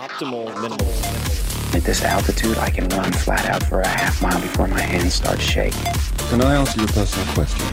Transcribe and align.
Optimal 0.00 0.46
minimal. 0.62 0.88
At 1.76 1.84
this 1.84 2.02
altitude, 2.02 2.56
I 2.56 2.70
can 2.70 2.88
run 2.88 3.12
flat 3.12 3.44
out 3.50 3.62
for 3.62 3.82
a 3.82 3.86
half 3.86 4.22
mile 4.22 4.40
before 4.40 4.66
my 4.66 4.80
hands 4.80 5.12
start 5.12 5.38
shaking. 5.38 5.92
Can 6.30 6.40
I 6.40 6.56
answer 6.56 6.78
your 6.78 6.88
personal 6.88 7.26
question? 7.34 7.66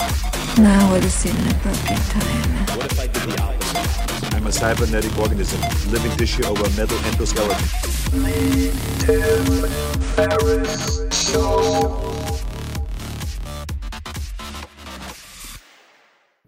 Now 0.61 0.92
would 0.92 1.05
seem 1.05 1.37
an 1.37 1.51
appropriate 1.55 2.01
time. 2.11 2.77
What 2.77 2.92
if 2.92 3.00
I 3.00 3.08
did 3.08 3.24
the 3.32 3.42
opposite? 3.42 4.35
I'm 4.35 4.45
a 4.45 4.51
cybernetic 4.51 5.17
organism, 5.17 5.61
living 5.90 6.11
tissue 6.17 6.43
over 6.43 6.66
a 6.66 6.69
metal 6.71 6.98
endoskeleton. 6.98 7.63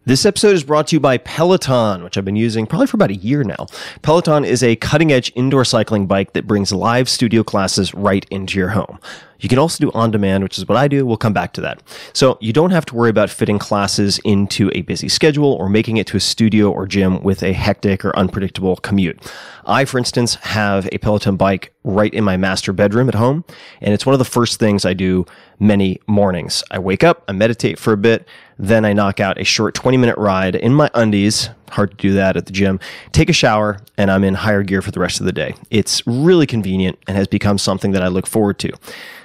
This 0.10 0.26
episode 0.26 0.56
is 0.56 0.64
brought 0.64 0.88
to 0.88 0.96
you 0.96 1.00
by 1.00 1.20
Peloton, 1.20 2.04
which 2.04 2.18
I've 2.18 2.26
been 2.26 2.36
using 2.36 2.66
probably 2.66 2.88
for 2.88 2.98
about 2.98 3.12
a 3.12 3.16
year 3.16 3.44
now. 3.44 3.68
Peloton 4.02 4.44
is 4.44 4.64
a 4.64 4.76
cutting 4.76 5.12
edge 5.12 5.32
indoor 5.36 5.64
cycling 5.64 6.08
bike 6.08 6.34
that 6.34 6.48
brings 6.48 6.72
live 6.72 7.08
studio 7.08 7.44
classes 7.44 7.94
right 7.94 8.26
into 8.32 8.58
your 8.58 8.70
home. 8.70 8.98
You 9.40 9.48
can 9.48 9.60
also 9.60 9.86
do 9.86 9.92
on 9.94 10.10
demand, 10.10 10.44
which 10.44 10.58
is 10.58 10.68
what 10.68 10.80
I 10.80 10.88
do. 10.88 11.06
We'll 11.06 11.16
come 11.18 11.32
back 11.32 11.54
to 11.54 11.62
that. 11.62 11.84
So 12.14 12.40
you 12.42 12.52
don't 12.52 12.72
have 12.72 12.86
to 12.88 12.96
worry 12.96 13.12
about 13.12 13.30
fitting 13.30 13.60
classes 13.60 14.20
into 14.26 14.72
a 14.74 14.82
busy 14.82 15.10
schedule 15.10 15.54
or 15.54 15.70
making 15.70 15.98
it 15.98 16.08
to 16.08 16.18
a 16.18 16.20
studio 16.20 16.72
or 16.72 16.88
gym 16.88 17.22
with 17.22 17.44
a 17.44 17.54
hectic 17.54 18.04
or 18.04 18.18
unpredictable 18.18 18.78
commute. 18.78 19.32
I, 19.66 19.86
for 19.86 20.00
instance, 20.00 20.36
have 20.36 20.90
a 20.92 20.98
Peloton 20.98 21.38
bike 21.38 21.72
right 21.84 22.14
in 22.14 22.24
my 22.24 22.36
master 22.36 22.74
bedroom 22.74 23.08
at 23.08 23.16
home, 23.16 23.46
and 23.80 23.94
it's 23.94 24.06
one 24.06 24.14
of 24.14 24.20
the 24.20 24.26
first 24.26 24.60
things 24.60 24.86
I 24.86 24.94
do 24.94 25.26
many 25.60 26.00
mornings. 26.08 26.64
I 26.72 26.80
wake 26.80 27.04
up, 27.04 27.24
I 27.28 27.32
meditate 27.32 27.78
for 27.78 27.94
a 27.94 27.98
bit, 27.98 28.28
then 28.60 28.84
I 28.84 28.92
knock 28.92 29.22
out 29.22 29.40
a 29.40 29.46
short 29.46 29.74
20 29.74 29.98
minute 29.98 30.18
ride 30.18 30.56
in 30.56 30.74
my 30.74 30.92
undies. 30.94 31.50
Hard 31.72 31.92
to 31.92 31.98
do 31.98 32.14
that 32.14 32.36
at 32.36 32.46
the 32.46 32.52
gym. 32.52 32.80
Take 33.14 33.30
a 33.30 33.34
shower, 33.34 33.80
and 33.98 34.12
I'm 34.12 34.24
in 34.24 34.34
higher 34.34 34.64
gear 34.64 34.82
for 34.82 34.92
the 34.92 35.00
rest 35.00 35.22
of 35.22 35.26
the 35.26 35.32
day. 35.32 35.56
It's 35.72 36.06
really 36.06 36.46
convenient 36.46 37.00
and 37.08 37.16
has 37.16 37.28
become 37.28 37.58
something 37.58 37.92
that 37.94 38.04
I 38.04 38.10
look 38.10 38.28
forward 38.28 38.60
to. 38.60 38.72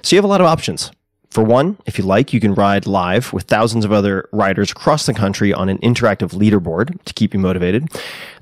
So 0.03 0.15
you 0.15 0.19
have 0.19 0.25
a 0.25 0.29
lot 0.29 0.41
of 0.41 0.47
options. 0.47 0.93
For 1.35 1.43
one, 1.43 1.79
if 1.85 1.99
you 1.99 2.05
like, 2.05 2.33
you 2.33 2.39
can 2.39 2.55
ride 2.55 2.87
live 2.87 3.33
with 3.33 3.43
thousands 3.43 3.85
of 3.85 3.91
other 3.91 4.29
riders 4.31 4.71
across 4.71 5.05
the 5.05 5.13
country 5.13 5.53
on 5.53 5.69
an 5.69 5.79
interactive 5.79 6.31
leaderboard 6.31 7.03
to 7.03 7.13
keep 7.13 7.35
you 7.35 7.41
motivated. 7.41 7.89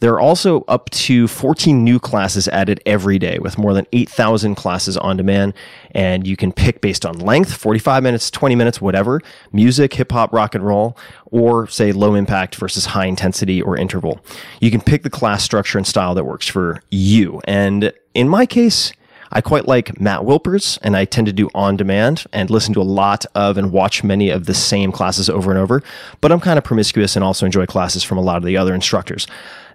There 0.00 0.12
are 0.12 0.20
also 0.20 0.60
up 0.68 0.90
to 0.90 1.26
14 1.26 1.82
new 1.82 1.98
classes 1.98 2.48
added 2.48 2.82
every 2.84 3.18
day 3.18 3.38
with 3.38 3.56
more 3.56 3.72
than 3.72 3.86
8,000 3.94 4.56
classes 4.56 4.98
on 4.98 5.16
demand. 5.16 5.54
And 5.92 6.26
you 6.26 6.36
can 6.36 6.52
pick 6.52 6.82
based 6.82 7.06
on 7.06 7.18
length 7.18 7.54
45 7.54 8.02
minutes, 8.02 8.30
20 8.30 8.56
minutes, 8.56 8.78
whatever 8.78 9.22
music, 9.52 9.94
hip 9.94 10.12
hop, 10.12 10.30
rock 10.30 10.54
and 10.54 10.66
roll, 10.66 10.94
or 11.30 11.66
say 11.68 11.92
low 11.92 12.14
impact 12.14 12.56
versus 12.56 12.84
high 12.84 13.06
intensity 13.06 13.62
or 13.62 13.74
interval. 13.74 14.20
You 14.60 14.70
can 14.70 14.82
pick 14.82 15.02
the 15.02 15.08
class 15.08 15.42
structure 15.42 15.78
and 15.78 15.86
style 15.86 16.14
that 16.14 16.24
works 16.24 16.46
for 16.46 16.82
you. 16.90 17.40
And 17.44 17.90
in 18.12 18.28
my 18.28 18.44
case, 18.44 18.92
I 19.34 19.40
quite 19.40 19.66
like 19.66 19.98
Matt 19.98 20.20
Wilpers, 20.20 20.78
and 20.82 20.94
I 20.94 21.06
tend 21.06 21.26
to 21.26 21.32
do 21.32 21.48
on 21.54 21.76
demand 21.76 22.26
and 22.32 22.50
listen 22.50 22.74
to 22.74 22.82
a 22.82 22.84
lot 22.84 23.24
of 23.34 23.56
and 23.56 23.72
watch 23.72 24.04
many 24.04 24.28
of 24.28 24.44
the 24.44 24.52
same 24.52 24.92
classes 24.92 25.30
over 25.30 25.50
and 25.50 25.58
over. 25.58 25.82
But 26.20 26.30
I'm 26.30 26.40
kind 26.40 26.58
of 26.58 26.64
promiscuous 26.64 27.16
and 27.16 27.24
also 27.24 27.46
enjoy 27.46 27.64
classes 27.64 28.04
from 28.04 28.18
a 28.18 28.22
lot 28.22 28.36
of 28.36 28.44
the 28.44 28.58
other 28.58 28.74
instructors. 28.74 29.26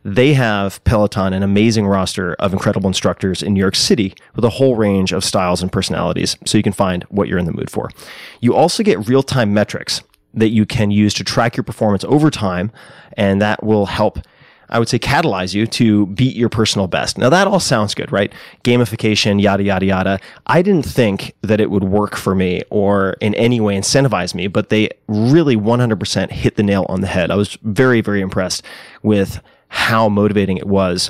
They 0.04 0.36
have 0.36 0.82
Peloton, 0.84 1.34
an 1.34 1.42
amazing 1.42 1.88
roster 1.88 2.36
of 2.36 2.54
incredible 2.54 2.88
instructors 2.88 3.42
in 3.42 3.56
New 3.56 3.60
York 3.60 3.76
City 3.76 4.14
with 4.36 4.46
a 4.46 4.52
whole 4.52 4.76
range 4.76 5.12
of 5.12 5.24
styles 5.24 5.64
and 5.64 5.72
personalities, 5.72 6.38
so 6.46 6.58
you 6.58 6.64
can 6.64 6.72
find 6.72 7.04
what 7.06 7.28
you're 7.28 7.40
in 7.40 7.46
the 7.46 7.52
mood 7.52 7.72
for. 7.72 7.90
You 8.40 8.56
also 8.56 8.84
get 8.84 9.08
real 9.08 9.24
time 9.24 9.54
metrics 9.56 10.04
that 10.36 10.50
you 10.50 10.68
can 10.68 10.92
use 10.92 11.16
to 11.16 11.24
track 11.24 11.58
your 11.58 11.64
performance 11.64 12.04
over 12.04 12.30
time, 12.30 12.72
and 13.14 13.42
that 13.42 13.64
will 13.64 13.88
help 13.88 14.20
I 14.70 14.80
would 14.80 14.90
say 14.90 15.00
catalyze 15.00 15.54
you 15.54 15.66
to 15.68 16.08
beat 16.08 16.36
your 16.36 16.50
personal 16.50 16.88
best. 16.88 17.18
Now 17.18 17.30
that 17.30 17.48
all 17.48 17.60
sounds 17.60 17.94
good, 17.94 18.12
right? 18.12 18.32
Gamification, 18.64 19.42
yada, 19.42 19.64
yada, 19.64 19.86
yada. 19.86 20.20
I 20.48 20.62
didn't 20.62 20.86
think 20.86 21.34
that 21.42 21.62
it 21.62 21.72
would 21.72 21.84
work 21.84 22.16
for 22.16 22.36
me 22.36 22.64
or 22.70 23.16
in 23.22 23.34
any 23.36 23.60
way 23.60 23.78
incentivize 23.78 24.34
me, 24.34 24.48
but 24.48 24.70
they 24.70 24.90
really 25.08 25.56
100% 25.56 26.32
hit 26.32 26.56
the 26.56 26.64
nail 26.64 26.86
on 26.90 27.02
the 27.02 27.08
head. 27.08 27.32
I 27.32 27.36
was 27.36 27.58
very, 27.64 28.02
very 28.02 28.22
impressed 28.22 28.64
with 29.04 29.42
how 29.70 30.10
motivating 30.10 30.58
it 30.58 30.68
was. 30.68 31.10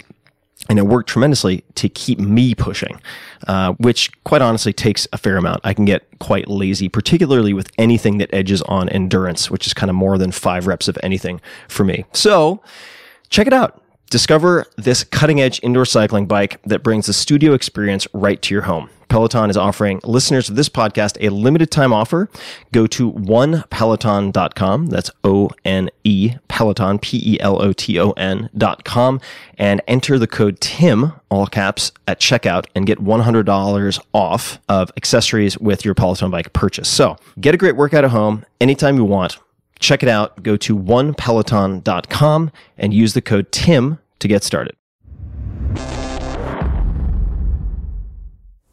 And 0.69 0.79
it 0.79 0.87
worked 0.87 1.07
tremendously 1.07 1.63
to 1.75 1.87
keep 1.87 2.19
me 2.19 2.53
pushing, 2.55 2.99
uh, 3.47 3.73
which 3.73 4.11
quite 4.23 4.41
honestly 4.41 4.73
takes 4.73 5.07
a 5.13 5.17
fair 5.17 5.37
amount. 5.37 5.61
I 5.63 5.73
can 5.73 5.85
get 5.85 6.07
quite 6.19 6.49
lazy, 6.49 6.89
particularly 6.89 7.53
with 7.53 7.71
anything 7.77 8.17
that 8.17 8.33
edges 8.33 8.61
on 8.63 8.89
endurance, 8.89 9.51
which 9.51 9.67
is 9.67 9.73
kind 9.73 9.89
of 9.89 9.95
more 9.95 10.17
than 10.17 10.31
five 10.31 10.67
reps 10.67 10.87
of 10.87 10.97
anything 11.03 11.39
for 11.69 11.85
me. 11.85 12.05
So, 12.11 12.61
Check 13.29 13.47
it 13.47 13.53
out. 13.53 13.81
Discover 14.09 14.65
this 14.77 15.03
cutting 15.03 15.41
edge 15.41 15.59
indoor 15.63 15.85
cycling 15.85 16.27
bike 16.27 16.61
that 16.63 16.81
brings 16.81 17.07
the 17.07 17.13
studio 17.13 17.53
experience 17.53 18.07
right 18.13 18.41
to 18.41 18.53
your 18.53 18.63
home. 18.63 18.89
Peloton 19.09 19.49
is 19.49 19.57
offering 19.57 19.99
listeners 20.03 20.49
of 20.49 20.55
this 20.55 20.69
podcast 20.69 21.17
a 21.25 21.29
limited 21.29 21.71
time 21.71 21.93
offer. 21.93 22.29
Go 22.71 22.87
to 22.87 23.11
onepeloton.com. 23.11 24.87
That's 24.87 25.11
O 25.23 25.49
N 25.63 25.89
E 26.03 26.35
Peloton, 26.47 26.99
P 26.99 27.21
E 27.33 27.39
L 27.39 27.61
O 27.61 27.73
T 27.73 27.99
O 27.99 28.11
N.com, 28.11 29.21
and 29.57 29.81
enter 29.87 30.19
the 30.19 30.27
code 30.27 30.59
TIM, 30.59 31.13
all 31.29 31.47
caps, 31.47 31.91
at 32.07 32.19
checkout 32.19 32.65
and 32.75 32.85
get 32.85 32.99
$100 32.99 33.99
off 34.13 34.59
of 34.67 34.91
accessories 34.97 35.57
with 35.57 35.85
your 35.85 35.93
Peloton 35.93 36.31
bike 36.31 36.51
purchase. 36.53 36.89
So 36.89 37.17
get 37.39 37.55
a 37.55 37.57
great 37.57 37.75
workout 37.75 38.03
at 38.03 38.11
home 38.11 38.45
anytime 38.59 38.95
you 38.97 39.03
want 39.05 39.37
Check 39.79 40.03
it 40.03 40.09
out. 40.09 40.43
Go 40.43 40.57
to 40.57 40.77
onepeloton.com 40.77 42.51
and 42.77 42.93
use 42.93 43.13
the 43.13 43.21
code 43.21 43.51
TIM 43.51 43.99
to 44.19 44.27
get 44.27 44.43
started. 44.43 44.75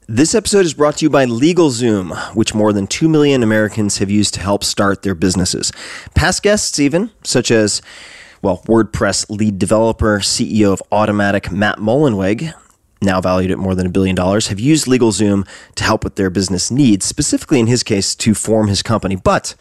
This 0.07 0.35
episode 0.35 0.67
is 0.67 0.75
brought 0.75 0.99
to 0.99 1.07
you 1.07 1.11
by 1.11 1.25
LegalZoom, 1.25 2.37
which 2.37 2.55
more 2.55 2.75
than 2.75 2.87
2 2.87 3.09
million 3.09 3.43
Americans 3.43 3.99
have 3.99 4.11
used 4.11 4.35
to 4.35 4.41
help 4.41 4.63
start 4.63 5.01
their 5.01 5.15
businesses. 5.15 5.73
Past 6.15 6.43
guests, 6.43 6.79
even, 6.79 7.11
such 7.23 7.51
as, 7.51 7.81
well, 8.43 8.59
WordPress 8.67 9.31
lead 9.31 9.59
developer, 9.59 10.19
CEO 10.19 10.75
of 10.75 10.83
Automattic, 10.93 11.51
Matt 11.51 11.79
Mullenweg, 11.79 12.53
now 13.01 13.23
valued 13.23 13.51
at 13.51 13.59
more 13.59 13.75
than 13.75 13.87
a 13.87 13.91
billion 13.91 14.15
dollars, 14.15 14.49
have 14.49 14.61
used 14.61 14.87
LegalZoom 14.87 15.49
to 15.75 15.85
help 15.85 16.05
with 16.05 16.17
their 16.17 16.29
business 16.29 16.71
needs, 16.71 17.07
specifically 17.07 17.59
in 17.59 17.67
his 17.67 17.83
case 17.83 18.15
to 18.15 18.35
form 18.35 18.69
his 18.69 18.83
company. 18.83 19.17
But 19.17 19.55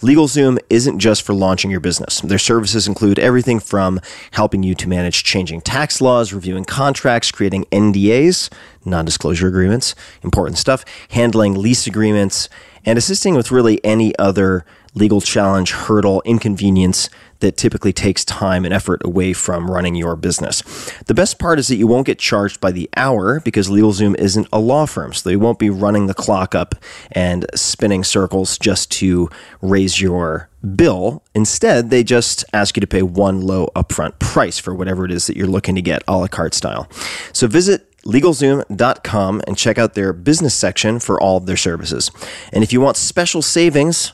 LegalZoom 0.00 0.58
isn't 0.70 1.00
just 1.00 1.22
for 1.22 1.34
launching 1.34 1.72
your 1.72 1.80
business. 1.80 2.20
Their 2.20 2.38
services 2.38 2.86
include 2.86 3.18
everything 3.18 3.58
from 3.58 4.00
helping 4.30 4.62
you 4.62 4.76
to 4.76 4.88
manage 4.88 5.24
changing 5.24 5.62
tax 5.62 6.00
laws, 6.00 6.32
reviewing 6.32 6.64
contracts, 6.64 7.32
creating 7.32 7.64
NDAs, 7.72 8.48
non 8.84 9.04
disclosure 9.04 9.48
agreements, 9.48 9.96
important 10.22 10.56
stuff, 10.56 10.84
handling 11.10 11.54
lease 11.54 11.88
agreements, 11.88 12.48
and 12.84 12.96
assisting 12.96 13.34
with 13.34 13.50
really 13.50 13.84
any 13.84 14.16
other 14.18 14.64
legal 14.94 15.20
challenge, 15.20 15.72
hurdle, 15.72 16.22
inconvenience 16.24 17.10
that 17.40 17.56
typically 17.56 17.92
takes 17.92 18.24
time 18.24 18.64
and 18.64 18.74
effort 18.74 19.00
away 19.04 19.32
from 19.32 19.70
running 19.70 19.94
your 19.94 20.16
business. 20.16 20.62
The 21.06 21.14
best 21.14 21.38
part 21.38 21.58
is 21.58 21.68
that 21.68 21.76
you 21.76 21.86
won't 21.86 22.06
get 22.06 22.18
charged 22.18 22.60
by 22.60 22.72
the 22.72 22.88
hour 22.96 23.40
because 23.40 23.68
LegalZoom 23.68 24.16
isn't 24.16 24.48
a 24.52 24.58
law 24.58 24.86
firm, 24.86 25.12
so 25.12 25.28
they 25.28 25.36
won't 25.36 25.58
be 25.58 25.70
running 25.70 26.06
the 26.06 26.14
clock 26.14 26.54
up 26.54 26.74
and 27.12 27.46
spinning 27.54 28.04
circles 28.04 28.58
just 28.58 28.90
to 28.92 29.28
raise 29.60 30.00
your 30.00 30.48
bill. 30.74 31.22
Instead, 31.34 31.90
they 31.90 32.02
just 32.02 32.44
ask 32.52 32.76
you 32.76 32.80
to 32.80 32.86
pay 32.86 33.02
one 33.02 33.40
low 33.40 33.68
upfront 33.76 34.18
price 34.18 34.58
for 34.58 34.74
whatever 34.74 35.04
it 35.04 35.12
is 35.12 35.26
that 35.26 35.36
you're 35.36 35.46
looking 35.46 35.74
to 35.74 35.82
get 35.82 36.02
a 36.08 36.16
la 36.16 36.26
carte 36.26 36.54
style. 36.54 36.88
So 37.32 37.46
visit 37.46 37.84
LegalZoom.com 38.02 39.42
and 39.46 39.56
check 39.56 39.78
out 39.78 39.94
their 39.94 40.12
business 40.12 40.54
section 40.54 40.98
for 40.98 41.20
all 41.20 41.36
of 41.36 41.46
their 41.46 41.56
services. 41.56 42.10
And 42.52 42.64
if 42.64 42.72
you 42.72 42.80
want 42.80 42.96
special 42.96 43.42
savings, 43.42 44.12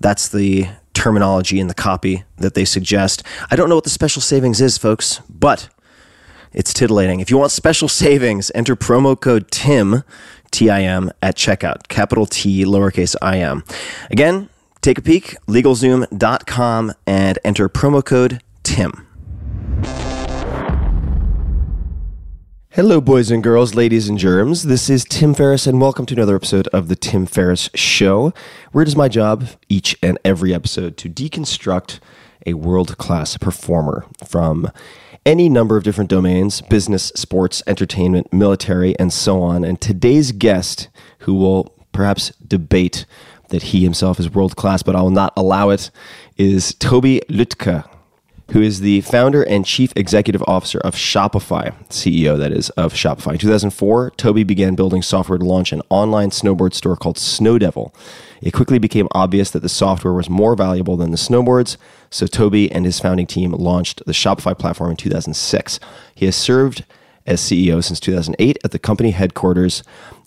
that's 0.00 0.28
the 0.28 0.68
terminology 0.94 1.60
in 1.60 1.68
the 1.68 1.74
copy 1.74 2.24
that 2.38 2.54
they 2.54 2.64
suggest. 2.64 3.22
I 3.50 3.56
don't 3.56 3.68
know 3.68 3.74
what 3.74 3.84
the 3.84 3.90
special 3.90 4.22
savings 4.22 4.60
is, 4.60 4.78
folks, 4.78 5.20
but 5.28 5.68
it's 6.52 6.74
titillating. 6.74 7.20
If 7.20 7.30
you 7.30 7.38
want 7.38 7.50
special 7.50 7.88
savings, 7.88 8.50
enter 8.54 8.76
promo 8.76 9.18
code 9.18 9.50
TIM, 9.50 10.04
T 10.50 10.68
I 10.68 10.82
M, 10.82 11.10
at 11.22 11.36
checkout, 11.36 11.88
capital 11.88 12.26
T, 12.26 12.64
lowercase 12.64 13.16
I 13.22 13.38
M. 13.38 13.64
Again, 14.10 14.48
take 14.82 14.98
a 14.98 15.02
peek, 15.02 15.36
legalzoom.com, 15.46 16.92
and 17.06 17.38
enter 17.44 17.68
promo 17.68 18.04
code 18.04 18.42
TIM. 18.62 19.06
Hello, 22.74 23.02
boys 23.02 23.30
and 23.30 23.42
girls, 23.42 23.74
ladies 23.74 24.08
and 24.08 24.18
germs. 24.18 24.62
This 24.62 24.88
is 24.88 25.04
Tim 25.04 25.34
Ferriss, 25.34 25.66
and 25.66 25.78
welcome 25.78 26.06
to 26.06 26.14
another 26.14 26.36
episode 26.36 26.68
of 26.68 26.88
The 26.88 26.96
Tim 26.96 27.26
Ferriss 27.26 27.68
Show, 27.74 28.32
where 28.70 28.80
it 28.80 28.88
is 28.88 28.96
my 28.96 29.08
job 29.08 29.46
each 29.68 29.94
and 30.02 30.18
every 30.24 30.54
episode 30.54 30.96
to 30.96 31.10
deconstruct 31.10 32.00
a 32.46 32.54
world 32.54 32.96
class 32.96 33.36
performer 33.36 34.06
from 34.26 34.70
any 35.26 35.50
number 35.50 35.76
of 35.76 35.84
different 35.84 36.08
domains 36.08 36.62
business, 36.62 37.12
sports, 37.14 37.62
entertainment, 37.66 38.32
military, 38.32 38.98
and 38.98 39.12
so 39.12 39.42
on. 39.42 39.64
And 39.64 39.78
today's 39.78 40.32
guest, 40.32 40.88
who 41.18 41.34
will 41.34 41.74
perhaps 41.92 42.30
debate 42.36 43.04
that 43.50 43.64
he 43.64 43.84
himself 43.84 44.18
is 44.18 44.30
world 44.30 44.56
class, 44.56 44.82
but 44.82 44.96
I 44.96 45.02
will 45.02 45.10
not 45.10 45.34
allow 45.36 45.68
it, 45.68 45.90
is 46.38 46.72
Tobi 46.76 47.20
Lütke. 47.26 47.86
Who 48.52 48.60
is 48.60 48.80
the 48.80 49.00
founder 49.00 49.42
and 49.42 49.64
chief 49.64 49.94
executive 49.96 50.44
officer 50.46 50.78
of 50.80 50.94
Shopify, 50.94 51.72
CEO, 51.88 52.36
that 52.36 52.52
is, 52.52 52.68
of 52.70 52.92
Shopify. 52.92 53.32
In 53.32 53.38
2004, 53.38 54.10
Tobi 54.10 54.46
began 54.46 54.74
building 54.74 55.00
software 55.00 55.38
to 55.38 55.44
launch 55.44 55.72
an 55.72 55.80
online 55.88 56.28
snowboard 56.28 56.74
store 56.74 56.94
called 56.94 57.16
Snowdevil. 57.16 57.94
It 58.42 58.50
quickly 58.50 58.78
became 58.78 59.08
obvious 59.12 59.50
that 59.52 59.60
the 59.60 59.70
software 59.70 60.12
was 60.12 60.28
more 60.28 60.54
valuable 60.54 60.98
than 60.98 61.12
the 61.12 61.16
snowboards, 61.16 61.78
so 62.10 62.26
Tobi 62.26 62.68
and 62.70 62.84
his 62.84 63.00
founding 63.00 63.26
team 63.26 63.52
launched 63.52 64.04
the 64.04 64.12
Shopify 64.12 64.58
platform 64.58 64.90
in 64.90 64.96
2006. 64.98 65.80
He 66.14 66.26
has 66.26 66.36
served 66.36 66.84
as 67.26 67.40
CEO 67.40 67.82
since 67.82 68.00
2008 68.00 68.58
at 68.62 68.70
the 68.70 68.78
company 68.78 69.12
headquarters 69.12 69.82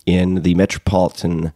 in 0.07 0.41
the 0.41 0.55
metropolitan 0.55 1.53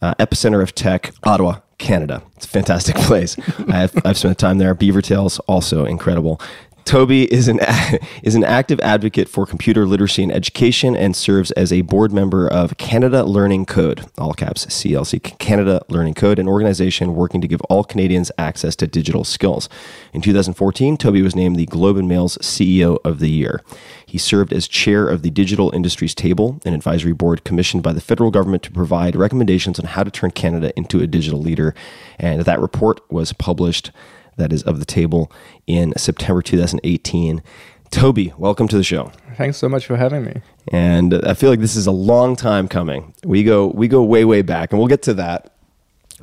uh, 0.00 0.14
epicenter 0.20 0.62
of 0.62 0.72
tech, 0.72 1.12
Ottawa, 1.24 1.58
Canada. 1.82 2.22
It's 2.36 2.46
a 2.46 2.48
fantastic 2.48 2.96
place. 3.08 3.36
I've, 3.68 3.92
I've 4.06 4.16
spent 4.16 4.38
time 4.38 4.58
there. 4.58 4.74
Beaver 4.74 5.02
Tails, 5.02 5.38
also 5.40 5.84
incredible. 5.84 6.40
Tobi 6.84 7.26
is 7.26 7.48
an 7.48 7.60
is 8.22 8.34
an 8.34 8.44
active 8.44 8.80
advocate 8.80 9.28
for 9.28 9.46
computer 9.46 9.86
literacy 9.86 10.22
and 10.22 10.32
education 10.32 10.96
and 10.96 11.14
serves 11.14 11.50
as 11.52 11.72
a 11.72 11.82
board 11.82 12.12
member 12.12 12.48
of 12.48 12.76
Canada 12.76 13.24
Learning 13.24 13.64
Code, 13.64 14.04
all 14.18 14.34
caps 14.34 14.66
CLC, 14.66 15.38
Canada 15.38 15.84
Learning 15.88 16.14
Code, 16.14 16.38
an 16.38 16.48
organization 16.48 17.14
working 17.14 17.40
to 17.40 17.48
give 17.48 17.60
all 17.62 17.84
Canadians 17.84 18.30
access 18.38 18.74
to 18.76 18.86
digital 18.86 19.24
skills. 19.24 19.68
In 20.12 20.20
2014, 20.20 20.96
Tobi 20.96 21.22
was 21.22 21.36
named 21.36 21.56
the 21.56 21.66
Globe 21.66 21.96
and 21.96 22.08
Mail's 22.08 22.36
CEO 22.38 22.98
of 23.04 23.18
the 23.18 23.30
Year. 23.30 23.62
He 24.04 24.18
served 24.18 24.52
as 24.52 24.68
chair 24.68 25.08
of 25.08 25.22
the 25.22 25.30
Digital 25.30 25.74
Industries 25.74 26.14
Table, 26.14 26.60
an 26.66 26.74
advisory 26.74 27.14
board 27.14 27.44
commissioned 27.44 27.82
by 27.82 27.92
the 27.92 28.00
federal 28.00 28.30
government 28.30 28.62
to 28.64 28.70
provide 28.70 29.16
recommendations 29.16 29.78
on 29.78 29.86
how 29.86 30.02
to 30.02 30.10
turn 30.10 30.32
Canada 30.32 30.72
into 30.76 31.00
a 31.00 31.06
digital 31.06 31.40
leader. 31.40 31.74
And 32.18 32.42
that 32.42 32.60
report 32.60 33.00
was 33.10 33.32
published 33.32 33.90
that 34.36 34.52
is 34.52 34.62
of 34.62 34.78
the 34.78 34.84
table 34.84 35.30
in 35.66 35.92
September 35.96 36.42
2018. 36.42 37.42
Tobi, 37.90 38.36
welcome 38.38 38.68
to 38.68 38.76
the 38.76 38.82
show. 38.82 39.12
Thanks 39.36 39.58
so 39.58 39.68
much 39.68 39.86
for 39.86 39.96
having 39.96 40.24
me. 40.24 40.40
And 40.68 41.14
I 41.26 41.34
feel 41.34 41.50
like 41.50 41.60
this 41.60 41.76
is 41.76 41.86
a 41.86 41.92
long 41.92 42.36
time 42.36 42.66
coming. 42.66 43.14
We 43.24 43.44
go 43.44 43.66
we 43.66 43.88
go 43.88 44.02
way 44.02 44.24
way 44.24 44.42
back 44.42 44.72
and 44.72 44.78
we'll 44.78 44.88
get 44.88 45.02
to 45.02 45.14
that. 45.14 45.52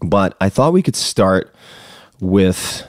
But 0.02 0.36
I 0.42 0.50
thought 0.50 0.74
we 0.74 0.82
could 0.82 0.96
start 0.96 1.54
with 2.20 2.88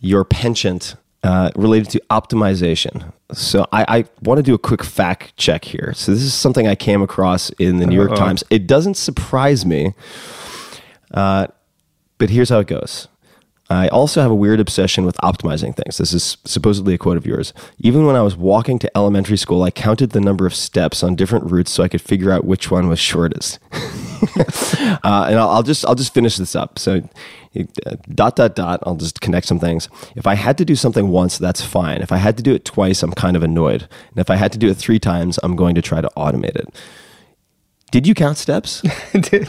your 0.00 0.24
penchant 0.24 0.96
uh, 1.22 1.50
related 1.56 1.90
to 1.90 2.02
optimization. 2.10 3.12
So 3.32 3.66
I, 3.72 3.84
I 3.88 4.04
want 4.22 4.38
to 4.38 4.42
do 4.42 4.54
a 4.54 4.58
quick 4.58 4.84
fact 4.84 5.36
check 5.36 5.64
here. 5.64 5.92
So 5.94 6.12
this 6.12 6.22
is 6.22 6.32
something 6.32 6.66
I 6.66 6.74
came 6.74 7.02
across 7.02 7.50
in 7.58 7.78
the 7.78 7.86
New 7.86 7.96
York 7.96 8.12
Uh-oh. 8.12 8.16
Times. 8.16 8.44
It 8.50 8.66
doesn't 8.66 8.96
surprise 8.96 9.66
me, 9.66 9.94
uh, 11.12 11.48
but 12.18 12.30
here's 12.30 12.48
how 12.48 12.60
it 12.60 12.68
goes. 12.68 13.08
I 13.68 13.88
also 13.88 14.22
have 14.22 14.30
a 14.30 14.34
weird 14.34 14.60
obsession 14.60 15.04
with 15.04 15.16
optimizing 15.24 15.74
things. 15.74 15.98
This 15.98 16.12
is 16.12 16.36
supposedly 16.44 16.94
a 16.94 16.98
quote 16.98 17.16
of 17.16 17.26
yours. 17.26 17.52
Even 17.78 18.06
when 18.06 18.14
I 18.14 18.22
was 18.22 18.36
walking 18.36 18.78
to 18.78 18.96
elementary 18.96 19.36
school, 19.36 19.64
I 19.64 19.72
counted 19.72 20.10
the 20.10 20.20
number 20.20 20.46
of 20.46 20.54
steps 20.54 21.02
on 21.02 21.16
different 21.16 21.50
routes 21.50 21.72
so 21.72 21.82
I 21.82 21.88
could 21.88 22.00
figure 22.00 22.30
out 22.30 22.44
which 22.44 22.70
one 22.70 22.88
was 22.88 23.00
shortest. 23.00 23.58
uh, 23.72 24.98
and 25.02 25.38
I'll, 25.38 25.48
I'll 25.48 25.62
just 25.64 25.84
I'll 25.84 25.96
just 25.96 26.14
finish 26.14 26.36
this 26.36 26.54
up. 26.54 26.78
So, 26.78 27.08
uh, 27.58 27.96
dot 28.14 28.36
dot 28.36 28.54
dot. 28.54 28.80
I'll 28.84 28.96
just 28.96 29.20
connect 29.20 29.46
some 29.46 29.58
things. 29.58 29.88
If 30.14 30.28
I 30.28 30.34
had 30.34 30.56
to 30.58 30.64
do 30.64 30.76
something 30.76 31.08
once, 31.08 31.36
that's 31.36 31.62
fine. 31.62 32.02
If 32.02 32.12
I 32.12 32.18
had 32.18 32.36
to 32.36 32.44
do 32.44 32.54
it 32.54 32.64
twice, 32.64 33.02
I'm 33.02 33.12
kind 33.12 33.36
of 33.36 33.42
annoyed. 33.42 33.82
And 33.82 34.18
if 34.18 34.30
I 34.30 34.36
had 34.36 34.52
to 34.52 34.58
do 34.58 34.68
it 34.68 34.74
three 34.74 35.00
times, 35.00 35.40
I'm 35.42 35.56
going 35.56 35.74
to 35.74 35.82
try 35.82 36.00
to 36.00 36.10
automate 36.16 36.54
it. 36.54 36.72
Did 37.92 38.06
you 38.06 38.14
count 38.14 38.36
steps? 38.36 38.82
it 39.14 39.30
did. 39.30 39.48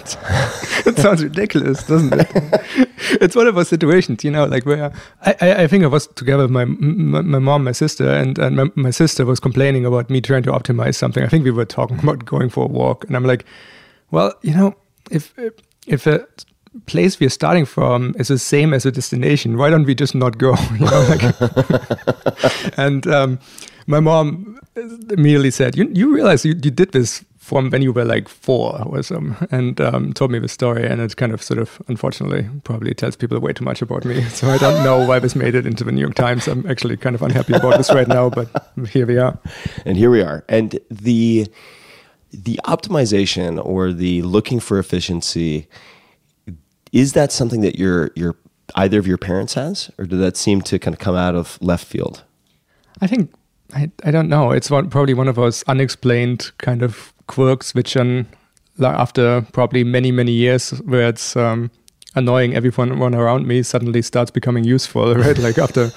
it 0.85 0.97
sounds 0.97 1.23
ridiculous, 1.23 1.83
doesn't 1.83 2.13
it? 2.13 2.27
it's 3.19 3.35
one 3.35 3.47
of 3.47 3.55
those 3.55 3.67
situations, 3.67 4.23
you 4.23 4.29
know, 4.29 4.45
like 4.45 4.65
where 4.65 4.93
I, 5.23 5.35
I, 5.41 5.63
I 5.63 5.67
think 5.67 5.83
I 5.83 5.87
was 5.87 6.05
together 6.07 6.43
with 6.43 6.51
my, 6.51 6.65
my, 6.65 7.21
my 7.21 7.39
mom, 7.39 7.63
my 7.63 7.71
sister, 7.71 8.09
and, 8.09 8.37
and 8.37 8.55
my, 8.55 8.65
my 8.75 8.91
sister 8.91 9.25
was 9.25 9.39
complaining 9.39 9.85
about 9.85 10.11
me 10.11 10.21
trying 10.21 10.43
to 10.43 10.51
optimize 10.51 10.95
something. 10.95 11.23
I 11.23 11.27
think 11.27 11.45
we 11.45 11.51
were 11.51 11.65
talking 11.65 11.99
about 12.03 12.25
going 12.25 12.49
for 12.49 12.65
a 12.65 12.67
walk, 12.67 13.05
and 13.05 13.15
I'm 13.15 13.25
like, 13.25 13.43
well, 14.11 14.33
you 14.43 14.53
know, 14.53 14.75
if 15.09 15.33
if 15.87 16.05
a 16.05 16.25
place 16.85 17.19
we're 17.19 17.29
starting 17.29 17.65
from 17.65 18.13
is 18.19 18.27
the 18.27 18.37
same 18.37 18.71
as 18.73 18.85
a 18.85 18.91
destination, 18.91 19.57
why 19.57 19.69
don't 19.69 19.85
we 19.85 19.95
just 19.95 20.13
not 20.13 20.37
go? 20.37 20.55
You 20.73 20.85
know, 20.85 21.07
like, 21.09 22.77
and 22.77 23.07
um, 23.07 23.39
my 23.87 23.99
mom 23.99 24.59
immediately 25.09 25.51
said, 25.51 25.75
"You 25.75 25.89
you 25.91 26.13
realize 26.13 26.45
you, 26.45 26.53
you 26.53 26.71
did 26.71 26.91
this 26.91 27.25
from 27.47 27.69
when 27.69 27.81
you 27.81 27.93
were 27.93 28.03
like 28.03 28.27
four 28.27 28.81
or 28.85 29.01
something," 29.03 29.47
and 29.51 29.79
um, 29.79 30.13
told 30.13 30.31
me 30.31 30.39
the 30.39 30.49
story, 30.49 30.85
and 30.85 30.99
it 31.01 31.15
kind 31.15 31.31
of 31.31 31.41
sort 31.41 31.59
of 31.59 31.81
unfortunately 31.87 32.43
probably 32.63 32.93
tells 32.93 33.15
people 33.15 33.39
way 33.39 33.53
too 33.53 33.63
much 33.63 33.81
about 33.81 34.03
me. 34.05 34.21
So 34.37 34.49
I 34.49 34.57
don't 34.57 34.83
know 34.83 35.07
why 35.07 35.19
this 35.19 35.35
made 35.35 35.55
it 35.55 35.65
into 35.65 35.83
the 35.83 35.91
New 35.91 36.01
York 36.01 36.15
Times. 36.15 36.47
I'm 36.47 36.65
actually 36.67 36.97
kind 36.97 37.15
of 37.15 37.21
unhappy 37.21 37.53
about 37.53 37.77
this 37.77 37.93
right 37.93 38.07
now, 38.07 38.29
but 38.29 38.47
here 38.91 39.05
we 39.05 39.17
are. 39.17 39.39
and 39.85 39.97
here 39.97 40.11
we 40.11 40.21
are. 40.21 40.43
And 40.49 40.79
the 40.91 41.47
the 42.31 42.59
optimization 42.65 43.65
or 43.65 43.93
the 43.93 44.21
looking 44.23 44.59
for 44.59 44.77
efficiency 44.77 45.67
is 46.91 47.13
that 47.13 47.31
something 47.31 47.61
that 47.61 47.79
your 47.79 48.11
your 48.15 48.35
either 48.75 48.99
of 48.99 49.07
your 49.07 49.17
parents 49.17 49.53
has, 49.53 49.89
or 49.97 50.05
did 50.05 50.19
that 50.19 50.35
seem 50.35 50.61
to 50.61 50.77
kind 50.77 50.93
of 50.93 50.99
come 50.99 51.15
out 51.15 51.35
of 51.35 51.57
left 51.61 51.85
field? 51.85 52.23
I 53.01 53.07
think 53.07 53.31
I, 53.73 53.91
I 54.03 54.11
don't 54.11 54.29
know. 54.29 54.51
It's 54.51 54.69
one, 54.69 54.89
probably 54.89 55.13
one 55.13 55.27
of 55.27 55.35
those 55.35 55.63
unexplained 55.63 56.51
kind 56.57 56.83
of 56.83 57.13
quirks, 57.27 57.75
which 57.75 57.95
like 57.95 58.95
after 58.95 59.45
probably 59.53 59.83
many 59.83 60.11
many 60.11 60.31
years, 60.31 60.71
where 60.85 61.07
it's 61.09 61.35
um, 61.35 61.71
annoying 62.15 62.55
everyone 62.55 63.15
around 63.15 63.47
me, 63.47 63.63
suddenly 63.63 64.01
starts 64.01 64.31
becoming 64.31 64.63
useful, 64.63 65.15
right? 65.23 65.37
like 65.37 65.57
after, 65.57 65.91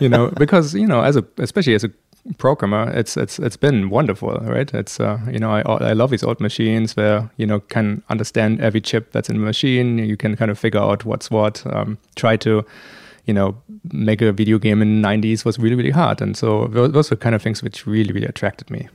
you 0.00 0.08
know, 0.08 0.30
because 0.36 0.74
you 0.74 0.86
know, 0.86 1.02
as 1.02 1.16
a 1.16 1.24
especially 1.38 1.74
as 1.74 1.84
a 1.84 1.90
programmer, 2.38 2.90
it's 2.90 3.16
it's 3.16 3.38
it's 3.38 3.56
been 3.56 3.90
wonderful, 3.90 4.34
right? 4.42 4.72
It's 4.74 5.00
uh, 5.00 5.18
you 5.30 5.38
know, 5.38 5.50
I 5.50 5.60
I 5.60 5.92
love 5.92 6.10
these 6.10 6.24
old 6.24 6.40
machines 6.40 6.96
where 6.96 7.30
you 7.36 7.46
know 7.46 7.60
can 7.60 8.02
understand 8.08 8.60
every 8.60 8.80
chip 8.80 9.12
that's 9.12 9.28
in 9.28 9.38
the 9.38 9.44
machine. 9.44 9.98
You 9.98 10.16
can 10.16 10.36
kind 10.36 10.50
of 10.50 10.58
figure 10.58 10.80
out 10.80 11.04
what's 11.04 11.30
what. 11.30 11.64
Um, 11.66 11.98
try 12.16 12.36
to 12.38 12.64
you 13.28 13.34
know, 13.34 13.54
make 13.92 14.22
a 14.22 14.32
video 14.32 14.58
game 14.58 14.80
in 14.80 15.02
the 15.02 15.06
90s 15.06 15.44
was 15.44 15.58
really, 15.58 15.74
really 15.76 15.90
hard. 15.90 16.22
And 16.22 16.34
so 16.34 16.66
those, 16.68 16.92
those 16.92 17.10
were 17.10 17.16
kind 17.18 17.34
of 17.34 17.42
things 17.42 17.62
which 17.62 17.86
really, 17.86 18.10
really 18.10 18.26
attracted 18.26 18.70
me. 18.70 18.88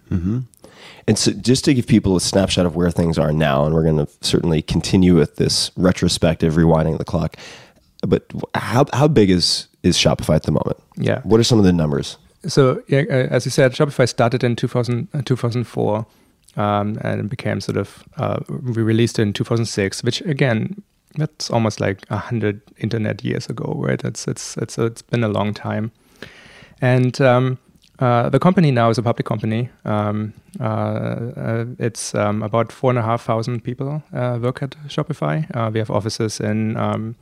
And 1.07 1.17
so, 1.17 1.31
just 1.31 1.65
to 1.65 1.73
give 1.73 1.87
people 1.87 2.15
a 2.15 2.21
snapshot 2.21 2.65
of 2.65 2.75
where 2.75 2.91
things 2.91 3.17
are 3.17 3.33
now, 3.33 3.65
and 3.65 3.73
we're 3.73 3.83
going 3.83 3.97
to 3.97 4.07
certainly 4.21 4.61
continue 4.61 5.15
with 5.15 5.35
this 5.35 5.71
retrospective 5.75 6.53
rewinding 6.53 6.97
the 6.97 7.05
clock. 7.05 7.37
But 8.07 8.25
how 8.55 8.85
how 8.93 9.07
big 9.07 9.29
is 9.29 9.67
is 9.83 9.97
Shopify 9.97 10.35
at 10.35 10.43
the 10.43 10.51
moment? 10.51 10.77
Yeah. 10.97 11.21
What 11.23 11.39
are 11.39 11.43
some 11.43 11.59
of 11.59 11.65
the 11.65 11.73
numbers? 11.73 12.17
So, 12.47 12.83
yeah, 12.87 13.03
uh, 13.09 13.27
as 13.31 13.45
you 13.45 13.51
said, 13.51 13.71
Shopify 13.71 14.07
started 14.07 14.43
in 14.43 14.57
2000, 14.57 15.07
uh, 15.13 15.21
2004 15.21 16.05
um, 16.55 16.97
and 17.01 17.21
it 17.21 17.29
became 17.29 17.61
sort 17.61 17.77
of, 17.77 18.03
uh, 18.17 18.39
we 18.49 18.83
released 18.83 19.17
it 19.17 19.23
in 19.23 19.33
2006, 19.33 20.03
which 20.03 20.21
again, 20.21 20.81
that's 21.15 21.49
almost 21.49 21.79
like 21.79 22.03
a 22.09 22.17
hundred 22.17 22.61
internet 22.77 23.23
years 23.23 23.47
ago, 23.47 23.75
right? 23.77 24.03
It's 24.03 24.27
it's 24.27 24.57
it's 24.57 24.79
it's 24.79 25.03
been 25.03 25.23
a 25.23 25.27
long 25.27 25.53
time, 25.53 25.91
and 26.81 27.21
um, 27.21 27.59
uh, 27.99 28.29
the 28.29 28.39
company 28.39 28.71
now 28.71 28.89
is 28.89 28.97
a 28.97 29.03
public 29.03 29.25
company. 29.25 29.69
Um, 29.85 30.33
uh, 30.59 30.63
uh, 30.63 31.65
it's 31.79 32.15
um, 32.15 32.43
about 32.43 32.71
four 32.71 32.89
and 32.89 32.99
a 32.99 33.03
half 33.03 33.23
thousand 33.23 33.63
people 33.63 34.03
uh, 34.13 34.39
work 34.41 34.63
at 34.63 34.71
Shopify. 34.87 35.45
Uh, 35.55 35.69
we 35.71 35.79
have 35.79 35.91
offices 35.91 36.39
in 36.39 36.75
um, 36.77 37.15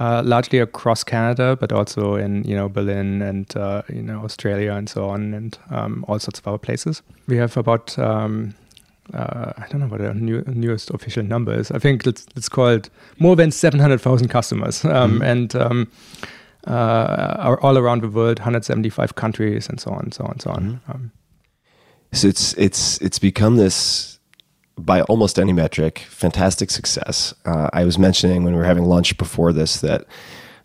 uh, 0.00 0.22
largely 0.24 0.58
across 0.58 1.04
Canada, 1.04 1.56
but 1.56 1.72
also 1.72 2.14
in 2.14 2.44
you 2.44 2.56
know 2.56 2.68
Berlin 2.68 3.22
and 3.22 3.56
uh, 3.56 3.82
you 3.88 4.02
know 4.02 4.24
Australia 4.24 4.72
and 4.72 4.88
so 4.88 5.08
on, 5.08 5.34
and 5.34 5.58
um, 5.70 6.04
all 6.08 6.18
sorts 6.18 6.38
of 6.38 6.48
other 6.48 6.58
places. 6.58 7.02
We 7.26 7.36
have 7.36 7.56
about 7.56 7.98
um, 7.98 8.54
uh, 9.14 9.52
I 9.56 9.66
don't 9.68 9.80
know 9.80 9.86
what 9.86 10.00
the 10.00 10.14
new, 10.14 10.42
newest 10.46 10.90
official 10.90 11.22
number 11.22 11.58
is. 11.58 11.70
I 11.70 11.78
think 11.78 12.06
it's, 12.06 12.26
it's 12.36 12.48
called 12.48 12.90
more 13.18 13.36
than 13.36 13.50
700,000 13.50 14.28
customers. 14.28 14.84
Um, 14.84 15.22
And 15.22 15.54
um, 15.56 15.88
uh, 16.22 16.26
are 16.74 17.60
all 17.60 17.78
around 17.78 18.02
the 18.02 18.08
world, 18.08 18.38
175 18.38 19.14
countries, 19.14 19.68
and 19.68 19.80
so 19.80 19.90
on, 19.90 20.12
so 20.12 20.24
on, 20.24 20.38
so 20.40 20.50
on. 20.50 20.80
Um, 20.88 21.12
So 22.12 22.28
it's 22.28 22.54
it's 22.54 22.98
it's 23.02 23.18
become 23.18 23.56
this 23.56 24.18
by 24.78 25.02
almost 25.02 25.38
any 25.38 25.52
metric, 25.52 25.98
fantastic 26.08 26.70
success. 26.70 27.34
Uh, 27.44 27.68
I 27.72 27.84
was 27.84 27.98
mentioning 27.98 28.44
when 28.44 28.54
we 28.54 28.58
were 28.58 28.64
having 28.64 28.84
lunch 28.84 29.18
before 29.18 29.52
this 29.52 29.80
that 29.80 30.04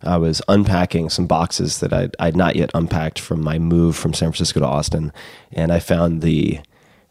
I 0.02 0.16
was 0.16 0.40
unpacking 0.48 1.10
some 1.10 1.26
boxes 1.26 1.80
that 1.80 1.92
I'd, 1.92 2.14
I'd 2.18 2.36
not 2.36 2.56
yet 2.56 2.70
unpacked 2.74 3.18
from 3.18 3.42
my 3.42 3.58
move 3.58 3.96
from 3.96 4.12
San 4.12 4.28
Francisco 4.30 4.60
to 4.60 4.66
Austin, 4.66 5.12
and 5.52 5.72
I 5.72 5.80
found 5.80 6.22
the 6.22 6.60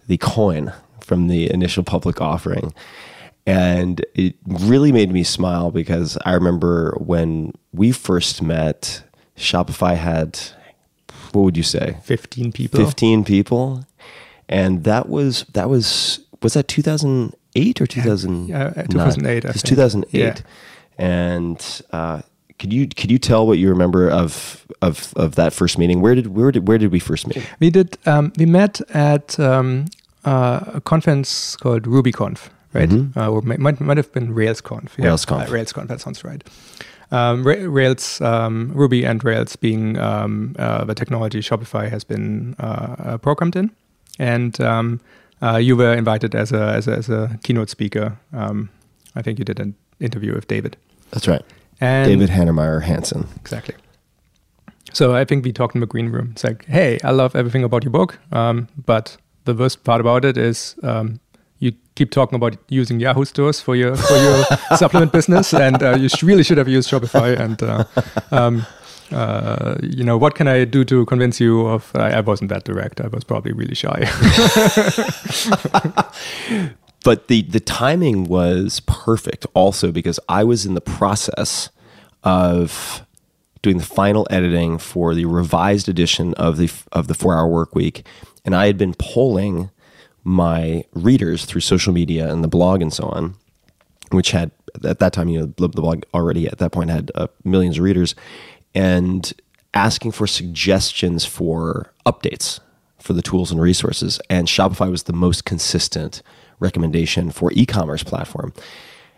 the 0.08 0.18
coin 0.18 0.74
from 1.02 1.28
the 1.28 1.52
initial 1.52 1.84
public 1.84 2.22
offering. 2.22 2.74
And 3.46 4.06
it 4.16 4.36
really 4.46 4.92
made 4.94 5.12
me 5.12 5.24
smile 5.24 5.70
because 5.70 6.18
I 6.26 6.34
remember 6.34 6.96
when 7.00 7.54
we 7.74 7.92
first 7.92 8.42
met, 8.42 9.04
Shopify 9.36 9.96
had, 9.96 10.40
what 11.32 11.42
would 11.44 11.58
you 11.58 11.64
say? 11.64 11.98
15 12.04 12.52
people. 12.52 12.80
15 12.80 13.24
people 13.24 13.86
and 14.50 14.84
that 14.84 15.08
was 15.08 15.46
that 15.54 15.70
was 15.70 16.20
was 16.42 16.54
that 16.54 16.68
2008 16.68 17.82
or 17.82 17.88
2009 17.88 18.48
Yeah, 18.50 18.82
uh, 18.82 18.84
2008, 18.88 19.30
I 19.46 19.48
it 19.50 19.54
was 19.54 19.62
think. 19.62 19.70
2008 19.70 20.20
Yeah. 20.20 20.36
and 20.98 21.82
uh, 21.92 22.22
could 22.60 22.72
you 22.74 22.88
could 22.88 23.10
you 23.12 23.18
tell 23.18 23.48
what 23.48 23.58
you 23.58 23.70
remember 23.70 24.10
of 24.10 24.66
of 24.82 25.14
of 25.16 25.36
that 25.36 25.54
first 25.54 25.78
meeting? 25.78 26.02
Where 26.02 26.14
did 26.16 26.28
where 26.28 26.52
did 26.52 26.68
where 26.68 26.78
did 26.78 26.92
we 26.92 27.00
first 27.00 27.28
meet? 27.28 27.42
We 27.60 27.70
did. 27.70 27.98
Um, 28.06 28.32
we 28.38 28.46
met 28.46 28.82
at 28.94 29.40
um, 29.40 29.86
uh, 30.26 30.60
a 30.76 30.82
conference 30.82 31.56
called 31.56 31.84
RubyConf, 31.84 32.50
right? 32.74 32.92
Uh, 33.18 33.30
or 33.32 33.42
might, 33.42 33.60
might 33.60 33.80
might 33.82 33.98
have 33.98 34.12
been 34.12 34.34
RailsConf. 34.36 34.90
Yeah. 34.98 35.06
RailsConf. 35.08 35.48
Uh, 35.48 35.52
RailsConf. 35.52 35.88
That 35.88 36.02
sounds 36.02 36.24
right. 36.24 36.44
Um, 37.14 37.44
Rails, 37.44 38.20
um, 38.22 38.72
Ruby, 38.74 39.06
and 39.06 39.24
Rails 39.24 39.56
being 39.56 40.00
um, 40.00 40.56
uh, 40.58 40.84
the 40.84 40.96
technology 40.96 41.42
Shopify 41.42 41.88
has 41.88 42.04
been 42.04 42.56
uh, 42.60 42.96
uh, 42.98 43.18
programmed 43.20 43.56
in, 43.56 43.70
and 44.18 44.60
um, 44.60 45.00
uh, 45.40 45.58
you 45.58 45.78
were 45.78 45.94
invited 45.94 46.34
as 46.34 46.52
a 46.52 46.74
as 46.74 46.88
a, 46.88 46.92
as 46.92 47.10
a 47.10 47.40
keynote 47.44 47.70
speaker. 47.70 48.18
Um, 48.34 48.70
I 49.16 49.22
think 49.22 49.38
you 49.38 49.46
did 49.46 49.60
an 49.60 49.76
interview 50.00 50.34
with 50.34 50.48
David. 50.48 50.76
That's 51.12 51.28
right, 51.28 51.44
And 51.80 52.10
David 52.10 52.30
Heinemeier 52.30 52.82
Hansson. 52.82 53.28
Exactly. 53.36 53.76
So 54.92 55.16
I 55.16 55.24
think 55.24 55.46
we 55.46 55.54
talked 55.54 55.76
in 55.76 55.82
the 55.82 55.88
green 55.88 56.10
room. 56.10 56.30
It's 56.32 56.44
like, 56.44 56.66
hey, 56.66 57.00
I 57.04 57.12
love 57.12 57.36
everything 57.36 57.64
about 57.64 57.84
your 57.84 57.92
book, 57.92 58.18
um, 58.32 58.68
but 58.86 59.18
the 59.46 59.54
worst 59.54 59.84
part 59.84 60.02
about 60.02 60.26
it 60.26 60.36
is 60.36 60.76
um, 60.82 61.20
you 61.64 61.72
keep 61.96 62.12
talking 62.12 62.36
about 62.36 62.58
using 62.68 63.00
Yahoo 63.00 63.24
stores 63.24 63.62
for 63.62 63.74
your 63.76 63.96
for 63.96 64.18
your 64.18 64.44
supplement 64.78 65.14
business, 65.14 65.54
and 65.54 65.82
uh, 65.82 65.96
you 65.96 66.10
sh- 66.10 66.24
really 66.24 66.44
should 66.44 66.58
have 66.58 66.68
used 66.68 66.90
Shopify. 66.90 67.40
And 67.40 67.64
uh, 67.64 67.86
um, 68.32 68.66
uh, 69.12 69.76
you 69.82 70.04
know, 70.04 70.18
what 70.18 70.36
can 70.36 70.50
I 70.50 70.66
do 70.66 70.84
to 70.84 71.06
convince 71.06 71.40
you 71.40 71.66
of? 71.68 71.90
I, 71.96 72.18
I 72.18 72.20
wasn't 72.20 72.50
that 72.50 72.66
direct. 72.66 73.00
I 73.00 73.08
was 73.08 73.24
probably 73.24 73.54
really 73.54 73.76
shy. 73.76 74.00
but 77.06 77.30
the 77.30 77.44
the 77.44 77.62
timing 77.62 78.26
was 78.26 78.82
perfect 78.82 79.48
also 79.54 79.94
because 79.94 80.20
I 80.28 80.44
was 80.44 80.66
in 80.66 80.74
the 80.74 80.82
process 80.82 81.70
of 82.24 83.06
doing 83.62 83.78
the 83.78 83.86
final 83.86 84.28
editing 84.30 84.78
for 84.78 85.16
the 85.16 85.24
revised 85.24 85.88
edition 85.88 86.34
of 86.34 86.58
the 86.58 86.70
of 86.92 87.08
the 87.08 87.14
4 87.14 87.38
hour 87.38 87.48
work 87.48 87.74
week 87.74 88.06
and 88.44 88.54
I 88.54 88.66
had 88.66 88.78
been 88.78 88.94
polling 88.94 89.70
my 90.24 90.84
readers 90.94 91.46
through 91.46 91.62
social 91.62 91.94
media 91.94 92.32
and 92.32 92.44
the 92.44 92.48
blog 92.48 92.82
and 92.82 92.94
so 92.94 93.06
on 93.06 93.36
which 94.12 94.32
had 94.32 94.52
at 94.84 95.00
that 95.00 95.12
time 95.12 95.28
you 95.28 95.40
know 95.40 95.54
the 95.58 95.68
blog 95.68 96.04
already 96.14 96.48
at 96.48 96.60
that 96.60 96.72
point 96.72 96.90
had 96.90 97.12
uh, 97.16 97.28
millions 97.44 97.78
of 97.78 97.84
readers 97.84 98.16
and 98.76 99.34
asking 99.74 100.12
for 100.12 100.28
suggestions 100.28 101.26
for 101.26 101.92
updates 102.06 102.60
for 103.04 103.14
the 103.14 103.22
tools 103.22 103.52
and 103.52 103.62
resources. 103.62 104.20
And 104.30 104.48
shopify 104.48 104.90
was 104.90 105.04
the 105.04 105.14
most 105.14 105.44
consistent 105.46 106.22
recommendation 106.60 107.32
for 107.32 107.52
e-commerce 107.54 108.04
platform. 108.04 108.54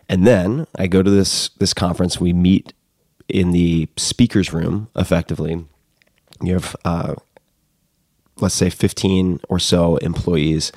And 0.09 0.25
then 0.25 0.67
i 0.75 0.87
go 0.87 1.01
to 1.01 1.09
this 1.09 1.49
this 1.57 1.73
conference. 1.73 2.19
We 2.19 2.33
meet 2.33 2.73
in 3.27 3.51
the 3.51 3.87
speakers 3.97 4.53
room 4.53 4.87
effectively. 4.95 5.65
You 6.41 6.53
have 6.53 6.75
uh, 6.85 7.15
let's 8.37 8.55
say 8.55 8.69
15 8.69 9.41
or 9.49 9.59
so 9.59 9.97
employees 9.97 10.71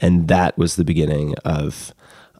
and 0.00 0.28
that 0.28 0.56
was 0.58 0.76
the 0.76 0.84
beginning 0.84 1.34
of 1.44 1.92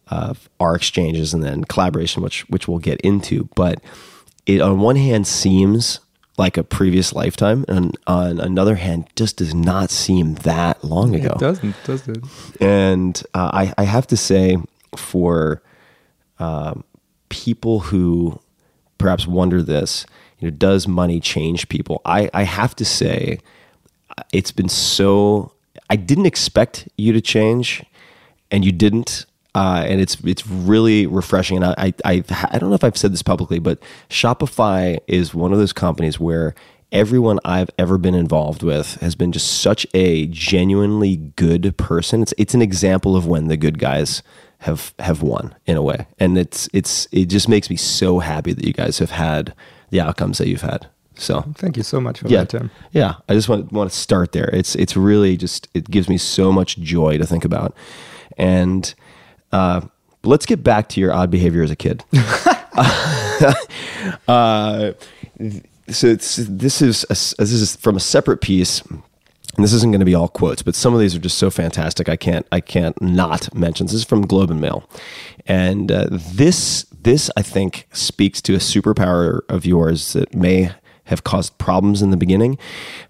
of 0.07 0.49
our 0.59 0.75
exchanges 0.75 1.33
and 1.33 1.43
then 1.43 1.63
collaboration 1.63 2.23
which 2.23 2.47
which 2.49 2.67
we'll 2.67 2.79
get 2.79 2.99
into 3.01 3.47
but 3.55 3.81
it 4.45 4.61
on 4.61 4.79
one 4.79 4.95
hand 4.95 5.27
seems 5.27 5.99
like 6.39 6.57
a 6.57 6.63
previous 6.63 7.13
lifetime 7.13 7.65
and 7.67 7.95
on 8.07 8.39
another 8.39 8.75
hand 8.75 9.05
just 9.15 9.37
does 9.37 9.53
not 9.53 9.91
seem 9.91 10.35
that 10.35 10.81
long 10.83 11.13
ago 11.13 11.33
it 11.35 11.39
doesn't, 11.39 11.75
does 11.83 12.07
it? 12.07 12.17
and 12.61 13.21
uh, 13.33 13.51
I, 13.53 13.73
I 13.77 13.83
have 13.83 14.07
to 14.07 14.17
say, 14.17 14.57
for 14.95 15.61
um, 16.39 16.83
people 17.27 17.79
who 17.79 18.39
perhaps 18.97 19.27
wonder 19.27 19.61
this, 19.61 20.05
you 20.39 20.49
know, 20.49 20.55
does 20.55 20.87
money 20.87 21.19
change 21.19 21.67
people? 21.69 22.01
I, 22.05 22.29
I 22.33 22.43
have 22.43 22.75
to 22.77 22.85
say, 22.85 23.39
uh, 24.17 24.23
it's 24.31 24.51
been 24.51 24.69
so. 24.69 25.51
I 25.89 25.95
didn't 25.95 26.25
expect 26.25 26.87
you 26.97 27.13
to 27.13 27.21
change, 27.21 27.83
and 28.51 28.63
you 28.63 28.71
didn't. 28.71 29.25
Uh, 29.55 29.83
and 29.87 29.99
it's 29.99 30.15
it's 30.23 30.45
really 30.45 31.07
refreshing. 31.07 31.57
And 31.57 31.65
I, 31.65 31.73
I 31.77 31.93
I 32.05 32.23
I 32.51 32.59
don't 32.59 32.69
know 32.69 32.75
if 32.75 32.83
I've 32.83 32.97
said 32.97 33.11
this 33.11 33.23
publicly, 33.23 33.59
but 33.59 33.79
Shopify 34.09 34.99
is 35.07 35.33
one 35.33 35.51
of 35.51 35.59
those 35.59 35.73
companies 35.73 36.19
where 36.19 36.53
everyone 36.91 37.39
I've 37.45 37.69
ever 37.77 37.97
been 37.97 38.15
involved 38.15 38.63
with 38.63 38.95
has 39.01 39.15
been 39.15 39.31
just 39.31 39.61
such 39.61 39.85
a 39.93 40.27
genuinely 40.27 41.17
good 41.17 41.75
person. 41.77 42.21
It's 42.21 42.33
it's 42.37 42.53
an 42.53 42.61
example 42.61 43.15
of 43.15 43.25
when 43.25 43.47
the 43.47 43.57
good 43.57 43.79
guys 43.79 44.21
have 44.59 44.93
have 44.99 45.21
won 45.21 45.55
in 45.65 45.77
a 45.77 45.81
way, 45.81 46.05
and 46.19 46.37
it's 46.37 46.69
it's 46.73 47.07
it 47.11 47.25
just 47.25 47.49
makes 47.49 47.69
me 47.69 47.75
so 47.75 48.19
happy 48.19 48.53
that 48.53 48.65
you 48.65 48.73
guys 48.73 48.99
have 48.99 49.11
had 49.11 49.53
the 49.89 50.01
outcomes 50.01 50.37
that 50.37 50.47
you've 50.47 50.61
had. 50.61 50.87
So 51.19 51.41
Thank 51.55 51.77
you 51.77 51.83
so 51.83 51.99
much 51.99 52.19
for 52.19 52.27
yeah, 52.27 52.39
that, 52.39 52.49
Tim. 52.49 52.71
yeah. 52.91 53.15
I 53.27 53.33
just 53.33 53.49
want 53.49 53.71
want 53.71 53.91
to 53.91 53.97
start 53.97 54.31
there. 54.31 54.49
It's 54.53 54.75
it's 54.75 54.95
really 54.95 55.37
just 55.37 55.67
it 55.73 55.89
gives 55.91 56.07
me 56.07 56.17
so 56.17 56.51
much 56.51 56.77
joy 56.77 57.17
to 57.17 57.25
think 57.25 57.43
about, 57.43 57.75
and 58.37 58.93
uh, 59.51 59.81
let's 60.23 60.45
get 60.45 60.63
back 60.63 60.87
to 60.89 61.01
your 61.01 61.13
odd 61.13 61.29
behavior 61.29 61.61
as 61.61 61.71
a 61.71 61.75
kid. 61.75 62.03
uh, 64.27 64.93
so 65.89 66.07
it's, 66.07 66.37
this 66.37 66.81
is 66.81 67.03
a, 67.05 67.41
this 67.41 67.51
is 67.51 67.75
from 67.75 67.95
a 67.95 67.99
separate 67.99 68.41
piece. 68.41 68.81
And 69.55 69.65
this 69.65 69.73
isn't 69.73 69.91
going 69.91 69.99
to 69.99 70.05
be 70.05 70.15
all 70.15 70.29
quotes, 70.29 70.61
but 70.61 70.75
some 70.75 70.93
of 70.93 71.01
these 71.01 71.15
are 71.15 71.19
just 71.19 71.37
so 71.37 71.49
fantastic. 71.49 72.07
I 72.07 72.15
can't 72.15 72.47
I 72.51 72.61
can't 72.61 72.99
not 73.01 73.53
mention. 73.53 73.87
This 73.87 73.95
is 73.95 74.03
from 74.05 74.21
Globe 74.21 74.51
and 74.51 74.61
Mail, 74.61 74.87
and 75.47 75.91
uh, 75.91 76.07
this 76.11 76.85
this 77.01 77.29
I 77.35 77.41
think 77.41 77.87
speaks 77.91 78.41
to 78.43 78.53
a 78.53 78.59
superpower 78.59 79.41
of 79.49 79.65
yours 79.65 80.13
that 80.13 80.33
may 80.33 80.71
have 81.09 81.23
caused 81.23 81.57
problems 81.57 82.03
in 82.03 82.11
the 82.11 82.17
beginning. 82.17 82.57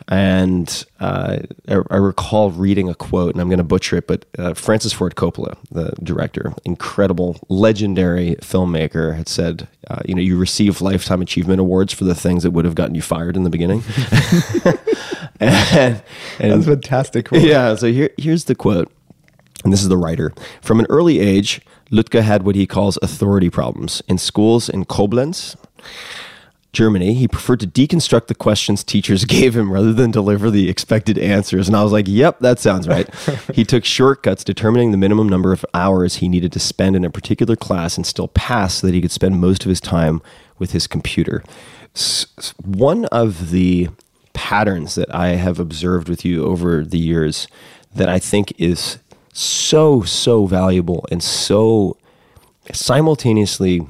And 0.07 0.85
uh, 1.01 1.39
I, 1.67 1.75
I 1.91 1.97
recall 1.97 2.49
reading 2.49 2.87
a 2.89 2.95
quote, 2.95 3.35
and 3.35 3.41
I'm 3.41 3.49
going 3.49 3.59
to 3.59 3.63
butcher 3.63 3.97
it, 3.97 4.07
but 4.07 4.25
uh, 4.37 4.53
Francis 4.53 4.93
Ford 4.93 5.15
Coppola, 5.15 5.57
the 5.69 5.93
director, 6.01 6.53
incredible, 6.63 7.37
legendary 7.49 8.35
filmmaker, 8.37 9.15
had 9.15 9.27
said, 9.27 9.67
uh, 9.89 9.99
"You 10.05 10.15
know, 10.15 10.21
you 10.21 10.37
receive 10.37 10.81
lifetime 10.81 11.21
achievement 11.21 11.59
awards 11.59 11.93
for 11.93 12.05
the 12.05 12.15
things 12.15 12.43
that 12.43 12.51
would 12.51 12.65
have 12.65 12.73
gotten 12.73 12.95
you 12.95 13.01
fired 13.01 13.35
in 13.35 13.43
the 13.43 13.49
beginning." 13.49 13.83
and, 15.39 16.01
and 16.39 16.65
fantastic. 16.65 17.27
Quote. 17.27 17.41
yeah. 17.41 17.75
So 17.75 17.91
here, 17.91 18.11
here's 18.17 18.45
the 18.45 18.55
quote, 18.55 18.89
and 19.63 19.73
this 19.73 19.81
is 19.81 19.89
the 19.89 19.97
writer. 19.97 20.33
From 20.61 20.79
an 20.79 20.87
early 20.89 21.19
age, 21.19 21.61
Lütke 21.91 22.21
had 22.21 22.43
what 22.43 22.55
he 22.55 22.65
calls 22.65 22.97
authority 23.01 23.49
problems. 23.49 24.01
In 24.07 24.17
schools 24.17 24.69
in 24.69 24.85
Koblenz, 24.85 25.55
Germany, 26.71 27.15
he 27.15 27.27
preferred 27.27 27.59
to 27.61 27.67
deconstruct 27.67 28.27
the 28.27 28.35
questions 28.35 28.83
teachers 28.83 29.25
gave 29.25 29.55
him 29.55 29.71
rather 29.71 29.93
than 29.93 30.11
deliver 30.11 30.51
the 30.51 30.69
expected 30.69 31.17
answers. 31.17 31.67
And 31.67 31.75
I 31.75 31.83
was 31.83 31.91
like, 31.91 32.07
yep, 32.07 32.39
that 32.39 32.59
sounds 32.59 32.87
right. 32.87 33.13
he 33.53 33.63
took 33.63 33.85
shortcuts, 33.85 34.43
determining 34.43 34.91
the 34.91 34.97
minimum 34.97 35.27
number 35.27 35.51
of 35.51 35.65
hours 35.73 36.17
he 36.17 36.29
needed 36.29 36.51
to 36.53 36.59
spend 36.59 36.95
in 36.95 37.03
a 37.03 37.09
particular 37.09 37.55
class 37.55 37.97
and 37.97 38.05
still 38.05 38.27
pass 38.29 38.75
so 38.75 38.87
that 38.87 38.93
he 38.93 39.01
could 39.01 39.11
spend 39.11 39.39
most 39.39 39.65
of 39.65 39.69
his 39.69 39.81
time 39.81 40.21
with 40.57 40.71
his 40.71 40.87
computer. 40.87 41.43
One 42.63 43.05
of 43.05 43.49
the 43.49 43.89
patterns 44.33 44.95
that 44.95 45.13
I 45.13 45.29
have 45.29 45.59
observed 45.59 46.07
with 46.07 46.23
you 46.23 46.45
over 46.45 46.83
the 46.83 46.99
years 46.99 47.47
that 47.93 48.07
I 48.07 48.19
think 48.19 48.53
is 48.59 48.99
so, 49.33 50.03
so 50.03 50.45
valuable 50.45 51.05
and 51.11 51.23
so 51.23 51.97
simultaneously 52.71 53.81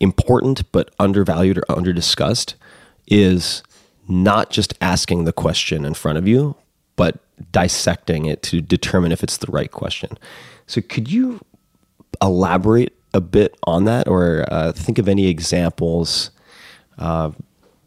important 0.00 0.70
but 0.72 0.94
undervalued 0.98 1.58
or 1.58 1.62
underdiscussed 1.68 2.54
is 3.06 3.62
not 4.08 4.50
just 4.50 4.74
asking 4.80 5.24
the 5.24 5.32
question 5.32 5.84
in 5.84 5.94
front 5.94 6.18
of 6.18 6.26
you, 6.26 6.56
but 6.96 7.18
dissecting 7.52 8.26
it 8.26 8.42
to 8.42 8.60
determine 8.60 9.12
if 9.12 9.22
it's 9.22 9.36
the 9.36 9.50
right 9.50 9.70
question. 9.70 10.18
So, 10.66 10.80
could 10.80 11.10
you 11.10 11.40
elaborate 12.20 12.92
a 13.14 13.20
bit 13.20 13.56
on 13.64 13.84
that, 13.84 14.08
or 14.08 14.44
uh, 14.50 14.72
think 14.72 14.98
of 14.98 15.08
any 15.08 15.28
examples 15.28 16.30
uh, 16.98 17.30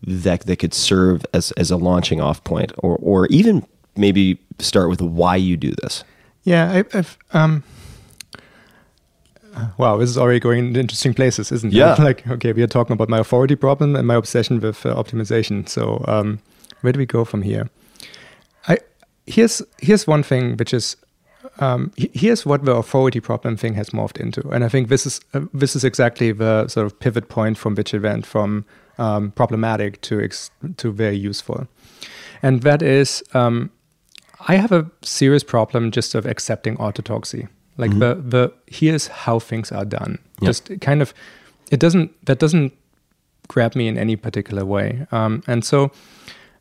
that 0.03 0.41
that 0.41 0.57
could 0.57 0.73
serve 0.73 1.25
as 1.33 1.51
as 1.53 1.71
a 1.71 1.77
launching 1.77 2.21
off 2.21 2.43
point, 2.43 2.71
or 2.79 2.97
or 3.01 3.27
even 3.27 3.65
maybe 3.95 4.39
start 4.59 4.89
with 4.89 5.01
why 5.01 5.35
you 5.35 5.57
do 5.57 5.71
this? 5.81 6.03
Yeah, 6.43 6.71
I, 6.71 6.97
I've 6.97 7.17
um. 7.33 7.63
Wow, 9.77 9.97
this 9.97 10.09
is 10.09 10.17
already 10.17 10.39
going 10.39 10.67
into 10.67 10.79
interesting 10.79 11.13
places, 11.13 11.51
isn't 11.51 11.73
it? 11.73 11.77
Yeah. 11.77 11.95
Like, 11.99 12.27
okay, 12.27 12.53
we 12.53 12.63
are 12.63 12.67
talking 12.67 12.93
about 12.93 13.09
my 13.09 13.19
authority 13.19 13.55
problem 13.55 13.95
and 13.95 14.07
my 14.07 14.15
obsession 14.15 14.59
with 14.59 14.85
uh, 14.85 14.95
optimization. 14.95 15.67
So, 15.67 16.03
um, 16.07 16.39
where 16.81 16.93
do 16.93 16.99
we 16.99 17.05
go 17.05 17.25
from 17.25 17.41
here? 17.41 17.69
I 18.67 18.77
here's 19.27 19.61
here's 19.79 20.07
one 20.07 20.23
thing 20.23 20.57
which 20.57 20.73
is 20.73 20.95
um, 21.59 21.91
here's 21.97 22.45
what 22.45 22.65
the 22.65 22.75
authority 22.75 23.19
problem 23.19 23.57
thing 23.57 23.73
has 23.75 23.89
morphed 23.89 24.19
into, 24.19 24.47
and 24.49 24.63
I 24.63 24.69
think 24.69 24.89
this 24.89 25.05
is 25.05 25.19
uh, 25.33 25.41
this 25.53 25.75
is 25.75 25.83
exactly 25.83 26.31
the 26.31 26.67
sort 26.67 26.85
of 26.85 26.99
pivot 26.99 27.29
point 27.29 27.57
from 27.57 27.75
which 27.75 27.93
it 27.93 28.01
went 28.01 28.25
from 28.25 28.65
um, 28.97 29.31
problematic 29.31 30.01
to 30.01 30.21
ex- 30.21 30.51
to 30.77 30.91
very 30.91 31.17
useful, 31.17 31.67
and 32.41 32.61
that 32.61 32.81
is 32.81 33.23
um, 33.33 33.69
I 34.47 34.55
have 34.55 34.71
a 34.71 34.89
serious 35.01 35.43
problem 35.43 35.91
just 35.91 36.15
of 36.15 36.25
accepting 36.25 36.77
orthodoxy. 36.77 37.47
Like 37.81 37.91
the 37.99 38.15
the 38.15 38.53
here's 38.67 39.07
how 39.07 39.39
things 39.39 39.71
are 39.71 39.85
done. 39.85 40.19
Just 40.43 40.69
kind 40.81 41.01
of 41.01 41.13
it 41.71 41.79
doesn't 41.79 42.25
that 42.25 42.39
doesn't 42.39 42.71
grab 43.47 43.75
me 43.75 43.87
in 43.87 43.97
any 43.97 44.15
particular 44.15 44.63
way. 44.65 45.05
Um, 45.11 45.43
and 45.47 45.65
so, 45.65 45.91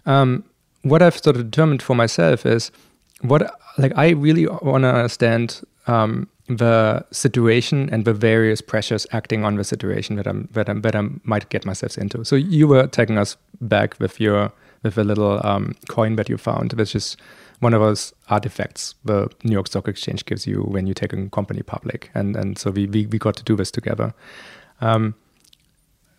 um, 0.06 0.44
what 0.82 1.02
I've 1.02 1.18
sort 1.18 1.36
of 1.36 1.50
determined 1.50 1.82
for 1.82 1.94
myself 1.94 2.46
is 2.46 2.72
what 3.20 3.42
like 3.78 3.92
I 3.96 4.10
really 4.10 4.46
want 4.46 4.82
to 4.82 4.94
understand 4.94 5.60
um, 5.86 6.28
the 6.48 7.04
situation 7.12 7.88
and 7.92 8.04
the 8.04 8.12
various 8.12 8.60
pressures 8.60 9.06
acting 9.12 9.44
on 9.44 9.56
the 9.56 9.64
situation 9.64 10.16
that 10.16 10.26
I'm 10.26 10.48
that, 10.52 10.68
I'm, 10.68 10.80
that 10.82 10.96
I 10.96 11.02
might 11.24 11.48
get 11.48 11.64
myself 11.64 11.96
into. 11.98 12.24
So 12.24 12.36
you 12.36 12.66
were 12.66 12.86
taking 12.86 13.18
us 13.18 13.36
back 13.60 13.98
with 14.00 14.20
your 14.20 14.52
with 14.82 14.98
a 14.98 15.04
little 15.04 15.40
um, 15.44 15.74
coin 15.88 16.16
that 16.16 16.28
you 16.28 16.38
found, 16.38 16.72
which 16.72 16.94
is 16.94 17.16
one 17.60 17.74
of 17.74 17.80
those 17.80 18.12
artifacts 18.28 18.94
the 19.04 19.28
New 19.44 19.52
York 19.52 19.68
Stock 19.68 19.86
Exchange 19.86 20.24
gives 20.24 20.46
you 20.46 20.62
when 20.62 20.86
you 20.86 20.94
take 20.94 21.12
a 21.12 21.28
company 21.28 21.62
public, 21.62 22.10
and 22.14 22.36
and 22.36 22.58
so 22.58 22.70
we 22.70 22.86
we, 22.86 23.06
we 23.06 23.18
got 23.18 23.36
to 23.36 23.44
do 23.44 23.56
this 23.56 23.70
together. 23.70 24.12
Um, 24.80 25.14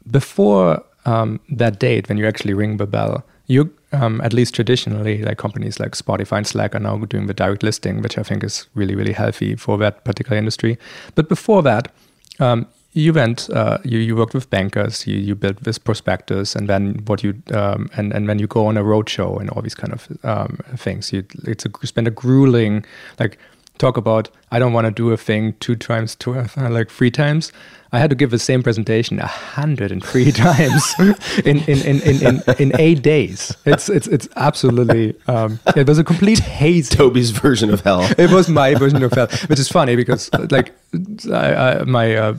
before 0.09 0.83
um, 1.05 1.39
that 1.49 1.79
date, 1.79 2.09
when 2.09 2.17
you 2.17 2.27
actually 2.27 2.53
ring 2.53 2.77
the 2.77 2.87
bell, 2.87 3.23
you 3.47 3.73
um, 3.91 4.21
at 4.21 4.33
least 4.33 4.55
traditionally, 4.55 5.23
like 5.23 5.37
companies 5.37 5.79
like 5.79 5.91
Spotify 5.91 6.37
and 6.37 6.47
Slack 6.47 6.75
are 6.75 6.79
now 6.79 6.97
doing 6.97 7.27
the 7.27 7.33
direct 7.33 7.63
listing, 7.63 8.01
which 8.01 8.17
I 8.17 8.23
think 8.23 8.43
is 8.43 8.67
really 8.75 8.95
really 8.95 9.13
healthy 9.13 9.55
for 9.55 9.77
that 9.79 10.05
particular 10.05 10.37
industry. 10.37 10.77
But 11.15 11.27
before 11.27 11.63
that, 11.63 11.91
um, 12.39 12.67
you 12.93 13.13
went, 13.13 13.49
uh, 13.51 13.77
you, 13.85 13.99
you 13.99 14.15
worked 14.15 14.33
with 14.33 14.49
bankers, 14.49 15.07
you, 15.07 15.17
you 15.17 15.33
built 15.33 15.63
this 15.63 15.77
prospectus, 15.77 16.55
and 16.55 16.67
then 16.67 17.01
what 17.05 17.23
you 17.23 17.41
um, 17.53 17.89
and 17.95 18.11
and 18.13 18.27
when 18.27 18.39
you 18.39 18.47
go 18.47 18.65
on 18.65 18.77
a 18.77 18.83
roadshow 18.83 19.39
and 19.39 19.49
all 19.49 19.61
these 19.61 19.75
kind 19.75 19.93
of 19.93 20.07
um, 20.23 20.59
things, 20.75 21.13
you 21.13 21.23
it's 21.45 21.65
a 21.65 21.87
spend 21.87 22.07
a 22.07 22.11
grueling 22.11 22.85
like 23.19 23.37
talk 23.81 23.97
about 23.97 24.29
I 24.53 24.59
don't 24.59 24.73
want 24.73 24.85
to 24.85 24.91
do 24.91 25.11
a 25.11 25.17
thing 25.17 25.53
two 25.59 25.75
times, 25.75 26.15
two 26.15 26.33
like 26.57 26.89
three 26.91 27.11
times. 27.11 27.51
I 27.93 27.99
had 27.99 28.09
to 28.09 28.15
give 28.15 28.31
the 28.31 28.39
same 28.39 28.63
presentation 28.63 29.19
a 29.19 29.27
hundred 29.27 29.91
and 29.91 30.01
three 30.03 30.31
times 30.45 30.83
in, 31.45 31.57
in, 31.71 31.79
in, 31.91 32.01
in, 32.09 32.17
in, 32.27 32.41
in 32.59 32.71
eight 32.79 33.01
days. 33.01 33.53
It's 33.65 33.89
it's 33.89 34.07
it's 34.07 34.27
absolutely 34.37 35.15
um, 35.27 35.59
it 35.75 35.87
was 35.87 35.99
a 35.99 36.03
complete 36.03 36.39
haze. 36.39 36.87
Tobi's 36.89 37.31
version 37.31 37.69
of 37.73 37.81
hell. 37.81 38.03
It 38.17 38.29
was 38.31 38.47
my 38.47 38.75
version 38.75 39.03
of 39.03 39.11
hell, 39.11 39.27
which 39.47 39.59
is 39.59 39.67
funny 39.69 39.95
because 39.97 40.29
like 40.51 40.73
I, 41.31 41.53
I, 41.79 41.83
my 41.83 42.15
uh, 42.15 42.31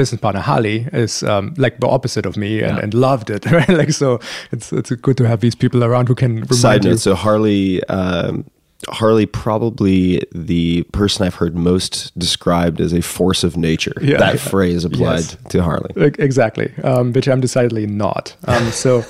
business 0.00 0.20
partner 0.20 0.40
Harley 0.40 0.86
is 0.92 1.22
um, 1.22 1.54
like 1.58 1.80
the 1.80 1.88
opposite 1.88 2.24
of 2.26 2.36
me 2.36 2.62
and, 2.62 2.76
Yeah. 2.76 2.82
and 2.84 2.94
loved 2.94 3.28
it. 3.30 3.44
Right, 3.50 3.68
like 3.68 3.92
so 3.92 4.20
it's 4.52 4.72
it's 4.72 4.90
good 4.90 5.16
to 5.18 5.24
have 5.28 5.40
these 5.40 5.54
people 5.56 5.84
around 5.84 6.08
who 6.08 6.14
can 6.14 6.32
remind 6.36 6.54
Side 6.56 6.84
you. 6.84 6.90
note: 6.90 7.00
So 7.00 7.14
Harley, 7.14 7.84
um, 7.88 8.44
Harley, 8.88 9.24
probably 9.26 10.22
the 10.34 10.82
person 10.92 11.26
I've 11.26 11.36
heard 11.36 11.56
most 11.56 12.16
described 12.18 12.80
as 12.80 12.92
a 12.92 13.00
force 13.00 13.42
of 13.44 13.56
nature. 13.56 13.94
Yeah, 14.00 14.18
that 14.18 14.34
yeah. 14.34 14.40
phrase 14.40 14.84
applied 14.84 15.20
Yes. 15.20 15.36
to 15.50 15.62
Harley. 15.62 15.90
Exactly, 15.96 16.72
um, 16.82 17.12
which 17.12 17.28
I'm 17.28 17.40
decidedly 17.40 17.86
not. 17.86 18.36
Um, 18.46 18.70
so, 18.70 19.02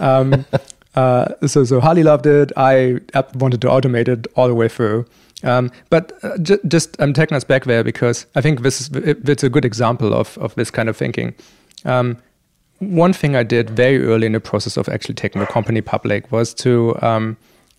um, 0.00 0.44
uh, 0.96 1.26
so 1.46 1.64
so 1.64 1.80
Harley 1.80 2.02
loved 2.02 2.26
it. 2.26 2.52
I 2.56 3.00
wanted 3.34 3.60
to 3.62 3.68
automate 3.68 4.08
it 4.08 4.26
all 4.36 4.48
the 4.48 4.54
way 4.54 4.68
through. 4.68 5.06
Um, 5.44 5.70
but 5.90 6.12
uh, 6.22 6.36
ju- 6.38 6.60
just 6.66 6.96
I'm 7.00 7.12
taking 7.12 7.36
us 7.36 7.44
back 7.44 7.64
there 7.64 7.84
because 7.84 8.26
I 8.34 8.40
think 8.40 8.62
this 8.62 8.80
is 8.80 8.88
it, 8.96 9.28
it's 9.28 9.44
a 9.44 9.48
good 9.50 9.64
example 9.64 10.12
of 10.14 10.36
of 10.38 10.54
this 10.56 10.70
kind 10.70 10.88
of 10.88 10.96
thinking. 10.96 11.34
Um, 11.84 12.16
one 12.80 13.12
thing 13.14 13.36
I 13.36 13.42
did 13.44 13.70
very 13.70 14.04
early 14.04 14.26
in 14.26 14.32
the 14.32 14.40
process 14.40 14.76
of 14.76 14.88
actually 14.88 15.14
taking 15.14 15.40
the 15.40 15.46
company 15.46 15.80
public 15.80 16.30
was 16.32 16.52
to 16.54 16.96
um, 17.02 17.36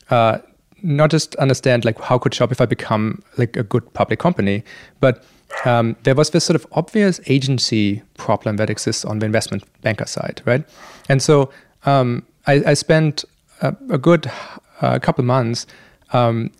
uh, 0.10 0.40
not 0.84 1.10
just 1.10 1.36
understand 1.36 1.86
like 1.86 2.00
how 2.00 2.18
could 2.18 2.32
Shopify 2.32 2.68
become 2.68 3.24
like 3.38 3.58
a 3.58 3.64
good 3.64 3.94
public 3.94 4.20
company, 4.20 4.64
but 5.00 5.24
um, 5.66 5.96
there 6.04 6.16
was 6.16 6.32
this 6.32 6.44
sort 6.44 6.56
of 6.56 6.68
obvious 6.74 7.20
agency 7.28 8.02
problem 8.18 8.58
that 8.58 8.70
exists 8.70 9.06
on 9.06 9.20
the 9.20 9.26
investment 9.26 9.64
banker 9.82 10.06
side, 10.06 10.42
right? 10.46 10.64
And 11.10 11.22
so 11.22 11.50
um, 11.86 12.26
I, 12.46 12.64
I 12.66 12.74
spent 12.74 13.26
a, 13.62 13.76
a 13.90 13.98
good 13.98 14.30
uh, 14.82 15.00
couple 15.00 15.24
months 15.24 15.66
um, 16.14 16.52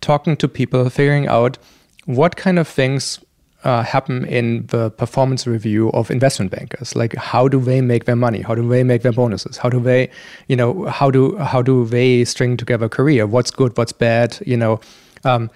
talking 0.00 0.36
to 0.36 0.48
people, 0.48 0.88
figuring 0.90 1.26
out 1.26 1.58
what 2.06 2.36
kind 2.36 2.58
of 2.58 2.66
things 2.66 3.20
uh, 3.64 3.82
happen 3.82 4.24
in 4.24 4.66
the 4.68 4.90
performance 4.90 5.46
review 5.46 5.90
of 5.90 6.10
investment 6.10 6.50
bankers. 6.50 6.94
Like, 6.94 7.14
how 7.16 7.48
do 7.48 7.60
they 7.60 7.80
make 7.80 8.04
their 8.04 8.16
money? 8.16 8.40
How 8.40 8.54
do 8.54 8.66
they 8.68 8.84
make 8.84 9.02
their 9.02 9.12
bonuses? 9.12 9.56
How 9.56 9.68
do 9.68 9.80
they, 9.80 10.10
you 10.46 10.56
know, 10.56 10.84
how 10.84 11.10
do 11.10 11.36
how 11.38 11.62
do 11.62 11.84
they 11.84 12.24
string 12.24 12.56
together 12.56 12.86
a 12.86 12.88
career? 12.88 13.26
What's 13.26 13.50
good? 13.50 13.76
What's 13.76 13.92
bad? 13.92 14.38
You 14.46 14.56
know, 14.56 14.80
um, 15.24 15.50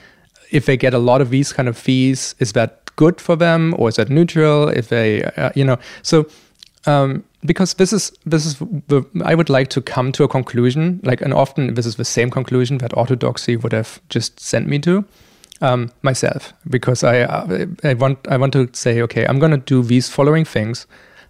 if 0.51 0.67
they 0.67 0.77
get 0.77 0.95
a 0.95 0.99
lot 0.99 1.21
of 1.21 1.31
these 1.31 1.53
kind 1.53 1.69
of 1.69 1.79
fees, 1.79 2.35
is 2.39 2.53
that 2.53 2.95
good 2.97 3.21
for 3.21 3.37
them 3.37 3.75
or 3.79 3.89
is 3.89 3.97
that 3.97 4.09
neutral? 4.09 4.69
If 4.69 4.89
they, 4.89 5.23
uh, 5.23 5.51
you 5.55 5.65
know, 5.65 5.79
so 6.03 6.27
um, 6.87 7.25
because 7.45 7.75
this 7.75 7.93
is 7.93 8.13
this 8.27 8.45
is 8.45 8.57
the 8.89 9.05
I 9.25 9.35
would 9.35 9.49
like 9.49 9.69
to 9.71 9.81
come 9.81 10.11
to 10.13 10.25
a 10.25 10.29
conclusion, 10.29 11.01
like, 11.05 11.21
and 11.21 11.33
often 11.33 11.75
this 11.75 11.87
is 11.87 11.97
the 11.97 12.05
same 12.05 12.31
conclusion 12.31 12.79
that 12.79 12.97
orthodoxy 12.97 13.57
would 13.57 13.73
have 13.73 14.01
just 14.09 14.41
sent 14.41 14.67
me 14.67 14.81
to 14.81 15.05
um, 15.63 15.91
myself, 16.03 16.53
because 16.69 17.03
I 17.05 17.21
uh, 17.21 17.67
I 17.85 17.95
want 17.95 18.19
I 18.29 18.37
want 18.37 18.53
to 18.53 18.69
say, 18.73 19.01
okay, 19.03 19.25
I'm 19.25 19.39
going 19.39 19.53
to 19.53 19.59
do 19.75 19.83
these 19.83 20.11
following 20.11 20.45
things 20.45 20.87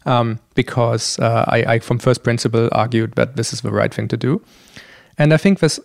um, 0.07 0.39
because 0.55 1.19
uh, 1.21 1.45
I, 1.47 1.75
I 1.75 1.79
from 1.79 1.99
first 1.99 2.25
principle 2.25 2.69
argued 2.73 3.15
that 3.15 3.37
this 3.37 3.53
is 3.53 3.61
the 3.61 3.71
right 3.71 3.95
thing 3.95 4.09
to 4.09 4.17
do, 4.17 4.43
and 5.19 5.33
I 5.33 5.37
think 5.37 5.61
this 5.61 5.79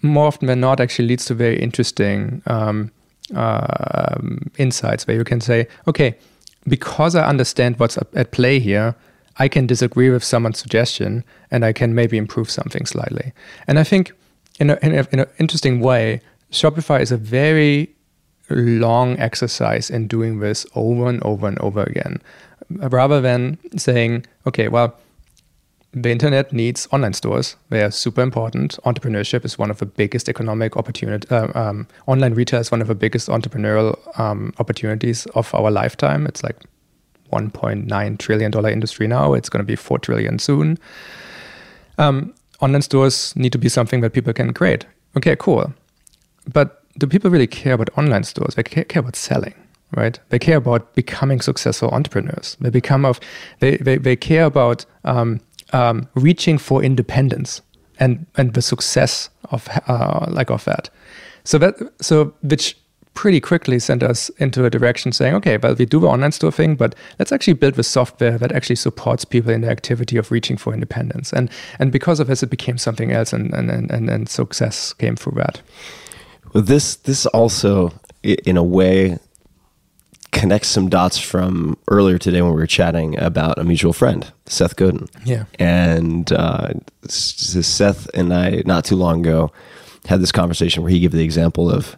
more 0.00 0.26
often 0.26 0.46
than 0.46 0.60
not 0.60 0.80
actually 0.80 1.08
leads 1.08 1.24
to 1.26 1.34
very 1.34 1.58
interesting 1.58 2.40
um, 2.46 2.90
um, 3.34 4.50
insights 4.56 5.06
where 5.06 5.16
you 5.16 5.24
can 5.24 5.40
say, 5.40 5.66
okay, 5.86 6.16
because 6.68 7.16
I 7.16 7.26
understand 7.26 7.78
what's 7.80 7.98
at- 7.98 8.30
play 8.30 8.60
here, 8.60 8.94
I 9.38 9.48
can 9.48 9.66
disagree 9.66 10.10
with 10.10 10.22
someone's 10.22 10.58
suggestion 10.58 11.24
and 11.50 11.64
I 11.64 11.72
can 11.72 11.94
maybe 11.94 12.16
improve 12.16 12.50
something 12.50 12.86
slightly. 12.86 13.32
And 13.66 13.78
I 13.78 13.84
think 13.84 14.12
in 14.60 14.70
an 14.70 15.26
interesting 15.38 15.80
way, 15.80 16.20
Shopify 16.50 17.00
is 17.00 17.12
a 17.12 17.16
very 17.16 17.94
long 18.50 19.18
exercise 19.18 19.90
in 19.90 20.08
doing 20.08 20.40
this 20.40 20.66
over 20.74 21.08
and 21.08 21.22
over 21.22 21.46
and 21.46 21.58
over 21.58 21.82
again, 21.82 22.20
rather 22.70 23.20
than 23.20 23.58
saying, 23.76 24.24
okay, 24.46 24.68
well, 24.68 24.98
the 25.92 26.10
internet 26.10 26.52
needs 26.52 26.86
online 26.92 27.14
stores. 27.14 27.56
They 27.70 27.82
are 27.82 27.90
super 27.90 28.20
important. 28.20 28.78
Entrepreneurship 28.84 29.44
is 29.44 29.58
one 29.58 29.70
of 29.70 29.78
the 29.78 29.86
biggest 29.86 30.28
economic 30.28 30.76
opportunity. 30.76 31.26
Uh, 31.30 31.48
um, 31.54 31.88
online 32.06 32.34
retail 32.34 32.60
is 32.60 32.70
one 32.70 32.82
of 32.82 32.88
the 32.88 32.94
biggest 32.94 33.28
entrepreneurial 33.28 33.96
um, 34.18 34.52
opportunities 34.58 35.26
of 35.34 35.54
our 35.54 35.70
lifetime. 35.70 36.26
It's 36.26 36.42
like 36.42 36.56
1.9 37.32 38.18
trillion 38.18 38.50
dollar 38.50 38.70
industry 38.70 39.06
now. 39.06 39.32
It's 39.32 39.48
going 39.48 39.62
to 39.62 39.66
be 39.66 39.76
4 39.76 39.98
trillion 39.98 40.38
soon. 40.38 40.78
Um, 41.96 42.34
online 42.60 42.82
stores 42.82 43.34
need 43.34 43.52
to 43.52 43.58
be 43.58 43.68
something 43.68 44.02
that 44.02 44.12
people 44.12 44.32
can 44.32 44.52
create. 44.52 44.84
Okay, 45.16 45.36
cool. 45.36 45.72
But 46.52 46.82
do 46.98 47.06
people 47.06 47.30
really 47.30 47.46
care 47.46 47.74
about 47.74 47.90
online 47.96 48.24
stores? 48.24 48.54
They 48.54 48.62
ca- 48.62 48.84
care 48.84 49.00
about 49.00 49.16
selling, 49.16 49.54
right? 49.96 50.18
They 50.30 50.38
care 50.38 50.56
about 50.56 50.94
becoming 50.94 51.40
successful 51.40 51.90
entrepreneurs. 51.90 52.56
They 52.60 52.70
become 52.70 53.04
of 53.04 53.20
they 53.60 53.76
they, 53.76 53.98
they 53.98 54.16
care 54.16 54.44
about 54.44 54.84
um, 55.04 55.40
um, 55.72 56.08
reaching 56.14 56.58
for 56.58 56.82
independence 56.82 57.62
and 58.00 58.26
and 58.36 58.54
the 58.54 58.62
success 58.62 59.30
of 59.50 59.68
uh, 59.86 60.26
like 60.28 60.50
of 60.50 60.64
that. 60.64 60.90
So 61.44 61.58
that 61.58 61.74
so 62.00 62.34
which 62.42 62.76
pretty 63.14 63.40
quickly 63.40 63.80
sent 63.80 64.00
us 64.00 64.28
into 64.38 64.64
a 64.64 64.70
direction 64.70 65.10
saying, 65.10 65.34
okay, 65.34 65.56
well, 65.56 65.74
we 65.74 65.84
do 65.84 65.98
the 65.98 66.06
online 66.06 66.30
store 66.30 66.52
thing, 66.52 66.76
but 66.76 66.94
let's 67.18 67.32
actually 67.32 67.52
build 67.52 67.74
the 67.74 67.82
software 67.82 68.38
that 68.38 68.52
actually 68.52 68.76
supports 68.76 69.24
people 69.24 69.50
in 69.50 69.60
the 69.62 69.68
activity 69.68 70.16
of 70.16 70.30
reaching 70.30 70.56
for 70.56 70.72
independence. 70.72 71.32
And 71.32 71.50
and 71.80 71.90
because 71.90 72.20
of 72.20 72.28
this, 72.28 72.42
it 72.42 72.50
became 72.50 72.78
something 72.78 73.10
else, 73.10 73.32
and 73.32 73.52
and, 73.54 73.70
and, 73.70 74.08
and 74.08 74.28
success 74.28 74.92
came 74.92 75.16
through 75.16 75.36
that. 75.36 75.60
Well, 76.52 76.62
this 76.62 76.96
this 76.96 77.26
also, 77.26 77.92
in 78.22 78.56
a 78.56 78.62
way, 78.62 79.18
connects 80.32 80.68
some 80.68 80.88
dots 80.88 81.18
from 81.18 81.76
earlier 81.88 82.18
today 82.18 82.42
when 82.42 82.52
we 82.52 82.60
were 82.60 82.66
chatting 82.66 83.18
about 83.18 83.58
a 83.58 83.64
mutual 83.64 83.92
friend, 83.92 84.30
Seth 84.46 84.76
Godin. 84.76 85.08
Yeah. 85.24 85.44
And 85.58 86.30
uh, 86.32 86.74
Seth 87.08 88.08
and 88.14 88.32
I, 88.32 88.62
not 88.64 88.84
too 88.84 88.96
long 88.96 89.20
ago, 89.20 89.52
had 90.06 90.20
this 90.20 90.32
conversation 90.32 90.82
where 90.82 90.90
he 90.90 91.00
gave 91.00 91.12
the 91.12 91.24
example 91.24 91.70
of, 91.70 91.96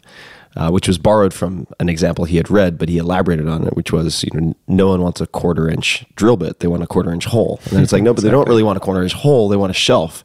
uh, 0.57 0.71
which 0.71 0.89
was 0.89 0.99
borrowed 0.99 1.35
from 1.35 1.67
an 1.79 1.89
example 1.89 2.25
he 2.25 2.37
had 2.37 2.51
read, 2.51 2.79
but 2.79 2.89
he 2.89 2.99
elaborated 2.99 3.49
on 3.49 3.67
it, 3.67 3.77
which 3.77 3.93
was, 3.93 4.25
you 4.25 4.31
know, 4.33 4.57
no 4.67 4.89
one 4.89 5.03
wants 5.03 5.21
a 5.21 5.27
quarter 5.27 5.69
inch 5.69 6.05
drill 6.17 6.37
bit; 6.37 6.61
they 6.61 6.67
want 6.67 6.83
a 6.83 6.87
quarter 6.87 7.13
inch 7.13 7.27
hole. 7.27 7.61
And 7.65 7.73
then 7.73 7.83
it's 7.83 7.93
like, 7.93 8.03
no, 8.03 8.15
but 8.15 8.25
they 8.25 8.31
don't 8.31 8.49
really 8.49 8.63
want 8.63 8.77
a 8.77 8.81
quarter 8.81 9.03
inch 9.03 9.13
hole; 9.13 9.49
they 9.49 9.57
want 9.57 9.71
a 9.71 9.75
shelf. 9.75 10.25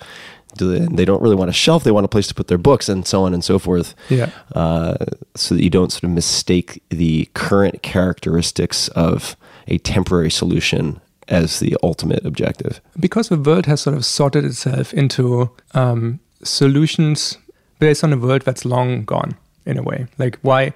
Do 0.58 0.72
they, 0.72 0.78
and 0.86 0.98
they 0.98 1.06
don't 1.06 1.22
really 1.22 1.36
want 1.36 1.50
a 1.50 1.54
shelf; 1.54 1.84
they 1.84 1.92
want 1.92 2.06
a 2.06 2.10
place 2.10 2.28
to 2.28 2.34
put 2.34 2.48
their 2.48 2.58
books, 2.58 2.90
and 2.90 3.06
so 3.08 3.24
on 3.26 3.34
and 3.34 3.44
so 3.44 3.60
forth 3.60 3.94
Yeah. 4.10 4.30
uh, 4.56 4.96
so 5.36 5.56
that 5.56 5.64
you 5.64 5.70
don't 5.70 5.92
sort 5.92 6.04
of 6.06 6.10
mistake 6.12 6.82
the 6.90 7.30
current 7.34 7.82
characteristics 7.84 8.88
of 8.90 9.36
a 9.68 9.78
temporary 9.80 10.32
solution 10.32 11.00
as 11.28 11.60
the 11.60 11.76
ultimate 11.84 12.24
objective. 12.26 12.80
because 13.00 13.30
the 13.30 13.38
world 13.38 13.66
has 13.66 13.82
sort 13.82 13.96
of 13.98 14.06
sorted 14.06 14.46
itself 14.46 14.94
into 14.94 15.50
um, 15.74 16.20
solutions 16.44 17.38
based 17.80 18.04
on 18.04 18.14
a 18.14 18.18
world 18.18 18.44
that's 18.44 18.64
long 18.66 19.04
gone 19.06 19.36
in 19.66 19.78
a 19.78 19.82
way 19.84 20.06
like 20.20 20.38
why 20.44 20.72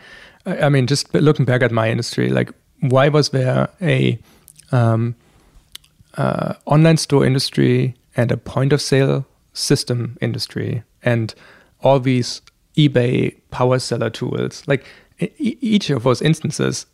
i 0.46 0.66
I 0.66 0.70
mean 0.70 0.88
just 0.88 1.14
looking 1.14 1.46
back 1.46 1.62
at 1.62 1.72
my 1.72 1.90
industry 1.92 2.30
like 2.40 2.52
why 2.82 3.10
was 3.10 3.30
there 3.30 3.68
a 3.82 4.18
um, 4.72 5.16
uh, 6.18 6.54
online 6.66 6.98
store 6.98 7.26
industry 7.28 7.94
and 8.18 8.32
a 8.32 8.38
point 8.38 8.74
of 8.74 8.82
sale 8.82 9.26
system 9.54 10.18
industry 10.22 10.84
and 11.04 11.34
all 11.82 12.00
these 12.00 12.42
eBay 12.78 13.36
power 13.52 13.80
seller 13.80 14.10
tools. 14.10 14.64
Like 14.68 14.86
each 15.38 15.90
of 15.90 16.04
those 16.04 16.22
instances, 16.22 16.86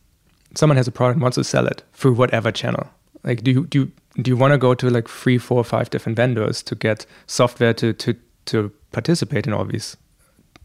someone 0.56 0.78
has 0.78 0.88
a 0.88 0.92
product 0.92 1.16
and 1.16 1.22
wants 1.22 1.36
to 1.36 1.44
sell 1.44 1.68
it 1.68 1.84
through 1.94 2.14
whatever 2.14 2.52
channel. 2.52 2.88
Like, 3.24 3.44
do 3.44 3.52
you 3.52 3.66
do 3.68 3.80
you, 3.80 3.92
do 4.22 4.32
you 4.32 4.38
want 4.38 4.52
to 4.54 4.58
go 4.58 4.74
to 4.74 4.90
like 4.90 5.08
three, 5.08 5.38
four, 5.38 5.64
five 5.64 5.90
different 5.90 6.16
vendors 6.16 6.64
to 6.64 6.76
get 6.76 7.06
software 7.28 7.74
to 7.74 7.94
to 7.94 8.16
to 8.46 8.72
participate 8.92 9.48
in 9.48 9.54
all 9.54 9.66
these 9.66 9.98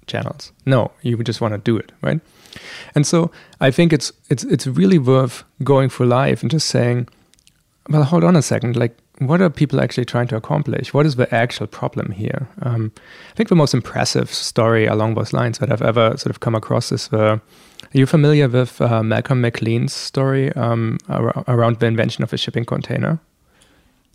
channels? 0.06 0.52
No, 0.66 0.90
you 1.02 1.22
just 1.22 1.40
want 1.40 1.54
to 1.54 1.58
do 1.58 1.76
it, 1.76 1.92
right? 2.02 2.20
And 2.94 3.06
so 3.06 3.30
I 3.60 3.70
think 3.70 3.92
it's 3.92 4.12
it's 4.28 4.44
it's 4.44 4.66
really 4.66 4.98
worth 4.98 5.44
going 5.64 5.88
for 5.88 6.06
life 6.06 6.42
and 6.42 6.50
just 6.50 6.68
saying, 6.68 7.08
well, 7.88 8.04
hold 8.04 8.24
on 8.24 8.36
a 8.36 8.42
second, 8.42 8.76
like 8.76 8.96
what 9.20 9.40
are 9.40 9.50
people 9.50 9.80
actually 9.80 10.04
trying 10.06 10.26
to 10.28 10.36
accomplish? 10.36 10.92
What 10.94 11.06
is 11.06 11.16
the 11.16 11.32
actual 11.34 11.66
problem 11.66 12.12
here? 12.12 12.48
Um, 12.62 12.92
I 13.32 13.34
think 13.36 13.48
the 13.48 13.54
most 13.56 13.74
impressive 13.74 14.32
story 14.32 14.86
along 14.86 15.14
those 15.14 15.32
lines 15.32 15.58
that 15.58 15.70
I've 15.70 15.82
ever 15.82 16.16
sort 16.16 16.30
of 16.30 16.40
come 16.40 16.54
across 16.54 16.90
is 16.92 17.08
the. 17.08 17.40
Are 17.82 17.98
you 17.98 18.06
familiar 18.06 18.48
with 18.48 18.80
uh, 18.80 19.02
Malcolm 19.02 19.40
McLean's 19.40 19.92
story 19.92 20.52
um, 20.52 20.98
ar- 21.08 21.44
around 21.48 21.80
the 21.80 21.86
invention 21.86 22.22
of 22.24 22.32
a 22.32 22.36
shipping 22.36 22.64
container? 22.64 23.18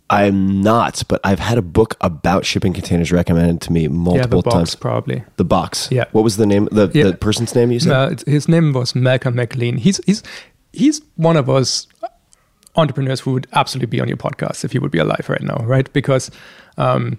I'm 0.08 0.60
not, 0.62 1.02
but 1.08 1.20
I've 1.24 1.40
had 1.40 1.58
a 1.58 1.62
book 1.62 1.96
about 2.00 2.46
shipping 2.46 2.72
containers 2.72 3.10
recommended 3.10 3.60
to 3.62 3.72
me 3.72 3.88
multiple 3.88 4.38
yeah, 4.38 4.42
box 4.42 4.54
times. 4.54 4.74
probably. 4.76 5.24
The 5.36 5.44
box. 5.44 5.88
Yeah. 5.90 6.04
What 6.12 6.22
was 6.22 6.36
the 6.36 6.46
name? 6.46 6.68
The, 6.70 6.90
Yeah. 6.94 7.04
the 7.10 7.16
person's 7.16 7.54
name 7.56 7.72
you 7.72 7.80
said? 7.80 7.92
Uh, 7.92 8.14
his 8.30 8.48
name 8.48 8.72
was 8.72 8.94
Malcolm 8.94 9.34
McLean. 9.34 9.78
He's 9.78 10.00
he's 10.06 10.22
he's 10.72 11.00
one 11.16 11.36
of 11.36 11.50
us 11.50 11.88
entrepreneurs 12.76 13.20
who 13.20 13.32
would 13.32 13.46
absolutely 13.52 13.86
be 13.86 14.00
on 14.00 14.08
your 14.08 14.16
podcast 14.16 14.64
if 14.64 14.72
he 14.72 14.78
would 14.78 14.90
be 14.90 14.98
alive 14.98 15.26
right 15.28 15.42
now, 15.42 15.56
right? 15.64 15.92
Because 15.92 16.30
um, 16.76 17.18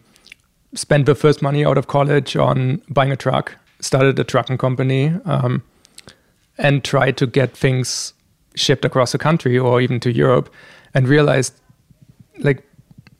spent 0.73 1.05
the 1.05 1.15
first 1.15 1.41
money 1.41 1.65
out 1.65 1.77
of 1.77 1.87
college 1.87 2.35
on 2.35 2.81
buying 2.89 3.11
a 3.11 3.15
truck, 3.15 3.55
started 3.79 4.17
a 4.19 4.23
trucking 4.23 4.57
company, 4.57 5.13
um, 5.25 5.63
and 6.57 6.83
tried 6.83 7.17
to 7.17 7.27
get 7.27 7.55
things 7.55 8.13
shipped 8.55 8.85
across 8.85 9.11
the 9.11 9.17
country 9.17 9.57
or 9.57 9.81
even 9.81 9.99
to 9.99 10.11
Europe, 10.11 10.53
and 10.93 11.07
realized 11.07 11.53
like 12.39 12.63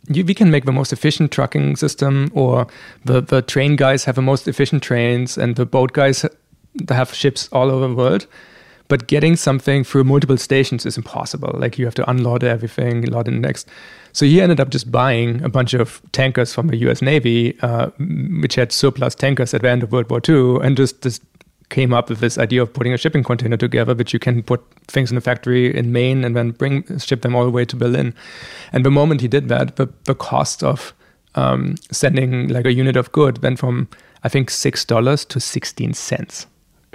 you, 0.10 0.24
we 0.24 0.34
can 0.34 0.52
make 0.52 0.66
the 0.66 0.72
most 0.72 0.94
efficient 0.94 1.32
trucking 1.32 1.76
system, 1.76 2.32
or 2.34 2.68
the, 3.06 3.22
the 3.22 3.42
train 3.42 3.76
guys 3.76 4.06
have 4.06 4.16
the 4.16 4.22
most 4.22 4.48
efficient 4.48 4.84
trains, 4.84 5.38
and 5.38 5.56
the 5.56 5.66
boat 5.66 5.94
guys 5.94 6.26
have 6.90 7.14
ships 7.14 7.50
all 7.52 7.70
over 7.70 7.88
the 7.88 7.96
world. 7.96 8.28
But 8.88 9.08
getting 9.08 9.36
something 9.36 9.84
through 9.84 10.06
multiple 10.06 10.38
stations 10.38 10.86
is 10.86 10.98
impossible. 10.98 11.54
Like 11.54 11.78
you 11.78 11.86
have 11.86 11.96
to 11.96 12.10
unload 12.10 12.44
everything, 12.44 13.04
load 13.04 13.28
in 13.28 13.42
next. 13.42 13.68
So 14.14 14.26
he 14.26 14.42
ended 14.42 14.60
up 14.60 14.70
just 14.70 14.92
buying 14.92 15.44
a 15.44 15.50
bunch 15.50 15.74
of 15.74 16.02
tankers 16.12 16.54
from 16.54 16.68
the 16.68 16.78
U.S. 16.78 17.02
Navy, 17.02 17.60
uh, 17.62 17.90
which 18.42 18.56
had 18.56 18.72
surplus 18.72 19.14
tankers 19.14 19.54
at 19.54 19.62
the 19.62 19.70
end 19.70 19.84
of 19.84 19.92
World 19.92 20.10
War 20.10 20.22
II, 20.28 20.66
and 20.66 20.78
just 20.78 21.02
just 21.02 21.22
came 21.70 21.94
up 21.94 22.10
with 22.10 22.20
this 22.20 22.38
idea 22.38 22.62
of 22.62 22.74
putting 22.74 22.94
a 22.94 22.98
shipping 22.98 23.24
container 23.24 23.58
together, 23.58 23.94
which 23.94 24.14
you 24.14 24.20
can 24.20 24.42
put 24.42 24.64
things 24.88 25.12
in 25.12 25.18
a 25.18 25.22
factory 25.22 25.76
in 25.76 25.92
Maine 25.92 26.24
and 26.24 26.36
then 26.36 26.52
bring 26.52 26.98
ship 26.98 27.22
them 27.22 27.36
all 27.36 27.44
the 27.44 27.52
way 27.52 27.66
to 27.66 27.76
Berlin. 27.76 28.14
And 28.72 28.86
the 28.86 28.92
moment 28.92 29.22
he 29.22 29.28
did 29.28 29.50
that, 29.50 29.76
the, 29.76 29.88
the 30.06 30.16
cost 30.16 30.64
of 30.64 30.94
um, 31.36 31.76
sending 31.92 32.48
like 32.48 32.66
a 32.66 32.74
unit 32.74 32.96
of 32.96 33.12
good 33.12 33.44
went 33.44 33.60
from 33.60 33.90
I 34.24 34.30
think 34.30 34.50
six 34.50 34.86
dollars 34.86 35.26
to 35.26 35.40
sixteen 35.40 35.94
cents. 35.94 36.48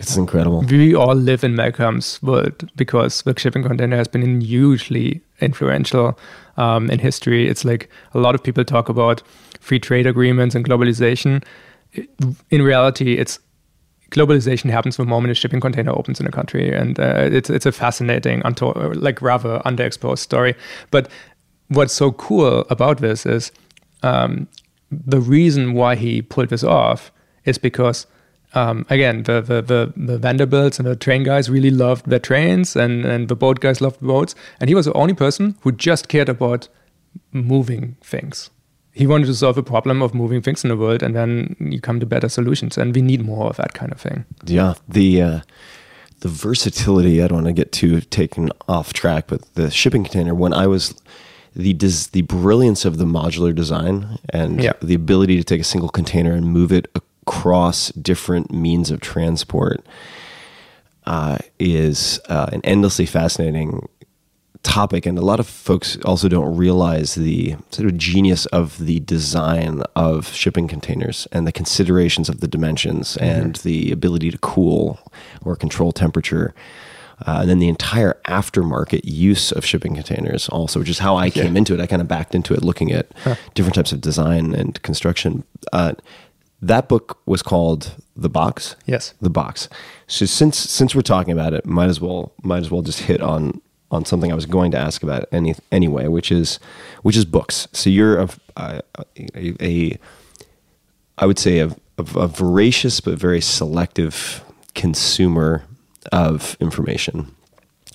It's 0.02 0.16
incredible. 0.16 0.62
We 0.62 0.94
all 0.94 1.14
live 1.14 1.44
in 1.44 1.54
Malcolm's 1.54 2.20
world 2.22 2.68
because 2.76 3.22
the 3.22 3.38
shipping 3.38 3.62
container 3.62 3.96
has 3.96 4.08
been 4.08 4.40
hugely 4.40 5.22
influential 5.40 6.18
um, 6.56 6.90
in 6.90 6.98
history. 6.98 7.48
It's 7.48 7.64
like 7.64 7.88
a 8.12 8.18
lot 8.18 8.34
of 8.34 8.42
people 8.42 8.64
talk 8.64 8.88
about 8.88 9.22
free 9.60 9.78
trade 9.78 10.06
agreements 10.06 10.56
and 10.56 10.68
globalization. 10.68 11.44
In 12.50 12.62
reality, 12.62 13.14
it's 13.14 13.38
globalization 14.10 14.70
happens 14.70 14.96
the 14.96 15.04
moment 15.04 15.30
a 15.30 15.34
shipping 15.34 15.60
container 15.60 15.92
opens 15.92 16.18
in 16.18 16.26
a 16.26 16.32
country, 16.32 16.74
and 16.74 16.98
uh, 16.98 17.28
it's 17.30 17.48
it's 17.48 17.66
a 17.66 17.72
fascinating, 17.72 18.42
unto- 18.44 18.72
like 18.94 19.22
rather 19.22 19.60
underexposed 19.64 20.18
story. 20.18 20.54
But 20.90 21.08
what's 21.68 21.94
so 21.94 22.10
cool 22.12 22.66
about 22.70 22.98
this 22.98 23.24
is 23.24 23.52
um, 24.02 24.48
the 24.90 25.20
reason 25.20 25.74
why 25.74 25.94
he 25.94 26.22
pulled 26.22 26.48
this 26.48 26.64
off 26.64 27.12
is 27.44 27.56
because 27.56 28.06
um, 28.54 28.84
again 28.90 29.22
the, 29.24 29.40
the 29.40 29.62
the 29.62 29.92
the 29.96 30.18
Vanderbilts 30.18 30.78
and 30.78 30.86
the 30.88 30.96
train 30.96 31.22
guys 31.24 31.48
really 31.50 31.70
loved 31.70 32.08
their 32.08 32.18
trains, 32.20 32.76
and 32.76 33.04
and 33.04 33.28
the 33.28 33.36
boat 33.36 33.60
guys 33.60 33.80
loved 33.80 34.00
boats, 34.00 34.34
and 34.60 34.68
he 34.68 34.74
was 34.74 34.86
the 34.86 34.92
only 34.94 35.14
person 35.14 35.54
who 35.62 35.72
just 35.72 36.08
cared 36.08 36.28
about 36.28 36.68
moving 37.32 37.96
things. 38.02 38.50
He 38.94 39.06
wanted 39.06 39.26
to 39.26 39.34
solve 39.34 39.56
a 39.56 39.62
problem 39.62 40.02
of 40.02 40.12
moving 40.14 40.42
things 40.42 40.64
in 40.64 40.68
the 40.68 40.76
world, 40.76 41.02
and 41.02 41.14
then 41.16 41.56
you 41.58 41.80
come 41.80 41.98
to 42.00 42.06
better 42.06 42.28
solutions. 42.28 42.76
And 42.76 42.94
we 42.94 43.00
need 43.00 43.24
more 43.24 43.46
of 43.48 43.56
that 43.56 43.72
kind 43.72 43.90
of 43.92 43.98
thing. 44.00 44.24
Yeah, 44.44 44.74
the 44.86 45.22
uh, 45.22 45.40
the 46.20 46.28
versatility. 46.28 47.22
I 47.22 47.26
don't 47.28 47.42
want 47.44 47.46
to 47.46 47.52
get 47.54 47.72
too 47.72 48.00
taken 48.02 48.50
off 48.68 48.92
track, 48.92 49.24
but 49.28 49.40
the 49.54 49.70
shipping 49.70 50.04
container. 50.04 50.34
When 50.34 50.52
I 50.52 50.66
was 50.66 50.94
the 51.56 51.72
des- 51.72 52.10
the 52.12 52.22
brilliance 52.22 52.84
of 52.84 52.98
the 52.98 53.04
modular 53.06 53.54
design 53.54 54.18
and 54.30 54.62
Yeah. 54.62 54.72
the 54.82 54.94
ability 54.94 55.36
to 55.38 55.44
take 55.44 55.60
a 55.60 55.64
single 55.64 55.88
container 55.88 56.32
and 56.32 56.46
move 56.46 56.70
it 56.72 56.86
across 57.26 57.88
different 57.92 58.52
means 58.52 58.90
of 58.90 59.00
transport 59.00 59.84
uh, 61.06 61.38
is 61.58 62.20
uh, 62.28 62.48
an 62.52 62.60
endlessly 62.64 63.06
fascinating 63.06 63.88
topic, 64.62 65.06
and 65.06 65.18
a 65.18 65.22
lot 65.22 65.40
of 65.40 65.46
folks 65.46 65.98
also 66.04 66.28
don't 66.28 66.56
realize 66.56 67.16
the 67.16 67.56
sort 67.70 67.88
of 67.88 67.98
genius 67.98 68.46
of 68.46 68.78
the 68.78 69.00
design 69.00 69.82
of 69.96 70.28
shipping 70.28 70.68
containers 70.68 71.26
and 71.32 71.46
the 71.46 71.52
considerations 71.52 72.28
of 72.28 72.40
the 72.40 72.46
dimensions 72.46 73.16
and 73.16 73.56
the 73.56 73.90
ability 73.90 74.30
to 74.30 74.38
cool 74.38 75.00
or 75.44 75.56
control 75.56 75.90
temperature. 75.90 76.54
Uh, 77.26 77.38
and 77.40 77.50
then 77.50 77.58
the 77.60 77.68
entire 77.68 78.18
aftermarket 78.26 79.00
use 79.04 79.52
of 79.52 79.64
shipping 79.64 79.94
containers, 79.94 80.48
also, 80.48 80.80
which 80.80 80.88
is 80.88 80.98
how 80.98 81.16
I 81.16 81.30
came 81.30 81.56
into 81.56 81.74
it. 81.74 81.80
I 81.80 81.86
kind 81.86 82.02
of 82.02 82.08
backed 82.08 82.34
into 82.34 82.52
it 82.54 82.62
looking 82.64 82.90
at 82.92 83.06
different 83.54 83.74
types 83.76 83.92
of 83.92 84.00
design 84.00 84.54
and 84.54 84.80
construction. 84.82 85.44
Uh, 85.72 85.92
that 86.62 86.88
book 86.88 87.18
was 87.26 87.42
called 87.42 87.96
The 88.16 88.28
Box 88.28 88.76
Yes. 88.86 89.14
the 89.20 89.30
box. 89.30 89.68
So 90.06 90.26
since 90.26 90.56
since 90.58 90.94
we're 90.94 91.02
talking 91.02 91.32
about 91.32 91.52
it, 91.54 91.66
might 91.66 91.88
as 91.88 92.00
well 92.00 92.32
might 92.42 92.58
as 92.58 92.70
well 92.70 92.82
just 92.82 93.00
hit 93.00 93.20
on 93.20 93.60
on 93.90 94.04
something 94.06 94.32
I 94.32 94.34
was 94.34 94.46
going 94.46 94.70
to 94.72 94.78
ask 94.78 95.02
about 95.02 95.26
any 95.32 95.54
anyway, 95.70 96.06
which 96.08 96.30
is 96.32 96.58
which 97.02 97.16
is 97.16 97.24
books. 97.24 97.68
So 97.72 97.90
you're 97.90 98.20
a 98.20 98.28
a, 98.56 98.80
a, 99.34 99.64
a 99.64 99.98
I 101.18 101.26
would 101.26 101.38
say 101.38 101.58
a, 101.58 101.68
a, 101.98 102.02
a 102.16 102.28
voracious 102.28 103.00
but 103.00 103.18
very 103.18 103.40
selective 103.40 104.42
consumer 104.74 105.64
of 106.10 106.56
information, 106.60 107.34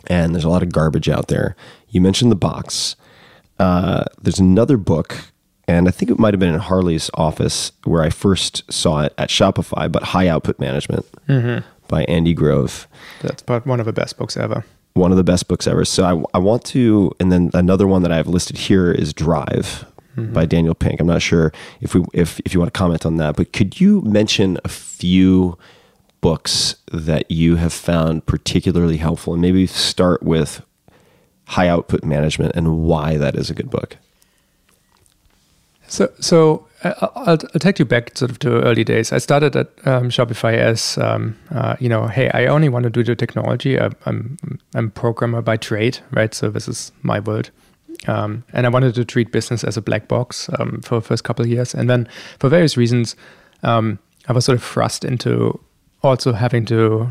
and 0.07 0.33
there's 0.35 0.45
a 0.45 0.49
lot 0.49 0.63
of 0.63 0.71
garbage 0.71 1.09
out 1.09 1.27
there. 1.27 1.55
You 1.89 2.01
mentioned 2.01 2.31
the 2.31 2.35
box. 2.35 2.95
Uh, 3.59 4.03
there's 4.21 4.39
another 4.39 4.77
book, 4.77 5.31
and 5.67 5.87
I 5.87 5.91
think 5.91 6.09
it 6.11 6.19
might 6.19 6.33
have 6.33 6.39
been 6.39 6.53
in 6.53 6.59
Harley's 6.59 7.09
office 7.13 7.71
where 7.83 8.03
I 8.03 8.09
first 8.09 8.71
saw 8.71 9.03
it 9.03 9.13
at 9.17 9.29
Shopify, 9.29 9.91
but 9.91 10.03
High 10.03 10.27
Output 10.27 10.59
Management 10.59 11.05
mm-hmm. 11.27 11.65
by 11.87 12.03
Andy 12.05 12.33
Grove. 12.33 12.87
That's 13.21 13.41
about 13.41 13.65
one 13.65 13.79
of 13.79 13.85
the 13.85 13.93
best 13.93 14.17
books 14.17 14.37
ever. 14.37 14.65
One 14.93 15.11
of 15.11 15.17
the 15.17 15.23
best 15.23 15.47
books 15.47 15.67
ever. 15.67 15.85
So 15.85 16.03
I, 16.33 16.37
I 16.37 16.39
want 16.39 16.63
to, 16.65 17.11
and 17.19 17.31
then 17.31 17.51
another 17.53 17.85
one 17.85 18.01
that 18.03 18.11
I 18.11 18.15
have 18.15 18.27
listed 18.27 18.57
here 18.57 18.91
is 18.91 19.13
Drive 19.13 19.85
mm-hmm. 20.15 20.33
by 20.33 20.45
Daniel 20.45 20.73
Pink. 20.73 20.99
I'm 20.99 21.07
not 21.07 21.21
sure 21.21 21.51
if 21.81 21.93
we 21.93 22.03
if 22.13 22.39
if 22.45 22.53
you 22.53 22.59
want 22.59 22.73
to 22.73 22.77
comment 22.77 23.05
on 23.05 23.17
that, 23.17 23.35
but 23.35 23.53
could 23.53 23.79
you 23.79 24.01
mention 24.01 24.57
a 24.63 24.69
few 24.69 25.57
books 26.21 26.75
that 26.91 27.29
you 27.29 27.57
have 27.57 27.73
found 27.73 28.25
particularly 28.25 28.97
helpful, 28.97 29.33
and 29.33 29.41
maybe 29.41 29.67
start 29.67 30.23
with 30.23 30.63
High 31.45 31.67
Output 31.67 32.03
Management 32.03 32.55
and 32.55 32.79
why 32.79 33.17
that 33.17 33.35
is 33.35 33.49
a 33.49 33.53
good 33.53 33.69
book. 33.69 33.97
So, 35.87 36.11
so 36.19 36.67
uh, 36.83 36.93
I'll, 37.15 37.37
I'll 37.53 37.59
take 37.59 37.79
you 37.79 37.85
back 37.85 38.17
sort 38.17 38.29
of 38.31 38.39
to 38.39 38.61
early 38.61 38.83
days. 38.83 39.11
I 39.11 39.17
started 39.19 39.55
at 39.55 39.67
um, 39.85 40.09
Shopify 40.09 40.55
as, 40.57 40.97
um, 40.97 41.37
uh, 41.51 41.75
you 41.79 41.89
know, 41.89 42.07
hey, 42.07 42.29
I 42.33 42.47
only 42.47 42.69
want 42.69 42.83
to 42.83 42.89
do 42.89 43.03
the 43.03 43.15
technology. 43.15 43.79
I, 43.79 43.89
I'm 44.05 44.37
I'm 44.75 44.87
a 44.87 44.89
programmer 44.89 45.41
by 45.41 45.57
trade, 45.57 45.99
right? 46.11 46.33
So 46.33 46.49
this 46.49 46.67
is 46.67 46.91
my 47.01 47.19
world, 47.19 47.51
um, 48.07 48.43
and 48.53 48.65
I 48.65 48.69
wanted 48.69 48.95
to 48.95 49.05
treat 49.05 49.31
business 49.31 49.63
as 49.63 49.77
a 49.77 49.81
black 49.81 50.07
box 50.07 50.49
um, 50.59 50.81
for 50.81 50.95
the 50.95 51.07
first 51.07 51.23
couple 51.23 51.45
of 51.45 51.51
years, 51.51 51.73
and 51.73 51.89
then 51.89 52.07
for 52.39 52.49
various 52.49 52.77
reasons, 52.77 53.15
um, 53.63 53.97
I 54.27 54.33
was 54.33 54.45
sort 54.45 54.57
of 54.57 54.63
thrust 54.63 55.05
into 55.05 55.59
also 56.03 56.33
having 56.33 56.65
to 56.65 57.09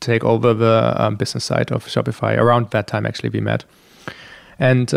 take 0.00 0.22
over 0.22 0.54
the 0.54 0.94
um, 0.96 1.16
business 1.16 1.44
side 1.44 1.72
of 1.72 1.86
Shopify. 1.86 2.36
Around 2.36 2.70
that 2.70 2.86
time, 2.86 3.06
actually, 3.06 3.30
we 3.30 3.40
met. 3.40 3.64
And 4.58 4.92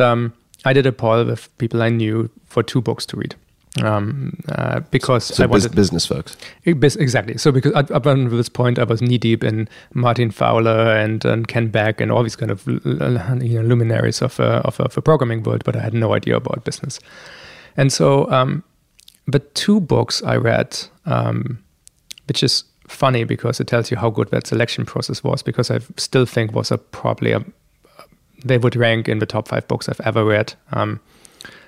I 0.66 0.74
did 0.74 0.86
a 0.86 0.92
poll 0.92 1.24
with 1.26 1.56
people 1.58 1.82
I 1.82 1.90
knew 1.90 2.30
for 2.46 2.64
two 2.64 2.82
books 2.82 3.06
to 3.08 3.18
read. 3.18 3.36
um, 3.84 4.32
uh, 4.50 4.80
because 4.92 5.26
So 5.26 5.44
I 5.44 5.48
bus- 5.48 5.64
wanted 5.64 5.76
business 5.76 6.06
folks. 6.06 6.38
It 6.64 6.82
Exactly. 6.96 7.38
So 7.38 7.52
because 7.52 7.74
up 7.74 7.92
up 7.92 8.06
until 8.06 8.38
this 8.38 8.50
point, 8.50 8.80
I 8.80 8.84
was 8.84 9.02
knee 9.02 9.18
deep 9.18 9.44
in 9.44 9.68
Martin 9.94 10.32
Fowler 10.32 10.96
and, 10.96 11.26
and 11.26 11.48
Kent 11.48 11.72
Beck 11.72 12.02
and 12.02 12.10
all 12.12 12.24
these 12.24 12.38
kind 12.38 12.52
of 12.52 12.66
you 12.68 13.56
know, 13.62 13.68
luminaries 13.68 14.22
of 14.22 14.40
a, 14.40 14.62
of, 14.66 14.80
of 14.80 14.98
a 14.98 15.02
programming 15.02 15.44
world, 15.44 15.64
but 15.66 15.76
I 15.76 15.82
had 15.82 15.94
no 15.94 16.14
idea 16.16 16.38
about 16.38 16.64
business. 16.64 17.00
And 17.76 17.92
so, 17.92 18.32
um, 18.32 18.64
but 19.28 19.54
two 19.56 19.82
books 19.82 20.24
I 20.24 20.38
read, 20.38 20.78
um, 21.06 21.60
which 22.28 22.44
is 22.44 22.64
funny 22.88 23.26
because 23.26 23.60
it 23.60 23.68
tells 23.68 23.92
you 23.92 23.98
how 23.98 24.10
good 24.10 24.30
that 24.30 24.48
selection 24.48 24.86
process 24.86 25.22
was. 25.24 25.44
Because 25.44 25.70
I 25.70 25.80
still 25.98 26.26
think 26.26 26.54
was 26.54 26.72
a 26.72 26.78
probably 26.78 27.34
a 27.34 27.44
they 28.44 28.58
would 28.58 28.76
rank 28.76 29.08
in 29.08 29.20
the 29.20 29.26
top 29.26 29.48
five 29.48 29.68
books 29.68 29.88
I've 29.88 30.02
ever 30.02 30.26
read. 30.26 30.54
Um, 30.72 31.00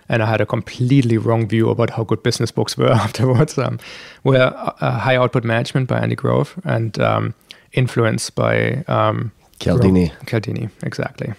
and 0.09 0.23
I 0.23 0.25
had 0.25 0.41
a 0.41 0.45
completely 0.45 1.17
wrong 1.17 1.47
view 1.47 1.69
about 1.69 1.89
how 1.89 2.03
good 2.03 2.23
business 2.23 2.51
books 2.51 2.77
were 2.77 2.91
afterwards. 3.05 3.57
Um, 3.57 3.79
were 4.23 4.53
uh, 4.79 4.99
High 4.99 5.15
Output 5.15 5.43
Management 5.43 5.87
by 5.87 5.99
Andy 5.99 6.15
Grove 6.15 6.59
and 6.63 6.99
um, 6.99 7.33
Influence 7.73 8.29
by 8.29 8.83
um, 8.87 9.31
Cialdini. 9.59 10.11
Cialdini, 10.25 10.69
exactly. 10.83 11.33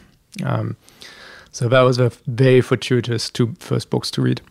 Um, 0.45 0.77
so 1.51 1.69
that 1.69 1.81
was 1.81 1.97
the 1.97 2.15
very 2.27 2.61
fortuitous 2.61 3.31
two 3.31 3.55
first 3.59 3.91
books 3.91 4.11
to 4.13 4.23
read. 4.23 4.41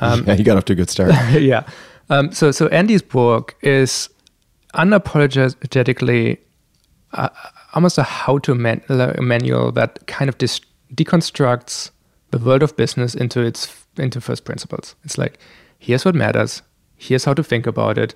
Um, 0.00 0.24
yeah, 0.26 0.32
you 0.32 0.42
got 0.42 0.56
off 0.56 0.64
to 0.64 0.72
a 0.72 0.76
good 0.76 0.88
start. 0.88 1.12
yeah. 1.32 1.68
Um, 2.08 2.32
so 2.32 2.50
so 2.50 2.66
Andy's 2.68 3.02
book 3.02 3.54
is 3.60 4.08
unapologetically 4.74 6.38
uh, 7.12 7.28
almost 7.76 7.98
a 7.98 8.02
how-to 8.02 8.54
man- 8.54 8.82
manual 9.20 9.70
that 9.72 10.04
kind 10.06 10.28
of 10.28 10.38
dis- 10.38 10.60
deconstructs 10.94 11.90
the 12.30 12.38
world 12.38 12.62
of 12.62 12.76
business 12.76 13.14
into 13.14 13.40
its 13.40 13.86
into 13.98 14.20
first 14.20 14.44
principles. 14.44 14.96
It's 15.04 15.18
like 15.18 15.38
here's 15.78 16.04
what 16.04 16.14
matters. 16.14 16.62
Here's 16.96 17.24
how 17.24 17.34
to 17.34 17.44
think 17.44 17.66
about 17.66 17.98
it. 17.98 18.14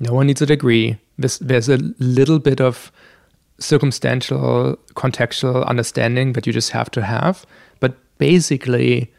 No 0.00 0.12
one 0.12 0.26
needs 0.26 0.42
a 0.42 0.46
degree. 0.46 0.98
There's, 1.18 1.38
there's 1.38 1.68
a 1.68 1.78
little 1.98 2.38
bit 2.38 2.60
of 2.60 2.92
circumstantial, 3.58 4.76
contextual 4.94 5.66
understanding 5.66 6.32
that 6.34 6.46
you 6.46 6.52
just 6.52 6.70
have 6.70 6.90
to 6.90 7.02
have. 7.02 7.46
But 7.80 7.96
basically, 8.18 9.12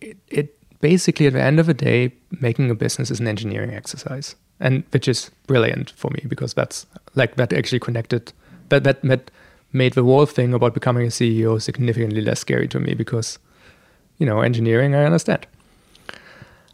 it, 0.00 0.16
it 0.28 0.80
basically 0.80 1.26
at 1.26 1.34
the 1.34 1.42
end 1.42 1.60
of 1.60 1.66
the 1.66 1.74
day, 1.74 2.12
making 2.40 2.70
a 2.70 2.74
business 2.74 3.10
is 3.10 3.20
an 3.20 3.28
engineering 3.28 3.72
exercise, 3.72 4.34
and 4.58 4.84
which 4.90 5.06
is 5.06 5.30
brilliant 5.46 5.90
for 5.90 6.10
me 6.10 6.24
because 6.26 6.54
that's 6.54 6.86
like 7.14 7.36
that 7.36 7.52
actually 7.52 7.80
connected 7.80 8.32
that 8.68 8.84
that 8.84 9.02
that 9.02 9.30
made 9.72 9.94
the 9.94 10.02
whole 10.02 10.26
thing 10.26 10.54
about 10.54 10.72
becoming 10.72 11.06
a 11.06 11.10
CEO 11.10 11.60
significantly 11.60 12.20
less 12.20 12.40
scary 12.40 12.68
to 12.68 12.78
me 12.78 12.94
because 12.94 13.38
you 14.18 14.26
know 14.26 14.40
engineering 14.40 14.94
I 14.94 15.04
understand. 15.04 15.46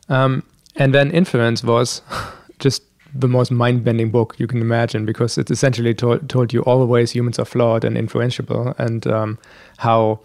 Um, 0.09 0.43
and 0.77 0.95
then 0.95 1.11
Influence 1.11 1.63
was 1.65 2.03
just 2.59 2.83
the 3.15 3.29
most 3.29 3.51
mind-bending 3.51 4.11
book 4.11 4.37
you 4.39 4.47
can 4.47 4.61
imagine 4.61 5.05
because 5.05 5.37
it 5.37 5.51
essentially 5.51 5.95
told, 5.95 6.29
told 6.29 6.53
you 6.53 6.63
all 6.63 6.79
the 6.79 6.87
ways 6.87 7.11
humans 7.11 7.39
are 7.39 7.45
flawed 7.45 7.85
and 7.85 7.97
influential 7.97 8.75
and 8.79 9.07
um, 9.07 9.39
how 9.79 10.21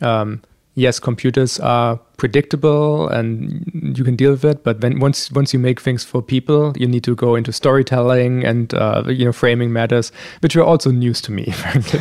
um, 0.00 0.40
yes 0.78 0.98
computers 1.00 1.58
are 1.60 1.98
predictable 2.18 3.08
and 3.08 3.94
you 3.96 4.02
can 4.04 4.16
deal 4.16 4.32
with 4.32 4.44
it 4.44 4.64
but 4.64 4.80
then 4.80 4.98
once 4.98 5.30
once 5.32 5.52
you 5.54 5.58
make 5.58 5.80
things 5.80 6.04
for 6.04 6.20
people 6.20 6.72
you 6.76 6.86
need 6.86 7.04
to 7.04 7.14
go 7.14 7.36
into 7.36 7.52
storytelling 7.52 8.44
and 8.44 8.74
uh, 8.74 9.02
you 9.06 9.24
know 9.24 9.32
framing 9.32 9.72
matters 9.72 10.10
which 10.40 10.56
were 10.56 10.64
also 10.64 10.90
news 10.90 11.20
to 11.20 11.30
me 11.32 11.44
frankly. 11.52 12.00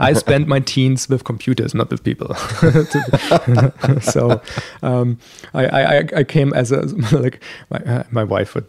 I 0.00 0.12
spent 0.12 0.48
my 0.48 0.60
teens 0.60 1.08
with 1.08 1.24
computers 1.24 1.74
not 1.74 1.90
with 1.90 2.04
people. 2.04 2.36
So 4.00 4.40
um, 4.82 5.18
I, 5.54 5.66
I 5.66 6.08
I 6.16 6.24
came 6.24 6.52
as 6.52 6.72
a 6.72 6.82
like 7.12 7.42
my, 7.70 7.78
uh, 7.78 8.02
my 8.10 8.24
wife 8.24 8.54
would 8.54 8.66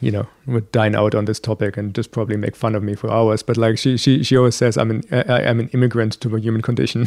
you 0.00 0.10
know 0.10 0.26
would 0.46 0.70
dine 0.72 0.94
out 0.94 1.14
on 1.14 1.24
this 1.24 1.40
topic 1.40 1.76
and 1.76 1.94
just 1.94 2.10
probably 2.10 2.36
make 2.36 2.56
fun 2.56 2.74
of 2.74 2.82
me 2.82 2.94
for 2.94 3.10
hours 3.10 3.42
but 3.42 3.56
like 3.56 3.78
she 3.78 3.96
she 3.96 4.22
she 4.22 4.36
always 4.36 4.56
says 4.56 4.76
i'm 4.76 4.90
an 4.90 5.02
I, 5.10 5.44
i'm 5.44 5.60
an 5.60 5.68
immigrant 5.68 6.14
to 6.20 6.28
the 6.28 6.40
human 6.40 6.62
condition 6.62 7.06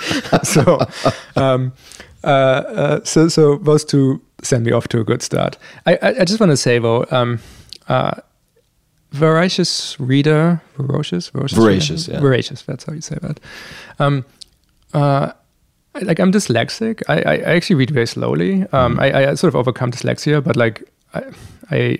so 0.42 0.78
um 1.36 1.72
uh, 2.24 2.26
uh, 2.26 3.04
so 3.04 3.28
so 3.28 3.56
those 3.56 3.84
two 3.84 4.20
send 4.42 4.64
me 4.64 4.72
off 4.72 4.88
to 4.88 5.00
a 5.00 5.04
good 5.04 5.22
start 5.22 5.56
i 5.86 5.94
i, 6.02 6.08
I 6.20 6.24
just 6.24 6.40
want 6.40 6.50
to 6.50 6.56
say 6.56 6.78
though 6.78 7.06
um 7.10 7.38
uh 7.88 8.14
voracious 9.12 9.98
reader 9.98 10.60
voracious 10.76 11.30
voracious 11.30 11.58
Voracious, 11.58 12.08
yeah. 12.08 12.20
voracious 12.20 12.62
that's 12.62 12.84
how 12.84 12.92
you 12.92 13.00
say 13.00 13.16
that 13.22 13.40
um 13.98 14.24
uh 14.94 15.32
like 16.02 16.20
I'm 16.20 16.32
dyslexic. 16.32 17.02
I, 17.08 17.20
I, 17.22 17.34
I 17.34 17.54
actually 17.56 17.76
read 17.76 17.90
very 17.90 18.06
slowly. 18.06 18.64
Um, 18.72 18.98
I, 19.00 19.30
I 19.30 19.34
sort 19.34 19.48
of 19.48 19.56
overcome 19.56 19.90
dyslexia, 19.90 20.42
but 20.42 20.56
like 20.56 20.88
I, 21.14 21.22
I 21.70 21.98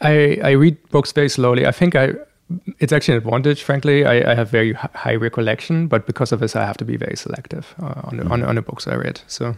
I 0.00 0.38
I 0.42 0.50
read 0.52 0.76
books 0.90 1.12
very 1.12 1.28
slowly. 1.28 1.66
I 1.66 1.72
think 1.72 1.94
I 1.94 2.14
it's 2.78 2.92
actually 2.92 3.16
an 3.16 3.24
advantage. 3.24 3.62
Frankly, 3.62 4.04
I, 4.04 4.32
I 4.32 4.34
have 4.34 4.50
very 4.50 4.72
high 4.74 5.14
recollection, 5.14 5.88
but 5.88 6.06
because 6.06 6.32
of 6.32 6.40
this, 6.40 6.54
I 6.56 6.64
have 6.64 6.76
to 6.78 6.84
be 6.84 6.96
very 6.96 7.16
selective 7.16 7.74
uh, 7.82 8.00
on 8.04 8.16
the, 8.18 8.24
on, 8.26 8.42
on 8.44 8.54
the 8.56 8.62
books 8.62 8.86
I 8.86 8.94
read. 8.94 9.20
So 9.26 9.54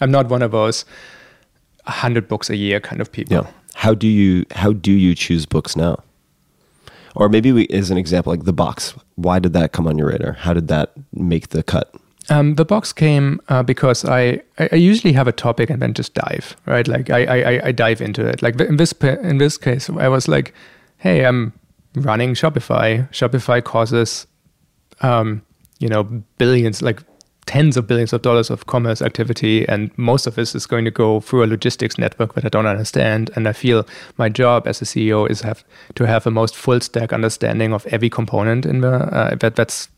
I'm 0.00 0.10
not 0.10 0.28
one 0.28 0.42
of 0.42 0.50
those 0.52 0.84
hundred 1.86 2.28
books 2.28 2.50
a 2.50 2.56
year 2.56 2.80
kind 2.80 3.00
of 3.00 3.10
people. 3.10 3.34
Yeah. 3.36 3.50
How 3.74 3.94
do 3.94 4.06
you 4.06 4.44
how 4.52 4.72
do 4.72 4.92
you 4.92 5.14
choose 5.14 5.46
books 5.46 5.76
now? 5.76 6.02
Or 7.14 7.28
maybe 7.28 7.52
we, 7.52 7.66
as 7.68 7.90
an 7.90 7.98
example, 7.98 8.32
like 8.32 8.44
the 8.44 8.52
box. 8.52 8.94
Why 9.16 9.38
did 9.38 9.52
that 9.54 9.72
come 9.72 9.88
on 9.88 9.98
your 9.98 10.08
radar? 10.08 10.32
How 10.32 10.52
did 10.54 10.68
that 10.68 10.92
make 11.12 11.48
the 11.48 11.62
cut? 11.62 11.92
Um, 12.30 12.56
the 12.56 12.64
box 12.64 12.92
came 12.92 13.40
uh, 13.48 13.62
because 13.62 14.04
I, 14.04 14.42
I 14.58 14.74
usually 14.76 15.14
have 15.14 15.26
a 15.26 15.32
topic 15.32 15.70
and 15.70 15.80
then 15.80 15.94
just 15.94 16.12
dive 16.14 16.56
right. 16.66 16.86
Like 16.86 17.08
I 17.10 17.24
I, 17.24 17.52
I- 17.52 17.60
I 17.68 17.72
dive 17.72 18.00
into 18.00 18.26
it. 18.26 18.42
Like 18.42 18.60
in 18.60 18.76
this 18.76 18.92
in 19.02 19.38
this 19.38 19.56
case, 19.56 19.88
I 19.90 20.08
was 20.08 20.28
like, 20.28 20.52
hey, 20.98 21.24
I'm 21.24 21.52
running 21.94 22.34
Shopify. 22.34 23.08
Shopify 23.10 23.62
causes, 23.62 24.26
um, 25.00 25.42
you 25.78 25.88
know, 25.88 26.04
billions 26.38 26.82
like 26.82 27.02
tens 27.46 27.78
of 27.78 27.86
billions 27.86 28.12
of 28.12 28.20
dollars 28.20 28.50
of 28.50 28.66
commerce 28.66 29.00
activity, 29.00 29.66
and 29.68 29.90
most 29.96 30.26
of 30.26 30.34
this 30.34 30.54
is 30.54 30.66
going 30.66 30.84
to 30.84 30.90
go 30.90 31.20
through 31.20 31.44
a 31.44 31.46
logistics 31.46 31.96
network 31.96 32.34
that 32.34 32.44
I 32.44 32.48
don't 32.48 32.66
understand. 32.66 33.30
And 33.34 33.48
I 33.48 33.52
feel 33.52 33.86
my 34.18 34.28
job 34.28 34.66
as 34.66 34.82
a 34.82 34.84
CEO 34.84 35.28
is 35.30 35.40
have 35.40 35.64
to 35.94 36.06
have 36.06 36.26
a 36.26 36.30
most 36.30 36.54
full 36.54 36.80
stack 36.80 37.12
understanding 37.12 37.72
of 37.72 37.86
every 37.86 38.10
component 38.10 38.66
in 38.66 38.80
the 38.80 38.92
uh, 38.92 39.34
that 39.36 39.56
that's 39.56 39.88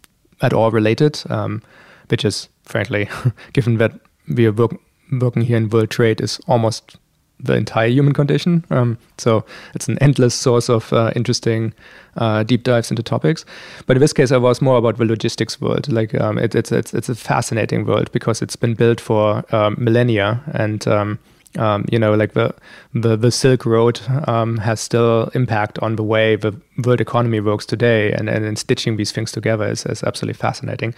at 0.40 0.52
all 0.52 0.70
related. 0.70 1.22
Um, 1.28 1.62
which 2.10 2.24
is 2.24 2.48
frankly, 2.64 3.08
given 3.52 3.78
that 3.78 3.92
we 4.28 4.46
are 4.46 4.52
work, 4.52 4.72
working 5.20 5.42
here 5.42 5.56
in 5.56 5.70
world 5.70 5.90
trade, 5.90 6.20
is 6.20 6.40
almost 6.46 6.96
the 7.42 7.54
entire 7.54 7.88
human 7.88 8.12
condition. 8.12 8.64
Um, 8.70 8.98
so 9.18 9.44
it's 9.74 9.88
an 9.88 9.98
endless 10.00 10.34
source 10.34 10.68
of 10.68 10.92
uh, 10.92 11.12
interesting 11.16 11.72
uh, 12.16 12.42
deep 12.42 12.62
dives 12.62 12.90
into 12.90 13.02
topics. 13.02 13.44
But 13.86 13.96
in 13.96 14.00
this 14.00 14.12
case, 14.12 14.32
I 14.32 14.36
was 14.36 14.60
more 14.60 14.76
about 14.76 14.98
the 14.98 15.04
logistics 15.04 15.60
world. 15.60 15.90
Like 15.90 16.14
um, 16.20 16.38
it, 16.38 16.54
it's 16.54 16.72
it's 16.72 16.94
it's 16.94 17.08
a 17.08 17.14
fascinating 17.14 17.86
world 17.86 18.10
because 18.12 18.42
it's 18.42 18.56
been 18.56 18.74
built 18.74 19.00
for 19.00 19.44
um, 19.54 19.76
millennia, 19.78 20.42
and 20.54 20.86
um, 20.88 21.18
um, 21.58 21.84
you 21.90 21.98
know, 21.98 22.14
like 22.14 22.32
the 22.32 22.54
the, 22.94 23.16
the 23.16 23.30
Silk 23.30 23.66
Road 23.66 24.00
um, 24.26 24.58
has 24.58 24.80
still 24.80 25.30
impact 25.34 25.78
on 25.80 25.96
the 25.96 26.04
way 26.04 26.36
the 26.36 26.52
world 26.84 27.00
economy 27.00 27.40
works 27.40 27.66
today, 27.66 28.12
and 28.12 28.28
and, 28.28 28.44
and 28.44 28.58
stitching 28.58 28.96
these 28.96 29.12
things 29.12 29.32
together 29.32 29.66
is, 29.66 29.86
is 29.86 30.02
absolutely 30.02 30.38
fascinating. 30.38 30.94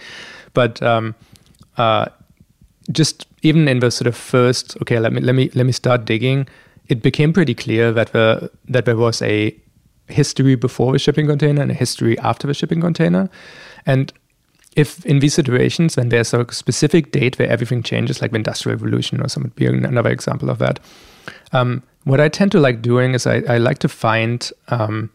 But 0.53 0.81
uh, 0.81 2.05
just 2.91 3.25
even 3.43 3.67
in 3.67 3.79
the 3.79 3.91
sort 3.91 4.07
of 4.07 4.15
first 4.15 4.75
okay 4.81 4.99
let 4.99 5.13
me 5.13 5.21
let 5.21 5.35
me 5.35 5.49
let 5.53 5.65
me 5.65 5.71
start 5.71 6.05
digging 6.05 6.47
it 6.89 7.01
became 7.01 7.31
pretty 7.31 7.53
clear 7.53 7.91
that 7.91 8.11
the 8.13 8.51
that 8.67 8.85
there 8.85 8.97
was 8.97 9.21
a 9.21 9.55
history 10.07 10.55
before 10.55 10.91
the 10.91 10.99
shipping 10.99 11.27
container 11.27 11.61
and 11.61 11.71
a 11.71 11.73
history 11.73 12.17
after 12.19 12.47
the 12.47 12.53
shipping 12.53 12.81
container. 12.81 13.29
And 13.85 14.11
if 14.75 15.05
in 15.05 15.19
these 15.19 15.33
situations 15.33 15.95
when 15.97 16.09
there's 16.09 16.33
a 16.33 16.45
specific 16.51 17.11
date 17.11 17.37
where 17.37 17.49
everything 17.49 17.83
changes 17.83 18.21
like 18.21 18.31
the 18.31 18.37
industrial 18.37 18.75
revolution 18.75 19.21
or 19.21 19.29
something 19.29 19.51
be 19.55 19.67
another 19.67 20.09
example 20.09 20.49
of 20.49 20.57
that 20.57 20.79
um, 21.51 21.83
what 22.05 22.19
i 22.19 22.27
tend 22.27 22.51
to 22.51 22.59
like 22.59 22.81
doing 22.81 23.13
is 23.13 23.27
i, 23.27 23.43
I 23.47 23.59
like 23.59 23.77
to 23.79 23.87
find 23.87 24.51
um, 24.69 25.11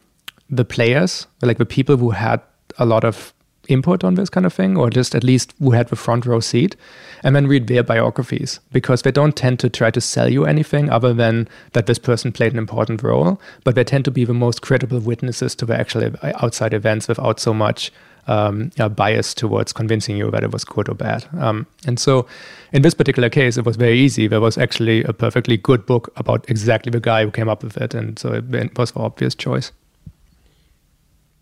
the 0.48 0.64
players 0.64 1.26
like 1.42 1.58
the 1.58 1.66
people 1.66 1.96
who 1.96 2.10
had 2.10 2.40
a 2.78 2.86
lot 2.86 3.02
of 3.02 3.34
input 3.68 4.02
on 4.02 4.14
this 4.14 4.30
kind 4.30 4.44
of 4.44 4.52
thing, 4.52 4.76
or 4.76 4.90
just 4.90 5.14
at 5.14 5.22
least 5.22 5.54
who 5.58 5.70
had 5.70 5.88
the 5.88 5.96
front 5.96 6.26
row 6.26 6.40
seat, 6.40 6.74
and 7.22 7.36
then 7.36 7.46
read 7.46 7.66
their 7.66 7.82
biographies 7.82 8.60
because 8.72 9.02
they 9.02 9.12
don't 9.12 9.36
tend 9.36 9.60
to 9.60 9.68
try 9.68 9.90
to 9.90 10.00
sell 10.00 10.28
you 10.28 10.44
anything 10.44 10.90
other 10.90 11.14
than 11.14 11.48
that 11.72 11.86
this 11.86 11.98
person 11.98 12.32
played 12.32 12.52
an 12.52 12.58
important 12.58 13.02
role, 13.02 13.40
but 13.64 13.74
they 13.74 13.84
tend 13.84 14.04
to 14.04 14.10
be 14.10 14.24
the 14.24 14.34
most 14.34 14.62
credible 14.62 14.98
witnesses 14.98 15.54
to 15.54 15.66
the 15.66 15.78
actual 15.78 16.10
outside 16.22 16.74
events 16.74 17.08
without 17.08 17.38
so 17.38 17.54
much 17.54 17.92
um, 18.28 18.70
bias 18.94 19.34
towards 19.34 19.72
convincing 19.72 20.16
you 20.16 20.30
that 20.30 20.44
it 20.44 20.52
was 20.52 20.64
good 20.64 20.88
or 20.88 20.94
bad. 20.94 21.24
Um, 21.38 21.66
and 21.86 21.98
so, 21.98 22.26
in 22.72 22.82
this 22.82 22.94
particular 22.94 23.30
case, 23.30 23.56
it 23.56 23.64
was 23.64 23.76
very 23.76 23.98
easy. 23.98 24.28
There 24.28 24.40
was 24.40 24.58
actually 24.58 25.02
a 25.04 25.12
perfectly 25.12 25.56
good 25.56 25.86
book 25.86 26.12
about 26.16 26.44
exactly 26.48 26.90
the 26.90 27.00
guy 27.00 27.24
who 27.24 27.30
came 27.30 27.48
up 27.48 27.62
with 27.62 27.76
it, 27.78 27.94
and 27.94 28.18
so 28.18 28.34
it 28.34 28.78
was 28.78 28.92
the 28.92 29.00
obvious 29.00 29.34
choice. 29.34 29.72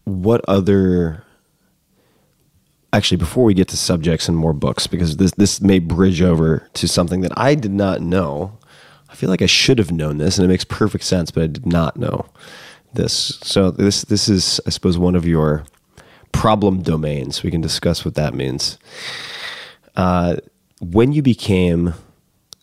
What 0.05 0.41
other 0.47 1.25
actually 2.97 3.19
before 3.19 3.45
we 3.45 3.55
get 3.55 3.69
to 3.69 3.77
subjects 3.77 4.29
and 4.29 4.37
more 4.37 4.53
books, 4.53 4.87
because 4.87 5.19
this 5.19 5.33
this 5.33 5.61
may 5.61 5.79
bridge 5.79 6.23
over 6.23 6.69
to 6.75 6.89
something 6.89 7.21
that 7.21 7.33
I 7.37 7.55
did 7.55 7.73
not 7.73 8.01
know. 8.01 8.59
I 9.09 9.15
feel 9.15 9.31
like 9.31 9.43
I 9.43 9.47
should 9.47 9.79
have 9.79 9.93
known 9.93 10.19
this, 10.19 10.39
and 10.39 10.45
it 10.45 10.49
makes 10.49 10.65
perfect 10.65 11.05
sense, 11.05 11.31
but 11.31 11.43
I 11.43 11.47
did 11.47 11.67
not 11.67 11.97
know 11.97 12.27
this. 12.95 13.39
So 13.43 13.71
this 13.71 14.03
this 14.03 14.29
is, 14.29 14.61
I 14.67 14.71
suppose, 14.71 14.99
one 14.99 15.15
of 15.15 15.27
your 15.27 15.65
problem 16.33 16.83
domains. 16.83 17.43
We 17.43 17.51
can 17.51 17.61
discuss 17.61 18.05
what 18.05 18.15
that 18.15 18.35
means. 18.35 18.79
Uh, 19.95 20.37
when 20.81 21.13
you 21.13 21.23
became 21.23 21.95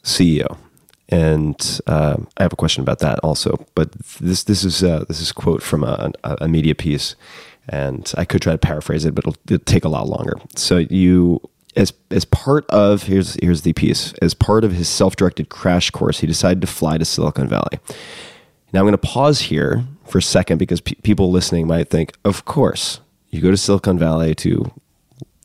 CEO, 0.03 0.57
and 1.09 1.79
uh, 1.87 2.17
I 2.37 2.43
have 2.43 2.53
a 2.53 2.57
question 2.57 2.81
about 2.81 2.99
that 2.99 3.19
also. 3.19 3.65
But 3.75 3.91
this 4.19 4.43
this 4.43 4.63
is 4.63 4.83
uh, 4.83 5.05
this 5.07 5.21
is 5.21 5.31
quote 5.31 5.61
from 5.61 5.83
a, 5.83 6.11
a 6.23 6.47
media 6.47 6.75
piece, 6.75 7.15
and 7.69 8.11
I 8.17 8.25
could 8.25 8.41
try 8.41 8.53
to 8.53 8.57
paraphrase 8.57 9.05
it, 9.05 9.15
but 9.15 9.25
it'll, 9.25 9.39
it'll 9.45 9.63
take 9.65 9.85
a 9.85 9.89
lot 9.89 10.07
longer. 10.07 10.39
So 10.55 10.77
you. 10.77 11.41
As, 11.75 11.91
as 12.11 12.23
part 12.23 12.67
of 12.69 13.01
here's 13.01 13.33
here's 13.41 13.63
the 13.63 13.73
piece 13.73 14.13
as 14.21 14.35
part 14.35 14.63
of 14.63 14.73
his 14.73 14.87
self-directed 14.87 15.49
crash 15.49 15.89
course 15.89 16.19
he 16.19 16.27
decided 16.27 16.61
to 16.61 16.67
fly 16.67 16.99
to 16.99 17.03
silicon 17.03 17.47
valley 17.47 17.79
now 18.71 18.81
i'm 18.81 18.83
going 18.83 18.91
to 18.91 18.97
pause 18.99 19.41
here 19.41 19.83
for 20.05 20.19
a 20.19 20.21
second 20.21 20.59
because 20.59 20.81
pe- 20.81 20.93
people 21.01 21.31
listening 21.31 21.65
might 21.65 21.89
think 21.89 22.13
of 22.23 22.45
course 22.45 22.99
you 23.31 23.41
go 23.41 23.49
to 23.49 23.57
silicon 23.57 23.97
valley 23.97 24.35
to 24.35 24.71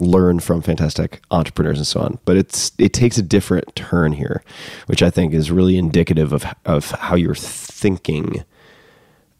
learn 0.00 0.40
from 0.40 0.62
fantastic 0.62 1.20
entrepreneurs 1.31 1.78
and 1.78 1.87
so 1.87 2.00
on. 2.00 2.18
But 2.24 2.37
it's 2.37 2.72
it 2.78 2.92
takes 2.92 3.18
a 3.18 3.22
different 3.22 3.74
turn 3.74 4.12
here, 4.12 4.42
which 4.87 5.02
I 5.02 5.11
think 5.11 5.35
is 5.35 5.50
really 5.50 5.76
indicative 5.76 6.33
of 6.33 6.44
of 6.64 6.90
how 6.92 7.16
you're 7.16 7.35
thinking, 7.35 8.44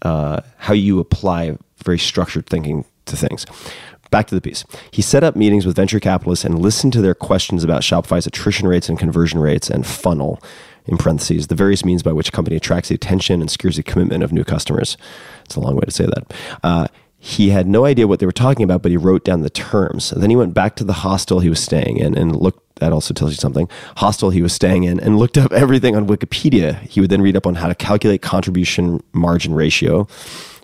uh, 0.03 0.41
how 0.57 0.75
you 0.75 0.99
apply 1.01 1.59
very 1.85 1.99
structured 1.99 2.47
thinking 2.47 2.85
to 3.07 3.17
things. 3.17 3.47
Back 4.11 4.27
to 4.29 4.35
the 4.35 4.41
piece. 4.41 4.65
He 4.91 5.03
set 5.03 5.23
up 5.23 5.37
meetings 5.37 5.67
with 5.67 5.77
venture 5.77 6.01
capitalists 6.01 6.45
and 6.45 6.59
listened 6.59 6.95
to 6.95 7.03
their 7.03 7.15
questions 7.15 7.63
about 7.63 7.83
Shopify's 7.83 8.27
attrition 8.27 8.67
rates 8.67 8.89
and 8.89 8.99
conversion 8.99 9.39
rates 9.39 9.69
and 9.69 9.87
funnel, 9.87 10.41
in 10.89 10.97
parentheses, 10.97 11.47
the 11.47 11.55
various 11.55 11.85
means 11.85 12.03
by 12.03 12.13
which 12.13 12.31
a 12.31 12.33
company 12.33 12.57
attracts 12.57 12.89
the 12.89 12.95
attention 12.95 13.41
and 13.41 13.51
secures 13.51 13.77
the 13.77 13.83
commitment 13.83 14.25
of 14.25 14.33
new 14.33 14.43
customers. 14.43 14.97
It's 15.45 15.55
a 15.55 15.61
long 15.61 15.77
way 15.77 15.83
to 15.83 15.91
say 15.91 16.07
that. 16.07 16.35
Uh, 16.65 16.89
he 17.19 17.51
had 17.51 17.67
no 17.67 17.85
idea 17.85 18.07
what 18.07 18.21
they 18.21 18.27
were 18.27 18.33
talking 18.33 18.65
about, 18.65 18.81
but 18.81 18.91
he 18.91 18.97
wrote 18.97 19.25
down 19.25 19.43
the 19.43 19.51
terms. 19.51 20.13
And 20.13 20.23
then 20.23 20.31
he 20.31 20.37
went 20.37 20.55
back 20.55 20.77
to 20.77 20.85
the 20.85 20.93
hostel 20.95 21.41
he 21.41 21.51
was 21.51 21.61
staying 21.61 21.99
in 21.99 22.17
and 22.17 22.35
looked. 22.35 22.65
That 22.77 22.93
also 22.93 23.13
tells 23.13 23.33
you 23.33 23.37
something. 23.37 23.69
Hostel 23.97 24.31
he 24.31 24.41
was 24.41 24.53
staying 24.53 24.85
in 24.85 25.01
and 25.01 25.19
looked 25.19 25.37
up 25.37 25.53
everything 25.53 25.97
on 25.97 26.07
Wikipedia. 26.07 26.81
He 26.83 27.01
would 27.01 27.11
then 27.11 27.21
read 27.21 27.37
up 27.37 27.45
on 27.45 27.57
how 27.57 27.67
to 27.67 27.75
calculate 27.75 28.23
contribution 28.23 29.03
margin 29.13 29.53
ratio 29.53 30.07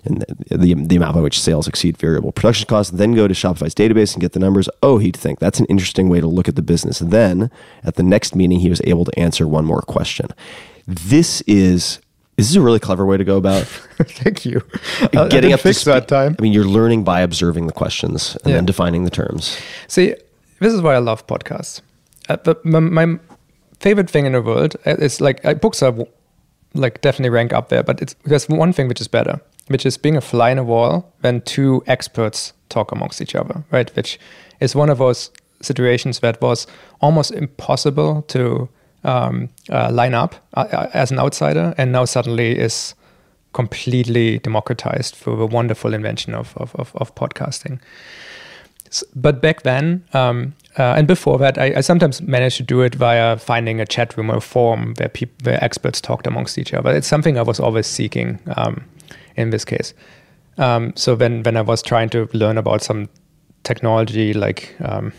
and 0.05 0.21
the, 0.49 0.57
the, 0.57 0.73
the 0.73 0.95
amount 0.95 1.15
by 1.15 1.21
which 1.21 1.39
sales 1.39 1.67
exceed 1.67 1.97
variable 1.97 2.31
production 2.31 2.67
costs. 2.67 2.91
Then 2.91 3.13
go 3.13 3.27
to 3.27 3.33
Shopify's 3.33 3.75
database 3.75 4.13
and 4.13 4.21
get 4.21 4.33
the 4.33 4.39
numbers. 4.39 4.69
Oh, 4.83 4.97
he'd 4.97 5.15
think 5.17 5.39
that's 5.39 5.59
an 5.59 5.65
interesting 5.67 6.09
way 6.09 6.19
to 6.21 6.27
look 6.27 6.47
at 6.47 6.55
the 6.55 6.61
business. 6.61 6.99
Then 6.99 7.49
at 7.83 7.95
the 7.95 8.03
next 8.03 8.35
meeting, 8.35 8.59
he 8.59 8.69
was 8.69 8.81
able 8.85 9.05
to 9.05 9.19
answer 9.19 9.47
one 9.47 9.65
more 9.65 9.81
question. 9.81 10.27
This 10.87 11.41
is 11.41 11.99
this 12.37 12.49
is 12.49 12.55
a 12.57 12.61
really 12.61 12.79
clever 12.79 13.05
way 13.05 13.15
to 13.17 13.23
go 13.23 13.37
about 13.37 13.63
Thank 13.97 14.45
you. 14.45 14.61
getting 15.11 15.53
up 15.53 15.61
to 15.61 15.63
fix 15.69 15.83
that 15.85 16.07
time. 16.09 16.35
I 16.37 16.41
mean, 16.41 16.51
you're 16.51 16.65
learning 16.65 17.03
by 17.05 17.21
observing 17.21 17.67
the 17.67 17.73
questions 17.73 18.35
and 18.43 18.49
Yeah. 18.51 18.55
then 18.57 18.65
defining 18.65 19.03
the 19.05 19.09
terms. 19.09 19.57
See, 19.87 20.15
this 20.59 20.73
is 20.73 20.81
why 20.81 20.95
I 20.95 20.97
love 20.99 21.25
podcasts. 21.27 21.81
Uh, 22.27 22.35
but 22.43 22.65
my, 22.65 22.79
my 22.81 23.19
favorite 23.79 24.09
thing 24.09 24.25
in 24.25 24.33
the 24.33 24.41
world 24.41 24.75
uh, 24.85 24.95
is 24.99 25.21
like 25.21 25.45
uh, 25.45 25.53
books 25.53 25.81
are 25.81 25.93
like 26.73 26.99
definitely 27.01 27.29
rank 27.29 27.53
up 27.53 27.69
there. 27.69 27.83
But 27.83 28.01
it's 28.01 28.15
there's 28.25 28.49
one 28.49 28.73
thing 28.73 28.89
which 28.89 28.99
is 28.99 29.07
better, 29.07 29.39
which 29.67 29.85
is 29.85 29.97
being 29.97 30.17
a 30.17 30.21
fly 30.21 30.51
in 30.51 30.57
a 30.57 30.63
wall 30.63 31.11
when 31.21 31.41
two 31.41 31.83
experts 31.87 32.53
talk 32.69 32.91
amongst 32.91 33.21
each 33.21 33.35
other, 33.35 33.63
right? 33.71 33.95
Which 33.95 34.19
is 34.59 34.75
one 34.75 34.89
of 34.89 34.97
those 34.97 35.31
situations 35.61 36.19
that 36.19 36.41
was 36.41 36.67
almost 37.01 37.31
impossible 37.31 38.21
to 38.27 38.69
um, 39.03 39.49
uh, 39.71 39.91
line 39.91 40.13
up 40.13 40.35
uh, 40.55 40.61
uh, 40.71 40.89
as 40.93 41.11
an 41.11 41.19
outsider, 41.19 41.73
and 41.77 41.91
now 41.91 42.05
suddenly 42.05 42.57
is 42.57 42.95
completely 43.53 44.39
democratized 44.39 45.15
through 45.15 45.37
the 45.37 45.45
wonderful 45.45 45.93
invention 45.93 46.33
of 46.35 46.53
of, 46.57 46.75
of, 46.75 46.91
of 46.95 47.13
podcasting. 47.15 47.79
S- 48.87 49.03
But 49.15 49.41
back 49.41 49.61
then, 49.63 50.03
um, 50.13 50.53
uh, 50.77 50.93
and 50.97 51.07
before 51.07 51.37
that, 51.39 51.57
I, 51.57 51.73
I 51.77 51.81
sometimes 51.81 52.21
managed 52.21 52.57
to 52.57 52.63
do 52.63 52.81
it 52.81 52.95
via 52.95 53.37
finding 53.37 53.79
a 53.79 53.85
chat 53.85 54.17
room 54.17 54.29
or 54.29 54.37
a 54.37 54.41
forum 54.41 54.93
where 54.97 55.09
people, 55.09 55.35
where 55.43 55.63
experts 55.63 56.01
talked 56.01 56.27
amongst 56.27 56.57
each 56.57 56.73
other. 56.73 56.91
It's 56.95 57.07
something 57.07 57.37
I 57.37 57.41
was 57.43 57.59
always 57.59 57.87
seeking 57.87 58.39
um, 58.57 58.83
in 59.35 59.49
this 59.49 59.65
case. 59.65 59.93
Um, 60.57 60.93
so 60.95 61.15
when 61.15 61.43
when 61.43 61.57
I 61.57 61.61
was 61.61 61.81
trying 61.81 62.09
to 62.09 62.29
learn 62.33 62.57
about 62.57 62.81
some 62.81 63.09
technology 63.63 64.33
like 64.33 64.75
um, 64.79 65.11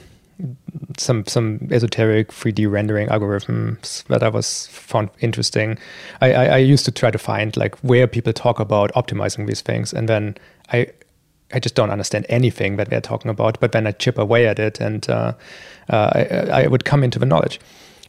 some 0.99 1.27
some 1.27 1.69
esoteric 1.71 2.29
3D 2.29 2.71
rendering 2.71 3.09
algorithms 3.09 4.05
that 4.05 4.23
I 4.23 4.29
was 4.29 4.67
found 4.69 5.11
interesting. 5.21 5.79
I, 6.21 6.33
I, 6.33 6.45
I 6.45 6.57
used 6.59 6.85
to 6.87 6.91
try 6.91 7.11
to 7.11 7.19
find 7.19 7.57
like 7.57 7.77
where 7.79 8.07
people 8.07 8.33
talk 8.33 8.61
about 8.61 8.93
optimizing 8.95 9.47
these 9.47 9.61
things, 9.61 9.93
and 9.93 10.09
then 10.09 10.37
I 10.73 10.89
I 11.53 11.61
just 11.61 11.75
don't 11.75 11.91
understand 11.91 12.27
anything 12.29 12.77
that 12.77 12.91
they're 12.91 13.01
talking 13.01 13.31
about. 13.31 13.61
But 13.61 13.73
then 13.73 13.87
I 13.87 13.93
chip 13.93 14.19
away 14.19 14.47
at 14.47 14.59
it, 14.59 14.81
and 14.81 15.09
uh, 15.09 15.33
uh, 15.89 16.11
I, 16.15 16.63
I 16.63 16.67
would 16.67 16.85
come 16.85 17.05
into 17.05 17.19
the 17.19 17.27
knowledge. 17.27 17.61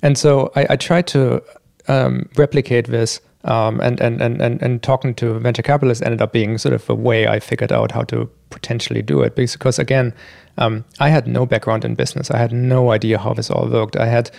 And 0.01 0.17
so 0.17 0.51
I, 0.55 0.67
I 0.71 0.75
tried 0.75 1.07
to 1.07 1.43
um, 1.87 2.29
replicate 2.35 2.87
this. 2.87 3.21
Um, 3.47 3.79
and, 3.79 3.99
and, 4.01 4.21
and, 4.21 4.41
and, 4.41 4.61
and 4.61 4.83
talking 4.83 5.15
to 5.15 5.39
venture 5.39 5.61
capitalists 5.61 6.03
ended 6.03 6.21
up 6.21 6.33
being 6.33 6.57
sort 6.57 6.73
of 6.73 6.89
a 6.89 6.95
way 6.95 7.27
I 7.27 7.39
figured 7.39 7.71
out 7.71 7.91
how 7.91 8.03
to 8.03 8.29
potentially 8.49 9.01
do 9.01 9.21
it. 9.21 9.35
Because 9.35 9.79
again, 9.79 10.13
um, 10.57 10.83
I 10.99 11.09
had 11.09 11.27
no 11.27 11.45
background 11.45 11.85
in 11.85 11.95
business. 11.95 12.29
I 12.29 12.37
had 12.37 12.51
no 12.51 12.91
idea 12.91 13.17
how 13.17 13.33
this 13.33 13.49
all 13.49 13.69
worked. 13.69 13.95
I 13.95 14.07
had, 14.07 14.31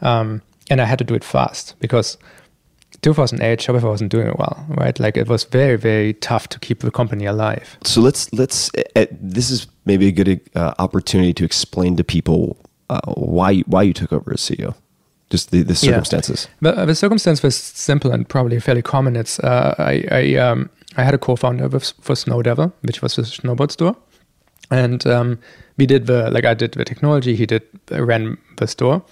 um, 0.00 0.42
and 0.70 0.80
I 0.80 0.84
had 0.84 0.98
to 0.98 1.04
do 1.04 1.14
it 1.14 1.24
fast 1.24 1.74
because 1.80 2.16
2008 3.00 3.58
Shopify 3.58 3.82
wasn't 3.82 4.10
doing 4.10 4.28
it 4.28 4.38
well, 4.38 4.64
right? 4.68 4.98
Like 5.00 5.16
it 5.16 5.28
was 5.28 5.44
very, 5.44 5.76
very 5.76 6.14
tough 6.14 6.48
to 6.50 6.58
keep 6.58 6.80
the 6.80 6.90
company 6.90 7.26
alive. 7.26 7.76
So 7.84 8.00
let's 8.00 8.32
let's. 8.32 8.70
Uh, 8.94 9.06
this 9.10 9.50
is 9.50 9.66
maybe 9.86 10.06
a 10.06 10.12
good 10.12 10.40
uh, 10.54 10.74
opportunity 10.78 11.32
to 11.34 11.44
explain 11.44 11.96
to 11.96 12.04
people 12.04 12.56
uh, 12.90 13.00
why 13.14 13.60
why 13.60 13.82
you 13.82 13.92
took 13.92 14.12
over 14.12 14.32
as 14.32 14.40
CEO, 14.40 14.74
just 15.32 15.50
the, 15.50 15.62
the 15.62 15.72
Yeah. 15.72 15.92
circumstances. 15.92 16.48
But 16.60 16.78
uh, 16.78 16.86
the 16.86 16.94
circumstance 16.94 17.42
was 17.42 17.56
simple 17.56 18.12
and 18.12 18.28
probably 18.28 18.60
fairly 18.60 18.82
common. 18.82 19.16
It's 19.16 19.38
uh, 19.40 19.74
I 19.78 20.04
I, 20.10 20.36
um, 20.50 20.68
I 20.96 21.02
had 21.04 21.14
a 21.14 21.18
co-founder 21.18 21.68
with, 21.68 21.92
for 22.00 22.14
Snowdevil, 22.14 22.72
which 22.82 23.02
was 23.02 23.18
a 23.18 23.22
snowboard 23.22 23.70
store, 23.70 23.96
and 24.70 25.06
um, 25.06 25.38
we 25.76 25.86
did 25.86 26.06
the 26.06 26.30
like 26.30 26.44
I 26.44 26.54
did 26.54 26.72
the 26.72 26.84
technology. 26.84 27.34
He 27.36 27.46
did 27.46 27.62
uh, 27.90 28.04
ran 28.04 28.36
the 28.56 28.66
store, 28.66 29.02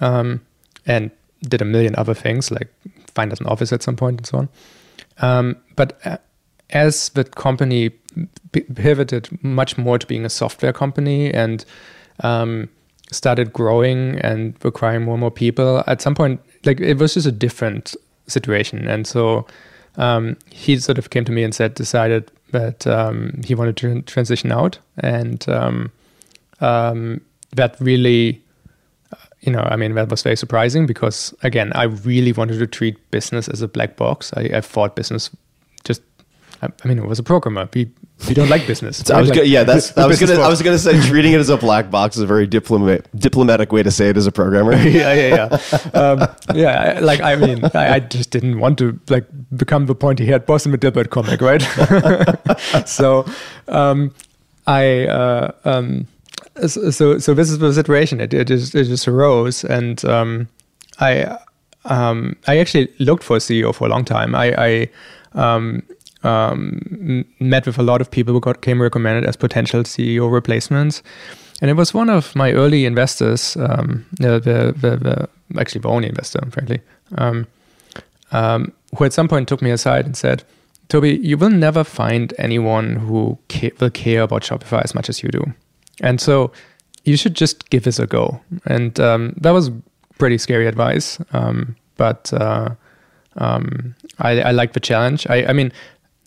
um, 0.00 0.40
and 0.86 1.10
did 1.48 1.62
a 1.62 1.64
million 1.64 1.94
other 1.98 2.14
things 2.14 2.50
like 2.50 2.68
find 3.14 3.32
us 3.32 3.40
an 3.40 3.46
office 3.46 3.74
at 3.74 3.82
some 3.82 3.96
point 3.96 4.18
and 4.20 4.26
so 4.26 4.38
on. 4.38 4.48
Um, 5.18 5.56
but 5.76 5.98
uh, 6.06 6.16
as 6.70 7.10
the 7.10 7.24
company 7.24 7.90
pivoted 8.74 9.28
much 9.42 9.78
more 9.78 9.98
to 9.98 10.06
being 10.06 10.24
a 10.24 10.28
software 10.28 10.72
company 10.72 11.32
and 11.34 11.64
um, 12.20 12.68
started 13.12 13.52
growing 13.52 14.18
and 14.20 14.56
requiring 14.64 15.04
more 15.04 15.14
and 15.14 15.20
more 15.20 15.30
people, 15.30 15.84
at 15.86 16.00
some 16.00 16.14
point, 16.14 16.40
like 16.64 16.80
it 16.80 16.98
was 16.98 17.14
just 17.14 17.26
a 17.26 17.32
different 17.32 17.94
situation. 18.26 18.88
And 18.88 19.06
so 19.06 19.46
um, 19.96 20.36
he 20.50 20.78
sort 20.78 20.98
of 20.98 21.10
came 21.10 21.24
to 21.24 21.32
me 21.32 21.44
and 21.44 21.54
said, 21.54 21.74
decided 21.74 22.30
that 22.50 22.86
um, 22.86 23.40
he 23.44 23.54
wanted 23.54 23.76
to 23.78 24.02
transition 24.02 24.52
out. 24.52 24.78
And 24.98 25.48
um, 25.48 25.92
um, 26.60 27.20
that 27.52 27.76
really 27.80 28.42
you 29.42 29.50
know, 29.50 29.66
I 29.68 29.76
mean, 29.76 29.94
that 29.94 30.08
was 30.08 30.22
very 30.22 30.36
surprising 30.36 30.86
because, 30.86 31.34
again, 31.42 31.72
I 31.74 31.84
really 31.84 32.32
wanted 32.32 32.58
to 32.58 32.66
treat 32.66 33.10
business 33.10 33.48
as 33.48 33.60
a 33.60 33.66
black 33.66 33.96
box. 33.96 34.32
I, 34.36 34.42
I 34.54 34.60
thought 34.60 34.94
business 34.94 35.30
I, 36.62 36.68
I 36.84 36.88
mean, 36.88 36.98
it 36.98 37.06
was 37.06 37.18
a 37.18 37.22
programmer. 37.22 37.68
We, 37.74 37.90
we 38.28 38.34
don't 38.34 38.48
like 38.48 38.66
business. 38.66 39.10
I 39.10 39.20
was 39.20 39.30
right? 39.30 39.36
go- 39.36 39.42
yeah, 39.42 39.64
that's 39.64 39.90
the 39.92 40.02
I 40.02 40.06
was 40.06 40.20
gonna 40.20 40.40
I 40.40 40.48
was 40.48 40.62
gonna 40.62 40.78
say 40.78 41.00
treating 41.00 41.32
it 41.32 41.40
as 41.40 41.48
a 41.48 41.56
black 41.66 41.90
box 41.90 42.16
is 42.16 42.22
a 42.22 42.26
very 42.26 42.46
diplomatic 42.46 43.06
diplomatic 43.16 43.72
way 43.72 43.82
to 43.82 43.90
say 43.90 44.08
it 44.10 44.16
as 44.16 44.26
a 44.26 44.32
programmer. 44.32 44.74
yeah, 44.74 45.12
yeah, 45.12 45.58
yeah. 45.92 46.00
um, 46.00 46.28
yeah, 46.54 46.94
I- 46.96 47.00
like 47.00 47.20
I 47.20 47.36
mean, 47.36 47.64
I, 47.74 47.94
I 47.94 48.00
just 48.00 48.30
didn't 48.30 48.58
want 48.60 48.78
to 48.78 48.98
like 49.08 49.26
become 49.56 49.86
the 49.86 49.94
pointy 49.94 50.24
haired 50.24 50.46
boss 50.46 50.64
in 50.64 50.72
the 50.72 50.78
Dilbert 50.78 51.10
comic, 51.10 51.40
right? 51.40 51.62
so, 52.88 53.26
um, 53.68 54.14
I 54.66 55.06
uh, 55.06 55.52
um, 55.64 56.06
so 56.66 56.90
so 56.90 57.18
so 57.18 57.34
this 57.34 57.50
is 57.50 57.58
the 57.58 57.72
situation. 57.72 58.20
It 58.20 58.32
it 58.32 58.46
just, 58.46 58.74
it 58.74 58.84
just 58.84 59.08
arose, 59.08 59.64
and 59.64 60.04
um, 60.04 60.48
I 61.00 61.38
um, 61.86 62.36
I 62.46 62.58
actually 62.58 62.88
looked 63.00 63.24
for 63.24 63.36
a 63.36 63.40
CEO 63.40 63.74
for 63.74 63.86
a 63.86 63.90
long 63.90 64.04
time. 64.04 64.34
I, 64.36 64.54
I 64.56 64.88
um, 65.34 65.82
um, 66.24 67.24
met 67.40 67.66
with 67.66 67.78
a 67.78 67.82
lot 67.82 68.00
of 68.00 68.10
people 68.10 68.32
who 68.32 68.40
got 68.40 68.62
came 68.62 68.80
recommended 68.80 69.24
as 69.24 69.36
potential 69.36 69.82
CEO 69.82 70.30
replacements, 70.30 71.02
and 71.60 71.70
it 71.70 71.74
was 71.74 71.94
one 71.94 72.10
of 72.10 72.34
my 72.34 72.52
early 72.52 72.84
investors, 72.84 73.56
um, 73.56 74.04
the, 74.18 74.40
the, 74.40 74.74
the, 74.80 75.28
actually 75.60 75.80
the 75.80 75.88
only 75.88 76.08
investor, 76.08 76.40
frankly, 76.50 76.80
um, 77.18 77.46
um, 78.32 78.72
who 78.96 79.04
at 79.04 79.12
some 79.12 79.28
point 79.28 79.48
took 79.48 79.62
me 79.62 79.70
aside 79.70 80.04
and 80.04 80.16
said, 80.16 80.42
"Tobi, 80.88 81.22
you 81.22 81.36
will 81.36 81.50
never 81.50 81.84
find 81.84 82.34
anyone 82.38 82.96
who 82.96 83.38
ca- 83.48 83.72
will 83.80 83.90
care 83.90 84.22
about 84.22 84.42
Shopify 84.42 84.82
as 84.82 84.94
much 84.94 85.08
as 85.08 85.22
you 85.22 85.28
do." 85.28 85.44
And 86.00 86.20
so 86.20 86.52
you 87.04 87.16
should 87.16 87.34
just 87.34 87.70
give 87.70 87.84
this 87.84 87.98
a 87.98 88.06
go. 88.06 88.40
And 88.64 88.98
um, 89.00 89.34
that 89.40 89.50
was 89.50 89.70
pretty 90.18 90.38
scary 90.38 90.66
advice. 90.66 91.18
Um, 91.32 91.76
but 91.96 92.32
uh, 92.32 92.70
um, 93.36 93.94
I, 94.18 94.40
I 94.40 94.50
like 94.50 94.72
the 94.72 94.80
challenge. 94.80 95.26
I, 95.28 95.46
I 95.46 95.52
mean, 95.52 95.72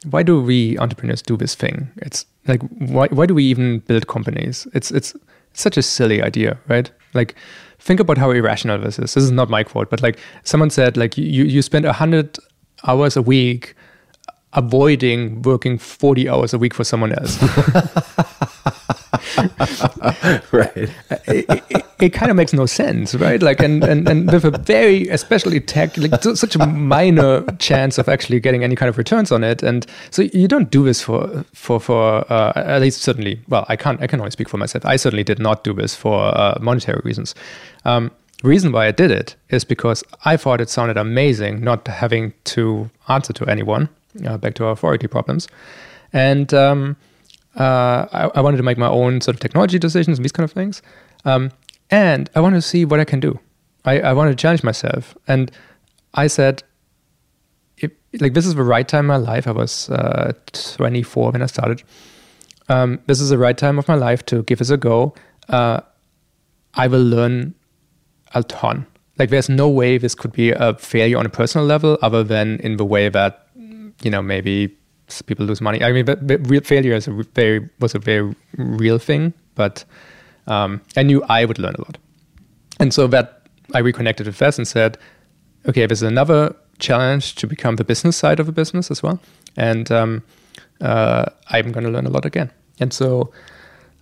why 0.10 0.24
do 0.24 0.42
we 0.42 0.78
entrepreneurs 0.80 1.22
do 1.22 1.38
this 1.38 1.56
thing? 1.56 1.90
It's 1.98 2.26
like 2.48 2.62
why 2.80 3.08
why 3.08 3.26
do 3.26 3.34
we 3.34 3.44
even 3.46 3.80
build 3.80 4.08
companies? 4.08 4.68
It's 4.74 4.92
it's 4.92 5.14
such 5.54 5.78
a 5.78 5.82
silly 5.82 6.22
idea, 6.22 6.58
right? 6.68 6.92
Like 7.14 7.36
think 7.80 8.00
about 8.00 8.18
how 8.18 8.32
irrational 8.32 8.80
this 8.80 9.00
is. 9.00 9.14
This 9.14 9.24
is 9.24 9.32
not 9.32 9.50
my 9.50 9.64
quote, 9.64 9.90
but 9.90 10.02
like 10.02 10.20
someone 10.44 10.70
said, 10.70 10.98
like 10.98 11.18
you 11.18 11.44
you 11.44 11.62
spend 11.62 11.86
a 11.86 11.94
hundred 11.94 12.38
hours 12.88 13.16
a 13.18 13.22
week 13.22 13.76
avoiding 14.56 15.42
working 15.42 15.78
40 15.78 16.30
hours 16.30 16.54
a 16.54 16.58
week 16.58 16.74
for 16.74 16.84
someone 16.84 17.14
else. 17.14 17.42
right. 20.52 20.90
it, 21.28 21.64
it, 21.70 21.86
it 22.00 22.14
kind 22.14 22.30
of 22.30 22.38
makes 22.38 22.54
no 22.54 22.66
sense, 22.66 23.16
right? 23.16 23.42
Like, 23.42 23.62
and, 23.62 23.84
and, 23.84 24.08
and 24.08 24.32
with 24.32 24.46
a 24.46 24.52
very, 24.52 25.08
especially 25.10 25.60
tech, 25.60 25.98
like 25.98 26.22
such 26.24 26.56
a 26.56 26.66
minor 26.66 27.42
chance 27.58 27.98
of 27.98 28.10
actually 28.10 28.40
getting 28.40 28.64
any 28.64 28.76
kind 28.76 28.90
of 28.90 28.98
returns 28.98 29.32
on 29.32 29.44
it. 29.44 29.64
And 29.64 29.86
so 30.12 30.24
you 30.24 30.48
don't 30.48 30.72
do 30.72 30.84
this 30.84 31.02
for, 31.02 31.46
for, 31.54 31.80
for, 31.80 32.32
uh, 32.32 32.54
at 32.56 32.82
least 32.82 33.02
certainly, 33.02 33.42
well, 33.48 33.66
I 33.70 33.76
can't, 33.76 34.02
I 34.02 34.08
can 34.08 34.20
only 34.20 34.32
speak 34.32 34.50
for 34.50 34.58
myself. 34.58 34.86
I 34.86 34.96
certainly 34.96 35.24
did 35.24 35.40
not 35.40 35.64
do 35.64 35.74
this 35.74 35.96
for 35.96 36.38
uh, 36.38 36.58
monetary 36.62 37.02
reasons. 37.04 37.36
Um, 37.86 38.12
reason 38.44 38.72
why 38.72 38.88
I 38.88 38.92
did 38.92 39.12
it 39.12 39.36
is 39.50 39.64
because 39.64 40.04
I 40.24 40.38
thought 40.38 40.62
it 40.62 40.70
sounded 40.70 40.98
amazing 40.98 41.62
not 41.62 41.88
having 41.88 42.34
to 42.46 42.90
answer 43.08 43.34
to 43.34 43.46
anyone, 43.46 43.90
uh, 44.26 44.38
back 44.38 44.54
to 44.56 44.66
our 44.66 44.72
authority 44.72 45.08
problems. 45.08 45.48
And, 46.14 46.54
um, 46.54 46.98
uh, 47.56 48.06
I, 48.12 48.32
I, 48.36 48.42
wanted 48.42 48.58
to 48.58 48.64
make 48.64 48.78
my 48.78 48.88
own 48.88 49.22
sort 49.22 49.36
of 49.36 49.40
technology 49.40 49.80
decisions 49.80 50.18
and 50.18 50.26
these 50.26 50.34
kind 50.34 50.44
of 50.44 50.52
things. 50.52 50.82
Um, 51.24 51.52
and 51.90 52.30
I 52.36 52.42
wanted 52.42 52.58
to 52.58 52.62
see 52.62 52.84
what 52.84 53.00
I 53.00 53.06
can 53.06 53.22
do. 53.22 53.40
I, 53.86 54.00
I 54.02 54.14
wanted 54.14 54.32
to 54.32 54.36
challenge 54.36 54.62
myself. 54.64 55.16
And 55.28 55.52
I 56.14 56.28
said, 56.28 56.64
like, 58.20 58.34
this 58.34 58.46
is 58.46 58.56
the 58.56 58.64
right 58.64 58.88
time 58.88 59.06
in 59.06 59.08
my 59.08 59.18
life. 59.18 59.48
I 59.48 59.52
was 59.52 59.90
uh, 59.90 60.34
24 60.54 61.32
when 61.32 61.42
I 61.42 61.46
started. 61.46 61.84
Um, 62.70 63.00
this 63.08 63.22
is 63.22 63.30
the 63.30 63.38
right 63.38 63.58
time 63.58 63.78
of 63.78 63.88
my 63.88 63.96
life 63.96 64.26
to 64.28 64.44
give 64.44 64.60
this 64.60 64.70
a 64.70 64.78
go. 64.78 65.14
Uh, 65.50 65.82
I 66.74 66.88
will 66.88 67.04
learn 67.04 67.56
a 68.34 68.44
ton. 68.44 68.88
Like, 69.18 69.30
there's 69.30 69.50
no 69.50 69.70
way 69.70 69.98
this 69.98 70.16
could 70.16 70.34
be 70.34 70.52
a 70.52 70.74
failure 70.76 71.18
on 71.18 71.26
a 71.26 71.30
personal 71.30 71.66
level 71.66 71.98
other 72.02 72.24
than 72.24 72.60
in 72.60 72.78
the 72.78 72.86
way 72.86 73.08
that, 73.10 73.45
you 74.06 74.12
know, 74.12 74.22
maybe 74.22 74.74
people 75.26 75.46
lose 75.46 75.62
money. 75.62 75.84
I 75.84 75.92
mean, 75.92 76.06
but, 76.06 76.26
but 76.26 76.48
real 76.48 76.62
failure 76.62 76.94
is 76.94 77.08
a 77.08 77.12
very 77.12 77.68
was 77.80 77.96
a 77.96 78.00
very 78.00 78.36
real 78.58 79.00
thing. 79.00 79.34
But 79.56 79.84
um, 80.48 80.82
I 80.96 81.04
knew 81.04 81.24
I 81.24 81.44
would 81.44 81.60
learn 81.60 81.76
a 81.76 81.82
lot, 81.82 81.98
and 82.80 82.94
so 82.94 83.08
that 83.08 83.48
I 83.74 83.80
reconnected 83.80 84.28
with 84.28 84.36
Fez 84.36 84.58
and 84.58 84.68
said, 84.68 84.98
okay, 85.68 85.86
there's 85.88 86.04
another 86.04 86.56
challenge 86.78 87.36
to 87.36 87.48
become 87.48 87.78
the 87.78 87.84
business 87.84 88.16
side 88.16 88.40
of 88.40 88.48
a 88.48 88.52
business 88.52 88.92
as 88.92 89.02
well, 89.02 89.20
and 89.58 89.92
um, 89.92 90.24
uh, 90.82 91.26
I'm 91.50 91.72
going 91.72 91.86
to 91.86 91.92
learn 91.92 92.06
a 92.06 92.12
lot 92.12 92.26
again. 92.26 92.52
And 92.80 92.94
so 92.94 93.32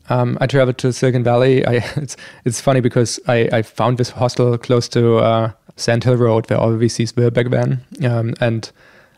um, 0.10 0.38
I 0.42 0.48
traveled 0.48 0.80
to 0.80 0.92
Silicon 0.92 1.24
Valley. 1.24 1.66
I, 1.66 1.76
it's 1.96 2.18
it's 2.44 2.60
funny 2.60 2.82
because 2.82 3.20
I, 3.28 3.50
I 3.54 3.62
found 3.62 3.98
this 3.98 4.10
hostel 4.10 4.58
close 4.58 4.90
to 4.90 5.18
uh, 5.20 5.52
Sand 5.78 6.04
Hill 6.04 6.18
Road 6.18 6.50
where 6.50 6.60
all 6.60 6.72
the 6.76 6.86
VCs 6.86 7.16
were 7.16 7.32
back 7.32 7.50
then, 7.52 7.86
um, 8.04 8.34
and 8.42 8.70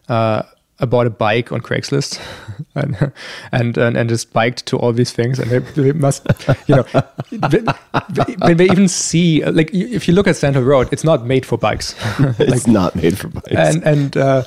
uh, 0.10 0.44
I 0.80 0.86
bought 0.86 1.08
a 1.08 1.10
bike 1.10 1.52
on 1.52 1.62
Craigslist 1.62 2.20
and, 2.76 3.12
and, 3.52 3.78
and 3.78 3.98
and 3.98 4.10
just 4.10 4.34
biked 4.34 4.66
to 4.68 4.78
all 4.78 4.92
these 4.92 5.12
things 5.12 5.40
and 5.40 5.50
they, 5.50 5.60
they 5.60 5.94
must 5.94 6.26
you 6.68 6.76
know 6.76 6.84
they, 7.32 8.54
they, 8.54 8.66
even 8.66 8.88
see 8.90 9.44
like 9.46 9.74
if 9.74 10.08
you 10.08 10.14
look 10.14 10.28
at 10.28 10.36
Sand 10.36 10.56
Hill 10.56 10.66
Road 10.66 10.90
it's 10.92 11.04
not 11.04 11.26
made 11.26 11.46
for 11.46 11.58
bikes. 11.58 11.96
It's 12.40 12.68
not 12.68 12.96
made 12.96 13.18
for 13.18 13.30
bikes. 13.30 13.48
and 13.52 13.84
and 13.84 14.18
uh, 14.18 14.44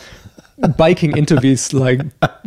biking 0.76 1.16
into 1.16 1.36
these 1.36 1.72
like 1.72 2.00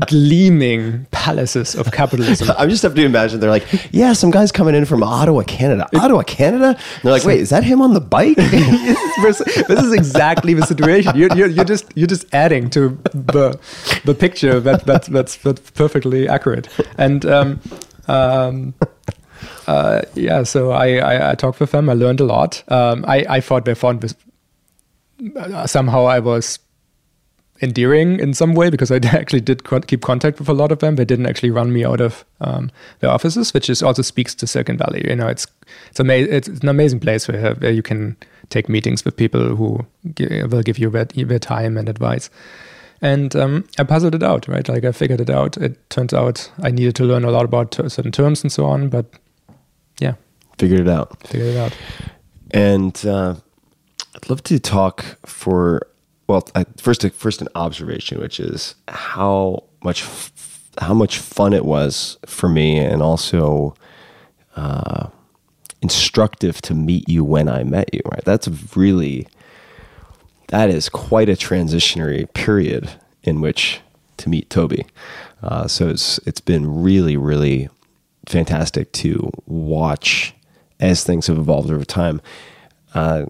gleaming 0.08 1.06
palaces 1.12 1.76
of 1.76 1.92
capitalism. 1.92 2.50
I'm 2.58 2.70
just 2.70 2.84
have 2.84 2.96
to 2.96 3.04
imagine 3.04 3.40
they're 3.40 3.50
like, 3.50 3.66
yeah, 3.92 4.14
some 4.14 4.32
guy's 4.32 4.52
coming 4.52 4.76
in 4.76 4.86
from 4.86 5.04
Ottawa, 5.04 5.44
Canada. 5.44 5.88
Ottawa, 5.96 6.24
Canada. 6.24 6.68
And 6.68 7.04
they're 7.04 7.12
like, 7.12 7.24
wait, 7.24 7.40
is 7.40 7.50
that 7.52 7.64
him 7.64 7.82
on 7.82 7.94
the 7.94 8.02
bike? 8.02 8.36
this 8.38 9.42
is 9.42 9.94
exactly 9.94 10.54
the 10.54 10.66
situation. 10.66 11.16
You're, 11.16 11.36
you're, 11.36 11.48
you're, 11.48 11.66
just 11.66 11.86
you're 11.96 12.08
just 12.08 12.26
adding 12.34 12.70
to 12.72 12.90
the 13.14 13.60
the 14.04 14.14
picture 14.14 14.60
that, 14.60 14.86
that 14.86 15.04
that's 15.06 15.38
that's 15.38 15.72
perfectly 15.72 16.28
accurate. 16.28 16.68
And 16.98 17.26
um, 17.26 17.62
um, 18.08 18.74
uh, 19.68 20.02
yeah, 20.16 20.44
so 20.44 20.72
I, 20.72 20.98
I, 20.98 21.32
I 21.32 21.36
talked 21.36 21.60
with 21.60 21.72
them. 21.72 21.90
I 21.90 21.94
learned 21.94 22.20
a 22.20 22.26
lot. 22.26 22.64
Um, 22.68 23.06
I 23.08 23.26
I 23.30 23.40
thought 23.40 23.66
they 23.66 23.76
found 23.76 24.02
this 24.02 24.16
uh, 25.36 25.68
somehow 25.68 26.06
I 26.06 26.20
was 26.20 26.60
endearing 27.62 28.20
in 28.20 28.34
some 28.34 28.54
way 28.56 28.70
because 28.70 28.92
I 28.92 28.96
actually 29.04 29.42
did 29.42 29.64
co- 29.64 29.80
keep 29.82 30.02
contact 30.02 30.40
with 30.40 30.50
a 30.50 30.54
lot 30.54 30.72
of 30.72 30.80
them. 30.80 30.96
They 30.96 31.06
didn't 31.06 31.28
actually 31.28 31.52
run 31.52 31.72
me 31.72 31.86
out 31.86 32.02
of 32.02 32.26
um, 32.42 32.72
their 33.00 33.10
offices, 33.10 33.54
which 33.54 33.70
is 33.70 33.84
also 33.84 34.02
speaks 34.02 34.36
to 34.36 34.48
Silicon 34.48 34.78
Valley. 34.78 35.08
You 35.08 35.16
know, 35.16 35.28
it's 35.28 35.48
it's, 35.90 36.00
ama- 36.00 36.14
it's 36.14 36.48
an 36.48 36.68
amazing 36.68 37.00
place 37.00 37.28
where, 37.28 37.56
where 37.56 37.72
you 37.72 37.82
can 37.82 38.18
take 38.50 38.68
meetings 38.68 39.06
with 39.06 39.16
people 39.16 39.56
who 39.56 39.86
g- 40.16 40.44
will 40.44 40.64
give 40.64 40.78
you 40.78 40.90
their, 40.90 41.06
their 41.06 41.40
time 41.40 41.78
and 41.78 41.88
advice. 41.88 42.30
And 43.04 43.36
um, 43.36 43.68
I 43.80 43.84
puzzled 43.84 44.14
it 44.14 44.22
out, 44.22 44.48
right? 44.48 44.68
Like 44.68 44.86
I 44.86 44.92
figured 44.92 45.22
it 45.22 45.30
out. 45.30 45.58
It 45.58 45.90
turns 45.90 46.14
out 46.14 46.52
I 46.62 46.70
needed 46.70 46.96
to 46.96 47.04
learn 47.04 47.24
a 47.24 47.32
lot 47.32 47.46
about 47.46 47.72
t- 47.72 47.90
certain 47.90 48.12
terms 48.12 48.44
and 48.44 48.52
so 48.52 48.66
on, 48.66 48.90
but 48.90 49.06
yeah, 50.00 50.16
figured 50.60 50.82
it 50.82 50.88
out. 50.90 51.28
Figured 51.28 51.56
it 51.56 51.58
out. 51.58 51.76
And 52.52 53.04
uh, 53.06 53.36
I'd 54.16 54.30
love 54.30 54.44
to 54.44 54.60
talk 54.60 55.04
for 55.26 55.88
well, 56.32 56.48
I, 56.56 56.66
first 56.78 57.08
first 57.12 57.42
an 57.42 57.50
observation, 57.56 58.20
which 58.22 58.40
is 58.40 58.76
how 58.88 59.66
much 59.84 60.06
how 60.80 60.94
much 60.94 61.18
fun 61.18 61.52
it 61.52 61.66
was 61.66 62.18
for 62.26 62.48
me, 62.48 62.78
and 62.78 63.02
also 63.02 63.76
uh, 64.56 65.08
instructive 65.82 66.62
to 66.62 66.74
meet 66.74 67.10
you 67.10 67.26
when 67.26 67.50
I 67.50 67.64
met 67.64 67.94
you. 67.94 68.00
Right, 68.10 68.24
that's 68.24 68.48
really 68.78 69.28
that 70.48 70.70
is 70.70 70.88
quite 70.88 71.28
a 71.28 71.34
transitionary 71.34 72.34
period 72.34 72.90
in 73.24 73.42
which 73.42 73.82
to 74.18 74.30
meet 74.30 74.50
Tobi. 74.50 74.86
Uh, 75.44 75.68
so 75.68 75.90
it's 75.90 76.18
it's 76.20 76.42
been 76.42 76.82
really 76.82 77.18
really 77.18 77.68
fantastic 78.26 78.94
to 78.94 79.30
watch 79.48 80.34
as 80.80 81.04
things 81.04 81.28
have 81.28 81.38
evolved 81.38 81.70
over 81.70 81.84
time. 81.84 82.22
Uh, 82.94 83.26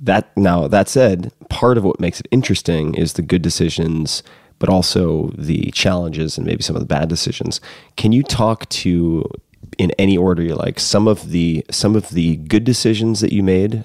that 0.00 0.36
now 0.36 0.68
that 0.68 0.88
said, 0.88 1.32
part 1.48 1.78
of 1.78 1.84
what 1.84 2.00
makes 2.00 2.20
it 2.20 2.28
interesting 2.30 2.94
is 2.94 3.14
the 3.14 3.22
good 3.22 3.42
decisions, 3.42 4.22
but 4.58 4.68
also 4.68 5.28
the 5.36 5.70
challenges 5.72 6.38
and 6.38 6.46
maybe 6.46 6.62
some 6.62 6.76
of 6.76 6.80
the 6.80 6.86
bad 6.86 7.08
decisions. 7.08 7.60
Can 7.96 8.12
you 8.12 8.22
talk 8.22 8.68
to 8.70 9.28
in 9.76 9.90
any 9.98 10.16
order 10.16 10.42
you 10.42 10.54
like 10.54 10.80
some 10.80 11.06
of 11.06 11.30
the 11.30 11.64
some 11.70 11.96
of 11.96 12.10
the 12.10 12.36
good 12.36 12.64
decisions 12.64 13.20
that 13.20 13.32
you 13.32 13.42
made 13.42 13.84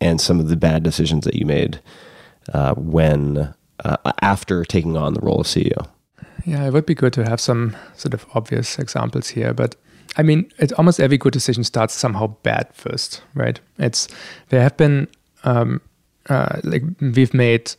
and 0.00 0.20
some 0.20 0.40
of 0.40 0.48
the 0.48 0.56
bad 0.56 0.82
decisions 0.82 1.24
that 1.24 1.34
you 1.34 1.46
made 1.46 1.80
uh, 2.52 2.74
when 2.74 3.54
uh, 3.84 3.96
after 4.22 4.64
taking 4.64 4.96
on 4.96 5.14
the 5.14 5.20
role 5.20 5.40
of 5.40 5.46
CEO? 5.46 5.88
Yeah, 6.46 6.66
it 6.66 6.72
would 6.72 6.86
be 6.86 6.94
good 6.94 7.12
to 7.14 7.28
have 7.28 7.40
some 7.40 7.76
sort 7.94 8.14
of 8.14 8.24
obvious 8.34 8.78
examples 8.78 9.28
here, 9.28 9.52
but 9.52 9.76
I 10.16 10.22
mean, 10.22 10.50
almost 10.76 10.98
every 10.98 11.18
good 11.18 11.32
decision 11.32 11.64
starts 11.64 11.94
somehow 11.94 12.28
bad 12.42 12.68
first, 12.72 13.22
right? 13.34 13.60
It's 13.78 14.08
there 14.48 14.62
have 14.62 14.76
been 14.76 15.06
um, 15.44 15.80
uh, 16.28 16.60
like 16.64 16.82
we've 17.00 17.34
made 17.34 17.72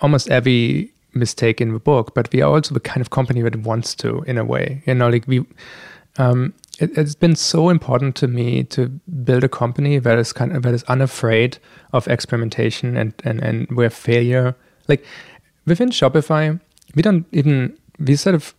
almost 0.00 0.28
every 0.30 0.92
mistake 1.14 1.60
in 1.60 1.72
the 1.72 1.78
book, 1.78 2.14
but 2.14 2.32
we 2.32 2.42
are 2.42 2.52
also 2.52 2.74
the 2.74 2.80
kind 2.80 3.00
of 3.00 3.10
company 3.10 3.42
that 3.42 3.56
wants 3.56 3.94
to, 3.96 4.22
in 4.22 4.38
a 4.38 4.44
way. 4.44 4.82
You 4.86 4.94
know, 4.94 5.08
like 5.08 5.26
we, 5.26 5.44
um, 6.18 6.52
it, 6.78 6.94
has 6.96 7.14
been 7.14 7.34
so 7.34 7.70
important 7.70 8.16
to 8.16 8.28
me 8.28 8.64
to 8.64 8.88
build 9.24 9.44
a 9.44 9.48
company 9.48 9.98
that 9.98 10.18
is 10.18 10.32
kind 10.32 10.54
of 10.54 10.62
that 10.62 10.74
is 10.74 10.82
unafraid 10.84 11.58
of 11.92 12.06
experimentation 12.08 12.96
and 12.96 13.14
and 13.24 13.42
and 13.42 13.68
where 13.70 13.90
failure, 13.90 14.54
like 14.88 15.04
within 15.66 15.90
Shopify, 15.90 16.60
we 16.94 17.02
don't 17.02 17.26
even 17.32 17.76
we 17.98 18.16
sort 18.16 18.34
of 18.34 18.54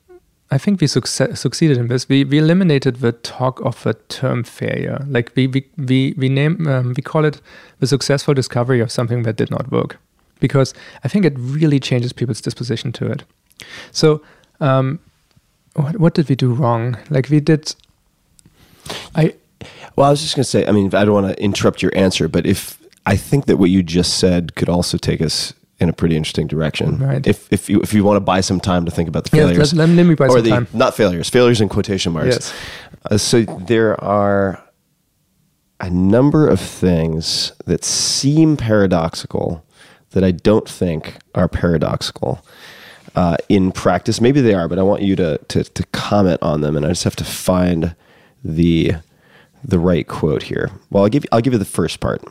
I 0.49 0.57
think 0.57 0.79
we 0.79 0.87
succe- 0.87 1.37
succeeded 1.37 1.77
in 1.77 1.87
this. 1.87 2.07
We 2.07 2.23
we 2.23 2.37
eliminated 2.37 2.97
the 2.97 3.11
talk 3.11 3.59
of 3.61 3.85
a 3.85 3.93
term 3.93 4.43
failure. 4.43 5.05
Like 5.07 5.31
we 5.35 5.47
we 5.47 5.65
we 5.77 6.13
we 6.17 6.29
name 6.29 6.67
um, 6.67 6.93
we 6.95 7.01
call 7.01 7.25
it 7.25 7.41
the 7.79 7.87
successful 7.87 8.33
discovery 8.33 8.79
of 8.79 8.91
something 8.91 9.23
that 9.23 9.35
did 9.35 9.51
not 9.51 9.71
work, 9.71 9.97
because 10.39 10.73
I 11.03 11.09
think 11.09 11.25
it 11.25 11.33
really 11.37 11.79
changes 11.79 12.13
people's 12.13 12.41
disposition 12.41 12.91
to 12.93 13.11
it. 13.11 13.23
So, 13.91 14.21
um, 14.61 14.99
what 15.73 15.99
what 15.99 16.13
did 16.13 16.29
we 16.29 16.35
do 16.35 16.53
wrong? 16.53 16.97
Like 17.09 17.29
we 17.29 17.39
did. 17.39 17.75
I. 19.15 19.33
Well, 19.95 20.07
I 20.07 20.11
was 20.11 20.21
just 20.21 20.35
going 20.35 20.43
to 20.43 20.49
say. 20.49 20.65
I 20.65 20.71
mean, 20.71 20.93
I 20.93 21.03
don't 21.03 21.13
want 21.13 21.27
to 21.27 21.43
interrupt 21.43 21.81
your 21.81 21.91
answer, 21.97 22.29
but 22.29 22.45
if 22.45 22.77
I 23.05 23.17
think 23.17 23.45
that 23.45 23.57
what 23.57 23.69
you 23.69 23.83
just 23.83 24.17
said 24.17 24.55
could 24.55 24.69
also 24.69 24.97
take 24.97 25.21
us 25.21 25.53
in 25.79 25.89
a 25.89 25.93
pretty 25.93 26.15
interesting 26.15 26.47
direction. 26.47 26.97
Right. 26.97 27.25
If 27.25 27.51
if 27.51 27.69
you 27.69 27.81
if 27.81 27.93
you 27.93 28.03
want 28.03 28.17
to 28.17 28.21
buy 28.21 28.41
some 28.41 28.59
time 28.59 28.85
to 28.85 28.91
think 28.91 29.07
about 29.09 29.25
the 29.25 29.29
failures, 29.29 29.73
let, 29.73 29.89
let, 29.89 30.05
me 30.05 30.15
buy 30.15 30.25
or 30.25 30.37
some 30.37 30.43
the 30.43 30.49
time. 30.49 30.67
not 30.73 30.95
failures, 30.95 31.29
failures 31.29 31.61
in 31.61 31.69
quotation 31.69 32.13
marks. 32.13 32.27
Yes. 32.27 32.53
Uh, 33.09 33.17
so 33.17 33.43
there 33.43 34.01
are 34.03 34.63
a 35.79 35.89
number 35.89 36.47
of 36.47 36.59
things 36.59 37.51
that 37.65 37.83
seem 37.83 38.57
paradoxical 38.57 39.63
that 40.11 40.23
I 40.23 40.31
don't 40.31 40.67
think 40.67 41.17
are 41.35 41.47
paradoxical 41.47 42.43
uh, 43.15 43.37
in 43.49 43.71
practice. 43.71 44.19
Maybe 44.19 44.41
they 44.41 44.53
are, 44.53 44.67
but 44.67 44.79
I 44.79 44.83
want 44.83 45.03
you 45.03 45.15
to, 45.17 45.37
to 45.37 45.63
to 45.63 45.83
comment 45.87 46.41
on 46.41 46.61
them, 46.61 46.75
and 46.75 46.85
I 46.85 46.89
just 46.89 47.03
have 47.03 47.15
to 47.17 47.23
find 47.23 47.95
the 48.43 48.93
the 49.63 49.79
right 49.79 50.07
quote 50.07 50.43
here. 50.43 50.71
Well, 50.89 51.03
I'll 51.03 51.09
give 51.09 51.23
you, 51.23 51.29
I'll 51.31 51.41
give 51.41 51.53
you 51.53 51.59
the 51.59 51.65
first 51.65 51.99
part. 51.99 52.23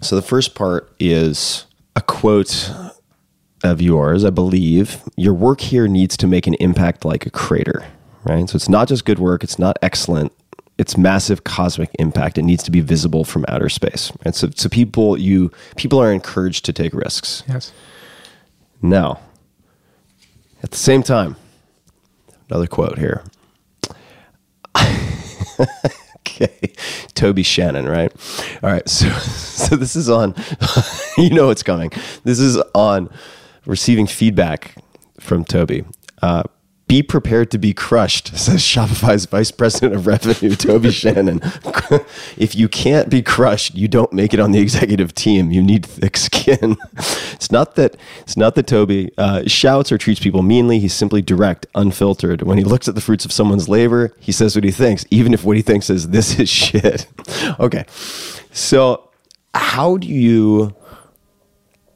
So 0.00 0.16
the 0.16 0.22
first 0.22 0.54
part 0.54 0.92
is 1.00 1.64
a 1.98 2.00
quote 2.00 2.70
of 3.64 3.82
yours, 3.82 4.24
I 4.24 4.30
believe. 4.30 5.02
Your 5.16 5.34
work 5.34 5.60
here 5.60 5.88
needs 5.88 6.16
to 6.18 6.28
make 6.28 6.46
an 6.46 6.54
impact 6.54 7.04
like 7.04 7.26
a 7.26 7.30
crater, 7.30 7.84
right? 8.22 8.48
So 8.48 8.54
it's 8.54 8.68
not 8.68 8.86
just 8.86 9.04
good 9.04 9.18
work, 9.18 9.42
it's 9.42 9.58
not 9.58 9.76
excellent. 9.82 10.32
It's 10.78 10.96
massive 10.96 11.42
cosmic 11.42 11.90
impact. 11.98 12.38
It 12.38 12.44
needs 12.44 12.62
to 12.62 12.70
be 12.70 12.80
visible 12.80 13.24
from 13.24 13.44
outer 13.48 13.68
space. 13.68 14.12
And 14.22 14.32
so, 14.32 14.48
so 14.54 14.68
people 14.68 15.18
you 15.18 15.50
people 15.74 16.00
are 16.00 16.12
encouraged 16.12 16.64
to 16.66 16.72
take 16.72 16.94
risks. 16.94 17.42
Yes. 17.48 17.72
Now, 18.80 19.18
at 20.62 20.70
the 20.70 20.76
same 20.76 21.02
time, 21.02 21.34
another 22.48 22.68
quote 22.68 22.96
here. 22.96 23.24
okay, 26.42 26.72
Toby 27.14 27.42
Shannon, 27.42 27.86
right? 27.86 28.12
All 28.62 28.70
right, 28.70 28.88
so 28.88 29.08
so 29.18 29.76
this 29.76 29.96
is 29.96 30.08
on. 30.08 30.34
you 31.18 31.30
know 31.30 31.50
it's 31.50 31.62
coming. 31.62 31.90
This 32.24 32.38
is 32.38 32.56
on 32.74 33.10
receiving 33.66 34.06
feedback 34.06 34.74
from 35.20 35.44
Tobi. 35.44 35.84
Uh, 36.22 36.44
be 36.88 37.02
prepared 37.02 37.50
to 37.50 37.58
be 37.58 37.74
crushed, 37.74 38.28
says 38.36 38.60
Shopify's 38.60 39.26
Vice 39.26 39.50
President 39.50 39.94
of 39.94 40.06
Revenue, 40.06 40.56
Toby 40.56 40.90
Shannon. 40.90 41.40
if 42.36 42.54
you 42.56 42.68
can't 42.68 43.08
be 43.08 43.22
crushed, 43.22 43.74
you 43.74 43.86
don't 43.86 44.12
make 44.12 44.34
it 44.34 44.40
on 44.40 44.52
the 44.52 44.58
executive 44.58 45.14
team. 45.14 45.50
You 45.50 45.62
need 45.62 45.84
thick 45.84 46.16
skin. 46.16 46.76
it's 46.96 47.52
not 47.52 47.76
that 47.76 47.96
it's 48.22 48.36
not 48.36 48.54
that 48.56 48.66
Tobi 48.66 49.10
uh, 49.18 49.46
shouts 49.46 49.92
or 49.92 49.98
treats 49.98 50.18
people 50.18 50.42
meanly. 50.42 50.78
He's 50.78 50.94
simply 50.94 51.22
direct, 51.22 51.66
unfiltered. 51.74 52.42
When 52.42 52.58
he 52.58 52.64
looks 52.64 52.88
at 52.88 52.94
the 52.94 53.00
fruits 53.00 53.24
of 53.24 53.32
someone's 53.32 53.68
labor, 53.68 54.14
he 54.18 54.32
says 54.32 54.56
what 54.56 54.64
he 54.64 54.72
thinks, 54.72 55.04
even 55.10 55.34
if 55.34 55.44
what 55.44 55.56
he 55.56 55.62
thinks 55.62 55.90
is 55.90 56.08
this 56.08 56.40
is 56.40 56.48
shit. 56.48 57.06
okay, 57.60 57.84
so 58.52 59.10
how 59.54 59.98
do 59.98 60.08
you 60.08 60.74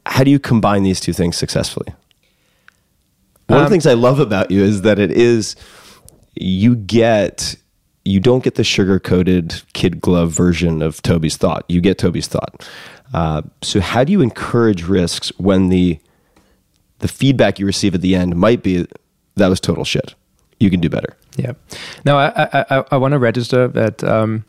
how 0.05 0.25
do 0.25 0.31
you 0.31 0.39
combine 0.39 0.83
these 0.83 1.01
two 1.01 1.13
things 1.13 1.37
successfully? 1.37 1.95
One 3.53 3.65
of 3.65 3.69
the 3.69 3.75
things 3.75 3.87
I 3.87 3.95
love 3.95 4.19
about 4.19 4.51
you 4.51 4.63
is 4.63 4.83
that 4.83 4.99
it 4.99 5.11
is 5.11 5.57
you 6.35 6.75
get 6.75 7.57
you 8.05 8.19
don't 8.19 8.43
get 8.43 8.57
the 8.57 8.65
sugar 8.65 8.99
coated 8.99 9.63
kid 9.75 10.01
glove 10.01 10.33
version 10.33 10.83
of 10.83 11.01
Tobi's 11.03 11.37
thought. 11.37 11.65
You 11.69 11.81
get 11.81 11.99
Tobi's 11.99 12.27
thought. 12.27 12.69
Uh, 13.15 13.43
so 13.61 13.81
how 13.81 14.05
do 14.05 14.13
you 14.13 14.21
encourage 14.21 14.85
risks 14.85 15.31
when 15.39 15.69
the 15.69 15.99
the 16.99 17.09
feedback 17.09 17.59
you 17.59 17.67
receive 17.67 17.95
at 17.95 18.01
the 18.01 18.15
end 18.15 18.37
might 18.37 18.63
be 18.63 18.87
that 19.37 19.49
was 19.49 19.61
total 19.61 19.85
shit. 19.85 20.15
You 20.61 20.71
can 20.71 20.81
do 20.81 20.89
better. 20.89 21.17
Yeah. 21.37 21.53
Now 22.05 22.19
I 22.19 22.29
I, 22.37 22.65
I, 22.71 22.85
I 22.93 22.97
want 22.97 23.13
to 23.13 23.19
register 23.19 23.69
that 23.69 24.03
um, 24.05 24.45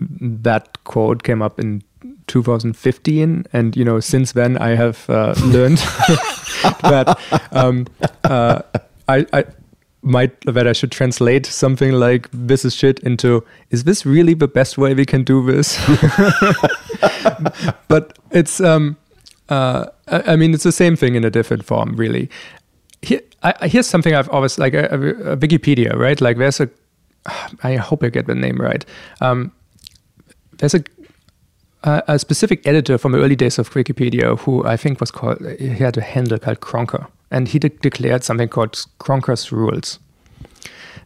that 0.00 0.82
quote 0.84 1.22
came 1.22 1.42
up 1.42 1.58
in 1.58 1.82
2015, 2.26 3.46
and 3.52 3.76
you 3.76 3.84
know 3.84 4.00
since 4.00 4.32
then 4.32 4.56
I 4.58 4.74
have 4.76 5.08
uh, 5.08 5.34
learned 5.44 5.78
that 6.82 7.18
um, 7.52 7.86
uh, 8.24 8.62
I, 9.08 9.26
I 9.32 9.44
might 10.02 10.40
that 10.42 10.66
I 10.66 10.72
should 10.72 10.92
translate 10.92 11.46
something 11.46 11.92
like 11.92 12.28
"this 12.32 12.64
is 12.64 12.74
shit" 12.74 12.98
into 13.00 13.44
"is 13.70 13.84
this 13.84 14.04
really 14.06 14.34
the 14.34 14.48
best 14.48 14.78
way 14.78 14.94
we 14.94 15.04
can 15.06 15.24
do 15.24 15.44
this?" 15.46 15.78
but 17.88 18.18
it's 18.30 18.60
um, 18.60 18.96
uh, 19.48 19.86
I 20.08 20.32
I 20.32 20.36
mean 20.36 20.54
it's 20.54 20.64
the 20.64 20.72
same 20.72 20.96
thing 20.96 21.14
in 21.14 21.24
a 21.24 21.30
different 21.30 21.64
form, 21.64 21.96
really. 21.96 22.30
Here, 23.02 23.20
I, 23.42 23.54
I- 23.60 23.68
here's 23.68 23.86
something 23.86 24.14
I've 24.14 24.28
always 24.30 24.58
like 24.58 24.74
a, 24.74 24.86
a, 24.90 25.32
a 25.32 25.36
Wikipedia, 25.36 25.94
right? 25.96 26.20
Like 26.20 26.38
there's 26.38 26.60
a, 26.60 26.68
I 27.62 27.76
hope 27.76 28.02
I 28.02 28.08
get 28.08 28.26
the 28.26 28.34
name 28.34 28.60
right. 28.60 28.84
Um, 29.20 29.52
there's 30.58 30.74
a 30.74 30.82
a 31.84 32.18
specific 32.18 32.66
editor 32.66 32.98
from 32.98 33.12
the 33.12 33.18
early 33.18 33.36
days 33.36 33.58
of 33.58 33.70
Wikipedia 33.70 34.38
who 34.40 34.64
I 34.64 34.76
think 34.76 35.00
was 35.00 35.10
called, 35.10 35.38
he 35.58 35.68
had 35.68 35.96
a 35.96 36.00
handle 36.00 36.38
called 36.38 36.60
Crocker. 36.60 37.06
And 37.30 37.48
he 37.48 37.58
de- 37.58 37.68
declared 37.68 38.24
something 38.24 38.48
called 38.48 38.84
Crocker's 38.98 39.52
Rules, 39.52 39.98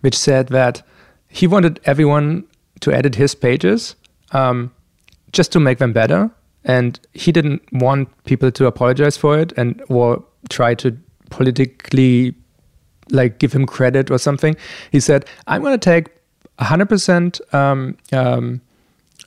which 0.00 0.16
said 0.16 0.48
that 0.48 0.82
he 1.28 1.46
wanted 1.46 1.80
everyone 1.84 2.44
to 2.80 2.92
edit 2.92 3.14
his 3.14 3.34
pages 3.34 3.94
um, 4.32 4.72
just 5.32 5.52
to 5.52 5.60
make 5.60 5.78
them 5.78 5.92
better. 5.92 6.30
And 6.64 7.00
he 7.14 7.32
didn't 7.32 7.62
want 7.72 8.08
people 8.24 8.50
to 8.50 8.66
apologize 8.66 9.16
for 9.16 9.38
it 9.38 9.52
and 9.56 9.82
or 9.88 10.22
try 10.50 10.74
to 10.74 10.96
politically 11.30 12.34
like 13.10 13.38
give 13.38 13.52
him 13.52 13.66
credit 13.66 14.10
or 14.10 14.18
something. 14.18 14.56
He 14.92 15.00
said, 15.00 15.24
I'm 15.46 15.62
going 15.62 15.78
to 15.78 15.84
take 15.84 16.08
100% 16.58 17.54
um, 17.54 17.96
um, 18.12 18.60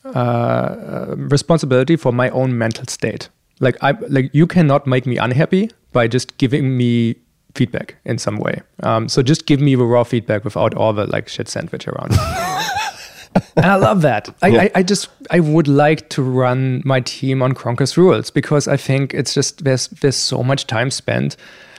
uh, 0.05 1.15
responsibility 1.17 1.95
for 1.95 2.11
my 2.11 2.29
own 2.29 2.57
mental 2.57 2.85
state. 2.87 3.29
Like 3.59 3.77
I 3.81 3.91
like 4.09 4.29
you 4.33 4.47
cannot 4.47 4.87
make 4.87 5.05
me 5.05 5.17
unhappy 5.17 5.71
by 5.91 6.07
just 6.07 6.37
giving 6.37 6.75
me 6.77 7.15
feedback 7.55 7.95
in 8.05 8.17
some 8.17 8.37
way. 8.37 8.61
Um, 8.81 9.07
so 9.07 9.21
just 9.21 9.45
give 9.45 9.59
me 9.59 9.75
the 9.75 9.83
raw 9.83 10.03
feedback 10.03 10.43
without 10.43 10.73
all 10.73 10.93
the 10.93 11.05
like 11.05 11.27
shit 11.27 11.47
sandwich 11.47 11.87
around. 11.87 12.11
and 13.55 13.65
I 13.65 13.75
love 13.75 14.01
that. 14.01 14.33
I, 14.41 14.57
I, 14.57 14.71
I 14.75 14.83
just 14.83 15.09
I 15.31 15.39
would 15.39 15.67
like 15.67 16.09
to 16.09 16.23
run 16.23 16.81
my 16.85 17.01
team 17.01 17.41
on 17.41 17.53
Crocker's 17.53 17.97
rules 17.97 18.29
because 18.29 18.67
I 18.67 18.77
think 18.77 19.13
it's 19.13 19.33
just 19.33 19.63
there's 19.63 19.87
there's 19.87 20.17
so 20.17 20.43
much 20.43 20.67
time 20.67 20.91
spent. 20.91 21.37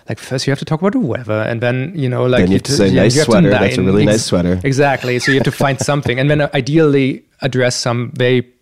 Like 0.09 0.18
first 0.18 0.46
you 0.46 0.50
have 0.50 0.59
to 0.59 0.64
talk 0.64 0.80
about 0.80 0.92
the 0.92 1.00
weather, 1.00 1.42
and 1.42 1.61
then 1.61 1.92
you 1.94 2.09
know 2.09 2.26
like 2.26 2.42
Then 2.42 2.50
you 2.50 2.57
have 2.57 2.62
to 2.64 2.72
say, 2.72 2.88
yeah, 2.88 3.02
"Nice 3.02 3.16
have 3.16 3.26
to 3.26 3.32
sweater, 3.32 3.50
that's 3.50 3.78
a 3.78 3.82
really 3.82 4.05
nice 4.05 4.24
sweater. 4.24 4.61
Exactly. 4.62 5.18
So 5.18 5.32
you 5.32 5.38
have 5.38 5.44
to 5.44 5.52
find 5.64 5.80
something, 5.80 6.18
and 6.18 6.30
then 6.30 6.42
ideally 6.55 7.24
address 7.40 7.76
some 7.76 8.12
very 8.12 8.55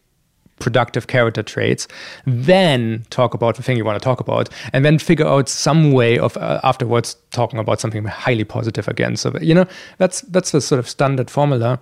productive 0.62 1.09
character 1.09 1.43
traits. 1.43 1.88
Then 2.24 3.05
talk 3.11 3.34
about 3.34 3.57
the 3.57 3.62
thing 3.62 3.76
you 3.76 3.84
want 3.84 4.01
to 4.01 4.05
talk 4.05 4.20
about, 4.20 4.49
and 4.72 4.84
then 4.84 4.99
figure 4.99 5.26
out 5.26 5.49
some 5.49 5.93
way 5.93 6.18
of 6.18 6.36
uh, 6.36 6.61
afterwards 6.62 7.16
talking 7.32 7.59
about 7.59 7.80
something 7.80 8.05
highly 8.05 8.45
positive 8.45 8.86
again. 8.88 9.16
So 9.16 9.32
you 9.40 9.55
know 9.55 9.66
that's 9.99 10.20
that's 10.22 10.53
the 10.53 10.61
sort 10.61 10.78
of 10.78 10.88
standard 10.88 11.30
formula, 11.30 11.80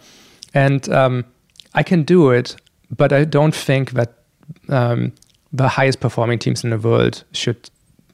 and 0.55 0.89
um, 0.89 1.25
I 1.75 1.83
can 1.83 2.03
do 2.03 2.31
it, 2.31 2.57
but 2.97 3.13
I 3.13 3.25
don't 3.25 3.55
think 3.55 3.93
that 3.93 4.15
um, 4.69 5.13
the 5.53 5.69
highest 5.69 6.01
performing 6.01 6.39
teams 6.39 6.65
in 6.65 6.71
the 6.71 6.79
world 6.79 7.25
should 7.33 7.71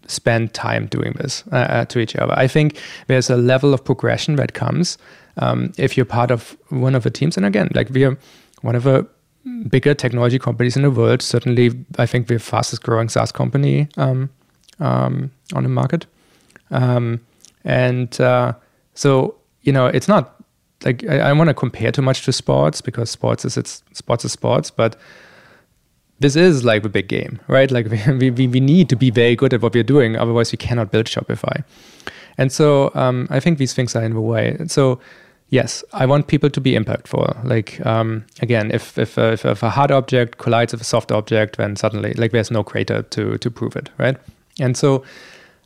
spend 0.07 0.55
time 0.55 0.87
doing 0.87 1.13
this 1.13 1.45
uh, 1.53 1.57
uh, 1.57 1.85
to 1.87 1.99
each 1.99 2.17
other. 2.17 2.35
I 2.37 2.47
think 2.47 2.81
there's 3.07 3.31
a 3.31 3.37
level 3.37 3.75
of 3.75 3.85
progression 3.85 4.37
that 4.37 4.55
comes 4.55 4.99
um, 5.39 5.73
if 5.77 5.97
you're 5.97 6.07
part 6.07 6.31
of 6.31 6.57
one 6.69 6.95
of 6.95 7.03
the 7.03 7.11
teams. 7.11 7.37
And 7.37 7.47
again, 7.47 7.69
like 7.75 7.91
we 7.91 8.05
are 8.05 8.17
one 8.63 8.75
of 8.75 8.85
the 8.85 9.07
bigger 9.69 9.95
technology 9.95 10.39
companies 10.39 10.77
in 10.77 10.83
the 10.83 10.91
world. 10.91 11.23
Certainly, 11.23 11.73
I 11.99 12.07
think 12.07 12.29
we're 12.29 12.39
fastest 12.39 12.83
growing 12.83 13.09
SaaS 13.09 13.33
company 13.33 13.89
um, 13.97 14.31
um, 14.81 15.31
on 15.55 15.63
the 15.63 15.69
market. 15.69 16.07
Um, 16.71 17.21
and 17.65 18.21
uh, 18.21 18.55
so, 18.95 19.37
you 19.63 19.73
know, 19.73 19.87
it's 19.87 20.09
not 20.09 20.41
like 20.85 21.05
I, 21.09 21.19
I 21.19 21.33
want 21.33 21.49
to 21.49 21.55
compare 21.55 21.93
too 21.93 22.03
much 22.03 22.25
to 22.25 22.33
sports 22.33 22.81
because 22.81 23.11
sports 23.11 23.45
is 23.45 23.57
it's 23.57 23.83
sports 23.93 24.25
is 24.25 24.33
sports, 24.33 24.71
but 24.71 24.97
this 26.19 26.37
is 26.37 26.65
like 26.65 26.85
a 26.85 26.89
big 26.89 27.09
game, 27.09 27.41
right? 27.49 27.71
Like 27.71 27.89
we, 28.07 28.31
we, 28.31 28.47
we 28.49 28.61
need 28.61 28.89
to 28.89 28.97
be 28.97 29.11
very 29.11 29.37
good 29.37 29.53
at 29.53 29.63
what 29.63 29.75
we're 29.75 29.83
doing, 29.83 30.17
otherwise 30.17 30.53
we 30.53 30.59
cannot 30.59 30.91
build 30.91 31.07
Shopify. 31.07 31.65
And 32.39 32.53
so 32.53 32.91
um, 32.95 33.27
I 33.31 33.41
think 33.41 33.59
these 33.59 33.75
things 33.75 33.97
are 33.97 34.03
in 34.03 34.15
the 34.15 34.21
way. 34.21 34.57
So 34.67 35.01
yes, 35.51 35.85
I 35.93 36.07
want 36.07 36.27
people 36.27 36.51
to 36.51 36.61
be 36.61 36.73
impactful. 36.73 37.45
Like 37.45 37.85
um, 37.87 38.25
again, 38.41 38.71
if 38.71 38.99
if, 38.99 39.19
uh, 39.19 39.33
if 39.33 39.45
if 39.45 39.63
a 39.63 39.71
hard 39.71 39.91
object 39.91 40.39
collides 40.39 40.73
with 40.73 40.81
a 40.81 40.85
soft 40.85 41.13
object, 41.13 41.57
then 41.57 41.77
suddenly 41.77 42.13
like 42.15 42.33
there's 42.33 42.51
no 42.51 42.63
crater 42.63 43.03
to 43.03 43.39
to 43.39 43.51
prove 43.51 43.77
it, 43.77 43.91
right? 43.99 44.17
And 44.61 44.77
so 44.77 45.05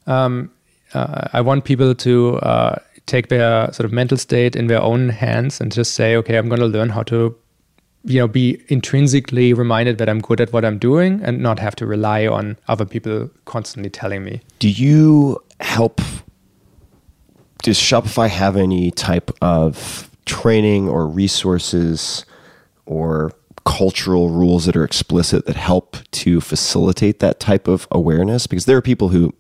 um, 0.07 0.51
uh, 0.94 1.28
I 1.32 1.40
want 1.40 1.64
people 1.64 1.94
to 1.94 2.36
uh, 2.38 2.76
take 3.07 3.28
their 3.28 3.72
sort 3.72 3.84
of 3.84 3.92
mental 3.92 4.16
state 4.16 4.57
in 4.57 4.66
their 4.66 4.82
own 4.82 5.09
hands 5.09 5.61
and 5.61 5.72
just 5.72 5.94
say, 5.94 6.16
okay, 6.16 6.36
I'm 6.36 6.48
going 6.48 6.61
to 6.61 6.66
learn 6.66 6.90
how 6.90 7.03
to 7.05 7.34
you 8.05 8.18
know 8.18 8.26
be 8.26 8.62
intrinsically 8.68 9.53
reminded 9.53 9.98
that 9.98 10.09
i'm 10.09 10.20
good 10.20 10.40
at 10.40 10.53
what 10.53 10.64
i'm 10.64 10.78
doing 10.78 11.20
and 11.22 11.40
not 11.40 11.59
have 11.59 11.76
to 11.76 11.84
rely 11.84 12.26
on 12.26 12.57
other 12.66 12.84
people 12.84 13.30
constantly 13.44 13.90
telling 13.90 14.24
me 14.24 14.40
Do 14.59 14.68
you 14.70 15.42
help? 15.61 16.01
Does 17.62 17.78
Shopify 17.78 18.28
have 18.28 18.57
any 18.57 18.90
type 18.90 19.30
of 19.42 20.11
training 20.24 20.88
or 20.88 21.07
resources 21.07 22.24
or 22.86 23.32
cultural 23.66 24.30
rules 24.30 24.64
that 24.64 24.76
are 24.76 24.84
explicit 24.84 25.46
that 25.46 25.57
help 25.57 25.96
to 26.12 26.40
facilitate 26.40 27.18
that 27.20 27.38
type 27.38 27.68
of 27.68 27.86
awareness? 27.90 28.46
Because 28.46 28.64
there 28.64 28.76
are 28.76 28.82
people 28.82 29.09
who 29.11 29.34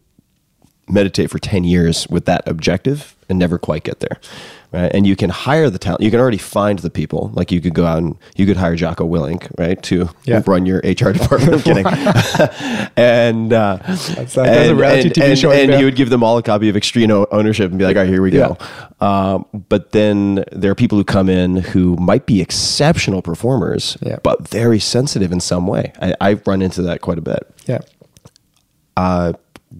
meditate 0.88 1.30
for 1.30 1.38
10 1.38 1.64
years 1.64 2.06
with 2.08 2.26
that 2.26 2.46
objective 2.46 3.16
and 3.28 3.38
never 3.38 3.58
quite 3.58 3.84
get 3.84 4.00
there. 4.00 4.20
Right? 4.72 4.90
And 4.94 5.06
you 5.06 5.16
can 5.16 5.30
hire 5.30 5.68
the 5.70 5.78
talent. 5.78 6.02
You 6.02 6.10
can 6.10 6.20
already 6.20 6.38
find 6.38 6.78
the 6.78 6.90
people. 6.90 7.30
Like 7.34 7.50
you 7.50 7.60
could 7.60 7.74
go 7.74 7.84
out 7.86 7.98
and 7.98 8.16
you 8.36 8.46
could 8.46 8.56
hire 8.56 8.76
Jocko 8.76 9.06
Willink, 9.08 9.50
right, 9.58 9.82
to 9.84 10.08
Yeah. 10.24 10.42
run 10.46 10.64
your 10.66 10.78
HR 10.78 11.12
department. 11.12 11.54
I'm 11.54 11.60
kidding. 11.62 11.86
and 12.96 13.52
uh, 13.52 13.78
That's 13.86 14.08
like- 14.08 14.16
that's 14.16 14.36
a 14.36 14.40
and, 14.42 14.80
and, 14.80 15.18
and, 15.18 15.38
show, 15.38 15.50
and 15.50 15.70
yeah. 15.72 15.78
you 15.78 15.84
would 15.86 15.96
give 15.96 16.10
them 16.10 16.22
all 16.22 16.38
a 16.38 16.42
copy 16.42 16.68
of 16.68 16.76
Extreme 16.76 17.10
ownership 17.32 17.70
and 17.70 17.78
be 17.78 17.84
like, 17.84 17.96
all 17.96 18.02
right, 18.02 18.08
here 18.08 18.22
we 18.22 18.30
go. 18.30 18.56
Um, 19.00 19.44
but 19.68 19.92
then 19.92 20.44
there 20.52 20.70
are 20.70 20.74
people 20.76 20.98
who 20.98 21.04
come 21.04 21.28
in 21.28 21.56
who 21.56 21.96
might 21.96 22.26
be 22.26 22.40
exceptional 22.40 23.22
performers, 23.22 23.96
Yeah. 24.02 24.18
but 24.22 24.48
very 24.48 24.78
sensitive 24.78 25.32
in 25.32 25.40
some 25.40 25.66
way. 25.66 25.92
I, 26.00 26.14
I've 26.20 26.46
run 26.46 26.62
into 26.62 26.82
that 26.82 27.00
quite 27.00 27.18
a 27.18 27.22
bit 27.22 27.46
Yeah. 27.66 27.80
uh, 28.96 29.32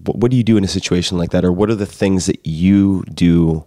what 0.05 0.31
do 0.31 0.37
you 0.37 0.43
do 0.43 0.57
in 0.57 0.63
a 0.63 0.67
situation 0.69 1.17
like 1.17 1.31
that, 1.31 1.43
or 1.45 1.51
what 1.51 1.69
are 1.69 1.75
the 1.75 1.85
things 1.85 2.25
that 2.25 2.45
you 2.45 3.03
do, 3.13 3.65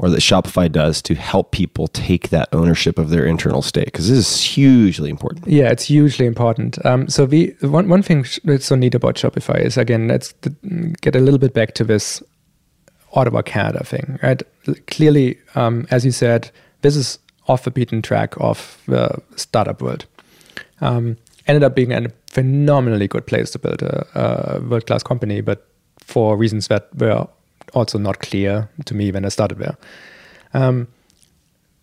or 0.00 0.08
that 0.08 0.20
Shopify 0.20 0.72
does 0.72 1.02
to 1.02 1.14
help 1.14 1.52
people 1.52 1.86
take 1.86 2.30
that 2.30 2.48
ownership 2.52 2.98
of 2.98 3.10
their 3.10 3.26
internal 3.26 3.60
state? 3.60 3.84
Because 3.84 4.08
this 4.08 4.18
is 4.18 4.40
hugely 4.40 5.10
important. 5.10 5.46
Yeah, 5.46 5.68
it's 5.70 5.84
hugely 5.84 6.24
important. 6.24 6.84
Um, 6.86 7.06
so 7.08 7.26
we 7.26 7.54
one 7.60 7.86
one 7.88 8.02
thing 8.02 8.24
that's 8.44 8.64
so 8.64 8.76
neat 8.76 8.94
about 8.94 9.16
Shopify 9.16 9.60
is 9.60 9.76
again 9.76 10.08
let's 10.08 10.32
get 11.02 11.14
a 11.14 11.20
little 11.20 11.38
bit 11.38 11.52
back 11.52 11.74
to 11.74 11.84
this 11.84 12.22
Ottawa, 13.12 13.42
Canada 13.42 13.84
thing, 13.84 14.18
right? 14.22 14.42
Clearly, 14.86 15.36
um, 15.54 15.86
as 15.90 16.04
you 16.04 16.12
said, 16.12 16.50
this 16.80 16.96
is 16.96 17.18
off 17.46 17.64
the 17.64 17.70
beaten 17.70 18.00
track 18.00 18.34
of 18.38 18.80
the 18.86 19.20
startup 19.36 19.82
world. 19.82 20.06
Um, 20.80 21.18
ended 21.46 21.62
up 21.62 21.74
being 21.74 21.92
a 21.92 22.08
phenomenally 22.28 23.08
good 23.08 23.26
place 23.26 23.50
to 23.50 23.58
build 23.58 23.82
a, 23.82 24.06
a 24.14 24.60
world 24.60 24.86
class 24.86 25.02
company, 25.02 25.42
but 25.42 25.66
for 25.98 26.36
reasons 26.36 26.68
that 26.68 26.88
were 26.96 27.26
also 27.74 27.98
not 27.98 28.20
clear 28.20 28.68
to 28.84 28.94
me 28.94 29.12
when 29.12 29.24
I 29.24 29.28
started 29.28 29.58
there. 29.58 29.76
Um, 30.54 30.88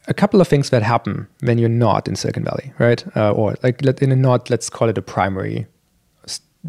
a 0.08 0.14
couple 0.14 0.40
of 0.40 0.48
things 0.48 0.70
that 0.70 0.84
happen 0.84 1.28
when 1.42 1.58
you're 1.58 1.70
not 1.70 2.08
in 2.08 2.16
Silicon 2.16 2.44
Valley, 2.44 2.72
right? 2.80 3.04
Uh, 3.16 3.32
or 3.32 3.56
like 3.62 3.82
in 4.02 4.12
a 4.12 4.16
not, 4.16 4.50
let's 4.50 4.70
call 4.70 4.90
it 4.90 4.98
a 4.98 5.02
primary, 5.02 5.68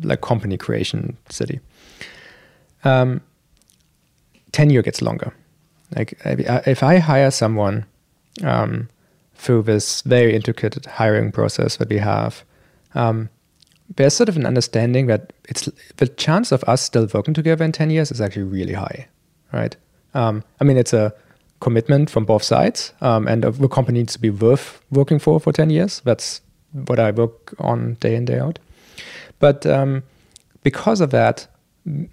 like 0.02 0.20
company 0.20 0.56
creation 0.56 1.16
city. 1.28 1.60
Um, 2.84 3.20
tenure 4.52 4.82
gets 4.82 5.02
longer. 5.02 5.32
Like 5.96 6.18
if 6.24 6.82
I 6.82 6.98
hire 6.98 7.30
someone 7.30 7.86
um, 8.42 8.88
through 9.34 9.62
this 9.62 10.02
very 10.02 10.34
intricate 10.34 10.84
hiring 10.86 11.32
process 11.32 11.76
that 11.76 11.88
we 11.88 11.98
have, 11.98 12.44
um, 12.94 13.28
there's 13.96 14.14
sort 14.14 14.28
of 14.28 14.36
an 14.36 14.46
understanding 14.46 15.06
that 15.06 15.32
it's 15.48 15.68
the 15.96 16.08
chance 16.08 16.52
of 16.52 16.62
us 16.64 16.82
still 16.82 17.08
working 17.12 17.34
together 17.34 17.64
in 17.64 17.72
10 17.72 17.90
years 17.90 18.10
is 18.10 18.20
actually 18.20 18.42
really 18.42 18.74
high, 18.74 19.08
right? 19.52 19.76
Um, 20.14 20.44
I 20.60 20.64
mean, 20.64 20.76
it's 20.76 20.92
a 20.92 21.14
commitment 21.60 22.10
from 22.10 22.24
both 22.24 22.42
sides, 22.42 22.92
um, 23.00 23.26
and 23.26 23.42
the 23.42 23.68
company 23.68 24.00
needs 24.00 24.12
to 24.12 24.20
be 24.20 24.30
worth 24.30 24.82
working 24.90 25.18
for 25.18 25.40
for 25.40 25.52
10 25.52 25.70
years. 25.70 26.00
That's 26.04 26.40
what 26.72 26.98
I 26.98 27.10
work 27.10 27.54
on 27.58 27.94
day 27.94 28.14
in, 28.14 28.24
day 28.26 28.38
out. 28.38 28.58
But 29.38 29.66
um, 29.66 30.02
because 30.62 31.00
of 31.00 31.10
that, 31.10 31.46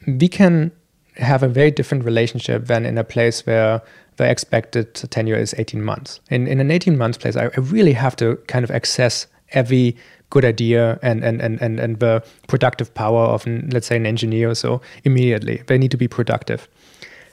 we 0.08 0.28
can 0.28 0.72
have 1.18 1.44
a 1.44 1.48
very 1.48 1.72
different 1.72 2.04
relationship 2.04 2.66
than 2.66 2.86
in 2.86 2.98
a 2.98 3.04
place 3.04 3.46
where 3.46 3.82
the 4.18 4.30
expected 4.30 4.94
tenure 4.96 5.36
is 5.36 5.54
18 5.58 5.84
months. 5.84 6.20
In, 6.30 6.48
in 6.48 6.60
an 6.60 6.72
18 6.72 6.98
months 6.98 7.18
place, 7.18 7.36
I, 7.36 7.46
I 7.46 7.60
really 7.60 7.94
have 7.94 8.16
to 8.18 8.38
kind 8.48 8.64
of 8.64 8.72
access 8.72 9.28
every 9.52 9.96
good 10.30 10.46
idea 10.46 11.00
and, 11.02 11.24
and, 11.24 11.42
and, 11.42 11.62
and, 11.62 11.80
and 11.80 12.00
the 12.00 12.24
productive 12.48 12.94
power 12.94 13.22
of, 13.26 13.46
an, 13.48 13.70
let's 13.72 13.88
say, 13.88 13.96
an 13.96 14.06
engineer 14.06 14.50
or 14.50 14.56
so 14.56 14.82
immediately. 15.04 15.62
They 15.68 15.78
need 15.78 15.92
to 15.92 15.98
be 15.98 16.08
productive. 16.08 16.68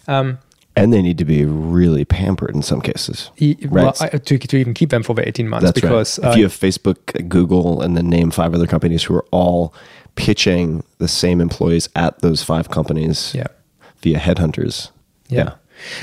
Um, 0.09 0.39
And 0.77 0.93
they 0.93 1.03
need 1.03 1.19
to 1.19 1.25
be 1.25 1.45
really 1.45 2.05
pampered 2.05 2.55
in 2.55 2.63
some 2.63 2.81
cases. 2.81 3.31
e- 3.39 3.57
well, 3.71 3.87
Right. 4.01 4.15
I, 4.15 4.19
to, 4.19 4.39
to 4.39 4.57
even 4.57 4.75
keep 4.75 4.91
them 4.91 5.03
for 5.03 5.15
the 5.15 5.27
18 5.27 5.49
months 5.49 5.65
That's 5.65 5.81
because 5.81 6.19
right. 6.19 6.29
If 6.31 6.35
uh, 6.35 6.39
you 6.39 6.43
have 6.45 6.53
Facebook, 6.53 7.29
Google, 7.29 7.83
and 7.83 7.97
then 7.97 8.09
name 8.09 8.31
five 8.31 8.55
other 8.55 8.67
companies 8.67 9.03
who 9.05 9.15
are 9.17 9.27
all 9.33 9.75
pitching 10.15 10.83
the 10.99 11.09
same 11.09 11.41
employees 11.41 11.89
at 11.95 12.19
those 12.21 12.43
five 12.45 12.69
companies 12.71 13.35
Yeah. 13.35 13.47
via 14.03 14.19
headhunters. 14.19 14.91
Yeah. 15.29 15.55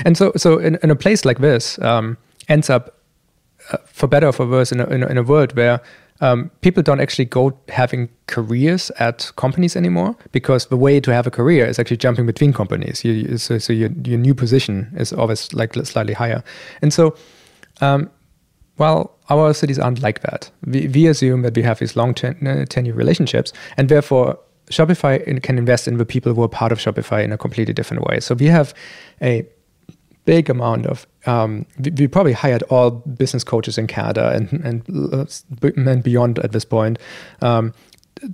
And 0.04 0.16
so, 0.16 0.32
so 0.36 0.58
in, 0.58 0.78
in 0.82 0.90
a 0.90 0.96
place 0.96 1.24
like 1.24 1.38
this, 1.40 1.78
um, 1.80 2.16
ends 2.48 2.68
up, 2.70 2.96
uh, 3.72 3.76
for 3.86 4.08
better 4.08 4.26
or 4.26 4.32
for 4.32 4.46
worse, 4.46 4.72
in 4.72 4.80
a, 4.80 4.86
in 4.86 5.02
a, 5.02 5.06
in 5.06 5.18
a 5.18 5.22
world 5.22 5.56
where 5.56 5.80
um, 6.20 6.50
people 6.60 6.82
don't 6.82 7.00
actually 7.00 7.24
go 7.24 7.58
having 7.68 8.08
careers 8.26 8.90
at 8.98 9.32
companies 9.36 9.76
anymore 9.76 10.14
because 10.32 10.66
the 10.66 10.76
way 10.76 11.00
to 11.00 11.12
have 11.12 11.26
a 11.26 11.30
career 11.30 11.66
is 11.66 11.78
actually 11.78 11.96
jumping 11.96 12.26
between 12.26 12.52
companies. 12.52 13.04
You, 13.04 13.38
so 13.38 13.58
so 13.58 13.72
your, 13.72 13.90
your 14.04 14.18
new 14.18 14.34
position 14.34 14.92
is 14.96 15.12
always 15.12 15.52
like 15.52 15.74
slightly 15.84 16.14
higher. 16.14 16.42
And 16.82 16.92
so, 16.92 17.14
um, 17.80 18.10
well, 18.78 19.16
our 19.28 19.54
cities 19.54 19.78
aren't 19.78 20.02
like 20.02 20.20
that. 20.20 20.50
We, 20.64 20.88
we 20.88 21.06
assume 21.06 21.42
that 21.42 21.56
we 21.56 21.62
have 21.62 21.78
these 21.78 21.96
long 21.96 22.14
ten, 22.14 22.46
uh, 22.46 22.64
tenure 22.66 22.94
relationships, 22.94 23.52
and 23.76 23.88
therefore 23.88 24.38
Shopify 24.70 25.42
can 25.42 25.58
invest 25.58 25.88
in 25.88 25.96
the 25.96 26.04
people 26.04 26.34
who 26.34 26.42
are 26.42 26.48
part 26.48 26.72
of 26.72 26.78
Shopify 26.78 27.24
in 27.24 27.32
a 27.32 27.38
completely 27.38 27.74
different 27.74 28.04
way. 28.04 28.20
So 28.20 28.34
we 28.34 28.46
have 28.46 28.72
a 29.20 29.44
big 30.30 30.48
amount 30.48 30.86
of. 30.86 31.08
Um, 31.26 31.66
we, 31.80 31.90
we 31.90 32.06
probably 32.06 32.32
hired 32.32 32.62
all 32.70 32.90
business 32.90 33.42
coaches 33.42 33.78
in 33.78 33.86
Canada 33.88 34.30
and 34.36 34.44
and, 34.64 34.76
uh, 35.12 35.90
and 35.90 36.02
beyond 36.04 36.38
at 36.38 36.52
this 36.52 36.64
point. 36.64 36.98
Um, 37.42 37.72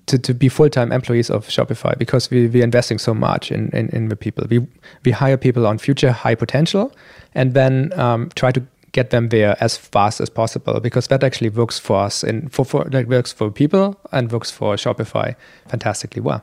to, 0.07 0.18
to 0.18 0.34
be 0.34 0.49
full-time 0.49 0.90
employees 0.90 1.30
of 1.30 1.47
Shopify 1.47 1.97
because 1.97 2.28
we, 2.28 2.49
we're 2.49 2.64
investing 2.64 2.99
so 2.99 3.14
much 3.14 3.53
in, 3.53 3.68
in, 3.68 3.88
in 3.90 4.09
the 4.09 4.16
people. 4.16 4.44
We, 4.51 4.66
we 5.05 5.12
hire 5.12 5.36
people 5.36 5.64
on 5.64 5.78
future 5.78 6.11
high 6.11 6.34
potential 6.34 6.92
and 7.36 7.55
then 7.55 7.92
um, 7.92 8.30
try 8.34 8.51
to 8.51 8.61
get 8.90 9.11
them 9.11 9.28
there 9.28 9.57
as 9.61 9.76
fast 9.76 10.20
as 10.20 10.28
possible 10.28 10.80
because 10.80 11.07
that 11.07 11.22
actually 11.22 11.51
works 11.51 11.78
for 11.78 12.01
us 12.01 12.24
and 12.24 12.53
for, 12.53 12.64
for 12.64 12.84
that 12.90 13.07
works 13.07 13.32
for 13.32 13.49
people 13.53 13.94
and 14.11 14.32
works 14.32 14.51
for 14.51 14.74
Shopify 14.74 15.36
fantastically 15.68 16.22
well. 16.22 16.42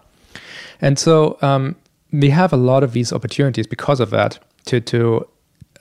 And 0.79 0.97
so 0.97 1.37
um, 1.41 1.75
we 2.13 2.29
have 2.29 2.53
a 2.53 2.57
lot 2.71 2.81
of 2.81 2.93
these 2.93 3.11
opportunities 3.11 3.67
because 3.67 3.99
of 3.99 4.09
that 4.11 4.39
to 4.67 4.79
to 4.79 5.27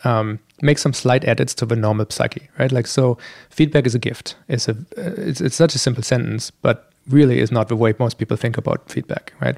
um, 0.05 0.38
make 0.61 0.78
some 0.78 0.92
slight 0.92 1.24
edits 1.24 1.55
to 1.55 1.66
the 1.66 1.76
normal 1.76 2.07
psyche, 2.11 2.48
right? 2.59 2.72
Like 2.72 2.86
so, 2.86 3.18
feedback 3.50 3.86
is 3.86 3.94
a 3.94 3.98
gift. 3.98 4.36
It's 4.48 4.68
a 4.68 4.76
it's, 4.96 5.40
it's 5.40 5.57
such 5.57 5.74
a 5.74 5.78
simple 5.78 6.03
sentence, 6.03 6.50
but 6.50 6.90
really 7.09 7.38
is 7.40 7.50
not 7.50 7.68
the 7.68 7.76
way 7.76 7.94
most 7.98 8.18
people 8.18 8.36
think 8.36 8.59
about 8.59 8.88
feedback, 8.90 9.32
right? 9.40 9.57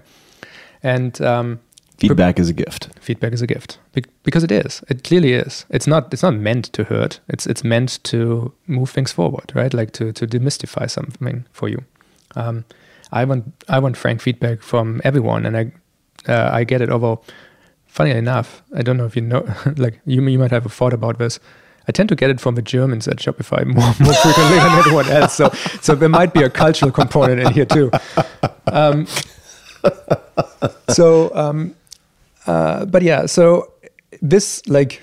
And 0.82 1.20
um, 1.22 1.60
Feedback 1.98 2.38
is 2.40 2.48
a 2.48 2.52
gift. 2.52 2.88
feedback 3.00 3.32
is 3.32 3.40
a 3.42 3.46
gift 3.46 3.78
Be- 3.92 4.04
because 4.24 4.42
it 4.42 4.50
is. 4.50 4.82
It 4.88 5.04
clearly 5.04 5.32
is. 5.32 5.64
It's 5.70 5.86
not. 5.86 6.12
It's 6.12 6.22
not 6.22 6.34
meant 6.34 6.64
to 6.72 6.84
hurt. 6.84 7.20
It's 7.28 7.46
it's 7.46 7.62
meant 7.64 8.02
to 8.04 8.52
move 8.66 8.90
things 8.90 9.12
forward, 9.12 9.52
right? 9.54 9.72
Like 9.72 9.92
to 9.92 10.12
to 10.12 10.26
demystify 10.26 10.90
something 10.90 11.44
for 11.52 11.68
you. 11.68 11.84
Um, 12.36 12.64
I 13.12 13.24
want 13.24 13.44
I 13.68 13.78
want 13.78 13.96
frank 13.96 14.20
feedback 14.20 14.60
from 14.62 15.00
everyone, 15.04 15.46
and 15.46 15.56
I 15.56 16.32
uh, 16.32 16.50
I 16.60 16.64
get 16.64 16.80
it. 16.80 16.90
Although, 16.90 17.20
funny 17.94 18.10
enough, 18.10 18.60
I 18.74 18.82
don't 18.82 18.96
know 18.96 19.06
if 19.06 19.14
you 19.14 19.22
know. 19.22 19.46
Like 19.76 20.00
you 20.04 20.20
you 20.28 20.38
might 20.38 20.50
have 20.50 20.66
a 20.66 20.68
thought 20.68 20.92
about 20.92 21.18
this. 21.18 21.38
I 21.86 21.92
tend 21.92 22.08
to 22.08 22.16
get 22.16 22.30
it 22.30 22.40
from 22.40 22.54
the 22.56 22.62
Germans 22.62 23.06
at 23.06 23.18
Shopify 23.18 23.64
more, 23.78 23.94
more 24.04 24.14
frequently 24.22 24.58
than 24.64 24.72
anyone 24.84 25.08
else. 25.08 25.34
So 25.34 25.48
so 25.80 25.94
there 25.94 26.08
might 26.08 26.34
be 26.34 26.42
a 26.42 26.50
cultural 26.50 26.90
component 26.90 27.40
in 27.40 27.52
here 27.52 27.66
too. 27.66 27.90
Um, 28.66 29.06
so 30.88 31.30
um, 31.34 31.74
uh, 32.46 32.84
but 32.86 33.02
yeah, 33.02 33.26
so 33.26 33.72
this 34.20 34.66
like, 34.66 35.00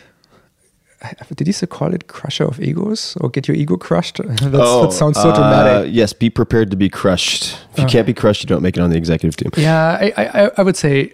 did 1.35 1.47
you 1.47 1.67
call 1.67 1.93
it 1.93 2.07
crusher 2.07 2.45
of 2.45 2.59
egos 2.59 3.15
or 3.21 3.29
get 3.29 3.47
your 3.47 3.55
ego 3.55 3.77
crushed? 3.77 4.17
That's, 4.17 4.41
that 4.41 4.93
sounds 4.93 5.21
so 5.21 5.29
uh, 5.29 5.35
dramatic. 5.35 5.93
yes, 5.93 6.11
be 6.11 6.29
prepared 6.29 6.71
to 6.71 6.77
be 6.77 6.89
crushed. 6.89 7.57
If 7.71 7.79
you 7.79 7.85
can't 7.85 8.05
be 8.05 8.13
crushed, 8.13 8.43
you 8.43 8.47
don't 8.47 8.61
make 8.61 8.75
it 8.75 8.81
on 8.81 8.89
the 8.89 8.97
executive 8.97 9.37
team. 9.37 9.63
Yeah, 9.63 9.97
I, 10.01 10.13
I, 10.17 10.51
I 10.57 10.61
would 10.63 10.75
say 10.75 11.13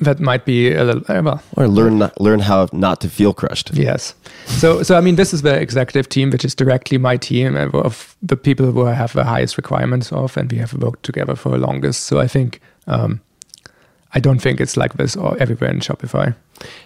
that 0.00 0.20
might 0.20 0.44
be 0.44 0.72
a 0.72 0.84
little 0.84 1.02
uh, 1.08 1.22
well. 1.22 1.42
Or 1.56 1.68
learn 1.68 1.98
not, 1.98 2.20
learn 2.20 2.40
how 2.40 2.68
not 2.72 3.00
to 3.00 3.08
feel 3.08 3.34
crushed. 3.34 3.74
Yes. 3.74 4.14
So, 4.46 4.82
so 4.82 4.96
I 4.96 5.00
mean, 5.00 5.16
this 5.16 5.34
is 5.34 5.42
the 5.42 5.58
executive 5.60 6.08
team, 6.08 6.30
which 6.30 6.44
is 6.44 6.54
directly 6.54 6.98
my 6.98 7.16
team 7.16 7.56
uh, 7.56 7.68
of 7.78 8.16
the 8.22 8.36
people 8.36 8.70
who 8.70 8.86
I 8.86 8.92
have 8.94 9.12
the 9.12 9.24
highest 9.24 9.56
requirements 9.56 10.12
of, 10.12 10.36
and 10.36 10.50
we 10.52 10.58
have 10.58 10.72
worked 10.74 11.02
together 11.02 11.34
for 11.34 11.50
the 11.50 11.58
longest. 11.58 12.04
So 12.04 12.20
I 12.20 12.28
think, 12.28 12.60
um, 12.86 13.20
I 14.14 14.20
don't 14.20 14.38
think 14.40 14.60
it's 14.60 14.76
like 14.76 14.94
this 14.94 15.16
or 15.16 15.36
everywhere 15.40 15.70
in 15.70 15.80
Shopify. 15.80 16.34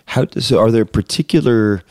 How 0.06 0.26
so? 0.38 0.58
Are 0.58 0.70
there 0.70 0.84
particular, 0.86 1.82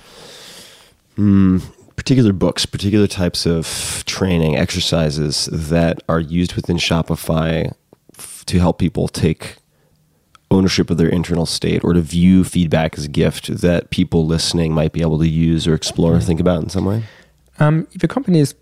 mm, 1.18 1.62
particular 1.96 2.34
books, 2.34 2.66
particular 2.66 3.08
types 3.08 3.46
of 3.46 4.04
training 4.06 4.56
exercises 4.56 5.48
that 5.52 6.02
are 6.10 6.20
used 6.20 6.56
within 6.56 6.78
Shopify 6.78 7.74
f- 8.18 8.44
to 8.48 8.60
help 8.60 8.80
people 8.80 9.08
take 9.08 9.61
ownership 10.52 10.90
of 10.90 10.98
their 10.98 11.10
internal 11.10 11.46
state 11.46 11.84
or 11.84 11.94
to 11.94 12.02
view 12.02 12.44
feedback 12.44 12.98
as 12.98 13.06
a 13.06 13.10
gift 13.10 13.48
that 13.62 13.90
people 13.90 14.28
listening 14.28 14.74
might 14.74 14.92
be 14.92 15.02
able 15.02 15.18
to 15.18 15.28
use 15.28 15.66
or 15.66 15.74
explore 15.74 16.16
or 16.16 16.20
think 16.20 16.40
about 16.40 16.62
in 16.62 16.70
some 16.70 16.86
way? 16.86 17.04
Um, 17.60 17.88
the 17.96 18.08
company 18.08 18.40
is 18.40 18.54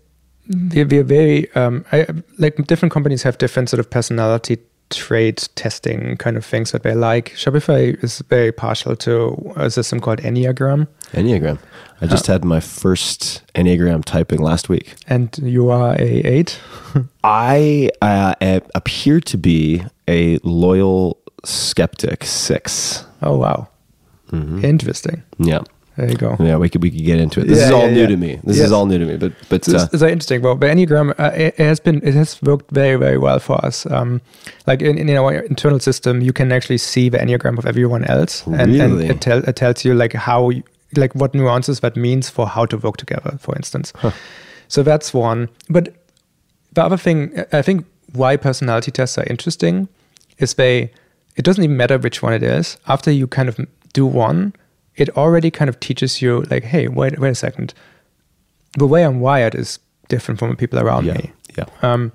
we're, 0.48 0.86
we're 0.86 1.04
very 1.04 1.52
um, 1.54 1.84
I, 1.92 2.06
like 2.38 2.56
different 2.66 2.92
companies 2.92 3.22
have 3.22 3.38
different 3.38 3.68
sort 3.68 3.80
of 3.80 3.90
personality 3.90 4.58
trait 4.90 5.48
testing 5.54 6.16
kind 6.16 6.36
of 6.36 6.44
things 6.44 6.72
that 6.72 6.82
they 6.82 6.94
like. 6.94 7.30
Shopify 7.30 8.02
is 8.02 8.18
very 8.28 8.50
partial 8.50 8.96
to 8.96 9.52
a 9.56 9.70
system 9.70 10.00
called 10.00 10.18
Enneagram, 10.20 10.88
Enneagram. 11.12 11.58
I 12.00 12.06
just 12.06 12.26
had 12.26 12.44
my 12.44 12.60
first 12.60 13.42
Enneagram 13.54 14.04
typing 14.04 14.40
last 14.40 14.68
week. 14.68 14.94
and 15.06 15.36
you 15.42 15.70
are 15.70 15.94
a 15.94 16.20
eight. 16.26 16.58
I 17.24 17.90
uh, 18.02 18.34
appear 18.74 19.20
to 19.20 19.38
be 19.38 19.84
a 20.08 20.38
loyal 20.42 21.19
skeptic 21.44 22.24
six. 22.24 23.04
Oh 23.22 23.36
wow, 23.36 23.68
interesting. 24.32 25.22
Yeah. 25.38 25.60
There 25.96 26.08
you 26.08 26.16
go. 26.16 26.36
Yeah, 26.40 26.56
we 26.56 26.70
could 26.70 26.82
we 26.82 26.90
could 26.90 27.04
get 27.04 27.18
into 27.20 27.40
it. 27.40 27.48
This 27.48 27.58
is 27.62 27.70
all 27.70 27.82
yeah, 27.82 27.90
new 27.94 28.00
yeah. 28.02 28.06
to 28.06 28.16
me. 28.16 28.40
This 28.44 28.56
Yes. 28.56 28.66
is 28.66 28.72
all 28.72 28.86
new 28.86 28.96
to 28.98 29.04
me. 29.04 29.16
But 29.18 29.32
but 29.50 29.56
It's, 29.68 29.68
uh, 29.68 29.88
it's 29.92 30.02
interesting. 30.02 30.40
Well, 30.40 30.54
the 30.56 30.66
Enneagram 30.66 31.10
uh, 31.18 31.32
it, 31.34 31.54
it 31.58 31.64
has 31.66 31.80
been 31.80 32.00
it 32.02 32.14
has 32.14 32.40
worked 32.42 32.70
very 32.70 32.96
very 32.96 33.18
well 33.18 33.38
for 33.38 33.62
us. 33.66 33.84
Um, 33.86 34.20
like 34.66 34.80
in, 34.80 34.96
in 34.96 35.10
our 35.16 35.32
internal 35.34 35.78
system, 35.80 36.22
you 36.22 36.32
can 36.32 36.52
actually 36.52 36.78
see 36.78 37.10
the 37.10 37.18
Enneagram 37.18 37.58
of 37.58 37.66
everyone 37.66 38.04
else, 38.04 38.46
and, 38.46 38.72
Really? 38.72 38.80
and 38.80 39.10
it, 39.10 39.20
tell, 39.20 39.38
it 39.46 39.56
tells 39.56 39.84
you 39.84 39.92
like 39.94 40.14
how 40.14 40.50
you- 40.50 40.62
like 40.96 41.14
what 41.14 41.34
nuances 41.34 41.80
that 41.80 41.96
means 41.96 42.30
for 42.30 42.46
how 42.46 42.64
to 42.66 42.76
work 42.78 42.96
together. 42.96 43.36
For 43.38 43.54
instance, 43.56 43.92
so 44.68 44.82
that's 44.82 45.12
one. 45.12 45.48
But 45.68 45.88
the 46.72 46.82
other 46.82 46.96
thing 46.96 47.44
I 47.52 47.62
think 47.62 47.84
why 48.14 48.36
personality 48.36 48.90
tests 48.90 49.18
are 49.18 49.26
interesting 49.28 49.88
is 50.38 50.54
they 50.54 50.90
it 51.36 51.44
doesn't 51.44 51.62
even 51.64 51.76
matter 51.76 51.98
which 51.98 52.22
one 52.22 52.32
it 52.32 52.42
is. 52.42 52.76
After 52.86 53.10
you 53.10 53.26
kind 53.26 53.48
of 53.48 53.58
do 53.92 54.06
one, 54.06 54.54
it 54.96 55.08
already 55.16 55.50
kind 55.50 55.68
of 55.68 55.80
teaches 55.80 56.20
you 56.20 56.42
like, 56.50 56.64
hey, 56.64 56.88
wait 56.88 57.18
wait 57.18 57.30
a 57.30 57.34
second 57.34 57.74
the 58.78 58.86
way 58.86 59.04
I'm 59.04 59.20
wired 59.20 59.54
is 59.54 59.78
different 60.08 60.38
from 60.38 60.50
the 60.50 60.56
people 60.56 60.78
around 60.78 61.06
yeah, 61.06 61.14
me. 61.14 61.32
yeah. 61.56 61.64
Um, 61.82 62.12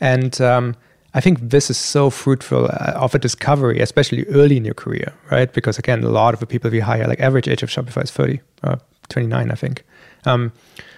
and 0.00 0.40
um, 0.40 0.76
I 1.14 1.20
think 1.20 1.38
this 1.40 1.70
is 1.70 1.78
so 1.78 2.10
fruitful 2.10 2.66
uh, 2.66 2.92
of 2.96 3.14
a 3.14 3.18
discovery, 3.18 3.80
especially 3.80 4.24
early 4.26 4.56
in 4.56 4.64
your 4.64 4.74
career, 4.74 5.12
right? 5.30 5.52
Because 5.52 5.78
again, 5.78 6.02
a 6.02 6.08
lot 6.08 6.34
of 6.34 6.40
the 6.40 6.46
people 6.46 6.70
we 6.70 6.80
hire, 6.80 7.06
like 7.06 7.20
average 7.20 7.48
age 7.48 7.62
of 7.62 7.70
Shopify 7.70 8.04
is 8.04 8.10
30, 8.10 8.40
uh, 8.62 8.76
29, 9.08 9.50
I 9.50 9.54
think. 9.54 9.84
Um, 10.26 10.52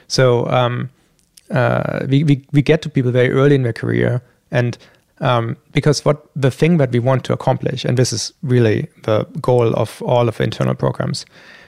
so 0.08 0.48
um, 0.48 0.90
uh, 1.50 2.06
we, 2.08 2.24
we, 2.24 2.44
we 2.52 2.62
get 2.62 2.82
to 2.82 2.88
people 2.88 3.10
very 3.10 3.30
early 3.30 3.54
in 3.54 3.62
their 3.62 3.72
career. 3.72 4.22
And 4.50 4.78
um, 5.20 5.56
because 5.72 6.04
what 6.04 6.26
the 6.36 6.50
thing 6.50 6.76
that 6.76 6.90
we 6.92 6.98
want 6.98 7.24
to 7.24 7.32
accomplish, 7.32 7.84
and 7.84 7.96
this 7.96 8.12
is 8.12 8.32
really 8.42 8.88
the 9.04 9.24
goal 9.40 9.74
of 9.74 10.02
all 10.02 10.28
of 10.28 10.36
the 10.36 10.44
internal 10.44 10.74
programs, 10.74 11.24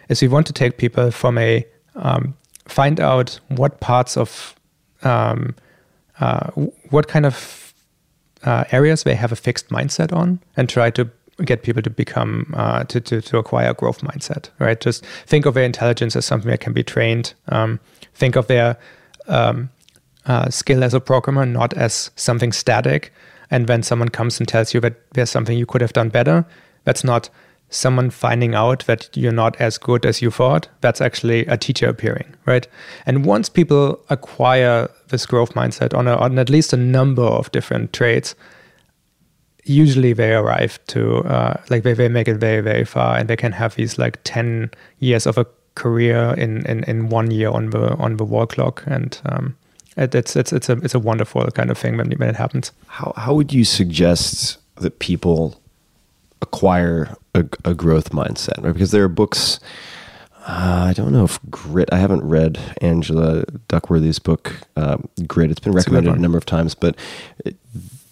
is 0.08 0.20
we 0.20 0.28
want 0.28 0.46
to 0.46 0.52
take 0.52 0.76
people 0.78 1.10
from 1.10 1.38
a 1.38 1.64
um, 1.94 2.36
find 2.66 3.00
out 3.00 3.40
what 3.48 3.80
parts 3.80 4.16
of 4.16 4.54
um, 5.02 5.54
uh, 6.20 6.50
what 6.90 7.08
kind 7.08 7.24
of 7.24 7.74
uh, 8.44 8.64
areas 8.70 9.02
they 9.02 9.14
have 9.14 9.32
a 9.32 9.36
fixed 9.36 9.68
mindset 9.70 10.12
on 10.12 10.40
and 10.56 10.68
try 10.68 10.90
to 10.90 11.08
get 11.44 11.62
people 11.62 11.82
to 11.82 11.90
become 11.90 12.52
uh, 12.56 12.84
to, 12.84 13.00
to 13.00 13.20
to 13.20 13.38
acquire 13.38 13.70
a 13.70 13.74
growth 13.74 14.02
mindset 14.02 14.50
right? 14.58 14.80
Just 14.80 15.06
think 15.26 15.46
of 15.46 15.54
their 15.54 15.64
intelligence 15.64 16.16
as 16.16 16.26
something 16.26 16.50
that 16.50 16.60
can 16.60 16.72
be 16.72 16.82
trained. 16.82 17.34
Um, 17.48 17.80
think 18.14 18.36
of 18.36 18.46
their 18.46 18.76
um, 19.26 19.70
uh, 20.26 20.50
skill 20.50 20.84
as 20.84 20.92
a 20.92 21.00
programmer 21.00 21.46
not 21.46 21.72
as 21.74 22.10
something 22.16 22.52
static 22.52 23.12
and 23.50 23.68
when 23.68 23.82
someone 23.82 24.08
comes 24.08 24.38
and 24.38 24.48
tells 24.48 24.74
you 24.74 24.80
that 24.80 24.96
there's 25.12 25.30
something 25.30 25.56
you 25.56 25.66
could 25.66 25.80
have 25.80 25.92
done 25.92 26.08
better 26.08 26.44
that's 26.84 27.04
not 27.04 27.30
someone 27.70 28.08
finding 28.08 28.54
out 28.54 28.86
that 28.86 29.14
you're 29.14 29.30
not 29.30 29.54
as 29.60 29.76
good 29.76 30.06
as 30.06 30.22
you 30.22 30.30
thought. 30.30 30.68
That's 30.80 31.02
actually 31.02 31.44
a 31.46 31.58
teacher 31.58 31.86
appearing 31.86 32.34
right? 32.48 32.66
And 33.06 33.24
once 33.24 33.48
people 33.48 34.00
acquire 34.08 34.88
this 35.08 35.26
growth 35.26 35.52
mindset 35.54 35.96
on, 35.96 36.08
a, 36.08 36.16
on 36.16 36.38
at 36.38 36.48
least 36.48 36.72
a 36.72 36.76
number 36.76 37.22
of 37.22 37.52
different 37.52 37.92
traits 37.92 38.34
usually 39.64 40.14
they 40.14 40.32
arrive 40.32 40.80
to 40.86 41.18
uh, 41.24 41.60
like 41.68 41.82
they, 41.82 41.92
they 41.92 42.08
make 42.08 42.26
it 42.26 42.36
very 42.36 42.62
very 42.62 42.84
far 42.84 43.18
and 43.18 43.28
they 43.28 43.36
can 43.36 43.52
have 43.52 43.74
these 43.74 43.98
like 43.98 44.18
10 44.24 44.70
years 44.98 45.26
of 45.26 45.36
a 45.36 45.46
career 45.74 46.34
in, 46.38 46.64
in, 46.66 46.82
in 46.84 47.10
one 47.10 47.30
year 47.30 47.50
on 47.50 47.68
the 47.70 47.94
on 47.96 48.16
the 48.16 48.24
wall 48.24 48.46
clock 48.46 48.82
and 48.86 49.20
um, 49.26 49.54
it's 49.98 50.36
it's 50.36 50.52
it's 50.52 50.68
a 50.68 50.72
it's 50.78 50.94
a 50.94 50.98
wonderful 50.98 51.44
kind 51.48 51.70
of 51.70 51.78
thing 51.78 51.96
when, 51.96 52.10
when 52.12 52.28
it 52.28 52.36
happens 52.36 52.72
How 52.86 53.12
how 53.16 53.34
would 53.34 53.52
you 53.52 53.64
suggest 53.64 54.58
that 54.76 54.98
people 54.98 55.60
acquire 56.40 57.16
a, 57.34 57.44
a 57.64 57.74
growth 57.74 58.10
mindset? 58.10 58.62
Right? 58.62 58.72
Because 58.72 58.90
there 58.92 59.04
are 59.04 59.08
books. 59.08 59.58
Uh, 60.46 60.86
I 60.88 60.92
don't 60.94 61.12
know 61.12 61.24
if 61.24 61.38
Grit. 61.50 61.88
I 61.92 61.98
haven't 61.98 62.22
read 62.26 62.58
Angela 62.80 63.44
Duckworth's 63.68 64.18
book 64.18 64.54
um, 64.76 65.08
Grit. 65.26 65.50
It's 65.50 65.60
been 65.60 65.76
It's 65.76 65.86
a 65.86 65.90
recommended 65.90 66.08
a, 66.08 66.12
one. 66.12 66.22
number 66.22 66.38
of 66.38 66.46
times, 66.46 66.74
but 66.74 66.96
it, 67.44 67.56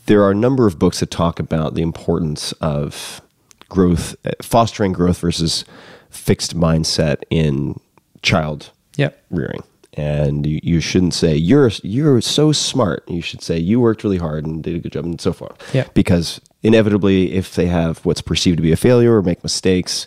there 0.06 0.22
are 0.22 0.32
a 0.32 0.34
number 0.34 0.66
of 0.66 0.78
books 0.78 1.00
that 1.00 1.10
talk 1.10 1.40
about 1.40 1.74
the 1.74 1.82
importance 1.82 2.52
of 2.60 3.22
growth, 3.68 4.14
fostering 4.42 4.92
growth 4.92 5.18
versus 5.20 5.64
fixed 6.10 6.56
mindset 6.56 7.22
in 7.30 7.80
child 8.22 8.70
yeah 8.96 9.10
rearing. 9.30 9.62
And 9.96 10.44
you, 10.44 10.60
you 10.62 10.80
shouldn't 10.80 11.14
say 11.14 11.34
you're 11.34 11.70
you're 11.82 12.20
so 12.20 12.52
smart. 12.52 13.08
You 13.08 13.22
should 13.22 13.42
say 13.42 13.58
you 13.58 13.80
worked 13.80 14.04
really 14.04 14.18
hard 14.18 14.44
and 14.44 14.62
did 14.62 14.76
a 14.76 14.78
good 14.78 14.92
job 14.92 15.06
and 15.06 15.20
so 15.20 15.32
forth. 15.32 15.56
Yeah. 15.74 15.86
Because 15.94 16.40
inevitably, 16.62 17.32
if 17.32 17.54
they 17.54 17.66
have 17.66 18.04
what's 18.04 18.20
perceived 18.20 18.58
to 18.58 18.62
be 18.62 18.72
a 18.72 18.76
failure 18.76 19.16
or 19.16 19.22
make 19.22 19.42
mistakes, 19.42 20.06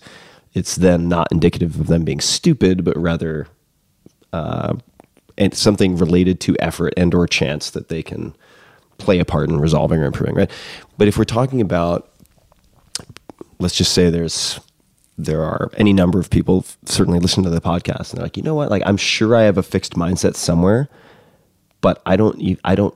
it's 0.53 0.75
then 0.75 1.07
not 1.07 1.31
indicative 1.31 1.79
of 1.79 1.87
them 1.87 2.03
being 2.03 2.19
stupid, 2.19 2.83
but 2.83 2.95
rather 2.97 3.47
uh, 4.31 4.75
and 5.39 5.55
something 5.55 5.97
related 5.97 6.39
to 6.41 6.55
effort 6.59 6.93
and 6.95 7.15
or 7.15 7.25
chance 7.25 7.71
that 7.71 7.89
they 7.89 8.03
can 8.03 8.35
play 8.99 9.17
a 9.17 9.25
part 9.25 9.49
in 9.49 9.59
resolving 9.59 9.99
or 9.99 10.05
improving. 10.05 10.35
Right. 10.35 10.51
But 10.99 11.07
if 11.07 11.17
we're 11.17 11.23
talking 11.23 11.61
about 11.61 12.11
let's 13.59 13.75
just 13.75 13.93
say 13.93 14.09
there's 14.09 14.59
there 15.21 15.43
are 15.43 15.69
any 15.77 15.91
number 15.93 16.19
of 16.19 16.29
people 16.29 16.65
certainly 16.85 17.19
listen 17.19 17.43
to 17.43 17.49
the 17.49 17.59
podcast 17.61 18.11
and 18.11 18.17
they're 18.17 18.23
like, 18.25 18.37
you 18.37 18.43
know 18.43 18.55
what? 18.55 18.69
Like 18.71 18.83
I'm 18.85 18.97
sure 18.97 19.35
I 19.35 19.43
have 19.43 19.57
a 19.57 19.63
fixed 19.63 19.93
mindset 19.95 20.35
somewhere, 20.35 20.87
but 21.81 22.01
I 22.05 22.15
don't 22.15 22.57
I 22.63 22.75
don't 22.75 22.95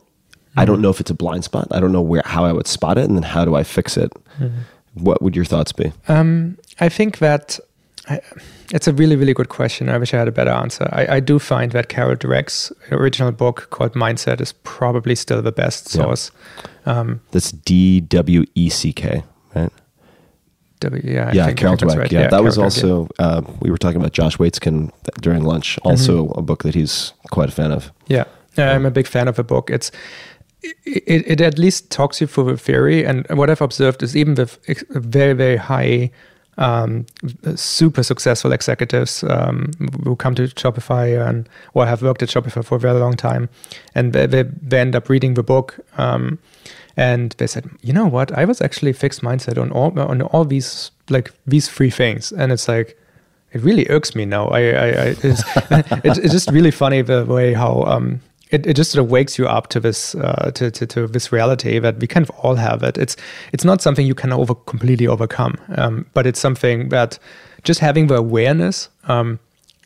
I 0.56 0.66
don't 0.66 0.82
know 0.82 0.90
if 0.90 1.00
it's 1.00 1.12
a 1.12 1.16
blind 1.16 1.44
spot. 1.44 1.68
I 1.72 1.80
don't 1.80 1.92
know 1.92 2.02
where 2.02 2.22
how 2.26 2.46
I 2.46 2.54
would 2.54 2.68
spot 2.68 2.98
it 2.98 3.06
and 3.06 3.16
then 3.16 3.24
how 3.24 3.44
do 3.46 3.56
I 3.56 3.64
fix 3.64 3.98
it? 3.98 4.12
What 4.94 5.22
would 5.22 5.36
your 5.36 5.46
thoughts 5.46 5.72
be? 5.74 5.92
Um, 6.08 6.58
I 6.80 6.88
think 6.90 7.18
that 7.18 7.60
I, 8.08 8.20
it's 8.72 8.88
a 8.88 8.94
really, 8.94 9.16
really 9.16 9.34
good 9.34 9.50
question. 9.50 9.90
I 9.90 9.98
wish 9.98 10.14
I 10.14 10.18
had 10.18 10.28
a 10.28 10.32
better 10.32 10.52
answer. 10.52 10.88
I, 10.92 11.16
I 11.16 11.20
do 11.20 11.40
find 11.40 11.72
that 11.72 11.88
Carol 11.90 12.16
Dweck's 12.16 12.72
original 12.92 13.32
book 13.32 13.68
called 13.72 13.94
Mindset 13.94 14.40
is 14.42 14.52
probably 14.64 15.16
still 15.16 15.42
the 15.42 15.52
best 15.52 15.96
Yeah. 15.96 16.04
source. 16.04 16.32
Um, 16.86 17.22
That's 17.32 17.52
D 17.52 18.02
W 18.02 18.44
E 18.56 18.70
C 18.70 18.94
K, 18.94 19.24
right? 19.56 19.72
W- 20.90 21.14
yeah, 21.14 21.30
I 21.30 21.32
yeah, 21.32 21.46
think, 21.46 21.60
Carol 21.60 21.78
Dweck. 21.78 21.98
right. 21.98 22.12
Yeah, 22.12 22.22
that 22.24 22.30
Carol 22.32 22.46
was 22.46 22.58
Dweck, 22.58 22.60
yeah. 22.60 22.64
also 22.64 23.10
uh, 23.20 23.42
we 23.62 23.70
were 23.72 23.78
talking 23.78 23.98
about 23.98 24.14
Josh 24.14 24.38
Waitzkin 24.38 24.92
during 25.22 25.44
lunch. 25.44 25.78
Mm-hmm. 25.78 25.90
Also, 25.90 26.30
a 26.30 26.42
book 26.42 26.64
that 26.64 26.76
he's 26.76 27.14
quite 27.32 27.50
a 27.50 27.52
fan 27.52 27.72
of. 27.72 27.92
Yeah, 28.08 28.26
Yeah, 28.58 28.72
I'm 28.72 28.86
a 28.86 28.92
big 28.92 29.08
fan 29.08 29.28
of 29.28 29.36
the 29.36 29.44
book. 29.44 29.70
It's 29.70 29.92
it, 30.62 31.04
it, 31.06 31.28
it 31.28 31.42
at 31.42 31.58
least 31.58 31.92
talks 31.92 32.22
you 32.22 32.28
through 32.28 32.52
the 32.52 32.58
theory, 32.58 33.06
and 33.06 33.26
what 33.30 33.50
I've 33.50 33.62
observed 33.62 34.04
is 34.04 34.16
even 34.16 34.36
with 34.36 34.60
very 34.90 35.34
very 35.34 35.58
high, 35.58 36.12
um, 36.58 37.06
super 37.56 38.04
successful 38.04 38.52
executives 38.54 39.24
um, 39.24 39.72
who 40.04 40.16
come 40.16 40.36
to 40.36 40.44
Shopify 40.44 41.28
and 41.28 41.50
or 41.74 41.86
have 41.86 42.02
worked 42.02 42.24
at 42.24 42.30
Shopify 42.30 42.64
for 42.64 42.76
a 42.76 42.80
very 42.80 43.00
long 43.00 43.16
time, 43.16 43.50
and 43.96 44.14
they, 44.14 44.26
they, 44.26 44.44
they 44.44 44.80
end 44.80 44.96
up 44.96 45.10
reading 45.10 45.34
the 45.34 45.44
book. 45.44 45.80
Um, 45.98 46.40
and 46.96 47.34
they 47.38 47.48
said, 47.48 47.70
you 47.82 47.94
know 47.94 48.06
what? 48.06 48.32
I 48.38 48.46
was 48.46 48.62
actually 48.62 48.94
fixed 48.94 49.22
mindset 49.22 49.60
on 49.62 49.72
all 49.72 49.98
on 50.00 50.22
all 50.22 50.46
these 50.46 50.92
like 51.10 51.32
these 51.48 51.68
three 51.68 51.90
things, 51.90 52.32
and 52.32 52.52
it's 52.52 52.68
like 52.68 52.98
it 53.52 53.62
really 53.62 53.88
irks 53.90 54.16
me 54.16 54.26
now. 54.26 54.48
I, 54.48 54.60
I, 54.60 54.88
I 54.88 55.06
it's, 55.24 55.44
it, 56.04 56.18
it's 56.18 56.34
just 56.34 56.52
really 56.52 56.72
funny 56.72 57.02
the 57.02 57.26
way 57.26 57.54
how 57.54 57.84
um 57.84 58.22
it, 58.54 58.68
it 58.68 58.76
just 58.76 58.92
sort 58.92 59.04
of 59.04 59.10
wakes 59.10 59.40
you 59.40 59.48
up 59.48 59.68
to 59.70 59.80
this 59.80 60.14
uh, 60.16 60.52
to, 60.54 60.70
to 60.70 60.86
to 60.86 61.08
this 61.08 61.32
reality 61.32 61.80
that 61.80 62.00
we 62.00 62.06
kind 62.06 62.24
of 62.24 62.30
all 62.38 62.56
have 62.56 62.84
it. 62.84 62.98
It's 62.98 63.16
it's 63.52 63.66
not 63.66 63.82
something 63.82 64.06
you 64.06 64.16
can 64.16 64.32
over 64.32 64.54
completely 64.54 65.08
overcome, 65.08 65.56
um, 65.76 66.06
but 66.14 66.28
it's 66.28 66.40
something 66.40 66.90
that 66.90 67.18
just 67.64 67.80
having 67.80 68.08
the 68.08 68.16
awareness 68.16 68.90
um, 69.06 69.40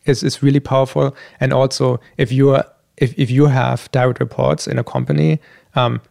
is 0.06 0.22
is 0.24 0.44
really 0.44 0.60
powerful. 0.60 1.16
And 1.40 1.54
also, 1.54 2.02
if 2.18 2.32
you 2.32 2.50
are 2.56 2.66
if 2.98 3.18
if 3.18 3.32
you 3.32 3.46
have 3.46 3.90
direct 3.92 4.20
reports 4.20 4.68
in 4.68 4.78
a 4.78 4.84
company. 4.84 5.40
Um, 5.76 6.02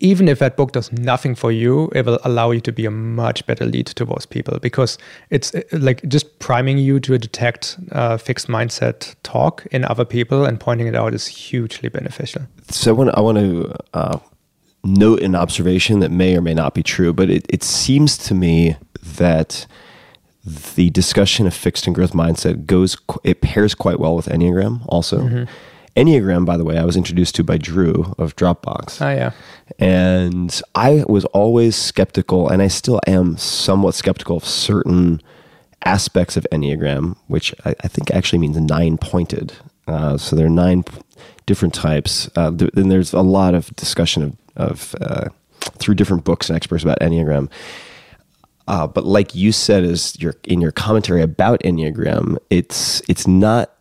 even 0.00 0.28
if 0.28 0.38
that 0.38 0.56
book 0.56 0.72
does 0.72 0.92
nothing 0.92 1.34
for 1.34 1.52
you, 1.52 1.90
it 1.94 2.04
will 2.04 2.18
allow 2.24 2.50
you 2.50 2.60
to 2.60 2.72
be 2.72 2.84
a 2.84 2.90
much 2.90 3.46
better 3.46 3.64
lead 3.64 3.86
to 3.86 4.04
those 4.04 4.26
people 4.26 4.58
because 4.60 4.98
it's 5.30 5.54
uh, 5.54 5.62
like 5.72 6.06
just 6.08 6.38
priming 6.40 6.78
you 6.78 6.98
to 7.00 7.16
detect 7.16 7.78
uh, 7.92 8.16
fixed 8.16 8.48
mindset 8.48 9.14
talk 9.22 9.66
in 9.70 9.84
other 9.84 10.04
people 10.04 10.44
and 10.44 10.58
pointing 10.58 10.86
it 10.86 10.94
out 10.94 11.14
is 11.14 11.26
hugely 11.26 11.88
beneficial. 11.88 12.42
So 12.68 12.90
I 12.90 12.94
want, 12.94 13.10
I 13.14 13.20
want 13.20 13.38
to 13.38 13.74
uh, 13.94 14.18
note 14.84 15.22
an 15.22 15.34
observation 15.34 16.00
that 16.00 16.10
may 16.10 16.36
or 16.36 16.42
may 16.42 16.54
not 16.54 16.74
be 16.74 16.82
true, 16.82 17.12
but 17.12 17.30
it, 17.30 17.46
it 17.48 17.62
seems 17.62 18.18
to 18.18 18.34
me 18.34 18.76
that 19.16 19.66
the 20.74 20.90
discussion 20.90 21.46
of 21.46 21.54
fixed 21.54 21.86
and 21.86 21.94
growth 21.94 22.12
mindset 22.12 22.66
goes, 22.66 22.96
it 23.22 23.40
pairs 23.40 23.74
quite 23.74 23.98
well 23.98 24.14
with 24.16 24.26
Enneagram 24.26 24.84
also. 24.88 25.46
Enneagram, 25.96 26.44
by 26.44 26.56
the 26.56 26.64
way, 26.64 26.76
I 26.76 26.84
was 26.84 26.96
introduced 26.96 27.36
to 27.36 27.44
by 27.44 27.56
Drew 27.56 28.14
of 28.18 28.34
Dropbox. 28.34 29.00
Ah, 29.00 29.12
yeah. 29.12 29.30
And 29.78 30.60
I 30.74 31.04
was 31.08 31.24
always 31.26 31.76
skeptical, 31.76 32.48
and 32.48 32.60
I 32.60 32.68
still 32.68 33.00
am 33.06 33.36
somewhat 33.36 33.94
skeptical 33.94 34.36
of 34.36 34.44
certain 34.44 35.22
aspects 35.84 36.36
of 36.36 36.46
Enneagram, 36.50 37.16
which 37.28 37.54
I, 37.64 37.74
I 37.84 37.88
think 37.88 38.10
actually 38.10 38.40
means 38.40 38.58
nine 38.58 38.98
pointed. 38.98 39.52
Uh, 39.86 40.16
so 40.18 40.34
there 40.34 40.46
are 40.46 40.50
nine 40.50 40.82
p- 40.82 41.00
different 41.46 41.74
types. 41.74 42.28
Uh, 42.34 42.50
th- 42.50 42.70
and 42.74 42.90
there's 42.90 43.12
a 43.12 43.20
lot 43.20 43.54
of 43.54 43.74
discussion 43.76 44.22
of, 44.22 44.36
of 44.56 44.94
uh, 45.00 45.28
through 45.78 45.94
different 45.94 46.24
books 46.24 46.48
and 46.48 46.56
experts 46.56 46.82
about 46.82 46.98
Enneagram. 47.00 47.48
Uh, 48.66 48.86
but 48.86 49.04
like 49.04 49.34
you 49.34 49.52
said, 49.52 49.84
is 49.84 50.18
your 50.18 50.34
in 50.44 50.60
your 50.60 50.72
commentary 50.72 51.20
about 51.20 51.60
Enneagram, 51.60 52.38
it's 52.50 53.02
it's 53.08 53.26
not 53.26 53.73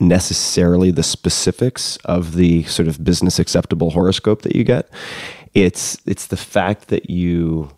necessarily 0.00 0.90
the 0.90 1.02
specifics 1.02 1.96
of 2.04 2.34
the 2.34 2.64
sort 2.64 2.88
of 2.88 3.04
business 3.04 3.38
acceptable 3.38 3.90
horoscope 3.90 4.42
that 4.42 4.56
you 4.56 4.64
get. 4.64 4.88
It's 5.54 5.98
it's 6.06 6.26
the 6.26 6.36
fact 6.36 6.88
that 6.88 7.10
you 7.10 7.70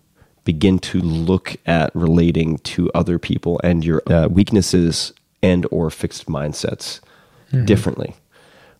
begin 0.45 0.79
to 0.79 1.01
look 1.01 1.57
at 1.67 1.95
relating 1.95 2.59
to 2.59 2.91
other 2.95 3.19
people 3.19 3.61
and 3.63 3.85
your 3.85 4.03
uh, 4.11 4.29
weaknesses 4.29 5.13
and 5.43 5.67
or 5.71 5.91
fixed 5.91 6.27
mindsets 6.27 7.01
differently 7.65 8.15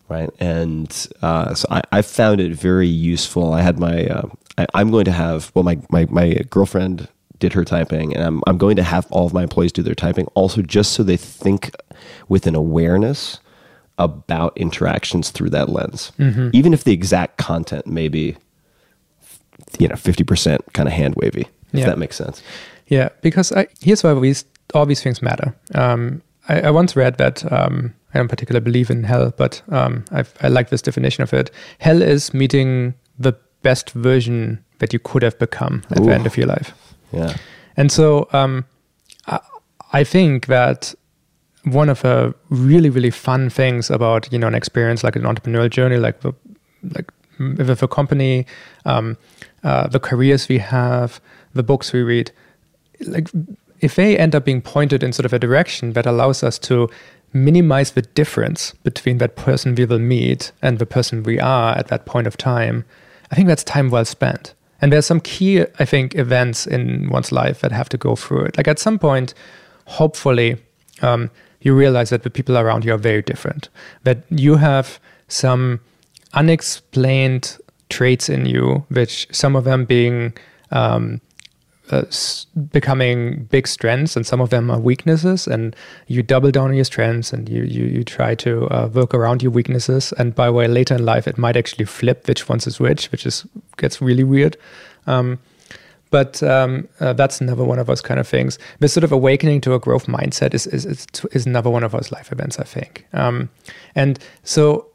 right? 0.09 0.29
And 0.39 1.07
uh, 1.21 1.53
so 1.53 1.65
I, 1.71 1.81
I 1.91 2.01
found 2.01 2.41
it 2.41 2.51
very 2.53 2.87
useful. 2.87 3.53
I 3.53 3.61
had 3.61 3.79
my 3.79 4.05
uh, 4.05 4.27
I, 4.57 4.67
i'm 4.73 4.91
going 4.91 5.05
to 5.05 5.11
have 5.11 5.51
well 5.53 5.63
my, 5.63 5.79
my, 5.89 6.05
my 6.09 6.33
girlfriend 6.49 7.07
did 7.39 7.53
her 7.53 7.65
typing 7.65 8.15
and 8.15 8.23
I'm, 8.23 8.41
I'm 8.47 8.57
going 8.57 8.75
to 8.77 8.83
have 8.83 9.05
all 9.11 9.25
of 9.25 9.33
my 9.33 9.43
employees 9.43 9.71
do 9.71 9.81
their 9.83 9.95
typing 9.95 10.27
also 10.33 10.61
just 10.61 10.93
so 10.93 11.03
they 11.03 11.17
think 11.17 11.71
with 12.29 12.47
an 12.47 12.55
awareness 12.55 13.39
about 13.97 14.57
interactions 14.57 15.29
through 15.29 15.49
that 15.51 15.69
lens 15.69 16.11
even 16.53 16.73
if 16.73 16.83
the 16.83 16.93
exact 16.93 17.37
content 17.37 17.85
may 17.85 18.07
be 18.07 18.35
you 19.79 19.87
know 19.87 19.95
50% 19.95 20.59
kind 20.73 20.87
of 20.87 20.93
hand 20.93 21.15
wavy 21.17 21.41
if 21.73 21.79
Yeah. 21.79 21.85
that 21.87 21.97
makes 21.97 22.15
sense 22.15 22.41
Yeah, 22.87 23.09
because 23.21 23.51
I, 23.51 23.67
here's 23.81 24.03
why 24.03 24.13
these 24.19 24.45
all 24.73 24.85
these 24.85 25.01
things 25.01 25.21
matter. 25.21 25.53
Um, 25.75 26.21
I, 26.49 26.61
I 26.61 26.71
once 26.71 26.95
read 26.95 27.17
that 27.17 27.43
um, 27.51 27.93
I 28.13 28.17
don't 28.19 28.27
particularly 28.27 28.63
believe 28.63 28.89
in 28.91 29.03
hell, 29.03 29.31
but 29.37 29.61
um, 29.69 30.03
I 30.11 30.47
like 30.49 30.69
this 30.69 30.81
definition 30.81 31.23
of 31.23 31.33
it. 31.33 31.49
Hell 31.79 32.01
is 32.01 32.33
meeting 32.33 32.93
the 33.19 33.33
best 33.61 33.91
version 33.91 34.63
that 34.79 34.91
you 34.93 34.99
could 34.99 35.23
have 35.23 35.37
become 35.39 35.83
at 35.91 35.99
Ooh. 35.99 36.05
the 36.05 36.13
end 36.13 36.25
of 36.27 36.35
your 36.37 36.47
life. 36.47 36.73
Yeah 37.13 37.35
And 37.75 37.91
so 37.91 38.27
um, 38.33 38.65
I, 39.27 39.39
I 39.91 40.03
think 40.03 40.45
that 40.47 40.93
one 41.63 41.89
of 41.89 42.01
the 42.01 42.35
really 42.49 42.89
really 42.89 43.09
fun 43.09 43.49
things 43.49 43.89
about 43.89 44.31
you 44.31 44.39
know 44.39 44.47
an 44.47 44.55
experience 44.55 45.03
like 45.03 45.15
an 45.15 45.23
entrepreneurial 45.23 45.69
journey, 45.69 45.97
like 45.97 46.21
the 46.21 46.33
like 46.95 47.11
with 47.39 47.81
a 47.81 47.87
company, 47.87 48.45
um, 48.85 49.17
uh, 49.63 49.87
the 49.87 49.99
careers 49.99 50.47
we 50.49 50.59
have, 50.59 51.19
the 51.53 51.63
books 51.63 51.91
we 51.93 52.01
read, 52.03 52.31
like 53.07 53.29
if 53.79 53.95
they 53.95 54.17
end 54.17 54.35
up 54.35 54.45
being 54.45 54.61
pointed 54.61 55.03
in 55.03 55.11
sort 55.11 55.25
of 55.25 55.33
a 55.33 55.39
direction 55.39 55.93
that 55.93 56.05
allows 56.05 56.43
us 56.43 56.59
to 56.59 56.89
minimize 57.33 57.91
the 57.91 58.03
difference 58.03 58.73
between 58.83 59.17
that 59.17 59.35
person 59.35 59.73
we 59.73 59.85
will 59.85 59.99
meet 59.99 60.51
and 60.61 60.77
the 60.77 60.85
person 60.85 61.23
we 61.23 61.39
are 61.39 61.75
at 61.75 61.87
that 61.87 62.05
point 62.05 62.27
of 62.27 62.37
time, 62.37 62.85
I 63.31 63.35
think 63.35 63.47
that's 63.47 63.63
time 63.63 63.89
well 63.89 64.05
spent. 64.05 64.53
And 64.83 64.91
there's 64.91 65.05
some 65.05 65.21
key, 65.21 65.61
I 65.79 65.85
think, 65.85 66.13
events 66.15 66.67
in 66.67 67.07
one's 67.07 67.31
life 67.31 67.61
that 67.61 67.71
have 67.71 67.87
to 67.87 67.97
go 67.97 68.17
through 68.17 68.43
it. 68.43 68.57
Like 68.57 68.67
at 68.67 68.79
some 68.79 68.99
point, 68.99 69.33
hopefully, 69.85 70.57
um, 71.01 71.31
you 71.61 71.73
realize 71.73 72.09
that 72.09 72.23
the 72.23 72.29
people 72.29 72.57
around 72.57 72.83
you 72.83 72.93
are 72.93 72.97
very 72.97 73.21
different, 73.21 73.69
that 74.03 74.23
you 74.29 74.57
have 74.57 74.99
some 75.29 75.79
unexplained 76.33 77.57
traits 77.87 78.27
in 78.27 78.45
you, 78.45 78.85
which 78.89 79.25
some 79.31 79.55
of 79.55 79.63
them 79.63 79.85
being 79.85 80.33
um, 80.71 81.21
uh, 81.91 82.03
becoming 82.71 83.43
big 83.45 83.67
strengths 83.67 84.15
and 84.15 84.25
some 84.25 84.39
of 84.39 84.49
them 84.49 84.71
are 84.71 84.79
weaknesses 84.79 85.47
and 85.47 85.75
you 86.07 86.23
double 86.23 86.49
down 86.49 86.69
on 86.69 86.75
your 86.75 86.85
strengths 86.85 87.33
and 87.33 87.49
you 87.49 87.63
you, 87.63 87.85
you 87.85 88.03
try 88.03 88.33
to 88.33 88.67
uh, 88.69 88.87
work 88.93 89.13
around 89.13 89.43
your 89.43 89.51
weaknesses 89.51 90.13
and 90.13 90.33
by 90.33 90.45
the 90.45 90.53
way 90.53 90.67
later 90.67 90.95
in 90.95 91.05
life 91.05 91.27
it 91.27 91.37
might 91.37 91.57
actually 91.57 91.85
flip 91.85 92.27
which 92.27 92.47
one's 92.47 92.65
is 92.67 92.79
which 92.79 93.11
which 93.11 93.25
is 93.25 93.45
gets 93.77 94.01
really 94.01 94.23
weird 94.23 94.55
um, 95.07 95.39
but 96.13 96.43
um, 96.43 96.87
uh, 96.99 97.11
that's 97.13 97.41
another 97.41 97.63
one 97.63 97.79
of 97.79 97.87
those 97.87 97.99
kind 97.99 98.19
of 98.19 98.27
things. 98.27 98.59
This 98.77 98.93
sort 98.93 99.03
of 99.03 99.11
awakening 99.11 99.61
to 99.61 99.73
a 99.73 99.79
growth 99.79 100.05
mindset 100.05 100.53
is 100.53 100.67
is, 100.67 100.85
is, 100.85 101.07
is 101.31 101.47
another 101.47 101.71
one 101.71 101.83
of 101.83 101.91
those 101.91 102.11
life 102.11 102.31
events, 102.31 102.59
I 102.59 102.65
think. 102.65 103.07
Um, 103.13 103.49
and 103.95 104.19
so 104.43 104.85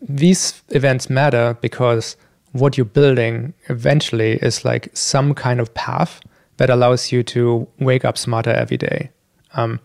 these 0.00 0.62
events 0.68 1.10
matter 1.10 1.58
because 1.60 2.16
what 2.52 2.76
you're 2.76 2.84
building 2.84 3.54
eventually 3.68 4.32
is 4.42 4.64
like 4.64 4.90
some 4.94 5.34
kind 5.34 5.60
of 5.60 5.72
path 5.74 6.20
that 6.56 6.70
allows 6.70 7.12
you 7.12 7.22
to 7.22 7.66
wake 7.78 8.04
up 8.04 8.18
smarter 8.18 8.50
every 8.50 8.76
day. 8.76 9.10
Um, 9.54 9.80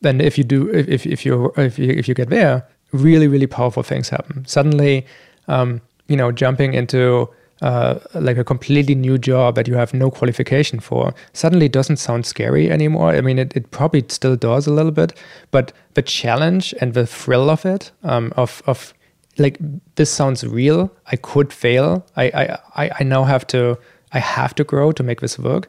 then 0.00 0.20
if 0.20 0.38
you 0.38 0.44
do, 0.44 0.68
if, 0.68 0.88
if, 0.88 1.06
if 1.06 1.26
you 1.26 1.52
if 1.56 1.78
you 1.78 1.90
if 1.90 2.06
you 2.08 2.14
get 2.14 2.30
there, 2.30 2.66
really 2.92 3.26
really 3.26 3.46
powerful 3.46 3.82
things 3.82 4.10
happen. 4.10 4.44
Suddenly, 4.46 5.06
um, 5.48 5.80
you 6.08 6.16
know, 6.16 6.30
jumping 6.30 6.74
into 6.74 7.28
uh, 7.62 7.98
like 8.14 8.36
a 8.36 8.44
completely 8.44 8.94
new 8.94 9.16
job 9.16 9.54
that 9.54 9.66
you 9.66 9.74
have 9.74 9.94
no 9.94 10.10
qualification 10.10 10.80
for 10.80 11.14
suddenly 11.32 11.68
doesn't 11.68 11.96
sound 11.96 12.26
scary 12.26 12.70
anymore. 12.70 13.10
I 13.10 13.20
mean, 13.20 13.38
it, 13.38 13.56
it 13.56 13.70
probably 13.70 14.04
still 14.08 14.36
does 14.36 14.66
a 14.66 14.72
little 14.72 14.92
bit, 14.92 15.14
but 15.50 15.72
the 15.94 16.02
challenge 16.02 16.74
and 16.80 16.92
the 16.94 17.06
thrill 17.06 17.48
of 17.48 17.64
it, 17.64 17.90
um, 18.02 18.32
of 18.36 18.62
of 18.66 18.92
like 19.38 19.58
this 19.96 20.10
sounds 20.10 20.44
real. 20.44 20.90
I 21.12 21.16
could 21.16 21.52
fail. 21.52 22.06
I 22.16 22.58
I 22.76 22.90
I, 23.00 23.04
now 23.04 23.24
have 23.24 23.46
to 23.48 23.78
I 24.12 24.18
have 24.18 24.54
to 24.56 24.64
grow 24.64 24.92
to 24.92 25.02
make 25.02 25.20
this 25.20 25.38
work. 25.38 25.68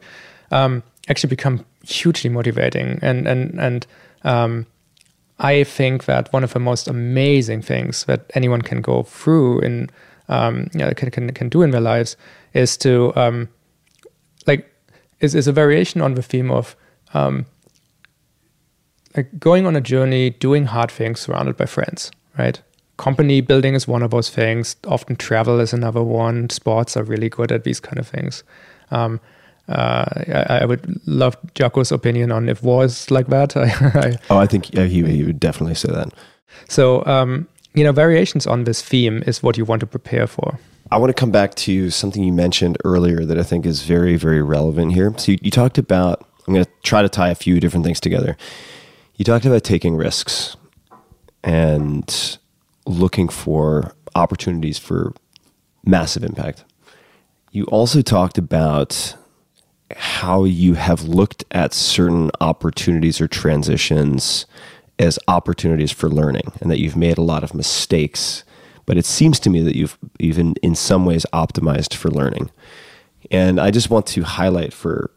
Um, 0.50 0.82
actually, 1.08 1.30
become 1.30 1.64
hugely 1.82 2.30
motivating 2.30 2.98
and 3.02 3.26
and 3.26 3.58
and 3.58 3.86
um, 4.22 4.66
I 5.38 5.64
think 5.64 6.04
that 6.04 6.32
one 6.32 6.44
of 6.44 6.52
the 6.52 6.60
most 6.60 6.88
amazing 6.88 7.62
things 7.62 8.04
that 8.04 8.30
anyone 8.34 8.62
can 8.62 8.80
go 8.80 9.02
through 9.02 9.60
in 9.60 9.90
um, 10.28 10.68
you 10.72 10.80
know, 10.80 10.92
can, 10.92 11.10
can 11.10 11.32
can 11.32 11.48
do 11.48 11.62
in 11.62 11.70
their 11.70 11.80
lives 11.80 12.16
is 12.52 12.76
to 12.78 13.12
um, 13.16 13.48
like 14.46 14.72
is 15.20 15.34
is 15.34 15.46
a 15.46 15.52
variation 15.52 16.00
on 16.00 16.14
the 16.14 16.22
theme 16.22 16.50
of 16.50 16.76
um, 17.14 17.46
like 19.16 19.38
going 19.38 19.66
on 19.66 19.76
a 19.76 19.80
journey, 19.80 20.30
doing 20.30 20.66
hard 20.66 20.90
things, 20.90 21.20
surrounded 21.20 21.56
by 21.56 21.66
friends, 21.66 22.10
right? 22.38 22.60
Company 22.96 23.40
building 23.42 23.74
is 23.74 23.86
one 23.86 24.02
of 24.02 24.10
those 24.10 24.30
things. 24.30 24.76
Often 24.86 25.16
travel 25.16 25.60
is 25.60 25.72
another 25.72 26.02
one. 26.02 26.48
Sports 26.50 26.96
are 26.96 27.02
really 27.04 27.28
good 27.28 27.52
at 27.52 27.64
these 27.64 27.78
kind 27.80 27.98
of 27.98 28.08
things. 28.08 28.42
Um, 28.90 29.20
uh, 29.68 30.04
I, 30.28 30.58
I 30.60 30.64
would 30.64 31.00
love 31.06 31.36
Jocko's 31.54 31.92
opinion 31.92 32.32
on 32.32 32.48
if 32.48 32.62
war 32.62 32.84
is 32.84 33.10
like 33.10 33.26
that. 33.28 33.56
I, 33.56 34.16
Oh, 34.30 34.38
I 34.38 34.46
think 34.46 34.72
yeah, 34.74 34.84
he, 34.84 35.02
he 35.04 35.24
would 35.24 35.40
definitely 35.40 35.74
say 35.74 35.90
that. 35.92 36.12
so, 36.68 37.04
um, 37.04 37.48
you 37.74 37.84
know, 37.84 37.92
variations 37.92 38.46
on 38.46 38.64
this 38.64 38.80
theme 38.80 39.22
is 39.26 39.42
what 39.42 39.58
you 39.58 39.64
want 39.64 39.80
to 39.80 39.86
prepare 39.86 40.26
for. 40.26 40.58
I 40.90 40.98
want 40.98 41.10
to 41.10 41.20
come 41.20 41.32
back 41.32 41.54
to 41.56 41.90
something 41.90 42.22
you 42.22 42.32
mentioned 42.32 42.78
earlier 42.84 43.24
that 43.24 43.38
I 43.38 43.42
think 43.42 43.66
is 43.66 43.82
very, 43.82 44.16
very 44.16 44.40
relevant 44.40 44.94
here. 44.94 45.12
So 45.18 45.32
you, 45.32 45.38
you 45.42 45.50
talked 45.50 45.76
about, 45.78 46.24
I'm 46.46 46.54
going 46.54 46.64
to 46.64 46.70
try 46.84 47.02
to 47.02 47.08
tie 47.08 47.28
a 47.30 47.34
few 47.34 47.58
different 47.60 47.84
things 47.84 47.98
together. 48.00 48.36
You 49.16 49.24
talked 49.24 49.44
about 49.44 49.64
taking 49.64 49.96
risks 49.96 50.56
and 51.42 52.38
looking 52.86 53.28
for 53.28 53.94
opportunities 54.14 54.78
for 54.78 55.12
massive 55.84 56.24
impact. 56.24 56.64
You 57.52 57.64
also 57.64 58.02
talked 58.02 58.38
about 58.38 59.16
how 59.94 60.44
you 60.44 60.74
have 60.74 61.04
looked 61.04 61.44
at 61.52 61.72
certain 61.72 62.30
opportunities 62.40 63.20
or 63.20 63.28
transitions 63.28 64.46
as 64.98 65.18
opportunities 65.28 65.92
for 65.92 66.08
learning 66.08 66.52
and 66.60 66.70
that 66.70 66.80
you've 66.80 66.96
made 66.96 67.18
a 67.18 67.22
lot 67.22 67.44
of 67.44 67.54
mistakes 67.54 68.42
but 68.86 68.96
it 68.96 69.04
seems 69.04 69.38
to 69.40 69.50
me 69.50 69.60
that 69.60 69.76
you've 69.76 69.98
even 70.18 70.54
in 70.62 70.74
some 70.74 71.04
ways 71.04 71.26
optimized 71.32 71.94
for 71.94 72.10
learning 72.10 72.50
and 73.30 73.60
i 73.60 73.70
just 73.70 73.90
want 73.90 74.06
to 74.06 74.22
highlight 74.22 74.72
for 74.72 75.10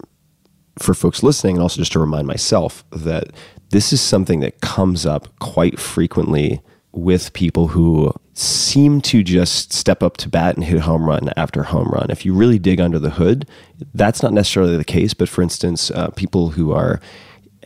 for 0.77 0.93
folks 0.93 1.23
listening 1.23 1.55
and 1.55 1.63
also 1.63 1.77
just 1.77 1.93
to 1.93 1.99
remind 1.99 2.27
myself 2.27 2.83
that 2.91 3.29
this 3.69 3.93
is 3.93 4.01
something 4.01 4.39
that 4.41 4.61
comes 4.61 5.05
up 5.05 5.27
quite 5.39 5.79
frequently 5.79 6.61
with 6.91 7.33
people 7.33 7.69
who 7.69 8.13
seem 8.33 9.01
to 9.01 9.23
just 9.23 9.73
step 9.73 10.01
up 10.01 10.17
to 10.17 10.29
bat 10.29 10.55
and 10.55 10.63
hit 10.63 10.81
home 10.81 11.03
run 11.03 11.29
after 11.35 11.63
home 11.63 11.89
run. 11.89 12.09
If 12.09 12.25
you 12.25 12.33
really 12.33 12.57
dig 12.57 12.79
under 12.79 12.99
the 12.99 13.11
hood, 13.11 13.47
that's 13.93 14.23
not 14.23 14.33
necessarily 14.33 14.77
the 14.77 14.85
case. 14.85 15.13
But 15.13 15.29
for 15.29 15.41
instance, 15.41 15.91
uh, 15.91 16.09
people 16.11 16.51
who 16.51 16.71
are 16.71 16.99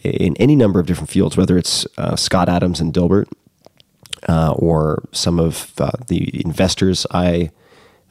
in 0.04 0.36
any 0.38 0.56
number 0.56 0.80
of 0.80 0.86
different 0.86 1.10
fields, 1.10 1.38
whether 1.38 1.58
it's 1.58 1.86
uh, 1.98 2.16
Scott 2.16 2.50
Adams 2.50 2.80
and 2.80 2.94
Dilbert, 2.94 3.32
uh, 4.28 4.54
or 4.54 5.04
some 5.12 5.40
of 5.40 5.74
uh, 5.80 5.92
the 6.08 6.42
investors 6.44 7.06
I 7.12 7.52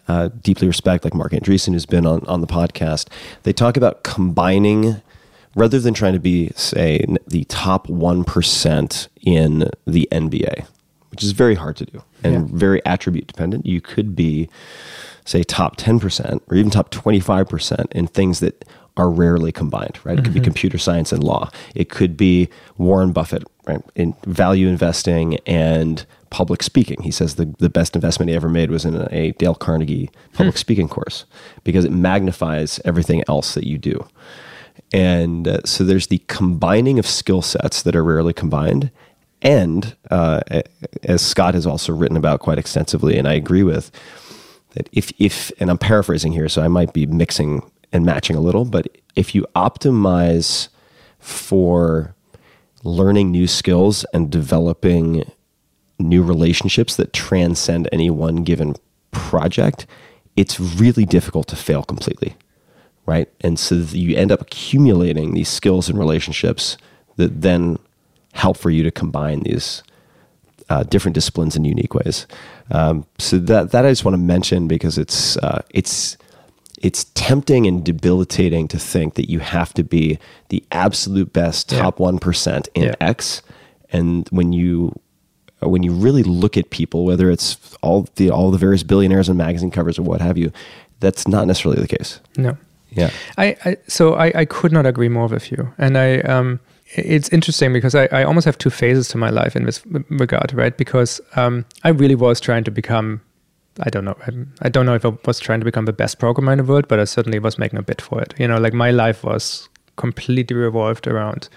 uh, 0.09 0.29
deeply 0.41 0.67
respect, 0.67 1.05
like 1.05 1.15
Marc 1.15 1.33
Andreessen, 1.33 1.73
who's 1.73 1.87
been 1.87 2.07
on, 2.07 2.25
on 2.27 2.41
the 2.41 2.47
podcast, 2.47 3.09
they 3.45 3.53
talk 3.53 3.77
about 3.77 4.03
combining 4.03 5.01
rather 5.55 5.79
than 5.79 5.95
trying 5.95 6.15
to 6.15 6.21
be, 6.21 6.51
say, 6.55 7.05
the 7.27 7.45
top 7.45 7.87
1% 7.87 9.09
in 9.23 9.71
the 9.87 10.09
NBA, 10.11 10.67
which 11.13 11.23
is 11.23 11.31
very 11.33 11.55
hard 11.55 11.77
to 11.77 11.85
do 11.85 12.03
and 12.25 12.33
Yeah. 12.51 12.57
very 12.59 12.85
attribute 12.85 13.27
dependent. 13.29 13.65
You 13.67 13.81
could 13.81 14.17
be, 14.17 14.49
say, 15.25 15.45
top 15.45 15.77
10% 15.77 16.41
or 16.51 16.57
even 16.57 16.71
top 16.71 16.91
25% 16.91 17.87
in 17.93 18.07
things 18.09 18.41
that 18.41 18.65
are 18.97 19.09
rarely 19.11 19.53
combined, 19.53 19.99
right? 20.05 20.19
It 20.19 20.25
could 20.25 20.35
be 20.35 20.41
computer 20.41 20.77
science 20.79 21.13
and 21.13 21.23
law. 21.25 21.51
It 21.75 21.89
could 21.89 22.17
be 22.17 22.49
Warren 22.77 23.13
Buffett, 23.13 23.45
right? 23.67 23.81
In 23.95 24.15
value 24.27 24.69
investing 24.69 25.39
and 25.47 26.05
public 26.31 26.63
speaking. 26.63 27.03
He 27.03 27.11
says 27.11 27.37
the, 27.37 27.55
the 27.59 27.71
best 27.71 27.95
investment 27.95 28.29
he 28.31 28.37
ever 28.37 28.49
made 28.51 28.71
was 28.71 28.85
in 28.85 28.95
a 29.11 29.33
Dale 29.33 29.55
Carnegie 29.55 30.11
public 30.35 30.57
speaking 30.59 30.89
course 30.89 31.25
because 31.65 31.85
it 31.87 31.93
magnifies 31.93 32.81
everything 32.85 33.23
else 33.29 33.55
that 33.55 33.67
you 33.67 33.79
do. 33.79 34.07
And 34.93 35.49
uh, 35.49 35.61
so 35.65 35.85
there's 35.85 36.09
the 36.09 36.23
combining 36.27 36.99
of 36.99 37.07
skill 37.07 37.41
sets 37.43 37.83
that 37.83 37.97
are 37.97 38.05
rarely 38.05 38.33
combined. 38.35 38.91
And 39.43 39.97
uh, 40.11 40.41
as 41.03 41.21
Scott 41.21 41.55
has 41.55 41.67
also 41.67 41.93
written 41.93 42.17
about 42.17 42.41
quite 42.41 42.59
extensively, 42.59 43.19
and 43.19 43.27
I 43.27 43.35
agree 43.35 43.63
with, 43.63 43.91
that 44.75 44.89
if, 44.93 45.13
if, 45.19 45.53
and 45.61 45.71
I'm 45.71 45.79
paraphrasing 45.79 46.33
here, 46.33 46.49
so 46.49 46.63
I 46.63 46.69
might 46.69 46.93
be 46.93 47.07
mixing 47.07 47.69
and 47.93 48.07
matching 48.07 48.37
a 48.37 48.41
little, 48.41 48.65
but 48.65 48.87
if 49.17 49.35
you 49.35 49.47
optimize 49.55 50.69
for 51.19 52.15
learning 52.85 53.31
new 53.31 53.47
skills 53.47 54.05
and 54.15 54.31
developing 54.31 55.31
new 55.99 56.23
relationships 56.23 56.97
that 56.97 57.13
transcend 57.13 57.89
any 57.93 58.11
one 58.11 58.45
given 58.45 58.75
project, 59.11 59.87
it's 60.37 60.59
really 60.59 61.05
difficult 61.05 61.49
to 61.49 61.57
fail 61.57 61.83
completely 61.83 62.35
right? 63.07 63.29
And 63.41 63.59
so 63.59 63.75
you 63.75 64.17
end 64.17 64.33
up 64.33 64.41
accumulating 64.41 65.35
these 65.35 65.49
skills 65.49 65.89
and 65.89 65.99
relationships 65.99 66.77
that 67.17 67.43
then 67.43 67.79
help 68.33 68.57
for 68.57 68.71
you 68.71 68.83
to 68.83 68.91
combine 68.91 69.41
these 69.41 69.83
uh, 70.69 70.83
different 70.85 71.15
disciplines 71.15 71.57
in 71.57 71.65
unique 71.65 71.95
ways. 71.95 72.27
Um, 72.71 73.07
so 73.19 73.39
that 73.39 73.71
that 73.73 73.85
I 73.85 73.91
just 73.91 74.05
want 74.05 74.15
to 74.15 74.23
mention 74.23 74.69
because 74.69 74.99
it's 74.99 75.37
uh, 75.39 75.63
it's 75.71 76.17
it's 76.83 77.05
tempting 77.15 77.67
and 77.67 77.85
debilitating 77.85 78.67
to 78.69 78.79
think 78.79 79.15
that 79.15 79.31
you 79.31 79.39
have 79.39 79.73
to 79.75 79.85
be 79.85 80.19
the 80.49 80.65
absolute 80.73 81.33
best 81.33 81.69
top 81.69 82.01
one 82.01 82.19
percent 82.19 82.69
in 82.75 82.85
Yeah. 82.85 82.95
X, 83.01 83.43
and 83.93 84.29
when 84.31 84.53
you 84.53 84.99
when 85.61 85.83
you 85.85 85.93
really 85.93 86.23
look 86.25 86.57
at 86.57 86.71
people, 86.71 87.05
whether 87.05 87.31
it's 87.31 87.77
all 87.83 88.09
the 88.17 88.31
all 88.31 88.51
the 88.51 88.59
various 88.59 88.83
billionaires 88.83 89.29
and 89.29 89.39
magazine 89.39 89.71
covers 89.71 89.99
or 89.99 90.03
what 90.03 90.21
have 90.21 90.37
you, 90.39 90.51
that's 91.01 91.29
not 91.29 91.47
necessarily 91.47 91.81
the 91.81 91.89
case. 91.89 92.19
No. 92.37 92.57
Yeah. 92.91 93.11
I, 93.39 93.57
I 93.65 93.77
so 93.87 94.15
I, 94.15 94.33
I 94.35 94.45
could 94.45 94.73
not 94.73 94.87
agree 94.87 95.09
more 95.09 95.27
with 95.29 95.51
you. 95.53 95.73
And 95.79 95.97
I 95.97 96.21
um 96.21 96.61
it's 96.95 97.29
interesting 97.31 97.73
because 97.73 97.95
I, 97.95 98.07
I 98.13 98.25
almost 98.25 98.45
have 98.45 98.59
two 98.59 98.71
phases 98.71 99.09
to 99.09 99.19
my 99.19 99.31
life 99.31 99.57
in 99.57 99.65
this 99.65 99.83
regard, 100.11 100.53
right? 100.53 100.77
Because 100.77 101.21
um 101.37 101.65
I 101.85 101.89
really 101.91 102.15
was 102.15 102.41
trying 102.41 102.65
to 102.65 102.71
become 102.71 103.21
I 103.81 103.89
don't 103.89 104.05
know. 104.05 104.17
I'm- 104.27 104.53
don't 104.71 104.85
know 104.87 104.95
if 104.95 105.05
I 105.07 105.13
was 105.27 105.41
trying 105.41 105.61
to 105.61 105.65
become 105.65 105.87
the 105.87 105.93
best 105.95 106.19
programmer 106.19 106.53
in 106.53 106.59
the 106.59 106.65
world, 106.65 106.89
but 106.89 106.99
I 107.01 107.05
certainly 107.05 107.39
was 107.39 107.59
making 107.59 107.79
a 107.79 107.83
bid 107.83 108.01
for 108.03 108.21
it. 108.21 108.35
You 108.39 108.47
know, 108.47 108.59
like 108.59 108.75
my 108.75 108.91
life 108.91 109.25
was 109.25 109.69
completely 109.97 110.57
revolved 110.57 111.07
around 111.07 111.49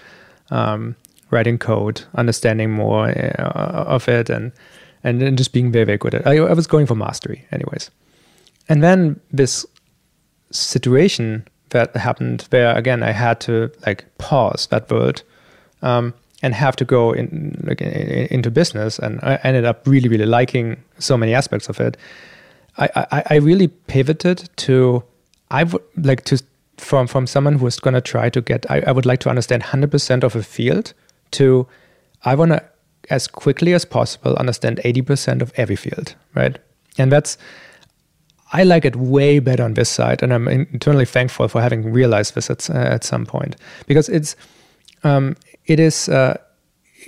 um, 0.50 0.96
writing 1.30 1.58
code, 1.58 2.02
understanding 2.14 2.70
more 2.70 3.08
uh, 3.08 3.84
of 3.86 4.08
it, 4.08 4.30
and 4.30 4.52
and 5.04 5.20
then 5.20 5.36
just 5.36 5.52
being 5.52 5.70
very 5.72 5.84
very 5.84 5.98
good 5.98 6.14
at. 6.14 6.22
it. 6.22 6.26
I, 6.26 6.36
I 6.38 6.52
was 6.54 6.66
going 6.66 6.86
for 6.86 6.94
mastery, 6.94 7.44
anyways. 7.52 7.90
And 8.68 8.82
then 8.82 9.20
this 9.30 9.66
situation 10.50 11.46
that 11.70 11.96
happened 11.96 12.46
where 12.50 12.76
again 12.76 13.02
I 13.02 13.12
had 13.12 13.40
to 13.40 13.70
like 13.86 14.04
pause 14.18 14.66
that 14.68 14.90
world 14.90 15.22
um, 15.82 16.14
and 16.42 16.54
have 16.54 16.76
to 16.76 16.84
go 16.84 17.12
in, 17.12 17.62
like, 17.66 17.80
in, 17.80 18.26
into 18.30 18.50
business, 18.50 18.98
and 18.98 19.20
I 19.22 19.38
ended 19.42 19.64
up 19.64 19.86
really 19.86 20.08
really 20.08 20.26
liking 20.26 20.82
so 20.98 21.16
many 21.16 21.34
aspects 21.34 21.68
of 21.68 21.80
it. 21.80 21.96
I, 22.78 23.06
I, 23.10 23.22
I 23.30 23.34
really 23.36 23.68
pivoted 23.68 24.50
to 24.56 25.02
I 25.50 25.64
would 25.64 25.82
like 25.96 26.24
to 26.24 26.42
from 26.78 27.06
from 27.06 27.26
someone 27.26 27.58
who 27.58 27.66
is 27.66 27.80
going 27.80 27.94
to 27.94 28.00
try 28.00 28.28
to 28.30 28.40
get 28.40 28.70
I, 28.70 28.80
I 28.86 28.92
would 28.92 29.06
like 29.06 29.20
to 29.20 29.30
understand 29.30 29.62
100% 29.62 30.22
of 30.22 30.36
a 30.36 30.42
field 30.42 30.92
to 31.32 31.66
I 32.24 32.34
want 32.34 32.52
to 32.52 32.62
as 33.08 33.28
quickly 33.28 33.72
as 33.72 33.84
possible 33.84 34.34
understand 34.36 34.80
80% 34.84 35.40
of 35.40 35.52
every 35.56 35.76
field 35.76 36.14
right 36.34 36.58
and 36.98 37.10
that's 37.10 37.38
I 38.52 38.62
like 38.62 38.84
it 38.84 38.96
way 38.96 39.40
better 39.40 39.64
on 39.64 39.74
this 39.74 39.88
side, 39.88 40.22
and 40.22 40.32
I'm 40.32 40.46
internally 40.48 41.04
thankful 41.04 41.48
for 41.48 41.60
having 41.60 41.92
realized 41.92 42.34
this 42.34 42.48
at, 42.48 42.70
uh, 42.70 42.74
at 42.74 43.04
some 43.04 43.26
point 43.26 43.56
because 43.86 44.08
it's 44.08 44.36
um, 45.02 45.36
it 45.66 45.80
is 45.80 46.08
uh, 46.08 46.36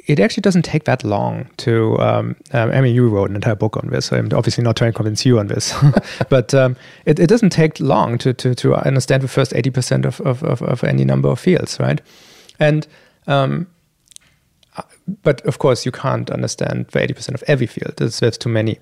it 0.07 0.21
actually 0.21 0.41
doesn't 0.41 0.63
take 0.63 0.85
that 0.85 1.05
long 1.05 1.49
to. 1.59 1.99
Um, 2.01 2.37
um, 2.53 2.71
I 2.71 2.81
mean, 2.81 2.95
you 2.95 3.09
wrote 3.09 3.31
an 3.31 3.37
entire 3.37 3.55
book 3.55 3.77
on 3.77 3.89
this. 3.91 4.07
So 4.07 4.17
I'm 4.17 4.31
obviously 4.33 4.65
not 4.65 4.77
trying 4.77 4.93
to 4.93 4.97
convince 4.97 5.25
you 5.25 5.39
on 5.39 5.49
this, 5.49 5.75
but 6.29 6.55
um, 6.55 6.77
it, 7.05 7.21
it 7.21 7.29
doesn't 7.29 7.51
take 7.51 7.79
long 7.79 8.19
to 8.19 8.33
to, 8.35 8.55
to 8.57 8.75
understand 8.75 9.23
the 9.23 9.29
first 9.29 9.55
eighty 9.55 9.71
percent 9.71 10.05
of, 10.07 10.21
of, 10.23 10.43
of 10.43 10.83
any 10.83 11.05
number 11.05 11.29
of 11.29 11.39
fields, 11.39 11.79
right? 11.79 12.01
And 12.59 12.87
um, 13.27 13.67
but 15.23 15.41
of 15.43 15.59
course, 15.59 15.87
you 15.87 15.93
can't 15.93 16.31
understand 16.31 16.87
the 16.89 17.01
eighty 17.01 17.15
percent 17.15 17.35
of 17.35 17.45
every 17.47 17.67
field. 17.67 17.95
There's, 17.97 18.21
there's 18.21 18.39
too 18.39 18.49
many. 18.49 18.79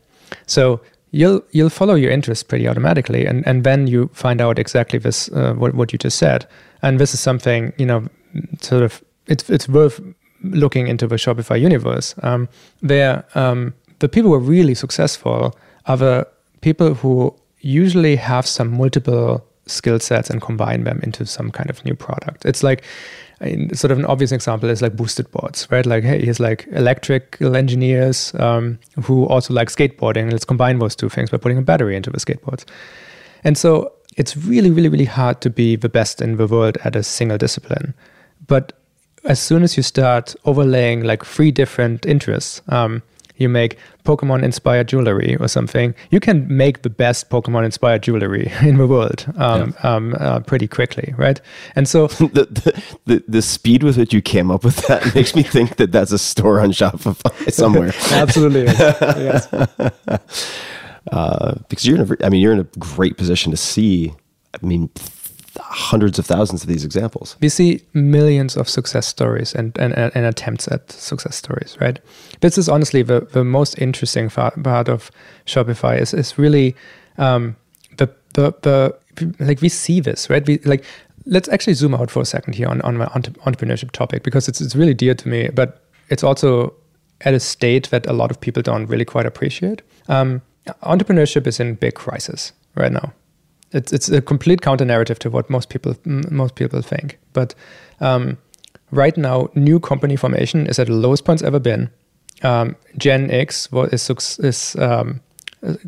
So 0.46 0.80
you'll 1.16 1.42
you'll 1.50 1.70
follow 1.70 1.94
your 1.94 2.10
interests 2.10 2.44
pretty 2.44 2.68
automatically, 2.68 3.26
and 3.26 3.46
and 3.46 3.64
then 3.64 3.86
you 3.86 4.10
find 4.12 4.40
out 4.40 4.58
exactly 4.58 4.98
this 4.98 5.28
uh, 5.32 5.54
what 5.54 5.74
what 5.74 5.92
you 5.92 5.98
just 5.98 6.18
said. 6.18 6.46
And 6.82 7.00
this 7.00 7.14
is 7.14 7.20
something 7.20 7.72
you 7.78 7.86
know, 7.86 8.06
sort 8.60 8.82
of 8.82 9.02
it's 9.26 9.48
it's 9.50 9.68
worth 9.68 10.00
looking 10.42 10.88
into 10.88 11.06
the 11.06 11.16
Shopify 11.16 11.60
universe. 11.60 12.14
Um, 12.22 12.48
there, 12.82 13.24
um, 13.34 13.74
the 13.98 14.08
people 14.08 14.30
who 14.30 14.36
are 14.36 14.50
really 14.56 14.74
successful 14.74 15.56
are 15.86 15.96
the 15.96 16.28
people 16.60 16.94
who 16.94 17.34
usually 17.60 18.16
have 18.16 18.46
some 18.46 18.76
multiple 18.76 19.44
skill 19.66 19.98
sets 19.98 20.30
and 20.30 20.40
combine 20.40 20.84
them 20.84 21.00
into 21.02 21.26
some 21.26 21.50
kind 21.50 21.70
of 21.70 21.84
new 21.84 21.94
product. 21.94 22.44
It's 22.44 22.62
like 22.62 22.84
I 23.40 23.44
mean, 23.46 23.74
sort 23.74 23.90
of 23.90 23.98
an 23.98 24.06
obvious 24.06 24.32
example 24.32 24.70
is 24.70 24.80
like 24.80 24.96
boosted 24.96 25.30
boards, 25.30 25.68
right? 25.70 25.84
Like, 25.84 26.04
hey, 26.04 26.24
here's 26.24 26.40
like 26.40 26.66
electrical 26.72 27.54
engineers 27.54 28.34
um, 28.36 28.78
who 29.02 29.26
also 29.26 29.52
like 29.52 29.68
skateboarding. 29.68 30.32
Let's 30.32 30.44
combine 30.44 30.78
those 30.78 30.96
two 30.96 31.10
things 31.10 31.30
by 31.30 31.36
putting 31.36 31.58
a 31.58 31.62
battery 31.62 31.96
into 31.96 32.10
the 32.10 32.18
skateboards. 32.18 32.64
And 33.44 33.58
so 33.58 33.92
it's 34.16 34.36
really, 34.36 34.70
really, 34.70 34.88
really 34.88 35.04
hard 35.04 35.42
to 35.42 35.50
be 35.50 35.76
the 35.76 35.90
best 35.90 36.22
in 36.22 36.38
the 36.38 36.46
world 36.46 36.78
at 36.84 36.96
a 36.96 37.02
single 37.02 37.36
discipline. 37.36 37.92
But 38.46 38.72
as 39.24 39.38
soon 39.38 39.62
as 39.62 39.76
you 39.76 39.82
start 39.82 40.34
overlaying 40.44 41.02
like 41.02 41.24
three 41.24 41.50
different 41.50 42.06
interests, 42.06 42.62
um, 42.68 43.02
you 43.36 43.48
make 43.48 43.78
Pokemon 44.04 44.42
inspired 44.42 44.88
jewelry 44.88 45.36
or 45.36 45.48
something, 45.48 45.94
you 46.10 46.20
can 46.20 46.46
make 46.54 46.82
the 46.82 46.90
best 46.90 47.30
Pokemon 47.30 47.64
inspired 47.64 48.02
jewelry 48.02 48.52
in 48.62 48.78
the 48.78 48.86
world 48.86 49.26
um, 49.36 49.74
um, 49.82 50.14
uh, 50.18 50.40
pretty 50.40 50.68
quickly, 50.68 51.14
right? 51.16 51.40
And 51.74 51.88
so 51.88 52.06
the, 52.08 52.46
the, 52.50 52.82
the, 53.06 53.24
the 53.28 53.42
speed 53.42 53.82
with 53.82 53.96
which 53.96 54.12
you 54.12 54.22
came 54.22 54.50
up 54.50 54.64
with 54.64 54.76
that 54.86 55.14
makes 55.14 55.34
me 55.34 55.42
think 55.42 55.76
that 55.76 55.92
that's 55.92 56.12
a 56.12 56.18
store 56.18 56.60
on 56.60 56.70
Shopify 56.70 57.52
somewhere. 57.52 57.92
absolutely, 58.12 58.64
yes. 58.64 59.52
uh, 61.12 61.58
because 61.68 61.86
you're 61.86 62.00
in 62.00 62.10
a, 62.10 62.26
I 62.26 62.28
mean, 62.28 62.40
you're 62.40 62.52
in 62.52 62.60
a 62.60 62.68
great 62.78 63.16
position 63.16 63.50
to 63.50 63.56
see, 63.56 64.14
I 64.54 64.64
mean, 64.64 64.90
hundreds 65.68 66.18
of 66.18 66.24
thousands 66.24 66.62
of 66.62 66.68
these 66.68 66.84
examples. 66.84 67.36
we 67.40 67.48
see 67.48 67.82
millions 67.92 68.56
of 68.56 68.68
success 68.68 69.06
stories 69.06 69.52
and, 69.54 69.76
and, 69.78 69.94
and 69.94 70.24
attempts 70.24 70.68
at 70.68 70.90
success 70.92 71.34
stories, 71.34 71.76
right? 71.80 71.98
This 72.40 72.56
is 72.56 72.68
honestly 72.68 73.02
the, 73.02 73.20
the 73.32 73.44
most 73.44 73.76
interesting 73.78 74.30
part, 74.30 74.88
of 74.88 75.10
Shopify 75.44 76.00
is, 76.00 76.14
is 76.14 76.38
really 76.38 76.76
um, 77.18 77.56
the, 77.96 78.08
the, 78.34 78.54
the, 78.62 78.96
like 79.40 79.60
we 79.60 79.68
see 79.68 79.98
this, 79.98 80.30
right? 80.30 80.46
We 80.46 80.58
like, 80.58 80.84
let's 81.24 81.48
actually 81.48 81.74
zoom 81.74 81.94
out 81.94 82.10
for 82.10 82.20
a 82.20 82.26
second 82.26 82.54
here 82.54 82.68
on, 82.68 82.80
on 82.82 82.96
my 82.96 83.06
entrepreneurship 83.06 83.90
topic 83.90 84.22
because 84.22 84.46
it's, 84.48 84.60
it's 84.60 84.76
really 84.76 84.94
dear 84.94 85.14
to 85.14 85.28
me, 85.28 85.48
but 85.52 85.82
it's 86.10 86.22
also 86.22 86.74
at 87.22 87.34
a 87.34 87.40
state 87.40 87.90
that 87.90 88.06
a 88.06 88.12
lot 88.12 88.30
of 88.30 88.40
people 88.40 88.62
don't 88.62 88.86
really 88.86 89.04
quite 89.04 89.26
appreciate. 89.26 89.82
Um, 90.08 90.42
entrepreneurship 90.84 91.46
is 91.46 91.58
in 91.58 91.74
big 91.74 91.94
crisis 91.94 92.52
right 92.76 92.92
now 92.92 93.12
it's 93.72 93.92
it's 93.92 94.08
a 94.08 94.20
complete 94.20 94.60
counter 94.60 94.84
narrative 94.84 95.18
to 95.20 95.30
what 95.30 95.50
most 95.50 95.68
people 95.68 95.94
most 96.30 96.54
people 96.54 96.82
think. 96.82 97.18
But 97.32 97.54
um, 98.00 98.38
right 98.90 99.16
now, 99.16 99.48
new 99.54 99.80
company 99.80 100.16
formation 100.16 100.66
is 100.66 100.78
at 100.78 100.86
the 100.86 100.94
lowest 100.94 101.24
points 101.24 101.42
ever 101.42 101.60
been. 101.60 101.90
Um, 102.42 102.76
Gen 102.98 103.30
X 103.30 103.68
is, 103.92 104.38
is 104.38 104.76
um, 104.76 105.20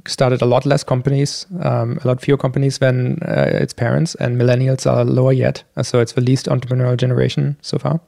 started 0.06 0.42
a 0.42 0.46
lot 0.46 0.64
less 0.64 0.82
companies, 0.82 1.46
um, 1.62 1.98
a 2.02 2.08
lot 2.08 2.20
fewer 2.20 2.38
companies 2.38 2.78
than 2.78 3.18
uh, 3.22 3.50
its 3.52 3.74
parents, 3.74 4.14
and 4.16 4.40
millennials 4.40 4.86
are 4.86 5.04
lower 5.04 5.32
yet. 5.32 5.62
Uh, 5.76 5.82
So 5.82 6.00
it's 6.00 6.12
the 6.12 6.20
least 6.20 6.46
entrepreneurial 6.46 6.96
generation 6.96 7.56
so 7.62 7.78
far. 7.78 8.00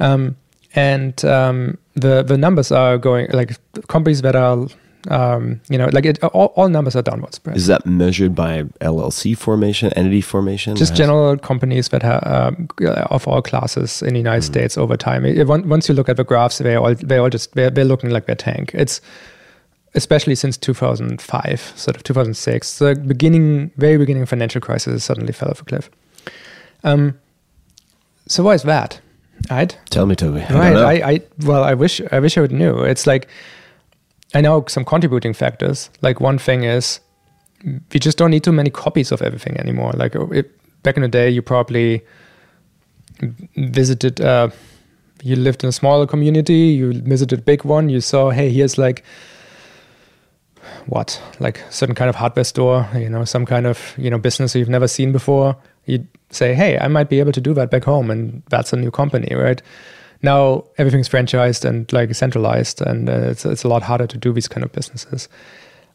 Um, 0.00 0.36
and 0.74 1.24
um, 1.24 1.78
the 1.94 2.22
the 2.22 2.36
numbers 2.36 2.72
are 2.72 2.98
going 2.98 3.28
like 3.32 3.56
companies 3.86 4.22
that 4.22 4.36
are 4.36 4.68
Um, 5.08 5.60
you 5.70 5.78
know, 5.78 5.88
like 5.92 6.04
it, 6.04 6.22
all, 6.24 6.46
all 6.56 6.68
numbers 6.68 6.96
are 6.96 7.02
downward 7.02 7.32
spread. 7.32 7.56
Is 7.56 7.68
that 7.68 7.86
measured 7.86 8.34
by 8.34 8.64
LLC 8.80 9.36
formation, 9.38 9.92
entity 9.94 10.20
formation? 10.20 10.74
just 10.74 10.96
general 10.96 11.36
companies 11.38 11.88
that 11.90 12.02
have 12.02 12.22
um, 12.26 12.68
of 13.10 13.26
all 13.28 13.40
classes 13.40 14.02
in 14.02 14.14
the 14.14 14.18
United 14.18 14.44
Hmm. 14.44 14.52
States 14.52 14.76
over 14.76 14.96
time. 14.96 15.24
It- 15.24 15.48
on- 15.48 15.68
once 15.68 15.88
you 15.88 15.94
look 15.94 16.08
at 16.08 16.16
the 16.16 16.24
graphs, 16.24 16.58
they 16.58 16.74
all 16.74 16.94
they 16.94 17.16
all 17.18 17.30
just 17.30 17.54
they're, 17.54 17.70
they're 17.70 17.84
looking 17.84 18.10
like 18.10 18.26
they're 18.26 18.34
tank. 18.34 18.72
It's 18.74 19.00
especially 19.94 20.34
since 20.34 20.56
2005, 20.56 21.72
sort 21.76 21.96
of 21.96 22.02
2006, 22.02 22.78
the 22.78 22.94
beginning, 22.96 23.70
very 23.76 23.96
beginning 23.96 24.26
financial 24.26 24.60
crisis, 24.60 25.02
suddenly 25.04 25.32
fell 25.32 25.48
off 25.48 25.60
a 25.62 25.64
cliff. 25.64 25.88
Um, 26.84 27.18
so 28.26 28.42
why 28.42 28.54
is 28.54 28.64
that? 28.64 29.00
Right? 29.50 29.78
Tell 29.90 30.06
me, 30.06 30.14
Tobi. 30.16 30.40
Right 30.50 30.72
know. 30.72 30.84
I, 30.84 30.92
I 31.12 31.20
well 31.46 31.62
i 31.62 31.72
wish 31.72 32.00
i 32.10 32.18
wish 32.18 32.36
i 32.36 32.40
would 32.40 32.50
knew 32.52 32.80
it's 32.80 33.06
like 33.06 33.28
i 34.34 34.40
know 34.40 34.64
some 34.68 34.84
contributing 34.84 35.34
factors. 35.34 35.90
Like 36.02 36.20
one 36.20 36.38
thing 36.38 36.64
is 36.64 37.00
we 37.64 37.98
just 37.98 38.18
don't 38.18 38.30
need 38.30 38.44
too 38.44 38.52
many 38.52 38.70
copies 38.70 39.10
of 39.12 39.22
everything 39.22 39.56
anymore. 39.58 39.92
Like 39.92 40.14
uh, 40.14 40.26
it, 40.28 40.50
back 40.82 40.96
in 40.96 41.02
the 41.02 41.08
day 41.08 41.28
you 41.28 41.42
probably 41.42 42.04
visited 43.56 44.20
uh, 44.20 44.50
you 45.22 45.36
lived 45.36 45.64
in 45.64 45.68
a 45.68 45.72
smaller 45.72 46.06
community 46.06 46.76
you 46.78 46.92
visited 46.92 47.40
a 47.40 47.42
big 47.42 47.64
one 47.64 47.88
you 47.88 48.00
saw 48.00 48.30
hey 48.30 48.50
here's 48.50 48.78
like 48.78 49.04
what? 50.86 51.20
Like 51.40 51.64
certain 51.70 51.94
kind 51.94 52.10
of 52.10 52.16
hardware 52.16 52.44
store 52.44 52.88
you 52.94 53.08
know 53.08 53.24
some 53.24 53.46
kind 53.46 53.66
of 53.66 53.94
you 53.96 54.10
know 54.10 54.18
business 54.18 54.54
you've 54.54 54.68
never 54.68 54.88
seen 54.88 55.12
before. 55.12 55.56
You'd 55.86 56.06
say 56.30 56.54
hey 56.54 56.78
i 56.78 56.88
might 56.88 57.08
be 57.08 57.20
able 57.20 57.32
to 57.32 57.40
do 57.40 57.54
that 57.54 57.70
back 57.70 57.84
home 57.84 58.10
and 58.10 58.42
that's 58.50 58.72
a 58.72 58.76
new 58.76 58.90
company 58.90 59.34
right 59.34 59.62
now 60.22 60.64
everything's 60.78 61.08
franchised 61.08 61.64
and 61.64 61.92
like 61.92 62.14
centralized 62.14 62.80
and 62.80 63.08
uh, 63.08 63.12
it's, 63.12 63.44
it's 63.44 63.64
a 63.64 63.68
lot 63.68 63.82
harder 63.82 64.06
to 64.06 64.16
do 64.16 64.32
these 64.32 64.48
kind 64.48 64.64
of 64.64 64.72
businesses. 64.72 65.28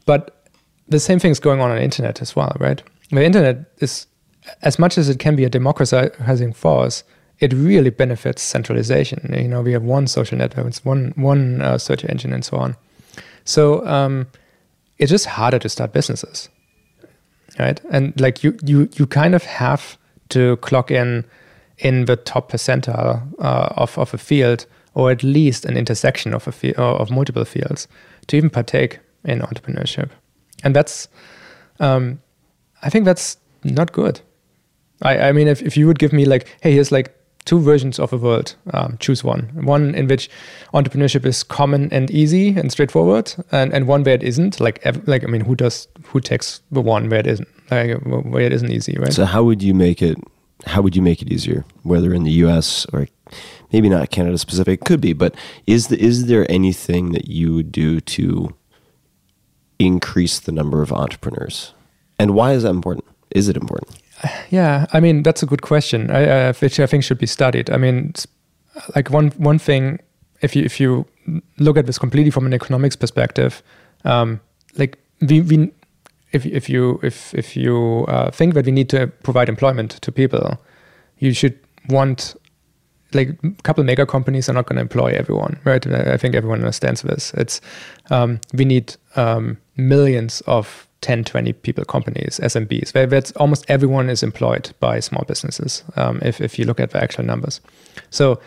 But 0.06 0.46
the 0.88 1.00
same 1.00 1.20
thing 1.20 1.32
is 1.32 1.40
going 1.40 1.62
on 1.62 1.72
on 1.72 1.78
the 1.78 1.84
internet 1.84 2.22
as 2.22 2.36
well 2.36 2.56
right? 2.60 2.82
The 3.10 3.24
internet 3.24 3.66
is 3.80 4.08
as 4.62 4.78
much 4.80 4.98
as 4.98 5.10
it 5.10 5.20
can 5.20 5.36
be 5.36 5.46
a 5.46 5.50
democratizing 5.50 6.54
force 6.54 7.04
it 7.40 7.52
really 7.52 7.90
benefits 7.90 8.42
centralization. 8.42 9.34
You 9.34 9.48
know 9.48 9.62
we 9.62 9.74
have 9.74 9.84
one 9.84 10.08
social 10.08 10.38
network 10.38 10.68
it's 10.68 10.86
one 10.86 11.14
one 11.16 11.62
uh, 11.62 11.78
search 11.78 12.06
engine 12.06 12.34
and 12.34 12.46
so 12.46 12.58
on. 12.58 12.76
So 13.46 13.86
um, 13.86 14.28
it's 14.98 15.10
just 15.12 15.26
harder 15.26 15.60
to 15.60 15.70
start 15.70 15.92
businesses 15.92 16.50
right? 17.60 17.80
And 17.90 18.20
like 18.20 18.44
you 18.44 18.58
you 18.64 18.90
you 18.96 19.08
kind 19.08 19.36
of 19.36 19.44
have 19.44 19.98
to 20.30 20.58
clock 20.58 20.92
in 20.92 21.26
in 21.84 22.06
the 22.06 22.16
top 22.16 22.52
percentile 22.52 23.22
uh, 23.40 23.70
of, 23.76 23.98
of 23.98 24.14
a 24.14 24.18
field 24.18 24.66
or 24.96 25.12
at 25.12 25.22
least 25.22 25.66
an 25.66 25.78
intersection 25.78 26.34
of 26.34 26.48
a 26.48 26.52
field 26.52 26.78
of 26.78 27.12
multiple 27.12 27.46
fields 27.46 27.88
to 28.28 28.38
even 28.38 28.50
partake 28.50 29.00
in 29.26 29.40
entrepreneurship. 29.42 30.10
And 30.64 30.76
that's 30.76 31.08
um, 31.80 32.22
i 32.84 32.90
think 32.90 33.06
that's 33.06 33.38
not 33.64 33.92
good. 33.92 34.22
I, 35.02 35.30
I 35.30 35.32
mean 35.32 35.48
if, 35.48 35.62
if 35.62 35.78
you 35.78 35.88
would 35.88 36.00
give 36.00 36.14
me 36.14 36.26
like 36.26 36.48
hey 36.62 36.72
here's 36.74 36.92
like 36.92 37.16
two 37.46 37.60
versions 37.60 38.00
of 38.00 38.14
a 38.14 38.18
world 38.18 38.56
um, 38.74 38.98
choose 39.00 39.24
one. 39.24 39.50
One 39.54 39.96
in 39.96 40.08
which 40.08 40.30
entrepreneurship 40.74 41.26
is 41.26 41.44
common 41.44 41.92
and 41.92 42.10
easy 42.12 42.50
and 42.50 42.72
straightforward 42.72 43.34
and, 43.52 43.74
and 43.74 43.88
one 43.88 44.04
where 44.04 44.16
it 44.16 44.24
isn't 44.24 44.62
like 44.62 44.80
ev- 44.86 45.06
like 45.08 45.24
i 45.24 45.28
mean 45.28 45.42
who 45.42 45.56
does 45.56 45.88
who 46.06 46.22
takes 46.22 46.62
the 46.72 46.82
one 46.82 47.10
where 47.10 47.20
it 47.20 47.28
isn't 47.28 47.48
like 47.72 48.00
where 48.04 48.44
it 48.44 48.54
isn't 48.54 48.72
easy 48.72 48.96
right? 49.00 49.12
So 49.12 49.26
how 49.26 49.44
would 49.44 49.62
you 49.62 49.74
make 49.74 50.02
it? 50.02 50.18
How 50.66 50.82
would 50.82 50.96
you 50.96 51.02
make 51.02 51.22
it 51.22 51.32
easier? 51.32 51.66
Whether 51.84 52.14
in 52.14 52.24
the 52.24 52.32
U.S. 52.32 52.86
or 52.94 53.08
maybe 53.72 53.90
not 53.90 54.10
Canada 54.12 54.38
specific, 54.38 54.86
could 54.86 55.02
be. 55.02 55.14
But 55.14 55.36
is 55.68 55.88
the, 55.88 56.00
is 56.00 56.28
there 56.28 56.50
anything 56.50 57.12
that 57.12 57.28
you 57.28 57.54
would 57.56 57.72
do 57.72 58.00
to 58.00 58.56
increase 59.80 60.40
the 60.40 60.52
number 60.52 60.82
of 60.82 60.92
entrepreneurs? 60.92 61.74
And 62.20 62.34
why 62.34 62.54
is 62.54 62.64
that 62.64 62.70
important? 62.70 63.06
Is 63.32 63.50
it 63.50 63.58
important? 63.58 64.00
Yeah, 64.50 64.86
I 64.94 65.00
mean 65.00 65.24
that's 65.24 65.44
a 65.44 65.46
good 65.46 65.62
question, 65.62 66.10
I, 66.10 66.24
uh, 66.24 66.54
which 66.54 66.80
I 66.80 66.86
think 66.86 67.04
should 67.04 67.18
be 67.18 67.26
studied. 67.26 67.70
I 67.70 67.78
mean, 67.78 68.14
like 68.96 69.10
one 69.10 69.30
one 69.32 69.60
thing, 69.60 70.00
if 70.42 70.56
you 70.56 70.64
if 70.64 70.80
you 70.80 71.06
look 71.58 71.78
at 71.78 71.86
this 71.86 71.98
completely 71.98 72.32
from 72.32 72.46
an 72.46 72.54
economics 72.54 72.96
perspective, 72.96 73.62
um, 74.06 74.40
like 74.78 74.98
we, 75.20 75.42
we 75.42 75.72
if 76.34 76.46
if 76.46 76.70
you 76.70 77.00
if 77.04 77.34
if 77.34 77.56
you 77.56 78.06
uh, 78.08 78.32
think 78.32 78.56
that 78.56 78.66
we 78.66 78.72
need 78.72 78.90
to 78.90 79.08
provide 79.24 79.50
employment 79.50 79.92
to 80.02 80.12
people, 80.12 80.58
you 81.20 81.34
should 81.34 81.58
want 81.90 82.36
like 83.14 83.38
a 83.44 83.52
couple 83.64 83.84
mega 83.84 84.06
companies 84.06 84.50
are 84.50 84.54
not 84.54 84.66
going 84.66 84.78
to 84.78 84.82
employ 84.82 85.12
everyone, 85.12 85.60
right? 85.64 85.86
I 85.86 86.18
think 86.18 86.36
everyone 86.36 86.60
understands 86.60 87.04
this. 87.04 87.32
It's 87.36 87.62
um, 88.10 88.42
we 88.54 88.66
need 88.66 88.96
um, 89.16 89.58
millions 89.78 90.42
of 90.48 90.88
10, 91.02 91.26
20 91.26 91.54
people 91.54 91.86
companies, 91.86 92.40
SMBs, 92.42 92.96
where 92.96 93.06
that's 93.06 93.32
almost 93.34 93.66
everyone 93.68 94.10
is 94.10 94.24
employed 94.24 94.74
by 94.80 95.00
small 95.00 95.24
businesses. 95.28 95.84
Um, 95.96 96.20
if 96.24 96.42
if 96.42 96.58
you 96.58 96.66
look 96.66 96.80
at 96.80 96.92
the 96.92 97.02
actual 97.02 97.24
numbers, 97.24 97.62
so 98.10 98.40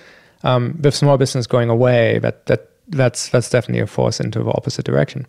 um, 0.42 0.78
with 0.82 0.94
small 0.94 1.16
business 1.18 1.46
going 1.46 1.70
away, 1.70 2.18
that 2.18 2.46
that 2.46 2.70
that's 2.88 3.28
that's 3.28 3.50
definitely 3.50 3.82
a 3.82 3.86
force 3.86 4.20
into 4.20 4.42
the 4.42 4.50
opposite 4.50 4.84
direction. 4.84 5.26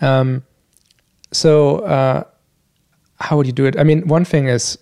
Um, 0.00 0.44
so 1.32 1.78
uh, 1.80 2.24
how 3.20 3.36
would 3.36 3.46
you 3.46 3.52
do 3.52 3.66
it? 3.66 3.78
I 3.78 3.84
mean, 3.84 4.06
one 4.08 4.24
thing 4.24 4.48
is 4.48 4.78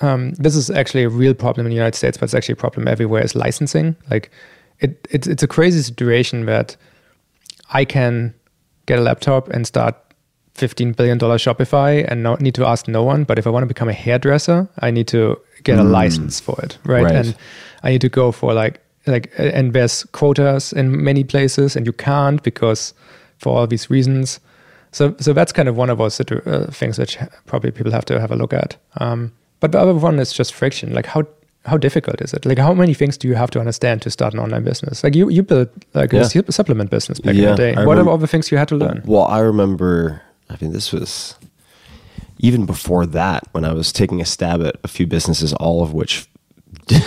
um, 0.00 0.32
this 0.34 0.54
is 0.54 0.70
actually 0.70 1.04
a 1.04 1.08
real 1.08 1.34
problem 1.34 1.66
in 1.66 1.70
the 1.70 1.76
United 1.76 1.96
States, 1.96 2.16
but 2.16 2.24
it's 2.24 2.34
actually 2.34 2.54
a 2.54 2.56
problem 2.56 2.88
everywhere. 2.88 3.22
Is 3.22 3.34
licensing 3.34 3.96
like 4.10 4.30
it, 4.80 5.06
it's 5.10 5.26
it's 5.26 5.42
a 5.42 5.48
crazy 5.48 5.82
situation 5.82 6.46
that 6.46 6.76
I 7.72 7.84
can 7.84 8.34
get 8.86 8.98
a 8.98 9.02
laptop 9.02 9.48
and 9.48 9.66
start 9.66 9.96
fifteen 10.54 10.92
billion 10.92 11.18
dollar 11.18 11.36
Shopify 11.36 12.04
and 12.08 12.22
not 12.22 12.40
need 12.40 12.54
to 12.54 12.66
ask 12.66 12.88
no 12.88 13.02
one. 13.02 13.24
But 13.24 13.38
if 13.38 13.46
I 13.46 13.50
want 13.50 13.62
to 13.64 13.66
become 13.66 13.88
a 13.88 13.92
hairdresser, 13.92 14.68
I 14.78 14.90
need 14.90 15.08
to 15.08 15.40
get 15.64 15.78
a 15.78 15.84
license 15.84 16.40
for 16.40 16.58
it, 16.62 16.78
right? 16.84 17.04
Right. 17.04 17.14
And 17.14 17.36
I 17.82 17.90
need 17.90 18.00
to 18.02 18.08
go 18.08 18.32
for 18.32 18.54
like 18.54 18.80
like 19.06 19.32
and 19.36 19.72
there's 19.72 20.04
quotas 20.04 20.72
in 20.72 21.02
many 21.02 21.24
places, 21.24 21.76
and 21.76 21.86
you 21.86 21.92
can't 21.92 22.42
because 22.42 22.94
for 23.38 23.56
all 23.56 23.66
these 23.66 23.90
reasons. 23.90 24.40
So 24.92 25.14
so 25.20 25.32
that's 25.32 25.52
kind 25.52 25.68
of 25.68 25.76
one 25.76 25.90
of 25.90 25.98
those 25.98 26.14
situ- 26.14 26.42
uh, 26.46 26.70
things 26.70 26.98
which 26.98 27.18
probably 27.46 27.70
people 27.70 27.92
have 27.92 28.04
to 28.06 28.18
have 28.20 28.30
a 28.32 28.36
look 28.36 28.52
at. 28.52 28.76
Um, 29.00 29.32
but 29.60 29.72
the 29.72 29.78
other 29.78 29.94
one 29.94 30.18
is 30.18 30.32
just 30.32 30.54
friction. 30.54 30.92
Like 30.94 31.06
how 31.06 31.24
how 31.66 31.76
difficult 31.76 32.20
is 32.20 32.32
it? 32.32 32.46
Like 32.46 32.58
how 32.58 32.72
many 32.74 32.94
things 32.94 33.18
do 33.18 33.28
you 33.28 33.34
have 33.36 33.50
to 33.50 33.58
understand 33.60 34.00
to 34.02 34.10
start 34.10 34.32
an 34.34 34.40
online 34.40 34.64
business? 34.64 35.04
Like 35.04 35.14
you 35.16 35.28
you 35.30 35.42
built 35.42 35.68
like 35.94 36.12
Yeah. 36.12 36.22
a 36.22 36.24
su- 36.24 36.44
supplement 36.50 36.90
business 36.90 37.20
back 37.20 37.34
Yeah, 37.34 37.42
in 37.50 37.56
the 37.56 37.56
day. 37.56 37.74
I 37.74 37.84
what 37.86 37.98
are 37.98 38.08
all 38.08 38.18
the 38.18 38.26
things 38.26 38.50
you 38.50 38.58
had 38.58 38.68
to 38.68 38.76
learn? 38.76 39.02
Well, 39.04 39.24
I 39.24 39.40
remember. 39.40 40.22
I 40.50 40.56
mean, 40.60 40.72
this 40.72 40.92
was 40.92 41.34
even 42.38 42.64
before 42.66 43.04
that 43.06 43.42
when 43.52 43.64
I 43.64 43.72
was 43.74 43.92
taking 43.92 44.20
a 44.20 44.24
stab 44.24 44.62
at 44.62 44.76
a 44.84 44.88
few 44.88 45.06
businesses, 45.06 45.52
all 45.54 45.82
of 45.82 45.92
which 45.92 46.26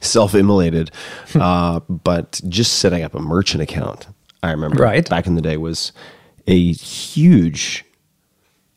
self-immolated. 0.00 0.90
uh, 1.34 1.80
but 1.88 2.40
just 2.48 2.78
setting 2.78 3.02
up 3.02 3.14
a 3.14 3.18
merchant 3.20 3.62
account, 3.62 4.06
I 4.42 4.50
remember 4.52 4.82
Right. 4.82 5.08
back 5.08 5.26
in 5.26 5.34
the 5.34 5.42
day 5.42 5.56
was 5.56 5.92
a 6.46 6.72
huge. 6.72 7.84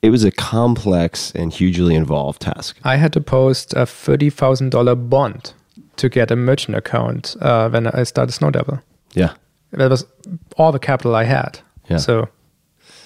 It 0.02 0.10
was 0.10 0.24
a 0.26 0.32
complex 0.32 1.32
and 1.34 1.54
hugely 1.54 1.96
involved 1.96 2.42
task. 2.42 2.78
I 2.84 2.98
had 2.98 3.14
to 3.14 3.22
post 3.22 3.74
a 3.74 3.86
thirty 3.86 4.30
thousand 4.30 4.72
dollar 4.72 4.96
bond 4.96 5.54
to 5.96 6.10
get 6.10 6.32
a 6.32 6.36
merchant 6.36 6.76
account 6.78 7.36
uh, 7.42 7.70
when 7.70 7.88
I 7.88 8.04
started 8.04 8.34
Snowdevil. 8.34 8.82
Yeah, 9.14 9.34
That 9.72 9.90
was 9.92 10.06
all 10.58 10.72
the 10.72 10.80
capital 10.80 11.16
I 11.16 11.24
had. 11.24 11.60
Yeah. 11.90 11.98
So 11.98 12.28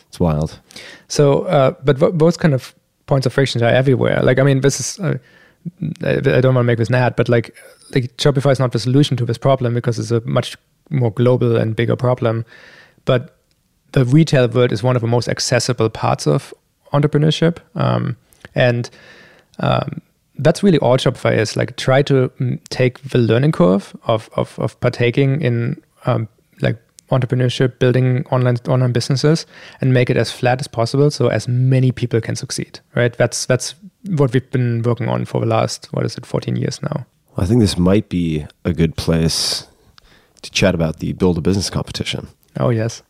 it's 0.07 0.19
wild. 0.19 0.59
So, 1.07 1.43
uh, 1.43 1.73
but 1.83 1.99
th- 1.99 2.13
those 2.15 2.37
kind 2.37 2.53
of 2.53 2.73
points 3.05 3.25
of 3.27 3.33
friction 3.33 3.61
are 3.61 3.69
everywhere. 3.69 4.21
Like, 4.23 4.39
I 4.39 4.43
mean, 4.43 4.61
this 4.61 4.79
is, 4.79 4.99
uh, 4.99 5.17
I, 6.03 6.11
I 6.17 6.41
don't 6.41 6.55
want 6.55 6.63
to 6.63 6.63
make 6.63 6.77
this 6.77 6.89
mad, 6.89 7.15
but 7.15 7.27
like, 7.29 7.53
like 7.93 8.15
Shopify 8.17 8.51
is 8.51 8.59
not 8.59 8.71
the 8.71 8.79
solution 8.79 9.17
to 9.17 9.25
this 9.25 9.37
problem 9.37 9.73
because 9.73 9.99
it's 9.99 10.11
a 10.11 10.21
much 10.21 10.55
more 10.89 11.11
global 11.11 11.57
and 11.57 11.75
bigger 11.75 11.95
problem. 11.97 12.45
But 13.05 13.36
the 13.91 14.05
retail 14.05 14.47
world 14.47 14.71
is 14.71 14.83
one 14.83 14.95
of 14.95 15.01
the 15.01 15.07
most 15.07 15.27
accessible 15.27 15.89
parts 15.89 16.27
of 16.27 16.53
entrepreneurship, 16.93 17.57
um, 17.75 18.17
and 18.55 18.89
um, 19.59 20.01
that's 20.39 20.63
really 20.63 20.77
all 20.79 20.97
Shopify 20.97 21.35
is. 21.37 21.55
Like, 21.55 21.77
try 21.77 22.01
to 22.03 22.29
mm, 22.39 22.59
take 22.69 23.01
the 23.01 23.17
learning 23.17 23.51
curve 23.51 23.95
of 24.03 24.29
of, 24.35 24.57
of 24.59 24.79
partaking 24.79 25.41
in 25.41 25.81
um, 26.05 26.27
like 26.61 26.77
entrepreneurship, 27.11 27.79
building 27.79 28.25
online 28.31 28.57
online 28.67 28.91
businesses, 28.91 29.45
and 29.81 29.93
make 29.93 30.09
it 30.09 30.17
as 30.17 30.31
flat 30.31 30.59
as 30.59 30.67
possible, 30.67 31.09
so 31.09 31.27
as 31.27 31.47
many 31.47 31.91
people 31.91 32.21
can 32.21 32.35
succeed. 32.35 32.79
Right? 32.95 33.15
That's 33.15 33.45
that's 33.45 33.75
what 34.09 34.33
we've 34.33 34.51
been 34.51 34.81
working 34.83 35.09
on 35.09 35.25
for 35.25 35.41
the 35.41 35.47
last 35.47 35.87
what 35.91 36.05
is 36.05 36.17
it, 36.17 36.25
14 36.25 36.55
years 36.55 36.81
now. 36.81 37.05
I 37.37 37.45
think 37.45 37.61
this 37.61 37.77
might 37.77 38.09
be 38.09 38.45
a 38.65 38.73
good 38.73 38.95
place 38.95 39.67
to 40.41 40.51
chat 40.51 40.73
about 40.73 40.99
the 40.99 41.13
build 41.13 41.37
a 41.37 41.41
business 41.41 41.69
competition. 41.69 42.27
Oh 42.59 42.69
yes, 42.69 43.03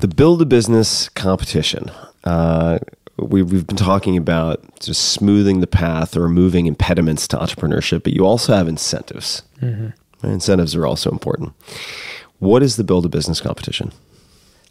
The 0.00 0.08
build 0.08 0.42
a 0.42 0.46
business 0.46 1.08
competition. 1.10 1.90
Uh, 2.24 2.78
we, 3.18 3.42
we've 3.42 3.66
been 3.66 3.76
talking 3.76 4.16
about 4.16 4.62
just 4.80 5.12
smoothing 5.12 5.60
the 5.60 5.66
path 5.66 6.16
or 6.16 6.20
removing 6.22 6.66
impediments 6.66 7.26
to 7.28 7.36
entrepreneurship, 7.38 8.02
but 8.02 8.12
you 8.12 8.26
also 8.26 8.54
have 8.54 8.68
incentives. 8.68 9.42
Incentives 10.22 10.74
are 10.76 10.86
also 10.86 11.10
important. 11.10 11.54
What 12.40 12.62
is 12.62 12.76
the 12.76 12.84
build 12.84 13.06
a 13.06 13.08
business 13.08 13.40
competition? 13.40 13.92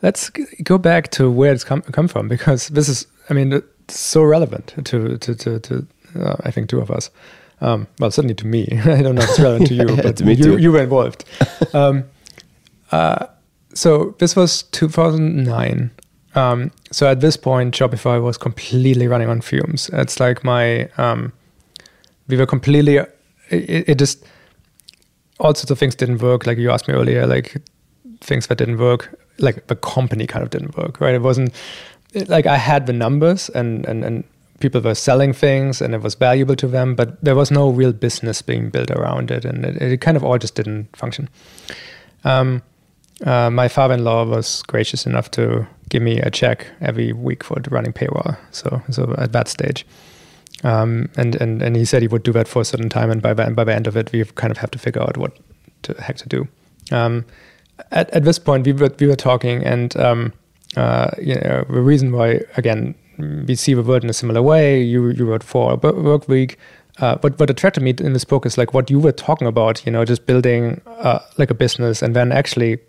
let's 0.01 0.29
go 0.29 0.77
back 0.77 1.09
to 1.09 1.31
where 1.31 1.51
it's 1.53 1.63
come 1.63 1.81
come 1.81 2.07
from 2.07 2.27
because 2.27 2.67
this 2.67 2.87
is, 2.87 3.07
I 3.29 3.33
mean, 3.33 3.51
it's 3.53 3.97
so 3.99 4.21
relevant 4.23 4.67
to 4.85 5.17
to 5.17 5.35
to, 5.35 5.59
to 5.59 5.87
uh, 6.19 6.35
I 6.43 6.51
think 6.51 6.69
two 6.69 6.79
of 6.79 6.91
us. 6.91 7.09
Um, 7.61 7.87
well, 7.99 8.11
certainly 8.11 8.35
to 8.35 8.45
me. 8.45 8.67
I 8.85 9.01
don't 9.01 9.15
know 9.15 9.21
if 9.23 9.29
it's 9.29 9.39
relevant 9.39 9.69
to 9.69 9.73
you, 9.81 9.87
Yeah, 9.95 10.01
but 10.03 10.17
to 10.17 10.25
me 10.25 10.33
you 10.33 10.43
too. 10.43 10.57
you 10.57 10.71
were 10.71 10.83
involved. 10.83 11.23
um, 11.73 12.03
uh, 12.91 13.25
so 13.75 14.15
this 14.19 14.35
was 14.35 14.63
2009. 14.63 15.91
Um, 16.33 16.71
so 16.91 17.07
at 17.07 17.21
this 17.21 17.37
point, 17.37 17.75
Shopify 17.75 18.21
was 18.21 18.37
completely 18.37 19.07
running 19.07 19.29
on 19.29 19.41
fumes. 19.41 19.89
It's 19.93 20.19
like 20.19 20.43
my 20.43 20.89
um, 20.97 21.31
we 22.27 22.37
were 22.37 22.45
completely 22.45 22.97
it, 22.97 23.89
it 23.89 23.95
just 23.99 24.25
all 25.39 25.53
sorts 25.53 25.71
of 25.71 25.77
things 25.77 25.95
didn't 25.95 26.21
work 26.21 26.45
like 26.45 26.57
you 26.57 26.71
asked 26.71 26.87
me 26.87 26.93
earlier 26.93 27.27
like 27.27 27.61
things 28.21 28.47
that 28.47 28.57
didn't 28.57 28.77
work 28.77 29.17
like 29.37 29.67
the 29.67 29.75
company 29.75 30.25
kind 30.25 30.43
of 30.43 30.49
didn't 30.49 30.77
work 30.77 30.99
right 31.01 31.13
it 31.13 31.21
wasn't 31.21 31.53
it- 32.13 32.29
like 32.29 32.45
i 32.45 32.57
had 32.57 32.87
the 32.87 32.93
numbers 32.93 33.49
and 33.49 33.85
and 33.85 34.03
and 34.03 34.23
people 34.61 34.79
were 34.79 34.95
selling 34.95 35.33
things 35.33 35.81
and 35.81 35.93
it 35.93 36.01
was 36.01 36.15
valuable 36.15 36.55
to 36.55 36.67
them 36.67 36.95
but 36.95 37.21
there 37.23 37.35
was 37.35 37.51
no 37.51 37.69
real 37.69 37.91
business 37.91 38.41
being 38.41 38.69
built 38.69 38.89
around 38.89 39.29
it 39.29 39.43
and 39.43 39.65
it, 39.65 39.81
it 39.81 40.01
kind 40.01 40.15
of 40.15 40.23
all 40.23 40.37
just 40.37 40.55
didn't 40.55 40.87
function 40.95 41.27
um, 42.23 42.61
uh, 43.23 43.49
my 43.49 43.67
father-in-law 43.67 44.25
was 44.25 44.61
gracious 44.63 45.05
enough 45.05 45.31
to 45.31 45.65
give 45.89 46.01
me 46.01 46.19
a 46.19 46.29
check 46.29 46.67
every 46.81 47.13
week 47.13 47.43
for 47.43 47.55
running 47.69 47.93
payroll 47.93 48.35
so 48.51 48.81
so 48.89 49.15
at 49.17 49.31
that 49.31 49.47
stage 49.47 49.85
um, 50.63 51.09
and, 51.15 51.35
and 51.35 51.61
and 51.61 51.75
he 51.75 51.85
said 51.85 52.01
he 52.01 52.07
would 52.07 52.23
do 52.23 52.31
that 52.31 52.47
for 52.47 52.61
a 52.61 52.65
certain 52.65 52.89
time, 52.89 53.11
and 53.11 53.21
by 53.21 53.33
the, 53.33 53.49
by 53.51 53.63
the 53.63 53.75
end 53.75 53.87
of 53.87 53.97
it, 53.97 54.11
we 54.11 54.23
kind 54.23 54.51
of 54.51 54.57
have 54.57 54.71
to 54.71 54.79
figure 54.79 55.01
out 55.01 55.17
what 55.17 55.37
the 55.83 56.01
heck 56.01 56.17
to 56.17 56.29
do. 56.29 56.47
Um, 56.91 57.25
at, 57.91 58.09
at 58.11 58.23
this 58.23 58.39
point, 58.39 58.65
we 58.65 58.73
were 58.73 58.89
we 58.99 59.07
were 59.07 59.15
talking, 59.15 59.63
and 59.63 59.95
um, 59.97 60.33
uh, 60.77 61.11
you 61.21 61.35
know 61.35 61.65
the 61.69 61.81
reason 61.81 62.11
why 62.11 62.41
again 62.57 62.95
we 63.47 63.55
see 63.55 63.73
the 63.73 63.83
world 63.83 64.03
in 64.03 64.09
a 64.09 64.13
similar 64.13 64.41
way. 64.41 64.81
You 64.81 65.09
you 65.09 65.25
wrote 65.25 65.43
for 65.43 65.73
a 65.73 65.75
work 65.75 66.27
week. 66.27 66.57
Uh, 66.97 67.17
but 67.17 67.37
what 67.37 67.49
attracted 67.49 67.83
me 67.83 67.93
in 67.99 68.13
this 68.13 68.23
book 68.23 68.45
is 68.45 68.57
like 68.57 68.73
what 68.73 68.89
you 68.89 68.99
were 68.99 69.11
talking 69.11 69.47
about. 69.47 69.85
You 69.85 69.91
know, 69.91 70.05
just 70.05 70.25
building 70.25 70.81
uh, 70.87 71.19
like 71.37 71.51
a 71.51 71.53
business, 71.53 72.01
and 72.01 72.15
then 72.15 72.31
actually 72.31 72.79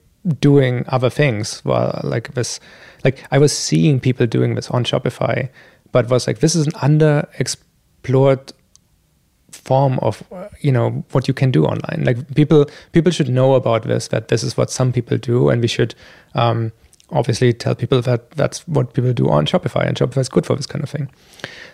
doing 0.41 0.85
other 0.89 1.11
things. 1.11 1.63
Well, 1.65 2.01
like 2.05 2.35
this, 2.35 2.61
like 3.05 3.25
I 3.31 3.39
was 3.39 3.57
seeing 3.57 4.01
people 4.01 4.27
doing 4.27 4.55
this 4.55 4.71
on 4.71 4.85
Shopify, 4.85 5.49
but 5.93 6.09
was 6.11 6.27
like 6.27 6.41
this 6.41 6.55
is 6.55 6.67
an 6.67 6.73
underexplored 6.73 8.53
form 9.53 9.99
of 10.01 10.23
you 10.61 10.71
know 10.71 11.05
what 11.13 11.29
you 11.29 11.35
can 11.35 11.51
do 11.51 11.65
online. 11.65 12.03
Like 12.05 12.35
people 12.35 12.67
people 12.93 13.13
should 13.13 13.29
know 13.29 13.55
about 13.55 13.85
this 13.85 14.09
that 14.09 14.29
this 14.29 14.43
is 14.43 14.57
what 14.57 14.71
some 14.71 14.93
people 14.93 15.17
do 15.19 15.49
and 15.49 15.61
we 15.63 15.69
should 15.69 15.95
um, 16.35 16.73
obviously 17.11 17.53
tell 17.53 17.75
people 17.75 18.03
that 18.03 18.31
that's 18.33 18.67
what 18.69 18.93
people 18.95 19.13
do 19.13 19.29
on 19.29 19.47
shopify 19.47 19.87
and 19.87 19.97
shopify 19.97 20.19
is 20.19 20.29
good 20.29 20.47
for 20.47 20.57
this 20.57 20.67
kind 20.67 20.83
of 20.83 20.91
thing. 20.91 21.09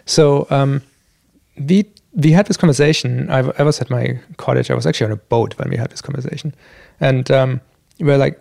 So 0.06 0.46
um, 0.50 0.82
we 1.56 1.86
we 2.14 2.32
had 2.32 2.46
this 2.46 2.56
conversation. 2.56 3.30
I, 3.30 3.38
I 3.58 3.62
was 3.62 3.80
at 3.80 3.90
my 3.90 4.20
college. 4.36 4.70
I 4.70 4.74
was 4.74 4.86
actually 4.86 5.06
on 5.06 5.12
a 5.12 5.16
boat 5.16 5.58
when 5.58 5.70
we 5.70 5.76
had 5.76 5.90
this 5.90 6.02
conversation. 6.02 6.54
And 7.00 7.30
um, 7.30 7.60
we're 8.02 8.18
like 8.18 8.38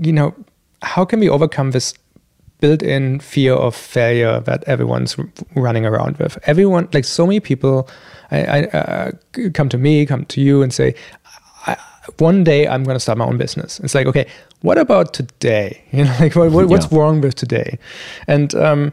you 0.00 0.12
know 0.12 0.34
how 0.82 1.04
can 1.04 1.20
we 1.20 1.28
overcome 1.28 1.72
this 1.72 1.94
built-in 2.60 3.20
fear 3.20 3.52
of 3.54 3.74
failure 3.74 4.40
that 4.40 4.64
everyone's 4.64 5.16
r- 5.16 5.28
running 5.54 5.86
around 5.86 6.16
with. 6.16 6.36
Everyone, 6.42 6.88
like 6.92 7.04
so 7.04 7.24
many 7.24 7.38
people, 7.38 7.88
I, 8.32 8.38
I 8.44 8.62
uh, 8.66 9.10
come 9.54 9.68
to 9.68 9.78
me, 9.78 10.04
come 10.06 10.24
to 10.24 10.40
you, 10.40 10.62
and 10.62 10.72
say, 10.74 10.94
I, 11.66 11.76
"One 12.18 12.42
day 12.42 12.66
I'm 12.66 12.82
going 12.82 12.96
to 12.96 13.00
start 13.00 13.16
my 13.18 13.26
own 13.26 13.38
business." 13.38 13.78
It's 13.80 13.94
like, 13.94 14.08
okay, 14.08 14.26
what 14.62 14.76
about 14.78 15.12
today? 15.14 15.82
You 15.92 16.04
know, 16.04 16.16
like 16.18 16.34
what, 16.34 16.50
what, 16.50 16.66
what's 16.68 16.90
Yeah. 16.90 16.98
wrong 16.98 17.20
with 17.20 17.36
today? 17.36 17.78
And 18.26 18.52
um, 18.56 18.92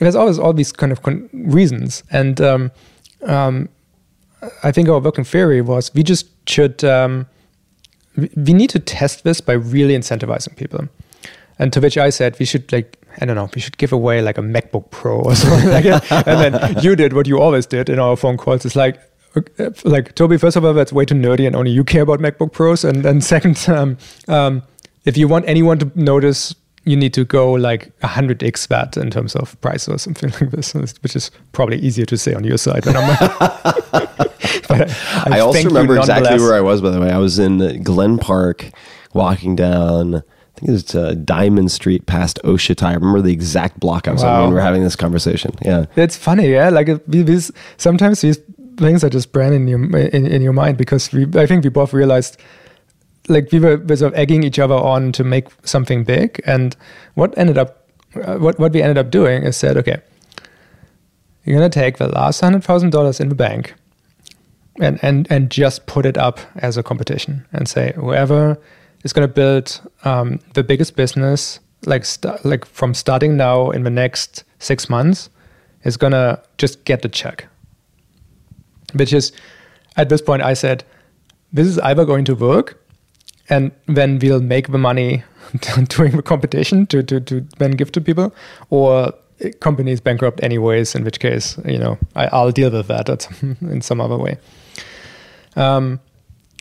there's 0.00 0.16
always 0.16 0.38
all 0.40 0.52
these 0.52 0.72
kind 0.72 0.90
of 0.90 1.02
con- 1.02 1.28
reasons, 1.32 2.02
and 2.10 2.40
um, 2.40 2.70
um, 3.26 3.68
I 4.64 4.72
think 4.72 4.88
our 4.88 4.98
working 4.98 5.24
theory 5.24 5.60
was 5.62 5.94
we 5.94 6.02
just 6.02 6.26
should 6.48 6.82
um, 6.82 7.26
we 8.16 8.52
need 8.52 8.70
to 8.70 8.78
test 8.78 9.24
this 9.24 9.40
by 9.40 9.54
really 9.54 9.96
incentivizing 9.96 10.56
people. 10.56 10.88
And 11.58 11.72
to 11.72 11.80
which 11.80 11.96
I 11.96 12.10
said 12.10 12.36
we 12.38 12.44
should 12.46 12.70
like 12.72 12.98
I 13.20 13.26
don't 13.26 13.36
know 13.36 13.48
we 13.54 13.60
should 13.60 13.78
give 13.78 13.92
away 13.92 14.22
like 14.22 14.38
a 14.38 14.42
MacBook 14.42 14.90
Pro 14.90 15.20
or 15.20 15.34
something 15.36 15.70
like 15.70 15.84
that. 15.84 16.26
And 16.26 16.54
then 16.54 16.82
you 16.82 16.96
did 16.96 17.12
what 17.12 17.26
you 17.26 17.40
always 17.40 17.66
did 17.66 17.88
in 17.88 17.98
our 17.98 18.16
phone 18.16 18.36
calls. 18.36 18.64
It's 18.64 18.76
like 18.76 19.00
uh, 19.36 19.70
like 19.84 20.14
Tobi. 20.14 20.38
First 20.38 20.56
of 20.56 20.64
all, 20.64 20.72
that's 20.74 20.92
way 20.92 21.04
too 21.04 21.14
nerdy, 21.14 21.46
and 21.46 21.56
only 21.56 21.72
you 21.72 21.82
care 21.82 22.02
about 22.02 22.20
MacBook 22.20 22.52
Pros. 22.52 22.84
And 22.84 23.04
then 23.04 23.20
second, 23.20 23.68
um, 23.68 23.98
um, 24.28 24.62
if 25.04 25.16
you 25.16 25.28
want 25.28 25.48
anyone 25.48 25.78
to 25.80 25.90
notice, 25.94 26.54
you 26.84 26.96
need 26.96 27.14
to 27.14 27.24
go 27.24 27.52
like 27.52 27.92
hundred 28.02 28.42
x 28.42 28.66
that 28.66 28.96
in 28.96 29.10
terms 29.10 29.34
of 29.34 29.58
price 29.60 29.88
or 29.88 29.98
something 29.98 30.30
like 30.40 30.50
this, 30.50 30.74
which 31.02 31.16
is 31.16 31.30
probably 31.52 31.78
easier 31.78 32.04
to 32.06 32.16
say 32.16 32.34
on 32.34 32.44
your 32.44 32.58
side 32.58 32.82
than 32.84 32.96
on 32.96 33.06
mine. 33.06 34.08
But 34.68 34.90
I, 35.30 35.40
also 35.40 35.64
remember 35.64 35.96
exactly 35.98 36.38
where 36.38 36.54
I 36.54 36.60
was. 36.60 36.80
By 36.80 36.90
the 36.90 37.00
way, 37.00 37.10
I 37.10 37.18
was 37.18 37.38
in 37.38 37.82
Glen 37.82 38.18
Park, 38.18 38.70
walking 39.12 39.56
down. 39.56 40.16
I 40.16 40.20
think 40.60 40.68
it 40.68 40.72
was 40.72 40.94
uh, 40.94 41.14
Diamond 41.24 41.70
Street 41.70 42.06
past 42.06 42.38
Oshita. 42.44 42.82
I 42.84 42.94
remember 42.94 43.20
the 43.20 43.32
exact 43.32 43.80
block 43.80 44.06
I 44.08 44.12
was 44.12 44.22
on 44.22 44.40
when 44.42 44.48
we 44.50 44.54
were 44.54 44.60
having 44.60 44.82
this 44.82 44.96
conversation. 44.96 45.52
Yeah, 45.64 45.86
It's 45.96 46.16
funny, 46.16 46.48
yeah. 46.50 46.68
Like 46.70 46.88
it- 46.88 47.10
these 47.10 47.50
sometimes 47.76 48.20
these 48.20 48.38
things 48.78 49.04
are 49.04 49.10
just 49.10 49.32
brand 49.32 49.54
in 49.54 49.68
your 49.68 49.82
in, 49.98 50.26
in 50.26 50.42
your 50.42 50.52
mind 50.52 50.76
because 50.78 51.12
we 51.12 51.26
I 51.40 51.46
think 51.46 51.64
we 51.64 51.70
both 51.70 51.92
realized 51.92 52.38
like 53.28 53.50
we 53.52 53.58
were, 53.58 53.76
we 53.78 53.96
sort 53.96 54.12
of 54.12 54.18
egging 54.18 54.42
each 54.42 54.58
other 54.58 54.74
on 54.74 55.12
to 55.12 55.24
make 55.24 55.48
something 55.64 56.04
big, 56.04 56.40
and 56.46 56.76
what 57.14 57.36
ended 57.38 57.58
up 57.58 57.88
uh, 58.16 58.36
what 58.36 58.58
what 58.58 58.72
we 58.72 58.82
ended 58.82 58.98
up 58.98 59.10
doing 59.10 59.42
is 59.42 59.56
said, 59.56 59.76
okay, 59.76 60.00
you're 61.44 61.56
gonna 61.56 61.70
take 61.70 61.98
the 61.98 62.08
last 62.08 62.40
hundred 62.40 62.64
thousand 62.64 62.90
dollars 62.90 63.20
in 63.20 63.28
the 63.28 63.34
bank, 63.34 63.74
and 64.80 64.98
and 65.02 65.26
and 65.30 65.50
just 65.50 65.86
put 65.86 66.06
it 66.06 66.18
up 66.18 66.40
as 66.56 66.76
a 66.76 66.82
competition 66.82 67.46
and 67.52 67.68
say 67.68 67.92
whoever 67.96 68.58
is 69.04 69.12
gonna 69.12 69.28
build 69.28 69.80
um, 70.04 70.38
the 70.54 70.62
biggest 70.62 70.96
business 70.96 71.60
like 71.86 72.04
st- 72.04 72.44
like 72.44 72.64
from 72.64 72.94
starting 72.94 73.36
now 73.36 73.70
in 73.70 73.82
the 73.82 73.90
next 73.90 74.44
six 74.58 74.88
months 74.88 75.30
is 75.84 75.96
gonna 75.96 76.40
just 76.58 76.84
get 76.84 77.02
the 77.02 77.08
check. 77.08 77.46
Which 78.94 79.12
is, 79.12 79.32
at 79.96 80.08
this 80.08 80.22
point, 80.22 80.42
I 80.42 80.54
said, 80.54 80.84
this 81.52 81.66
is 81.66 81.78
either 81.80 82.04
going 82.04 82.24
to 82.26 82.34
work, 82.34 82.80
and 83.48 83.72
then 83.86 84.18
we'll 84.18 84.40
make 84.40 84.68
the 84.68 84.78
money 84.78 85.22
doing 85.88 86.16
the 86.16 86.22
competition 86.22 86.86
to, 86.86 87.02
to, 87.02 87.20
to 87.20 87.46
then 87.58 87.72
give 87.72 87.92
to 87.92 88.00
people, 88.00 88.34
or 88.70 89.12
companies 89.60 90.00
bankrupt 90.00 90.42
anyways, 90.42 90.94
in 90.94 91.04
which 91.04 91.20
case, 91.20 91.58
you 91.64 91.78
know, 91.78 91.98
I, 92.14 92.26
I'll 92.26 92.50
deal 92.50 92.70
with 92.70 92.86
that 92.88 93.08
at 93.08 93.28
in 93.42 93.80
some 93.80 94.00
other 94.00 94.16
way. 94.16 94.38
Um, 95.56 96.00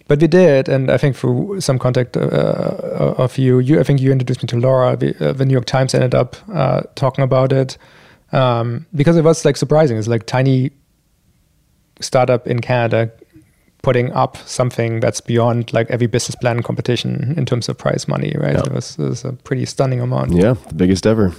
but 0.07 0.19
we 0.19 0.27
did, 0.27 0.67
and 0.67 0.91
I 0.91 0.97
think 0.97 1.15
through 1.15 1.61
some 1.61 1.79
contact 1.79 2.17
uh, 2.17 3.15
of 3.17 3.37
you, 3.37 3.59
you, 3.59 3.79
I 3.79 3.83
think 3.83 4.01
you 4.01 4.11
introduced 4.11 4.43
me 4.43 4.47
to 4.47 4.59
Laura. 4.59 4.97
The, 4.97 5.29
uh, 5.29 5.33
the 5.33 5.45
New 5.45 5.53
York 5.53 5.65
Times 5.65 5.93
ended 5.93 6.13
up 6.13 6.35
uh, 6.51 6.81
talking 6.95 7.23
about 7.23 7.53
it 7.53 7.77
um, 8.33 8.85
because 8.93 9.15
it 9.15 9.23
was 9.23 9.45
like 9.45 9.55
surprising. 9.55 9.97
It's 9.97 10.07
like 10.07 10.25
tiny 10.25 10.71
startup 12.01 12.47
in 12.47 12.59
Canada 12.59 13.11
putting 13.83 14.11
up 14.13 14.37
something 14.37 15.01
that's 15.01 15.21
beyond 15.21 15.71
like 15.73 15.91
every 15.91 16.07
business 16.07 16.35
plan 16.35 16.63
competition 16.63 17.35
in 17.37 17.45
terms 17.45 17.69
of 17.69 17.77
prize 17.77 18.07
money, 18.07 18.33
right? 18.39 18.55
Yeah. 18.55 18.63
It, 18.65 18.71
was, 18.71 18.97
it 18.97 19.03
was 19.03 19.25
a 19.25 19.33
pretty 19.33 19.65
stunning 19.65 20.01
amount. 20.01 20.31
yeah, 20.31 20.55
the 20.69 20.75
biggest 20.75 21.05
ever. 21.05 21.33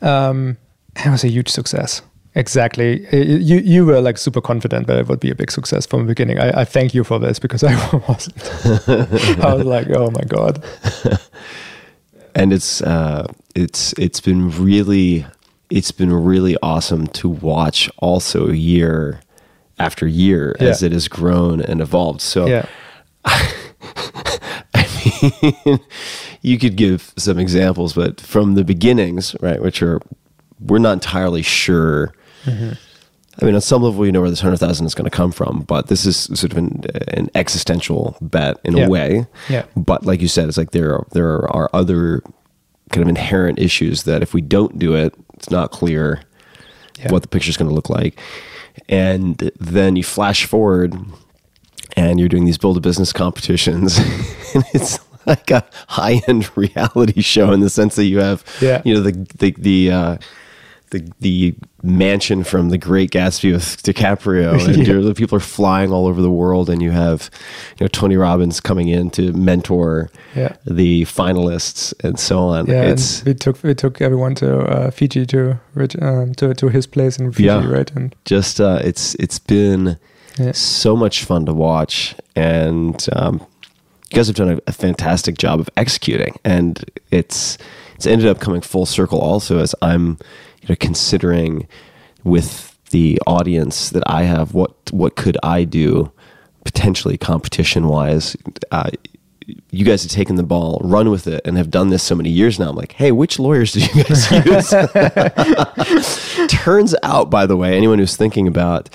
Um, 0.00 0.56
it 1.04 1.10
was 1.10 1.24
a 1.24 1.28
huge 1.28 1.48
success. 1.48 2.02
Exactly. 2.34 3.04
You 3.12 3.58
you 3.58 3.84
were 3.84 4.00
like 4.00 4.16
super 4.16 4.40
confident 4.40 4.86
that 4.86 4.96
it 4.96 5.08
would 5.08 5.18
be 5.18 5.30
a 5.30 5.34
big 5.34 5.50
success 5.50 5.86
from 5.86 6.00
the 6.02 6.06
beginning. 6.06 6.38
I, 6.38 6.60
I 6.60 6.64
thank 6.64 6.94
you 6.94 7.02
for 7.02 7.18
this 7.18 7.40
because 7.40 7.64
I 7.66 7.74
wasn't. 8.08 8.36
I 9.44 9.54
was 9.54 9.64
like, 9.64 9.88
oh 9.90 10.10
my 10.10 10.22
god. 10.22 10.64
and 12.36 12.52
it's 12.52 12.80
uh, 12.82 13.26
it's 13.56 13.92
it's 13.94 14.20
been 14.20 14.50
really 14.50 15.26
it's 15.68 15.90
been 15.90 16.12
really 16.12 16.56
awesome 16.62 17.08
to 17.08 17.28
watch 17.28 17.90
also 17.98 18.50
year 18.50 19.20
after 19.78 20.06
year 20.06 20.54
as 20.60 20.82
it 20.82 20.92
has 20.92 21.08
grown 21.08 21.60
and 21.60 21.80
evolved. 21.80 22.20
So 22.20 22.46
Yeah. 22.46 22.66
I 24.74 24.86
mean, 25.64 25.78
you 26.42 26.58
could 26.58 26.76
give 26.76 27.12
some 27.16 27.38
examples, 27.38 27.92
but 27.92 28.20
from 28.20 28.54
the 28.54 28.64
beginnings, 28.64 29.34
right, 29.40 29.60
which 29.60 29.82
are 29.82 30.00
we're 30.60 30.78
not 30.78 30.92
entirely 30.94 31.42
sure. 31.42 32.12
Mm-hmm. 32.44 32.72
I 33.40 33.44
mean, 33.44 33.54
on 33.54 33.60
some 33.60 33.82
level, 33.82 34.04
you 34.04 34.10
know 34.12 34.20
where 34.20 34.30
this 34.30 34.40
hundred 34.40 34.56
thousand 34.58 34.86
is 34.86 34.94
going 34.94 35.08
to 35.08 35.16
come 35.16 35.30
from, 35.30 35.60
but 35.62 35.86
this 35.86 36.04
is 36.06 36.16
sort 36.16 36.50
of 36.52 36.58
an, 36.58 36.82
an 37.08 37.30
existential 37.34 38.16
bet 38.20 38.58
in 38.64 38.76
Yeah. 38.76 38.86
a 38.86 38.88
way. 38.88 39.26
Yeah. 39.48 39.64
But 39.76 40.04
like 40.04 40.20
you 40.20 40.28
said, 40.28 40.48
it's 40.48 40.58
like 40.58 40.72
there 40.72 40.94
are, 40.94 41.06
there 41.12 41.48
are 41.54 41.70
other 41.72 42.22
kind 42.90 43.02
of 43.02 43.08
inherent 43.08 43.58
issues 43.60 44.02
that 44.04 44.22
if 44.22 44.34
we 44.34 44.40
don't 44.40 44.78
do 44.78 44.94
it, 44.94 45.14
it's 45.34 45.50
not 45.50 45.70
clear 45.70 46.22
Yeah. 46.98 47.12
what 47.12 47.22
the 47.22 47.28
picture 47.28 47.50
is 47.50 47.56
going 47.56 47.68
to 47.68 47.74
look 47.74 47.88
like. 47.90 48.18
And 48.88 49.36
then 49.58 49.96
you 49.96 50.04
flash 50.04 50.44
forward 50.44 50.94
and 51.96 52.20
you're 52.20 52.28
doing 52.28 52.44
these 52.44 52.58
build 52.58 52.76
a 52.76 52.80
business 52.80 53.12
competitions 53.12 53.98
and 54.54 54.64
it's 54.74 54.98
like 55.26 55.50
a 55.50 55.64
high 55.88 56.20
end 56.28 56.50
reality 56.56 57.20
show 57.22 57.52
in 57.52 57.60
the 57.60 57.70
sense 57.70 57.96
that 57.96 58.04
you 58.04 58.18
have, 58.18 58.44
Yeah. 58.60 58.82
you 58.84 58.94
know, 58.94 59.00
the 59.00 59.12
the 59.38 59.54
the 59.58 59.90
uh, 59.90 60.16
the 60.90 61.02
the 61.20 61.54
mansion 61.82 62.42
from 62.44 62.70
The 62.70 62.78
Great 62.78 63.10
Gatsby 63.10 63.52
with 63.52 63.82
DiCaprio, 63.82 64.52
and 64.66 64.76
Yeah. 64.76 64.84
you're- 64.84 65.04
the 65.04 65.14
people 65.14 65.36
are 65.36 65.40
flying 65.40 65.92
all 65.92 66.06
over 66.06 66.20
the 66.22 66.30
world, 66.30 66.68
and 66.70 66.82
you 66.82 66.90
have, 66.90 67.30
you 67.78 67.84
know, 67.84 67.88
Tony 67.88 68.16
Robbins 68.16 68.60
coming 68.60 68.88
in 68.88 69.10
to 69.10 69.32
mentor 69.32 70.10
Yeah. 70.34 70.54
the 70.66 71.04
finalists 71.04 71.92
and 72.02 72.18
so 72.18 72.38
on. 72.40 72.66
Yeah, 72.66 72.82
it's 72.82 73.24
we 73.24 73.34
took 73.34 73.62
we 73.62 73.74
took 73.74 74.00
everyone 74.00 74.34
to 74.36 74.58
uh, 74.58 74.90
Fiji 74.90 75.26
to 75.26 75.58
um, 76.00 76.34
to 76.34 76.54
to 76.54 76.68
his 76.68 76.86
place 76.86 77.18
in 77.18 77.32
Fiji, 77.32 77.46
Yeah. 77.46 77.68
right? 77.68 77.90
And 77.94 78.14
just 78.24 78.60
uh, 78.60 78.80
it's 78.82 79.14
it's 79.16 79.38
been 79.38 79.96
Yeah. 80.38 80.52
so 80.52 80.96
much 80.96 81.24
fun 81.24 81.46
to 81.46 81.52
watch, 81.54 82.14
and 82.36 83.06
um, 83.12 83.40
you 84.10 84.16
guys 84.16 84.26
have 84.28 84.36
done 84.36 84.50
a, 84.54 84.58
a 84.66 84.72
fantastic 84.72 85.36
job 85.38 85.60
of 85.60 85.68
executing, 85.76 86.34
and 86.44 86.82
it's 87.10 87.58
it's 87.94 88.06
ended 88.06 88.28
up 88.28 88.38
coming 88.40 88.60
full 88.62 88.86
circle. 88.86 89.18
Also, 89.20 89.58
as 89.58 89.74
I'm 89.82 90.16
you 90.68 90.72
know 90.72 90.76
considering 90.78 91.66
with 92.24 92.76
the 92.90 93.20
audience 93.26 93.90
that 93.90 94.02
I 94.06 94.22
have, 94.24 94.54
what 94.54 94.72
what 94.90 95.16
could 95.16 95.36
I 95.42 95.64
do 95.64 96.12
potentially 96.64 97.16
competition 97.16 97.88
wise? 97.88 98.36
Uh, 98.70 98.90
you 99.70 99.84
guys 99.84 100.02
have 100.02 100.12
taken 100.12 100.36
the 100.36 100.42
ball, 100.42 100.78
run 100.84 101.10
with 101.10 101.26
it, 101.26 101.40
and 101.46 101.56
have 101.56 101.70
done 101.70 101.88
this 101.88 102.02
so 102.02 102.14
many 102.14 102.28
years 102.28 102.58
now. 102.58 102.68
I'm 102.68 102.76
like, 102.76 102.92
hey, 102.92 103.12
which 103.12 103.38
lawyers 103.38 103.72
do 103.72 103.80
you 103.80 104.04
guys 104.04 104.30
use? 105.96 106.46
Turns 106.48 106.94
out, 107.02 107.30
by 107.30 107.46
the 107.46 107.56
way, 107.56 107.74
anyone 107.74 107.98
who's 107.98 108.16
thinking 108.16 108.46
about 108.46 108.90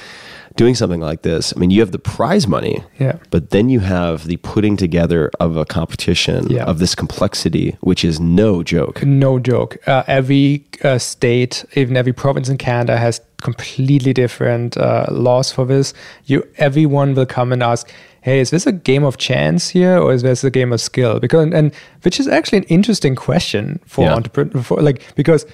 doing 0.55 0.75
something 0.75 0.99
like 1.01 1.23
this, 1.23 1.53
I 1.55 1.59
mean, 1.59 1.71
you 1.71 1.79
have 1.79 1.91
the 1.91 1.99
prize 1.99 2.47
money, 2.47 2.83
Yeah. 2.99 3.13
but 3.31 3.49
then 3.49 3.69
you 3.69 3.79
have 3.79 4.27
the 4.27 4.37
putting 4.37 4.77
together 4.77 5.31
of 5.39 5.57
a 5.57 5.65
competition 5.65 6.47
Yeah. 6.49 6.65
of 6.65 6.77
this 6.79 6.93
complexity, 6.95 7.75
which 7.81 8.03
is 8.05 8.19
no 8.19 8.61
joke. 8.63 9.03
No 9.05 9.39
joke. 9.39 9.77
Uh, 9.87 10.03
every 10.07 10.63
uh, 10.83 10.97
state, 10.99 11.65
even 11.75 11.97
every 11.97 12.13
province 12.13 12.49
in 12.49 12.57
Canada, 12.57 12.97
has 12.97 13.19
completely 13.41 14.13
different 14.13 14.77
uh, 14.77 15.05
laws 15.09 15.51
for 15.51 15.65
this. 15.65 15.93
You, 16.25 16.43
everyone 16.57 17.13
will 17.15 17.25
come 17.25 17.51
and 17.51 17.61
ask, 17.63 17.91
"Hey, 18.21 18.39
is 18.39 18.49
this 18.51 18.65
a 18.67 18.71
game 18.71 19.03
of 19.03 19.17
chance 19.17 19.69
here, 19.69 19.97
or 19.97 20.13
is 20.13 20.21
this 20.21 20.43
a 20.43 20.49
game 20.51 20.71
of 20.73 20.79
skill?" 20.81 21.19
Because 21.19 21.51
and 21.53 21.71
which 22.03 22.19
is 22.19 22.27
actually 22.27 22.59
an 22.59 22.65
interesting 22.69 23.15
question 23.15 23.79
for 23.85 24.05
Yeah. 24.05 24.15
entrepreneur, 24.15 24.61
for, 24.63 24.81
like 24.81 25.01
because. 25.15 25.45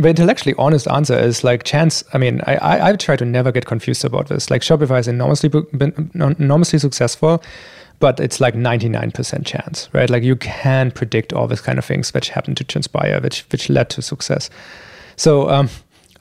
The 0.00 0.08
intellectually 0.08 0.54
honest 0.56 0.88
answer 0.88 1.18
is 1.18 1.44
like 1.44 1.64
chance. 1.64 2.02
I 2.14 2.18
mean, 2.18 2.40
I, 2.46 2.56
I 2.56 2.88
I 2.88 2.96
try 2.96 3.16
to 3.16 3.24
never 3.24 3.52
get 3.52 3.66
confused 3.66 4.04
about 4.04 4.28
this. 4.28 4.50
Like 4.50 4.62
Shopify 4.62 4.96
has 4.96 5.08
enormously 5.08 5.48
been 5.48 6.10
enormously 6.14 6.78
successful, 6.78 7.42
but 7.98 8.18
it's 8.18 8.40
like 8.40 8.54
99% 8.54 9.44
chance, 9.44 9.88
right? 9.92 10.08
Like 10.08 10.22
you 10.22 10.36
can 10.36 10.90
predict 10.90 11.32
all 11.32 11.46
these 11.46 11.60
kind 11.60 11.78
of 11.78 11.84
things 11.84 12.12
which 12.14 12.30
happen 12.30 12.54
to 12.54 12.64
transpire, 12.64 13.20
which 13.20 13.44
which 13.50 13.68
led 13.68 13.90
to 13.90 14.02
success. 14.02 14.48
So, 15.16 15.50
um, 15.50 15.68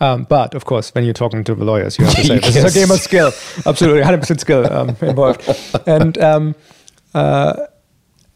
um, 0.02 0.26
but 0.26 0.54
of 0.56 0.66
course, 0.66 0.94
when 0.94 1.06
you're 1.06 1.14
talking 1.14 1.46
to 1.46 1.56
the 1.56 1.64
lawyers, 1.64 1.98
you 1.98 2.06
have 2.06 2.16
to 2.16 2.24
say 2.26 2.36
You 2.36 2.42
this 2.42 2.58
is 2.58 2.76
a 2.76 2.78
game 2.78 2.92
of 2.92 3.00
skill, 3.00 3.28
absolutely 3.66 4.02
100% 4.02 4.40
skill 4.40 4.72
um, 4.72 4.90
involved, 5.02 5.42
and 5.88 6.18
um, 6.18 6.56
uh, 7.14 7.68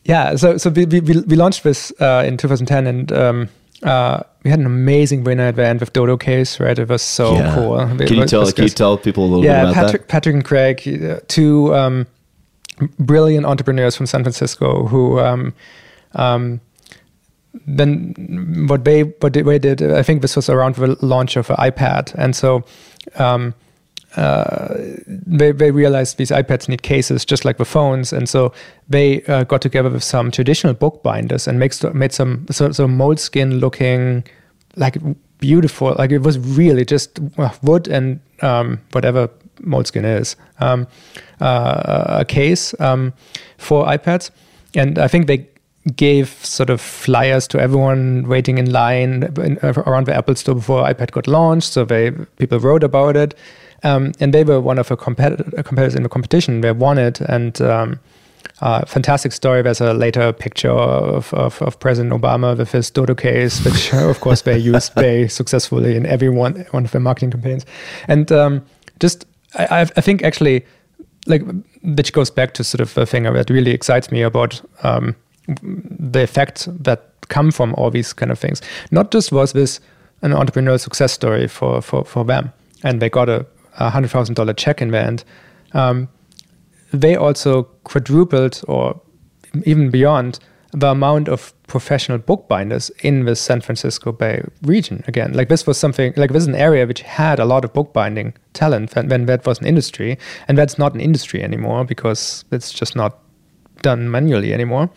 yeah. 0.06 0.38
So 0.38 0.58
so 0.58 0.70
we 0.70 0.86
we, 0.86 1.02
we 1.02 1.22
we 1.22 1.36
launched 1.36 1.64
this 1.64 1.92
uh, 2.00 2.24
in 2.26 2.38
2010, 2.38 2.88
and 2.88 3.12
um, 3.12 3.50
uh, 3.84 4.24
we 4.44 4.50
had 4.50 4.60
an 4.60 4.66
amazing 4.66 5.24
winner 5.24 5.44
at 5.44 5.56
the 5.56 5.66
end 5.66 5.80
with 5.80 5.94
Dodo 5.94 6.18
Case, 6.18 6.60
right? 6.60 6.78
It 6.78 6.90
was 6.90 7.02
so 7.02 7.36
Yeah. 7.36 7.56
cool. 7.56 7.78
Can 7.78 8.02
It 8.02 8.12
you 8.12 8.26
tell? 8.26 8.52
Can 8.52 8.64
you 8.64 8.70
tell 8.70 8.98
people 8.98 9.24
a 9.24 9.28
little 9.28 9.44
yeah, 9.46 9.66
bit 9.66 9.72
about 9.72 9.74
that? 9.74 9.82
Yeah 9.82 9.86
Patrick, 9.86 10.08
Patrick 10.08 10.36
and 10.36 10.46
Craig, 10.46 11.04
uh, 11.04 11.20
two 11.28 11.74
um, 11.76 12.08
brilliant 13.00 13.46
entrepreneurs 13.46 13.96
from 13.96 14.06
San 14.06 14.24
Francisco 14.24 14.86
who 14.88 15.20
um, 15.20 15.54
um, 16.14 16.60
then 17.68 18.66
what 18.68 18.84
they 18.84 19.04
what 19.04 19.34
they 19.34 19.60
did. 19.60 19.82
I 19.82 20.04
think 20.04 20.22
this 20.22 20.36
was 20.36 20.50
around 20.50 20.76
the 20.76 20.98
launch 21.06 21.36
of 21.38 21.50
an 21.50 21.58
iPad, 21.58 22.14
and 22.16 22.36
so. 22.36 22.64
Um, 23.16 23.54
uh, 24.16 24.76
they, 25.08 25.52
they 25.52 25.72
realized 25.72 26.18
these 26.18 26.32
iPads 26.32 26.70
need 26.70 26.84
cases 26.84 27.26
just 27.26 27.46
like 27.46 27.58
the 27.58 27.66
phones, 27.66 28.14
and 28.14 28.30
so 28.30 28.54
they 28.88 29.24
uh, 29.24 29.44
got 29.44 29.62
together 29.62 29.90
with 29.90 30.04
some 30.04 30.32
traditional 30.32 30.74
bookbinders 30.74 31.48
and 31.48 31.60
makes, 31.60 31.84
made 31.94 32.12
some 32.12 32.46
so, 32.52 32.72
so 32.72 32.88
moleskin 32.88 33.60
looking 33.60 34.24
like 34.76 34.98
beautiful, 35.40 35.96
like 35.98 36.12
it 36.12 36.20
was 36.20 36.38
really 36.40 36.86
just 36.86 37.20
uh, 37.38 37.50
wood 37.62 37.88
and 37.88 38.20
um, 38.42 38.80
whatever 38.92 39.30
moleskin 39.62 40.06
is, 40.06 40.36
um, 40.60 40.88
uh, 41.42 42.20
a 42.22 42.26
case 42.26 42.76
um, 42.80 43.14
for 43.58 43.86
iPads, 43.86 44.32
and 44.76 45.00
I 45.00 45.08
think 45.08 45.28
they 45.28 45.48
gave 45.96 46.30
sort 46.46 46.70
of 46.70 46.80
flyers 46.80 47.48
to 47.48 47.60
everyone 47.60 48.26
waiting 48.28 48.58
in 48.58 48.72
line 48.72 49.24
in, 49.38 49.60
around 49.62 50.06
the 50.06 50.16
Apple 50.16 50.36
Store 50.36 50.56
before 50.56 50.84
iPad 50.84 51.12
got 51.12 51.28
launched. 51.28 51.74
So 51.74 51.84
they 51.84 52.12
people 52.12 52.60
wrote 52.60 52.84
about 52.84 53.18
it, 53.18 53.36
um, 53.84 54.14
and 54.20 54.34
they 54.34 54.44
were 54.44 54.60
one 54.60 54.80
of 54.80 54.88
the 54.88 54.98
compet- 54.98 55.66
competitors 55.66 55.96
in 55.96 56.04
the 56.04 56.10
competition. 56.10 56.62
They 56.62 56.72
won 56.72 56.98
it, 56.98 57.22
and 57.22 57.60
um, 57.62 58.00
uh, 58.62 58.86
fantastic 58.86 59.32
story. 59.32 59.62
There's 59.62 59.82
a 59.82 59.94
later 59.94 60.32
picture 60.32 60.72
of, 60.72 61.34
of, 61.34 61.62
of 61.62 61.80
President 61.80 62.14
Obama 62.14 62.58
with 62.58 62.72
his 62.72 62.90
Dodo 62.90 63.16
case, 63.16 63.64
which 63.66 63.94
of 63.94 64.20
course 64.22 64.42
they 64.44 64.58
used 64.58 64.94
very 64.96 65.28
successfully 65.28 65.96
in 65.96 66.06
every 66.06 66.30
one, 66.30 66.66
one 66.72 66.86
of 66.86 66.92
their 66.92 67.02
marketing 67.02 67.32
campaigns. 67.32 67.66
And 68.08 68.32
um, 68.32 68.66
just, 69.00 69.26
I, 69.56 69.82
I 69.82 70.02
think 70.02 70.24
actually, 70.24 70.66
like, 71.28 71.42
which 71.84 72.14
goes 72.14 72.30
back 72.30 72.54
to 72.54 72.64
sort 72.64 72.82
of 72.82 72.94
the 72.94 73.06
thing 73.06 73.24
that 73.24 73.50
really 73.50 73.72
excites 73.72 74.12
me 74.12 74.22
about 74.22 74.62
um, 74.84 75.16
the 75.62 76.22
effects 76.22 76.68
that 76.72 77.10
come 77.30 77.52
from 77.52 77.74
all 77.76 77.90
these 77.90 78.14
kind 78.14 78.32
of 78.32 78.40
things. 78.40 78.62
Not 78.92 79.12
just 79.12 79.32
was 79.32 79.54
this 79.54 79.80
an 80.22 80.32
entrepreneurial 80.32 80.80
success 80.80 81.12
story 81.12 81.48
for, 81.48 81.82
for, 81.82 82.06
for 82.06 82.24
them, 82.24 82.54
and 82.84 83.02
they 83.02 83.10
got 83.10 83.28
a, 83.28 83.46
a 83.80 83.90
hundred 83.90 84.12
thousand 84.12 84.36
dollar 84.36 84.54
check 84.54 84.82
in 84.82 84.92
the 84.92 85.00
end. 85.00 85.24
Um, 85.74 86.10
they 86.92 87.16
also 87.16 87.64
quadrupled 87.84 88.62
or 88.68 89.02
even 89.66 89.90
beyond 89.90 90.40
the 90.72 90.90
amount 90.90 91.30
of 91.30 91.54
professional 91.68 92.18
bookbinders 92.18 92.90
in 93.02 93.26
the 93.26 93.36
San 93.36 93.62
Francisco 93.62 94.12
Bay 94.12 94.44
region. 94.64 95.04
Again, 95.08 95.34
like 95.34 95.48
this 95.48 95.68
was 95.68 95.78
something 95.78 96.14
like 96.18 96.32
this 96.32 96.44
is 96.44 96.48
an 96.48 96.56
area 96.56 96.86
which 96.88 97.02
had 97.02 97.40
a 97.40 97.46
lot 97.46 97.64
of 97.64 97.74
bookbinding 97.74 98.34
talent 98.54 98.96
when, 98.96 99.08
when 99.08 99.26
that 99.28 99.46
was 99.46 99.60
an 99.60 99.68
industry, 99.68 100.18
and 100.48 100.58
that's 100.58 100.78
not 100.78 100.94
an 100.94 101.02
industry 101.02 101.44
anymore 101.44 101.86
because 101.86 102.44
it's 102.52 102.72
just 102.72 102.96
not 102.96 103.20
done 103.82 104.10
manually 104.10 104.54
anymore. 104.54 104.90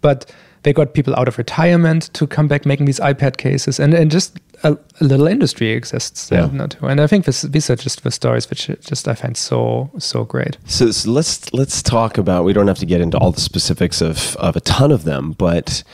But 0.00 0.32
they 0.62 0.72
got 0.72 0.92
people 0.94 1.14
out 1.16 1.28
of 1.28 1.38
retirement 1.38 2.10
to 2.14 2.26
come 2.26 2.48
back 2.48 2.66
making 2.66 2.86
these 2.86 3.00
iPad 3.00 3.36
cases, 3.36 3.78
and, 3.80 3.94
and 3.94 4.10
just 4.10 4.38
a, 4.64 4.76
a 5.00 5.04
little 5.04 5.26
industry 5.28 5.70
exists 5.70 6.28
there 6.28 6.50
Yeah. 6.52 6.66
too. 6.66 6.86
And 6.86 7.00
I 7.00 7.06
think 7.06 7.24
this, 7.26 7.42
these 7.42 7.70
are 7.70 7.76
just 7.76 8.02
the 8.02 8.10
stories 8.10 8.50
which 8.50 8.66
just 8.80 9.06
I 9.08 9.14
find 9.14 9.36
so 9.36 9.90
so 9.98 10.24
great. 10.24 10.56
So, 10.66 10.90
so 10.90 11.10
let's 11.10 11.52
let's 11.52 11.82
talk 11.82 12.18
about. 12.18 12.44
We 12.44 12.52
don't 12.52 12.66
have 12.68 12.78
to 12.80 12.86
get 12.86 13.00
into 13.00 13.18
all 13.18 13.32
the 13.32 13.40
specifics 13.40 14.00
of 14.02 14.36
of 14.36 14.56
a 14.56 14.60
ton 14.60 14.90
of 14.92 15.04
them, 15.04 15.32
but 15.38 15.84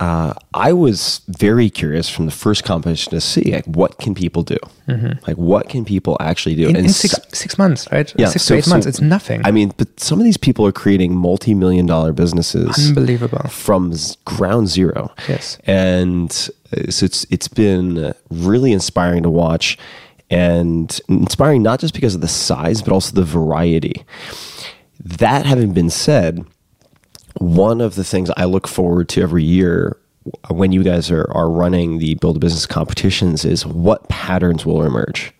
uh, 0.00 0.32
I 0.54 0.72
was 0.72 1.20
very 1.28 1.68
curious 1.70 2.08
from 2.08 2.24
the 2.26 2.32
first 2.32 2.64
competition 2.64 3.10
to 3.12 3.20
see 3.20 3.52
like 3.52 3.66
what 3.66 3.98
can 3.98 4.14
people 4.14 4.42
do, 4.42 4.56
like 5.26 5.36
what 5.36 5.68
can 5.68 5.84
people 5.84 6.16
actually 6.20 6.54
do 6.56 6.66
Mm-hmm. 6.68 6.76
in, 6.76 6.84
in 6.86 6.90
six 6.92 7.14
so- 7.14 7.22
six 7.32 7.58
months, 7.58 7.86
right? 7.92 8.12
yeah, 8.16 8.28
six 8.30 8.44
so- 8.44 8.54
to 8.54 8.58
eight 8.58 8.64
so- 8.64 8.70
months. 8.70 8.86
It's 8.86 9.00
nothing. 9.00 9.40
I 9.44 9.50
mean, 9.50 9.72
but 9.76 10.00
some 10.00 10.18
of 10.18 10.24
these 10.24 10.38
people 10.38 10.66
are 10.66 10.72
creating 10.72 11.14
multi-million 11.14 11.86
dollar 11.86 12.12
businesses 12.12 12.88
Unbelievable. 12.88 13.44
from 13.50 13.92
z- 13.94 14.16
ground 14.24 14.68
zero. 14.68 15.12
Yes. 15.28 15.58
and 15.66 16.30
uh, 16.72 16.90
so 16.90 17.04
it's 17.04 17.26
it's 17.30 17.48
been 17.48 18.14
really 18.30 18.72
inspiring 18.72 19.22
to 19.24 19.30
watch, 19.30 19.76
and 20.30 20.98
inspiring 21.08 21.62
not 21.62 21.78
just 21.80 21.92
because 21.94 22.14
of 22.14 22.20
the 22.22 22.28
size, 22.28 22.80
but 22.82 22.92
also 22.92 23.14
the 23.14 23.24
variety. 23.24 24.04
That 25.02 25.46
having 25.46 25.72
been 25.72 25.90
said, 25.90 26.44
one 27.38 27.80
of 27.80 27.94
the 27.94 28.04
things 28.04 28.30
I 28.36 28.44
look 28.44 28.66
forward 28.66 29.08
to 29.10 29.22
every 29.22 29.44
year 29.44 29.96
when 30.48 30.72
you 30.72 30.82
guys 30.82 31.10
are, 31.10 31.30
are 31.32 31.48
running 31.50 31.98
the 31.98 32.14
build 32.16 32.36
a 32.36 32.40
business 32.40 32.66
competitions 32.66 33.44
is 33.44 33.64
what 33.66 34.08
patterns 34.08 34.66
will 34.66 34.82
emerge. 34.82 35.32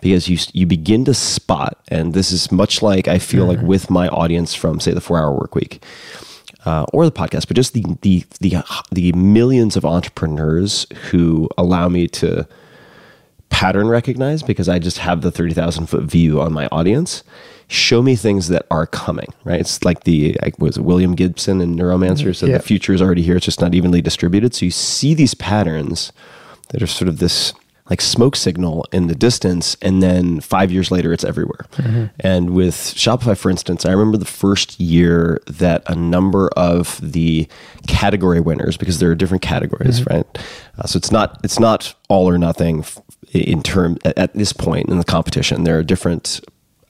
Because 0.00 0.28
you 0.28 0.38
you 0.52 0.64
begin 0.64 1.04
to 1.06 1.14
spot 1.14 1.76
and 1.88 2.14
this 2.14 2.30
is 2.30 2.52
much 2.52 2.82
like 2.82 3.08
I 3.08 3.18
feel 3.18 3.46
like 3.46 3.60
with 3.60 3.90
my 3.90 4.06
audience 4.08 4.54
from 4.54 4.78
say 4.78 4.92
the 4.92 5.00
4 5.00 5.18
hour 5.18 5.32
work 5.32 5.56
week 5.56 5.82
uh, 6.64 6.86
or 6.92 7.04
the 7.04 7.10
podcast 7.10 7.48
but 7.48 7.56
just 7.56 7.72
the 7.72 7.84
the 8.02 8.24
the 8.38 8.62
the 8.92 9.10
millions 9.14 9.76
of 9.76 9.84
entrepreneurs 9.84 10.86
who 11.10 11.48
allow 11.58 11.88
me 11.88 12.06
to 12.06 12.46
pattern 13.58 13.88
recognize 13.88 14.44
because 14.44 14.68
I 14.68 14.78
just 14.78 14.98
have 14.98 15.22
the 15.22 15.32
30,000 15.32 15.86
foot 15.88 16.04
view 16.04 16.40
on 16.40 16.52
my 16.52 16.68
audience. 16.68 17.24
Show 17.66 18.02
me 18.02 18.14
things 18.14 18.46
that 18.48 18.64
are 18.70 18.86
coming, 18.86 19.26
right? 19.42 19.58
It's 19.58 19.84
like 19.84 20.04
the, 20.04 20.36
like, 20.42 20.56
was 20.60 20.76
it 20.76 20.84
William 20.84 21.16
Gibson 21.16 21.60
and 21.60 21.76
Neuromancer 21.76 22.34
said 22.36 22.50
Yeah. 22.50 22.58
the 22.58 22.62
future 22.62 22.92
is 22.94 23.02
already 23.02 23.22
here. 23.22 23.34
It's 23.36 23.44
just 23.44 23.60
not 23.60 23.74
evenly 23.74 24.00
distributed. 24.00 24.54
So 24.54 24.64
you 24.64 24.70
see 24.70 25.12
these 25.12 25.34
patterns 25.34 26.12
that 26.68 26.80
are 26.82 26.86
sort 26.86 27.08
of 27.08 27.18
this 27.18 27.52
like 27.90 28.00
smoke 28.00 28.36
signal 28.36 28.84
in 28.92 29.06
the 29.06 29.14
distance 29.14 29.76
and 29.80 30.02
then 30.02 30.40
5 30.40 30.70
years 30.70 30.90
later 30.90 31.12
it's 31.12 31.24
everywhere. 31.24 31.66
And 32.20 32.50
with 32.50 32.74
Shopify 32.74 33.36
for 33.36 33.50
instance, 33.50 33.86
I 33.86 33.92
remember 33.92 34.18
the 34.18 34.24
first 34.24 34.78
year 34.78 35.40
that 35.46 35.82
a 35.86 35.94
number 35.94 36.48
of 36.56 37.00
the 37.02 37.48
category 37.86 38.40
winners 38.40 38.76
because 38.76 38.98
there 38.98 39.10
are 39.10 39.14
different 39.14 39.42
categories, 39.42 40.04
right? 40.06 40.26
Uh, 40.78 40.86
so 40.86 40.96
it's 40.96 41.10
not 41.10 41.40
it's 41.44 41.58
not 41.58 41.94
all 42.08 42.28
or 42.28 42.38
nothing 42.38 42.84
in 43.32 43.62
term 43.62 43.96
at, 44.04 44.16
at 44.18 44.34
this 44.34 44.52
point 44.52 44.88
in 44.88 44.98
the 44.98 45.04
competition. 45.04 45.64
There 45.64 45.78
are 45.78 45.82
different 45.82 46.40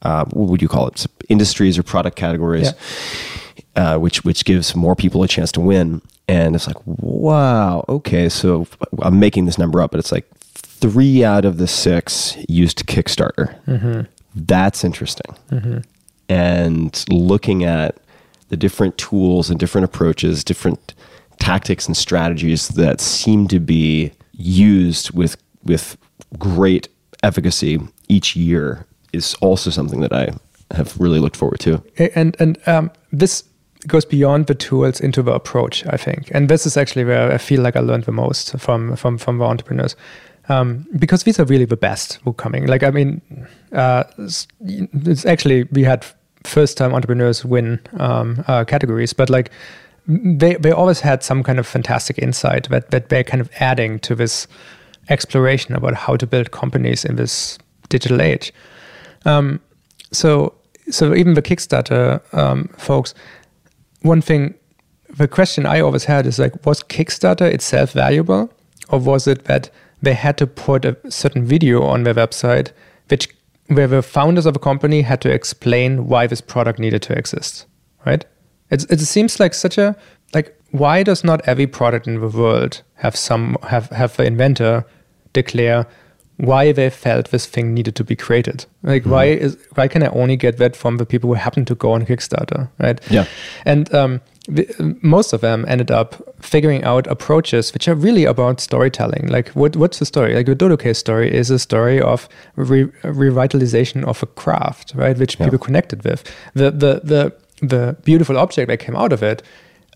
uh, 0.02 0.24
what 0.26 0.48
would 0.50 0.62
you 0.62 0.68
call 0.68 0.86
it? 0.88 1.06
Industries 1.28 1.76
or 1.78 1.82
product 1.82 2.16
categories 2.16 2.72
uh, 3.76 3.96
which 3.98 4.24
which 4.24 4.44
gives 4.44 4.74
more 4.74 4.96
people 4.96 5.22
a 5.22 5.28
chance 5.28 5.52
to 5.52 5.60
win. 5.60 6.02
And 6.26 6.54
it's 6.54 6.66
like, 6.66 6.76
wow, 6.84 7.84
okay, 7.88 8.28
so 8.28 8.66
I'm 9.00 9.18
making 9.18 9.46
this 9.46 9.56
number 9.56 9.80
up, 9.80 9.92
but 9.92 10.00
it's 10.00 10.12
like 10.12 10.28
three 10.80 11.24
out 11.24 11.44
of 11.44 11.58
the 11.58 11.66
six 11.66 12.36
used 12.48 12.86
Kickstarter. 12.86 14.06
That's 14.34 14.84
interesting. 14.84 15.36
And 16.28 17.04
looking 17.08 17.64
at 17.64 17.96
the 18.48 18.56
different 18.56 18.96
tools 18.98 19.50
and 19.50 19.58
different 19.58 19.84
approaches, 19.84 20.44
different 20.44 20.94
tactics 21.38 21.86
and 21.86 21.96
strategies 21.96 22.68
that 22.68 23.00
seem 23.00 23.48
to 23.48 23.60
be 23.60 24.12
used 24.32 25.10
with 25.12 25.36
with 25.64 25.96
great 26.38 26.88
efficacy 27.22 27.78
each 28.08 28.36
year 28.36 28.84
is 29.12 29.34
also 29.40 29.70
something 29.70 30.00
that 30.00 30.12
I 30.12 30.30
have 30.74 30.98
really 31.00 31.18
looked 31.18 31.36
forward 31.36 31.60
to. 31.60 31.82
and 32.14 32.36
and 32.40 32.58
um, 32.66 32.90
this 33.12 33.44
goes 33.86 34.04
beyond 34.04 34.46
the 34.46 34.54
tools 34.54 35.00
into 35.00 35.22
the 35.22 35.32
approach 35.32 35.86
i 35.86 35.96
think 35.96 36.28
and 36.34 36.48
this 36.48 36.66
is 36.66 36.76
actually 36.76 37.04
where 37.04 37.30
i 37.32 37.38
feel 37.38 37.62
like 37.62 37.76
i 37.76 37.80
learned 37.80 38.02
the 38.04 38.12
most 38.12 38.58
from 38.58 38.96
from 38.96 39.16
from 39.16 39.38
the 39.38 39.44
entrepreneurs 39.44 39.94
um, 40.48 40.86
because 40.98 41.24
these 41.24 41.38
are 41.40 41.44
really 41.44 41.64
the 41.66 41.76
best 41.76 42.18
who 42.24 42.30
are 42.30 42.34
coming. 42.34 42.66
Like 42.66 42.82
i 42.82 42.90
mean 42.90 43.20
uh, 43.72 44.04
s- 44.18 44.46
it's 44.60 45.24
actually 45.26 45.64
we 45.72 45.84
had 45.84 46.04
first 46.44 46.76
time 46.78 46.94
entrepreneurs 46.94 47.44
win 47.44 47.80
um, 47.98 48.44
uh, 48.46 48.64
categories 48.64 49.12
but 49.12 49.28
like 49.30 49.50
they 50.06 50.54
they 50.54 50.70
always 50.70 51.00
had 51.00 51.22
some 51.22 51.42
kind 51.42 51.58
of 51.58 51.66
fantastic 51.66 52.18
insight 52.18 52.68
that 52.70 52.90
that 52.90 53.08
they're 53.08 53.24
kind 53.24 53.40
of 53.40 53.50
adding 53.60 53.98
to 54.00 54.14
this 54.14 54.46
exploration 55.10 55.74
about 55.74 55.94
how 55.94 56.16
to 56.16 56.26
build 56.26 56.50
companies 56.50 57.04
in 57.04 57.16
this 57.16 57.58
digital 57.88 58.20
age. 58.20 58.52
Um, 59.24 59.60
so 60.12 60.54
so 60.90 61.14
even 61.14 61.34
the 61.34 61.42
Kickstarter 61.42 62.20
um, 62.32 62.68
folks, 62.78 63.14
one 64.02 64.22
thing, 64.22 64.54
the 65.18 65.28
question 65.28 65.66
I 65.66 65.80
always 65.80 66.04
had 66.04 66.26
is 66.26 66.38
like, 66.38 66.64
was 66.64 66.82
Kickstarter 66.82 67.52
itself 67.52 67.92
valuable, 67.92 68.50
or 68.88 68.98
was 68.98 69.26
it 69.26 69.44
that 69.44 69.70
they 70.02 70.14
had 70.14 70.38
to 70.38 70.46
put 70.46 70.84
a 70.84 70.96
certain 71.10 71.44
video 71.44 71.82
on 71.82 72.04
their 72.04 72.14
website, 72.14 72.72
which 73.08 73.28
where 73.66 73.86
the 73.86 74.02
founders 74.02 74.46
of 74.46 74.56
a 74.56 74.58
company 74.58 75.02
had 75.02 75.20
to 75.20 75.30
explain 75.30 76.06
why 76.06 76.26
this 76.26 76.40
product 76.40 76.78
needed 76.78 77.02
to 77.02 77.12
exist, 77.12 77.66
right? 78.06 78.24
It's, 78.70 78.84
it 78.84 79.00
seems 79.00 79.38
like 79.38 79.54
such 79.54 79.78
a 79.78 79.96
like 80.34 80.58
why 80.70 81.02
does 81.02 81.24
not 81.24 81.40
every 81.46 81.66
product 81.66 82.06
in 82.06 82.20
the 82.20 82.28
world 82.28 82.82
have 82.94 83.16
some 83.16 83.56
have 83.62 83.88
have 83.90 84.16
the 84.16 84.24
inventor 84.24 84.84
declare 85.32 85.86
why 86.36 86.70
they 86.72 86.88
felt 86.88 87.30
this 87.30 87.46
thing 87.46 87.74
needed 87.74 87.96
to 87.96 88.04
be 88.04 88.14
created. 88.14 88.64
Like 88.82 89.04
why 89.04 89.24
is 89.24 89.56
why 89.74 89.88
can 89.88 90.02
I 90.02 90.08
only 90.08 90.36
get 90.36 90.58
that 90.58 90.76
from 90.76 90.98
the 90.98 91.06
people 91.06 91.28
who 91.28 91.34
happen 91.34 91.64
to 91.64 91.74
go 91.74 91.92
on 91.92 92.06
Kickstarter, 92.06 92.70
right? 92.78 93.00
Yeah. 93.10 93.26
And 93.64 93.92
um, 93.94 94.20
most 95.02 95.32
of 95.32 95.40
them 95.42 95.64
ended 95.68 95.90
up 95.90 96.16
figuring 96.40 96.82
out 96.82 97.06
approaches 97.06 97.72
which 97.74 97.86
are 97.86 97.94
really 97.94 98.24
about 98.24 98.60
storytelling. 98.60 99.28
Like 99.28 99.50
what 99.50 99.76
what's 99.76 99.98
the 99.98 100.06
story? 100.06 100.34
Like 100.34 100.46
the 100.46 100.54
Dodo 100.54 100.76
case 100.76 100.98
story 100.98 101.32
is 101.32 101.50
a 101.50 101.58
story 101.58 102.00
of 102.00 102.28
re- 102.56 102.86
revitalization 103.02 104.04
of 104.04 104.22
a 104.22 104.26
craft, 104.26 104.94
right? 104.94 105.18
Which 105.18 105.38
people 105.38 105.58
connected 105.58 106.02
with. 106.04 106.24
The 106.54 106.70
the 106.70 107.00
the 107.04 107.32
the 107.60 107.96
beautiful 108.04 108.38
object 108.38 108.68
that 108.68 108.78
came 108.78 108.96
out 108.96 109.12
of 109.12 109.22
it 109.22 109.42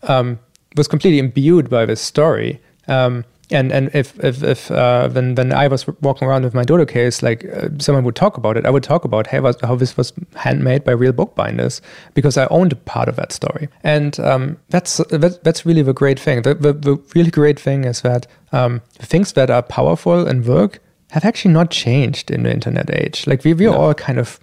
um, 0.03 0.39
was 0.77 0.89
completely 0.89 1.19
imbued 1.19 1.71
by 1.71 1.87
this 1.87 2.01
story. 2.01 2.61
Um, 2.89 3.25
and 3.53 3.73
and 3.73 3.91
if 3.95 4.19
if, 4.23 4.43
if 4.43 4.71
uh, 4.71 5.09
when 5.09 5.35
when 5.35 5.53
I 5.53 5.69
was 5.69 5.87
walking 6.01 6.29
around 6.29 6.45
with 6.45 6.55
my 6.55 6.65
Dodo 6.65 6.85
case, 6.85 7.23
like 7.23 7.45
uh, 7.45 7.69
someone 7.79 8.05
would 8.05 8.17
talk 8.17 8.37
about 8.37 8.57
it, 8.57 8.67
I 8.67 8.71
would 8.71 8.83
talk 8.83 9.05
about 9.05 9.27
hey, 9.27 9.41
was, 9.41 9.57
how 9.63 9.77
this 9.77 9.97
was 9.97 10.13
handmade 10.35 10.85
by 10.85 10.93
real 10.93 11.13
bookbinders 11.13 11.83
because 12.15 12.37
I 12.37 12.47
owned 12.47 12.73
a 12.73 12.77
part 12.77 13.09
of 13.09 13.17
that 13.17 13.33
story, 13.33 13.69
and 13.85 14.19
um, 14.21 14.59
that's 14.69 14.97
that, 14.97 15.45
that's 15.45 15.67
really 15.67 15.83
the 15.83 15.93
great 15.93 16.19
thing. 16.19 16.43
The, 16.43 16.55
the 16.55 16.73
the 16.73 16.97
really 17.15 17.31
great 17.31 17.61
thing 17.61 17.85
is 17.85 18.01
that 18.03 18.27
um, 18.53 18.81
things 18.99 19.33
that 19.33 19.51
are 19.51 19.63
powerful 19.63 20.27
and 20.27 20.47
work 20.47 20.81
have 21.11 21.25
actually 21.25 21.53
not 21.53 21.71
changed 21.71 22.31
in 22.31 22.43
the 22.45 22.53
internet 22.53 22.91
age. 22.91 23.27
Like 23.27 23.45
we 23.45 23.55
we 23.55 23.67
are 23.67 23.77
all 23.77 23.95
kind 23.95 24.19
of 24.19 24.41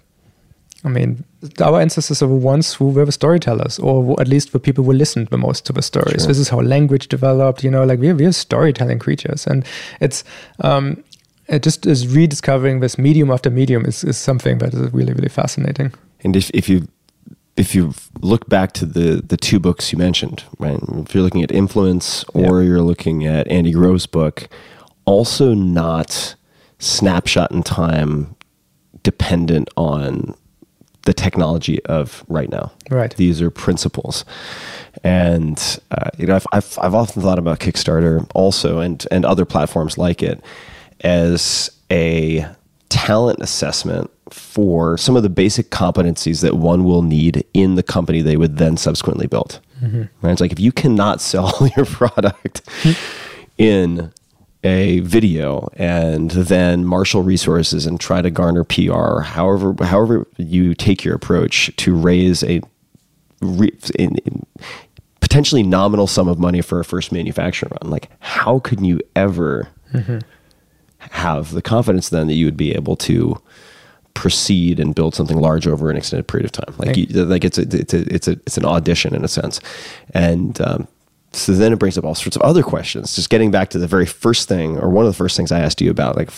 I 0.82 0.88
mean, 0.88 1.24
our 1.60 1.80
ancestors 1.80 2.22
are 2.22 2.26
the 2.26 2.34
ones 2.34 2.74
who 2.74 2.88
were 2.88 3.04
the 3.04 3.12
storytellers, 3.12 3.78
or 3.78 4.18
at 4.20 4.28
least 4.28 4.52
the 4.52 4.58
people 4.58 4.82
who 4.84 4.92
listened 4.92 5.28
the 5.28 5.36
most 5.36 5.66
to 5.66 5.72
the 5.72 5.82
stories. 5.82 6.26
This 6.26 6.38
is 6.38 6.48
how 6.48 6.60
language 6.60 7.08
developed. 7.08 7.62
You 7.62 7.70
know, 7.70 7.84
like 7.84 7.98
we're 7.98 8.14
we're 8.14 8.32
storytelling 8.32 8.98
creatures, 8.98 9.46
and 9.46 9.64
it's 10.00 10.24
um, 10.60 11.04
it 11.48 11.62
just 11.62 11.84
is 11.84 12.08
rediscovering 12.08 12.80
this 12.80 12.96
medium 12.96 13.30
after 13.30 13.50
medium 13.50 13.84
is, 13.84 14.04
is 14.04 14.16
something 14.16 14.58
that 14.58 14.72
is 14.72 14.92
really 14.92 15.12
really 15.12 15.28
fascinating. 15.28 15.92
And 16.24 16.34
if, 16.34 16.50
if 16.54 16.68
you 16.68 16.88
if 17.56 17.74
you 17.74 17.92
look 18.20 18.48
back 18.48 18.72
to 18.72 18.86
the 18.86 19.20
the 19.20 19.36
two 19.36 19.58
books 19.58 19.92
you 19.92 19.98
mentioned, 19.98 20.44
right? 20.58 20.80
If 21.04 21.14
you're 21.14 21.24
looking 21.24 21.42
at 21.42 21.52
influence 21.52 22.24
or 22.32 22.62
you're 22.62 22.82
looking 22.82 23.26
at 23.26 23.46
Andy 23.48 23.72
Grove's 23.72 24.06
book, 24.06 24.48
also 25.04 25.52
not 25.52 26.36
snapshot 26.78 27.50
in 27.50 27.62
time 27.62 28.34
dependent 29.02 29.68
on 29.76 30.34
the 31.02 31.14
technology 31.14 31.84
of 31.86 32.24
right 32.28 32.50
now. 32.50 32.72
Right. 32.90 33.14
These 33.16 33.40
are 33.40 33.50
principles, 33.50 34.24
and 35.02 35.80
uh, 35.90 36.10
you 36.18 36.26
know 36.26 36.36
I've, 36.36 36.46
I've 36.52 36.78
I've 36.80 36.94
often 36.94 37.22
thought 37.22 37.38
about 37.38 37.60
Kickstarter 37.60 38.28
also 38.34 38.80
and 38.80 39.06
and 39.10 39.24
other 39.24 39.44
platforms 39.44 39.98
like 39.98 40.22
it 40.22 40.42
as 41.00 41.70
a 41.90 42.46
talent 42.90 43.40
assessment 43.40 44.10
for 44.30 44.96
some 44.96 45.16
of 45.16 45.22
the 45.22 45.28
basic 45.28 45.70
competencies 45.70 46.42
that 46.42 46.54
one 46.54 46.84
will 46.84 47.02
need 47.02 47.44
in 47.54 47.74
the 47.74 47.82
company 47.82 48.20
they 48.20 48.36
would 48.36 48.58
then 48.58 48.76
subsequently 48.76 49.26
build. 49.26 49.60
Right? 50.22 50.32
It's 50.32 50.40
like 50.40 50.52
if 50.52 50.60
you 50.60 50.72
cannot 50.72 51.20
sell 51.30 51.68
your 51.76 51.86
product 51.86 52.62
in 53.58 54.12
a 54.62 55.00
video 55.00 55.68
and 55.74 56.30
then 56.32 56.84
marshal 56.84 57.22
resources 57.22 57.86
and 57.86 57.98
try 57.98 58.20
to 58.20 58.30
garner 58.30 58.64
PR 58.64 59.20
however 59.20 59.74
however 59.84 60.26
you 60.36 60.74
take 60.74 61.02
your 61.02 61.14
approach 61.14 61.74
to 61.76 61.94
raise 61.94 62.42
a 62.44 62.60
re, 63.40 63.70
in, 63.98 64.16
in 64.18 64.46
potentially 65.20 65.62
nominal 65.62 66.06
sum 66.06 66.28
of 66.28 66.38
money 66.38 66.60
for 66.60 66.78
a 66.78 66.84
first 66.84 67.10
manufacturing 67.10 67.72
run 67.80 67.90
like 67.90 68.10
how 68.20 68.58
could 68.58 68.84
you 68.84 69.00
ever 69.16 69.68
have 70.98 71.52
the 71.52 71.62
confidence 71.62 72.10
then 72.10 72.26
that 72.26 72.34
you 72.34 72.44
would 72.44 72.56
be 72.56 72.74
able 72.74 72.96
to 72.96 73.40
proceed 74.14 74.78
and 74.78 74.94
build 74.94 75.14
something 75.14 75.38
large 75.38 75.66
over 75.66 75.90
an 75.90 75.96
extended 75.96 76.26
period 76.26 76.44
of 76.44 76.52
time. 76.52 76.74
Like, 76.76 76.96
you, 76.96 77.06
like 77.24 77.44
it's 77.44 77.56
a, 77.56 77.62
it's 77.62 77.94
a, 77.94 78.14
it's 78.14 78.28
a, 78.28 78.32
it's 78.32 78.58
an 78.58 78.66
audition 78.66 79.14
in 79.14 79.24
a 79.24 79.28
sense. 79.28 79.60
And, 80.12 80.60
um, 80.60 80.88
so 81.32 81.52
then 81.52 81.72
it 81.72 81.78
brings 81.78 81.96
up 81.96 82.04
all 82.04 82.14
sorts 82.14 82.36
of 82.36 82.42
other 82.42 82.62
questions. 82.62 83.14
Just 83.14 83.30
getting 83.30 83.50
back 83.50 83.70
to 83.70 83.78
the 83.78 83.86
very 83.86 84.06
first 84.06 84.48
thing, 84.48 84.78
or 84.78 84.90
one 84.90 85.04
of 85.04 85.12
the 85.12 85.16
first 85.16 85.36
things 85.36 85.52
I 85.52 85.60
asked 85.60 85.80
you 85.80 85.90
about, 85.90 86.16
like 86.16 86.30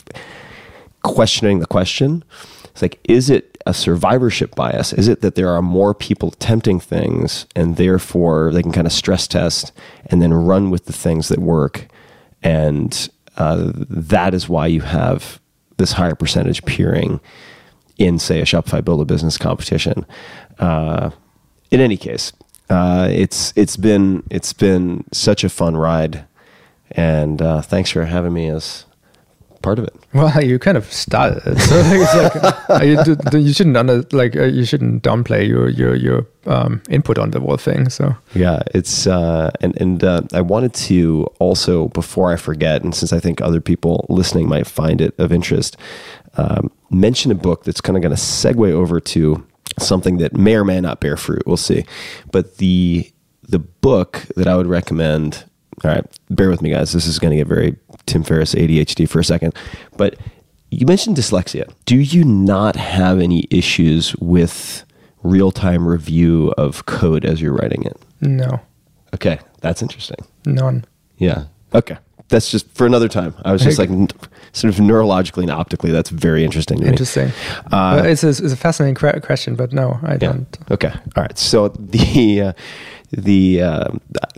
questioning 1.03 1.59
the 1.61 1.67
question. 1.67 2.25
It's 2.65 2.83
like, 2.83 3.01
is 3.05 3.29
it 3.29 3.59
a 3.67 3.75
survivorship 3.75 4.55
bias? 4.55 4.93
Is 4.93 5.09
it 5.09 5.21
that 5.21 5.35
there 5.35 5.51
are 5.51 5.63
more 5.63 5.95
people 5.95 6.31
attempting 6.31 6.81
things 6.81 7.47
and 7.55 7.77
therefore 7.77 8.51
they 8.53 8.63
can 8.63 8.73
kind 8.73 8.87
of 8.87 8.93
stress 8.93 9.27
test 9.27 9.73
and 10.07 10.23
then 10.23 10.33
run 10.33 10.71
with 10.71 10.87
the 10.87 10.93
things 10.93 11.29
that 11.29 11.39
work? 11.39 11.89
And 12.43 13.09
uh, 13.37 13.73
that 13.75 14.35
is 14.35 14.49
why 14.49 14.67
you 14.67 14.81
have 14.81 15.41
this 15.77 15.93
higher 15.93 16.15
percentage 16.15 16.65
peering 16.65 17.21
in, 17.99 18.19
say, 18.19 18.41
a 18.41 18.45
Shopify 18.45 18.85
Build 18.85 19.01
a 19.01 19.05
Business 19.05 19.37
competition. 19.37 20.07
Uh, 20.59 21.11
in 21.71 21.81
any 21.81 21.97
case, 21.97 22.33
uh, 22.69 23.09
it's 23.11 23.53
it's 23.57 23.77
been 23.77 24.23
it's 24.31 24.53
been 24.53 25.05
such 25.13 25.45
a 25.45 25.49
fun 25.49 25.77
ride, 25.77 26.25
and 26.91 27.41
uh, 27.41 27.63
thanks 27.63 27.91
for 27.91 28.05
having 28.05 28.33
me 28.33 28.49
as 28.49 28.87
part 29.63 29.79
of 29.79 29.85
it. 29.85 29.95
Well, 30.15 30.45
you 30.45 30.59
kind 30.59 30.77
of 30.77 30.93
started 30.93 31.43
it, 31.47 31.59
so 31.59 31.75
it's 31.87 32.69
like 32.69 32.71
uh, 32.71 32.85
you, 32.85 33.39
you 33.41 33.53
shouldn't 33.55 33.79
under 33.79 34.05
like 34.13 34.37
uh, 34.37 34.45
you 34.45 34.67
shouldn't 34.67 35.03
downplay 35.03 35.49
your 35.49 35.71
your 35.71 35.95
your 35.95 36.27
um, 36.45 36.83
input 36.91 37.17
on 37.17 37.31
the 37.31 37.41
whole 37.41 37.57
thing. 37.57 37.89
So 37.89 38.15
Yeah, 38.35 38.61
it's 38.75 39.07
uh, 39.07 39.51
and 39.63 39.81
and 39.81 40.05
uh, 40.05 40.21
I 40.35 40.43
wanted 40.43 40.75
to 40.89 41.27
also 41.39 41.89
before 41.89 42.31
I 42.31 42.37
forget, 42.37 42.83
and 42.83 42.95
since 42.95 43.13
I 43.15 43.21
think 43.21 43.41
other 43.41 43.63
people 43.63 44.05
listening 44.11 44.49
might 44.49 44.67
find 44.67 45.01
it 45.01 45.19
of 45.19 45.33
interest, 45.33 45.79
um, 46.37 46.71
mention 46.91 47.33
a 47.33 47.35
book 47.35 47.65
that's 47.65 47.81
kind 47.81 47.97
of 47.97 48.03
going 48.03 48.15
to 48.15 48.21
segue 48.21 48.71
over 48.71 49.01
to 49.01 49.47
something 49.79 50.19
that 50.19 50.37
may 50.37 50.55
or 50.57 50.65
may 50.65 50.81
not 50.81 51.01
bear 51.01 51.17
fruit. 51.17 51.43
We'll 51.47 51.57
see, 51.57 51.85
but 52.31 52.59
the 52.59 53.11
the 53.49 53.59
book 53.59 54.25
that 54.37 54.47
I 54.47 54.57
would 54.57 54.67
recommend. 54.67 55.45
All 55.85 55.91
right, 55.91 56.05
bear 56.31 56.49
with 56.51 56.63
me, 56.63 56.71
guys. 56.71 56.93
This 56.93 57.07
is 57.07 57.19
going 57.19 57.31
to 57.33 57.37
get 57.37 57.47
very 57.49 57.77
Tim 58.07 58.23
Ferriss 58.23 58.55
ADHD 58.55 59.09
for 59.09 59.19
a 59.21 59.25
second, 59.25 59.55
but 59.97 60.17
you 60.71 60.87
mentioned 60.87 61.17
dyslexia. 61.17 61.71
Do 61.87 61.97
you 61.97 62.25
not 62.25 62.77
have 62.77 63.21
any 63.21 63.47
issues 63.51 64.15
with 64.17 64.85
real 65.23 65.51
time 65.51 65.87
review 65.87 66.53
of 66.57 66.87
code 66.87 67.25
as 67.25 67.41
you're 67.43 67.53
writing 67.55 67.83
it? 67.85 67.97
No, 68.21 68.61
Okay, 69.15 69.39
that's 69.61 69.83
interesting. 69.83 70.19
none. 70.47 70.85
Yeah. 71.19 71.45
Okay. 71.75 71.97
That's 72.29 72.51
just 72.51 72.69
for 72.75 72.87
another 72.87 73.09
time. 73.09 73.35
I 73.45 73.53
was 73.53 73.63
just 73.63 73.79
like 73.79 73.91
n- 73.91 74.09
sort 74.53 74.73
of 74.73 74.81
neurologically 74.81 75.43
and 75.43 75.51
optically. 75.51 75.91
That's 75.91 76.09
very 76.11 76.45
interesting 76.45 76.79
to 76.79 76.85
me. 76.85 76.91
Interesting. 76.91 77.29
Uh, 77.67 78.01
Well, 78.01 78.07
it's, 78.07 78.25
a, 78.25 78.29
it's 78.31 78.41
a 78.41 78.57
fascinating 78.57 78.95
que- 78.95 79.21
question, 79.21 79.55
but 79.55 79.73
no, 79.73 79.99
I 80.03 80.13
Yeah. 80.13 80.19
don't. 80.19 80.59
Okay. 80.71 80.89
All 81.17 81.23
right. 81.23 81.37
So 81.39 81.69
the 81.69 82.41
uh, 82.41 82.53
the 83.11 83.63
uh, 83.63 83.89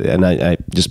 and 0.05 0.27
I, 0.27 0.53
I 0.53 0.57
just 0.75 0.91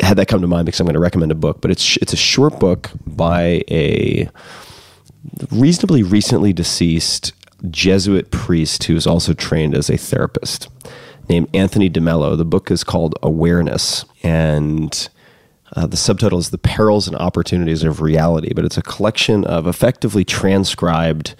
had 0.00 0.18
that 0.18 0.26
come 0.28 0.42
to 0.42 0.46
mind 0.46 0.66
because 0.66 0.78
I'm 0.80 0.84
going 0.86 0.92
to 0.94 1.00
recommend 1.00 1.32
a 1.32 1.36
book, 1.36 1.62
but 1.62 1.70
it's 1.70 1.96
it's 1.98 2.12
a 2.12 2.16
short 2.18 2.60
book 2.60 2.90
by 3.06 3.62
a 3.70 4.28
reasonably 5.50 6.02
recently 6.02 6.52
deceased 6.52 7.32
Jesuit 7.70 8.30
priest 8.30 8.84
who 8.84 8.96
is 8.96 9.06
also 9.06 9.32
trained 9.32 9.74
as 9.74 9.88
a 9.88 9.96
therapist 9.96 10.68
named 11.28 11.48
Anthony 11.54 11.88
DeMello. 11.90 12.36
The 12.36 12.44
book 12.44 12.70
is 12.70 12.84
called 12.84 13.14
Awareness 13.22 14.04
and 14.22 15.08
uh, 15.76 15.86
the 15.86 15.96
subtitle 15.96 16.38
is 16.38 16.50
The 16.50 16.58
Perils 16.58 17.06
and 17.06 17.16
Opportunities 17.16 17.84
of 17.84 18.00
Reality, 18.00 18.52
but 18.54 18.64
it's 18.64 18.78
a 18.78 18.82
collection 18.82 19.44
of 19.44 19.66
effectively 19.66 20.24
transcribed 20.24 21.34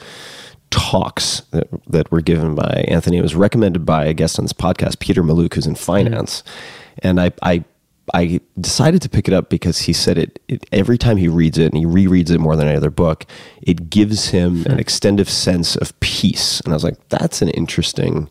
talks 0.71 1.41
that, 1.53 1.69
that 1.87 2.11
were 2.11 2.21
given 2.21 2.55
by 2.55 2.85
Anthony. 2.87 3.17
It 3.17 3.23
was 3.23 3.35
recommended 3.35 3.87
by 3.87 4.05
a 4.05 4.13
guest 4.13 4.39
on 4.39 4.45
this 4.45 4.53
podcast, 4.53 4.99
Peter 4.99 5.23
Mallouk, 5.23 5.55
who's 5.55 5.67
in 5.67 5.75
finance. 5.75 6.43
And 6.99 7.19
I, 7.21 7.33
I, 7.43 7.65
I 8.13 8.41
decided 8.61 9.01
to 9.03 9.09
pick 9.09 9.27
it 9.27 9.33
up 9.33 9.49
because 9.49 9.79
he 9.79 9.93
said 9.95 10.19
it, 10.19 10.39
it 10.49 10.67
every 10.71 10.99
time 10.99 11.17
he 11.17 11.29
reads 11.29 11.57
it, 11.57 11.73
and 11.73 11.77
he 11.77 11.87
rereads 11.87 12.31
it 12.31 12.39
more 12.39 12.57
than 12.57 12.69
any 12.69 12.77
other 12.77 12.91
book, 12.91 13.25
it 13.63 13.89
gives 13.89 14.29
him 14.29 14.67
an 14.67 14.79
extended 14.79 15.29
sense 15.29 15.77
of 15.77 15.99
peace. 16.01 16.61
And 16.61 16.75
I 16.75 16.77
was 16.77 16.85
like, 16.85 17.09
that's 17.09 17.41
an 17.41 17.49
interesting, 17.51 18.29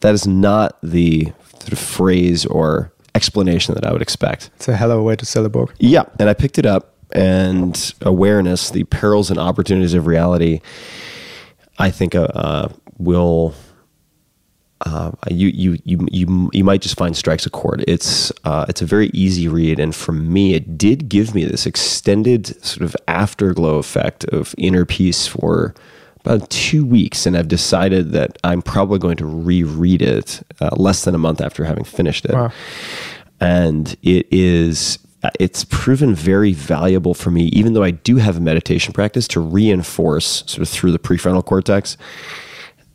that 0.00 0.14
is 0.14 0.26
not 0.26 0.78
the 0.82 1.32
sort 1.58 1.72
of 1.72 1.78
phrase 1.78 2.46
or 2.46 2.93
explanation 3.14 3.74
that 3.74 3.86
I 3.86 3.92
would 3.92 4.02
expect. 4.02 4.50
It's 4.56 4.68
a 4.68 4.76
hell 4.76 4.90
of 4.90 4.98
a 4.98 5.02
way 5.02 5.16
to 5.16 5.26
sell 5.26 5.44
a 5.44 5.48
book. 5.48 5.74
Yeah, 5.78 6.04
and 6.18 6.28
I 6.28 6.34
picked 6.34 6.58
it 6.58 6.66
up, 6.66 6.94
and 7.12 7.94
awareness, 8.02 8.70
the 8.70 8.84
perils 8.84 9.30
and 9.30 9.38
opportunities 9.38 9.94
of 9.94 10.06
reality, 10.06 10.60
I 11.78 11.90
think 11.90 12.14
uh, 12.14 12.22
uh, 12.34 12.68
will. 12.98 13.54
Uh, 14.86 15.12
you, 15.30 15.48
you 15.48 15.78
you 15.84 16.06
you 16.10 16.50
you 16.52 16.62
might 16.62 16.82
just 16.82 16.98
find 16.98 17.16
strikes 17.16 17.46
a 17.46 17.50
chord. 17.50 17.84
It's 17.88 18.30
uh, 18.42 18.66
it's 18.68 18.82
a 18.82 18.86
very 18.86 19.06
easy 19.14 19.48
read, 19.48 19.78
and 19.78 19.94
for 19.94 20.12
me, 20.12 20.54
it 20.54 20.76
did 20.76 21.08
give 21.08 21.34
me 21.34 21.44
this 21.44 21.64
extended 21.64 22.62
sort 22.62 22.82
of 22.82 22.94
afterglow 23.08 23.76
effect 23.76 24.24
of 24.24 24.54
inner 24.58 24.84
peace 24.84 25.26
for 25.26 25.74
about 26.24 26.48
two 26.50 26.84
weeks, 26.84 27.26
and 27.26 27.36
I've 27.36 27.48
decided 27.48 28.12
that 28.12 28.38
I'm 28.44 28.62
probably 28.62 28.98
going 28.98 29.16
to 29.18 29.26
reread 29.26 30.02
it 30.02 30.42
uh, 30.60 30.70
less 30.76 31.04
than 31.04 31.14
a 31.14 31.18
month 31.18 31.40
after 31.40 31.64
having 31.64 31.84
finished 31.84 32.24
it. 32.24 32.32
Wow. 32.32 32.52
and 33.40 33.96
it 34.02 34.26
is 34.30 34.98
it's 35.40 35.64
proven 35.64 36.14
very 36.14 36.52
valuable 36.52 37.14
for 37.14 37.30
me 37.30 37.44
even 37.44 37.72
though 37.72 37.82
i 37.82 37.90
do 37.90 38.16
have 38.16 38.36
a 38.36 38.40
meditation 38.40 38.92
practice 38.92 39.26
to 39.26 39.40
reinforce 39.40 40.44
sort 40.46 40.58
of 40.58 40.68
through 40.68 40.92
the 40.92 40.98
prefrontal 40.98 41.42
cortex 41.42 41.96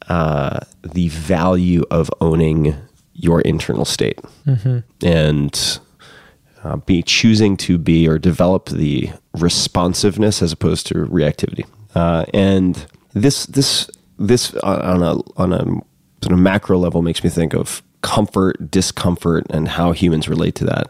uh, 0.10 0.60
the 0.82 1.08
value 1.10 1.84
of 1.92 2.10
owning 2.20 2.76
your 3.14 3.42
internal 3.42 3.86
state. 3.86 4.20
And 5.04 5.80
uh, 6.64 6.78
be 6.78 7.04
choosing 7.04 7.58
to 7.58 7.78
be 7.78 8.08
or 8.08 8.18
develop 8.18 8.70
the 8.70 9.12
responsiveness 9.34 10.42
as 10.42 10.52
opposed 10.52 10.88
to 10.88 10.96
reactivity. 10.96 11.66
Uh, 11.96 12.26
and 12.34 12.86
this 13.14 13.46
this 13.48 13.90
this 14.18 14.54
uh, 14.56 14.82
on 14.84 15.04
a 15.04 15.16
on 15.42 15.54
a 15.54 15.64
sort 16.22 16.34
of 16.34 16.40
macro 16.40 16.78
level 16.78 17.02
makes 17.02 17.24
me 17.24 17.30
think 17.30 17.54
of 17.54 17.82
comfort 18.02 18.72
discomfort 18.72 19.46
and 19.50 19.68
how 19.68 19.92
humans 19.92 20.30
relate 20.30 20.56
to 20.56 20.66
that. 20.66 20.88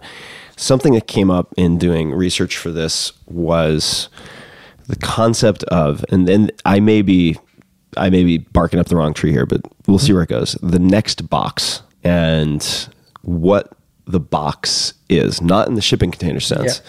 Something 0.56 0.94
that 0.94 1.08
came 1.08 1.32
up 1.32 1.54
in 1.58 1.78
doing 1.78 2.12
research 2.12 2.58
for 2.58 2.72
this 2.72 3.14
was 3.28 4.10
the 4.88 4.96
concept 4.98 5.64
of 5.66 6.04
and 6.10 6.28
then 6.28 6.50
i 6.66 6.80
may 6.80 7.04
be 7.04 7.38
i 7.96 8.10
may 8.10 8.24
be 8.24 8.40
barking 8.40 8.80
up 8.80 8.88
the 8.88 8.96
wrong 8.96 9.14
tree 9.14 9.32
here 9.32 9.46
but 9.46 9.62
we'll 9.88 10.00
see 10.00 10.14
where 10.14 10.24
it 10.24 10.30
goes. 10.30 10.54
The 10.62 10.80
next 10.80 11.30
box 11.30 11.82
and 12.04 12.90
what 13.22 13.74
the 14.06 14.20
box 14.20 14.94
is 15.10 15.41
not 15.41 15.68
in 15.68 15.76
the 15.76 15.82
shipping 15.82 16.12
container 16.12 16.40
sense. 16.40 16.82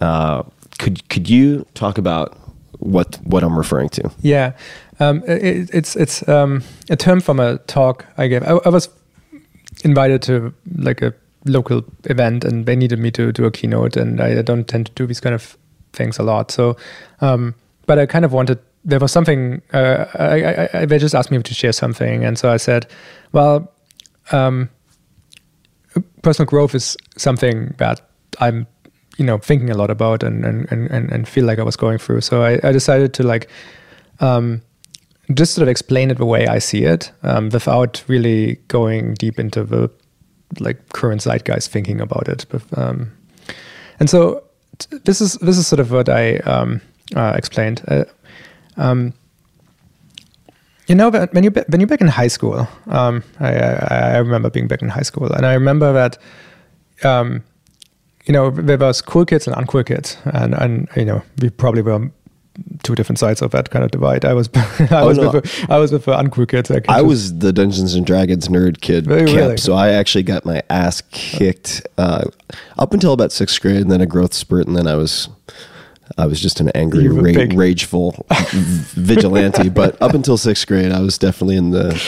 Uh, 0.00 0.42
could 0.78 1.08
could 1.08 1.28
you 1.30 1.66
talk 1.74 1.96
about 1.98 2.38
what 2.78 3.18
what 3.24 3.42
i'm 3.42 3.56
referring 3.56 3.88
to 3.88 4.10
Yeah, 4.22 4.52
um, 4.98 5.22
it, 5.26 5.70
it's 5.74 5.96
it's 5.96 6.26
um, 6.28 6.62
a 6.90 6.96
term 6.96 7.20
from 7.20 7.40
a 7.40 7.58
talk 7.58 8.06
I 8.16 8.28
gave. 8.28 8.42
I, 8.42 8.58
I 8.64 8.68
was 8.68 8.88
invited 9.84 10.22
to 10.22 10.54
like 10.76 11.02
a 11.02 11.12
local 11.44 11.84
event, 12.04 12.44
and 12.44 12.66
they 12.66 12.76
needed 12.76 12.98
me 12.98 13.10
to 13.12 13.32
do 13.32 13.44
a 13.44 13.50
keynote, 13.50 13.96
and 13.96 14.20
I 14.20 14.42
don't 14.42 14.66
tend 14.66 14.86
to 14.86 14.92
do 14.92 15.06
these 15.06 15.20
kind 15.20 15.34
of 15.34 15.56
things 15.92 16.18
a 16.18 16.22
lot. 16.22 16.50
So, 16.50 16.76
um, 17.20 17.54
but 17.86 17.98
I 17.98 18.06
kind 18.06 18.24
of 18.24 18.32
wanted. 18.32 18.58
There 18.84 19.00
was 19.00 19.12
something. 19.12 19.62
Uh, 19.72 20.06
I, 20.14 20.42
I, 20.42 20.68
I, 20.74 20.86
they 20.86 20.98
just 20.98 21.14
asked 21.14 21.30
me 21.30 21.42
to 21.42 21.54
share 21.54 21.72
something, 21.72 22.24
and 22.24 22.38
so 22.38 22.50
I 22.50 22.56
said, 22.56 22.86
"Well, 23.32 23.72
um, 24.32 24.70
personal 26.22 26.46
growth 26.46 26.74
is 26.74 26.96
something 27.16 27.74
that 27.78 28.00
I'm, 28.40 28.66
you 29.16 29.24
know, 29.24 29.38
thinking 29.38 29.70
a 29.70 29.74
lot 29.74 29.90
about 29.90 30.22
and 30.22 30.44
and 30.44 30.70
and, 30.70 31.12
and 31.12 31.28
feel 31.28 31.44
like 31.44 31.58
I 31.58 31.64
was 31.64 31.76
going 31.76 31.98
through. 31.98 32.20
So 32.20 32.42
I, 32.42 32.58
I 32.62 32.72
decided 32.72 33.12
to 33.14 33.22
like 33.22 33.48
um, 34.20 34.62
just 35.34 35.54
sort 35.54 35.62
of 35.62 35.68
explain 35.68 36.10
it 36.10 36.18
the 36.18 36.26
way 36.26 36.46
I 36.46 36.58
see 36.58 36.84
it, 36.84 37.12
um, 37.22 37.48
without 37.48 38.04
really 38.08 38.56
going 38.68 39.14
deep 39.14 39.38
into 39.38 39.64
the 39.64 39.90
like 40.60 40.92
current 40.92 41.22
zeitgeist 41.22 41.68
thinking 41.68 42.00
about 42.00 42.28
it. 42.28 42.46
But, 42.48 42.62
um, 42.78 43.10
and 43.98 44.08
so 44.08 44.44
t- 44.78 44.98
this 45.04 45.20
is 45.20 45.34
this 45.34 45.58
is 45.58 45.66
sort 45.66 45.80
of 45.80 45.90
what 45.90 46.08
I 46.08 46.36
um, 46.38 46.80
uh, 47.14 47.34
explained. 47.36 47.82
Uh, 47.88 48.04
um, 48.76 49.12
you 50.88 50.94
know, 50.94 51.10
that 51.10 51.34
when 51.34 51.42
you 51.42 51.50
when 51.50 51.80
you're 51.80 51.88
back 51.88 52.00
in 52.00 52.08
high 52.08 52.28
school, 52.28 52.68
um, 52.86 53.24
I, 53.40 53.54
I, 53.54 54.14
I 54.14 54.16
remember 54.18 54.50
being 54.50 54.68
back 54.68 54.82
in 54.82 54.88
high 54.88 55.02
school, 55.02 55.32
and 55.32 55.44
I 55.44 55.54
remember 55.54 55.92
that, 55.92 56.18
um, 57.02 57.42
you 58.26 58.32
know, 58.32 58.50
there 58.50 58.78
was 58.78 59.00
cool 59.00 59.24
kids 59.24 59.46
and 59.46 59.56
uncool 59.56 59.86
kids, 59.86 60.16
and 60.24 60.54
and 60.54 60.88
you 60.96 61.04
know, 61.04 61.22
we 61.40 61.50
probably 61.50 61.82
were 61.82 62.10
two 62.82 62.94
different 62.94 63.18
sides 63.18 63.42
of 63.42 63.50
that 63.50 63.70
kind 63.70 63.84
of 63.84 63.90
divide. 63.90 64.24
I 64.24 64.32
was 64.32 64.48
I 64.90 65.04
was 65.04 65.18
no. 65.18 65.30
with 65.30 65.70
I 65.70 65.78
was 65.78 65.92
with 65.92 66.04
the 66.06 66.12
uncool 66.12 66.48
kids. 66.48 66.68
can 66.68 66.82
I 66.88 67.02
was 67.02 67.38
the 67.38 67.52
Dungeons 67.52 67.94
and 67.94 68.06
Dragons 68.06 68.48
nerd 68.48 68.80
kid 68.80 69.06
camp, 69.06 69.28
really? 69.28 69.56
so 69.56 69.74
I 69.74 69.90
actually 69.90 70.24
got 70.24 70.44
my 70.44 70.62
ass 70.70 71.02
kicked 71.10 71.86
uh, 71.98 72.24
up 72.78 72.92
until 72.92 73.12
about 73.12 73.32
sixth 73.32 73.60
grade, 73.60 73.76
and 73.76 73.90
then 73.90 74.00
a 74.00 74.06
growth 74.06 74.34
spurt, 74.34 74.66
and 74.66 74.76
then 74.76 74.86
I 74.86 74.94
was 74.96 75.28
I 76.18 76.26
was 76.26 76.40
just 76.40 76.60
an 76.60 76.70
angry, 76.70 77.08
ra- 77.08 77.46
rageful 77.54 78.26
vigilante. 78.52 79.68
But 79.68 80.00
up 80.00 80.14
until 80.14 80.36
sixth 80.36 80.66
grade, 80.66 80.92
I 80.92 81.00
was 81.00 81.18
definitely 81.18 81.56
in 81.56 81.70
the 81.70 82.00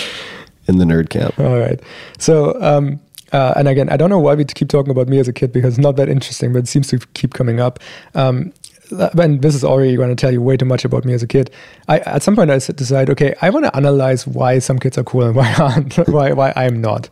in 0.67 0.79
the 0.79 0.85
nerd 0.85 1.11
camp. 1.11 1.39
All 1.39 1.59
right. 1.59 1.81
So, 2.19 2.61
um, 2.63 3.01
uh, 3.33 3.55
and 3.57 3.69
again, 3.69 3.89
I 3.91 3.97
don't 3.97 4.11
know 4.11 4.19
why 4.19 4.35
we 4.35 4.45
keep 4.45 4.69
talking 4.69 4.91
about 4.91 5.09
me 5.09 5.19
as 5.19 5.29
a 5.29 5.33
kid 5.33 5.53
because 5.53 5.75
it's 5.75 5.83
not 5.83 5.97
that 5.97 6.09
interesting, 6.09 6.53
but 6.53 6.61
it 6.61 6.69
seems 6.69 6.89
to 6.89 6.99
keep 7.15 7.35
coming 7.35 7.61
up. 7.61 7.79
Um, 8.15 8.53
and 8.91 9.43
this 9.43 9.55
is 9.55 9.65
already 9.65 9.97
going 9.97 10.09
to 10.09 10.15
tell 10.15 10.33
you 10.33 10.41
way 10.41 10.57
too 10.57 10.65
much 10.65 10.85
about 10.85 11.05
me 11.05 11.13
as 11.13 11.23
a 11.23 11.27
kid. 11.27 11.51
I 11.89 11.99
at 12.01 12.23
some 12.23 12.35
point 12.35 12.51
I 12.51 12.59
decided, 12.59 13.11
okay, 13.11 13.35
I 13.43 13.51
want 13.51 13.67
to 13.67 13.77
analyze 13.77 14.27
why 14.27 14.59
some 14.61 14.79
kids 14.79 14.97
are 14.97 15.05
cool 15.05 15.25
and 15.25 15.37
why 15.41 15.53
aren't, 15.55 15.97
why 16.09 16.33
why 16.33 16.53
I'm 16.57 16.81
not. 16.81 17.09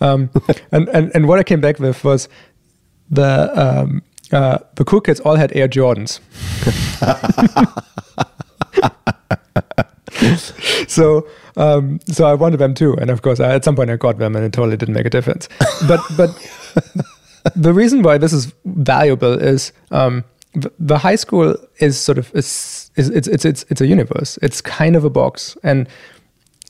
Um, 0.00 0.30
and, 0.72 0.88
and 0.90 1.10
and 1.14 1.28
what 1.28 1.38
I 1.38 1.42
came 1.42 1.60
back 1.60 1.78
with 1.78 2.04
was 2.04 2.28
the 3.10 3.50
um, 3.58 4.02
uh, 4.32 4.58
the 4.74 4.84
cool 4.84 5.00
kids 5.00 5.20
all 5.20 5.36
had 5.36 5.54
Air 5.56 5.68
Jordans. 5.68 6.20
so 10.88 11.26
um, 11.56 12.00
so 12.06 12.26
I 12.26 12.34
wanted 12.34 12.58
them 12.58 12.74
too, 12.74 12.94
and 12.94 13.10
of 13.10 13.22
course, 13.22 13.40
I, 13.40 13.54
at 13.54 13.64
some 13.64 13.76
point 13.76 13.90
I 13.90 13.96
got 13.96 14.18
them, 14.18 14.34
and 14.34 14.44
it 14.44 14.52
totally 14.52 14.76
didn't 14.76 14.94
make 14.94 15.06
a 15.06 15.10
difference. 15.10 15.48
But 15.88 16.00
but 16.16 16.30
the 17.54 17.72
reason 17.72 18.02
why 18.02 18.18
this 18.18 18.32
is 18.32 18.52
valuable 18.64 19.34
is 19.34 19.72
um, 19.90 20.24
the, 20.54 20.72
the 20.78 20.98
high 20.98 21.16
school 21.16 21.56
is 21.78 21.98
sort 21.98 22.18
of 22.18 22.34
is, 22.34 22.90
is 22.96 23.10
it's 23.10 23.28
it's 23.28 23.44
it's 23.44 23.64
it's 23.70 23.80
a 23.80 23.86
universe. 23.86 24.38
It's 24.42 24.60
kind 24.60 24.96
of 24.96 25.04
a 25.04 25.10
box, 25.10 25.56
and 25.62 25.88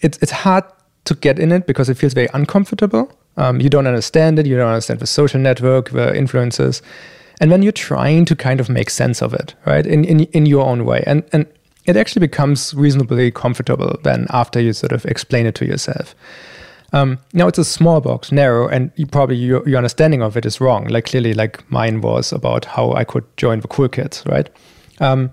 it's 0.03 0.19
it's 0.19 0.33
hard 0.33 0.65
to 1.05 1.15
get 1.15 1.39
in 1.39 1.53
it 1.53 1.67
because 1.67 1.89
it 1.89 1.97
feels 1.97 2.15
very 2.15 2.29
uncomfortable. 2.35 3.11
Um, 3.37 3.61
you 3.61 3.69
don't 3.69 3.87
understand 3.87 4.39
it. 4.39 4.47
You 4.47 4.57
don't 4.57 4.69
understand 4.69 5.01
the 5.01 5.07
social 5.07 5.41
network, 5.41 5.91
the 5.91 6.17
influences, 6.17 6.83
and 7.41 7.51
then 7.51 7.63
you're 7.63 7.73
trying 7.73 8.25
to 8.27 8.37
kind 8.37 8.61
of 8.61 8.69
make 8.69 8.91
sense 8.91 9.23
of 9.23 9.33
it, 9.35 9.55
right? 9.67 9.87
In 9.87 10.05
in 10.05 10.21
in 10.21 10.47
your 10.47 10.67
own 10.67 10.85
way, 10.85 11.03
and 11.07 11.25
and 11.33 11.47
it 11.87 11.97
actually 11.97 12.21
becomes 12.21 12.75
reasonably 12.75 13.31
comfortable 13.31 13.99
then 14.03 14.27
after 14.31 14.61
you 14.61 14.73
sort 14.73 14.93
of 14.93 15.05
explain 15.07 15.47
it 15.47 15.55
to 15.57 15.67
yourself. 15.67 16.15
Um, 16.93 17.19
now 17.33 17.49
it's 17.49 17.59
a 17.59 17.65
small 17.65 18.01
box, 18.01 18.31
narrow, 18.31 18.69
and 18.69 18.93
you 18.95 19.07
probably 19.07 19.37
your, 19.37 19.69
your 19.69 19.79
understanding 19.79 20.23
of 20.23 20.37
it 20.37 20.47
is 20.47 20.61
wrong. 20.61 20.87
Like 20.87 21.07
clearly, 21.07 21.35
like 21.35 21.69
mine 21.71 22.01
was 22.01 22.33
about 22.33 22.65
how 22.65 22.93
I 22.93 23.03
could 23.03 23.25
join 23.37 23.61
the 23.61 23.69
cool 23.69 23.89
kids, 23.89 24.23
right? 24.27 24.49
Um, 25.01 25.33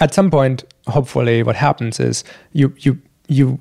at 0.00 0.12
some 0.12 0.30
point, 0.30 0.64
hopefully, 0.86 1.42
what 1.42 1.56
happens 1.56 1.98
is 1.98 2.22
you 2.52 2.74
you 2.80 3.00
you 3.28 3.58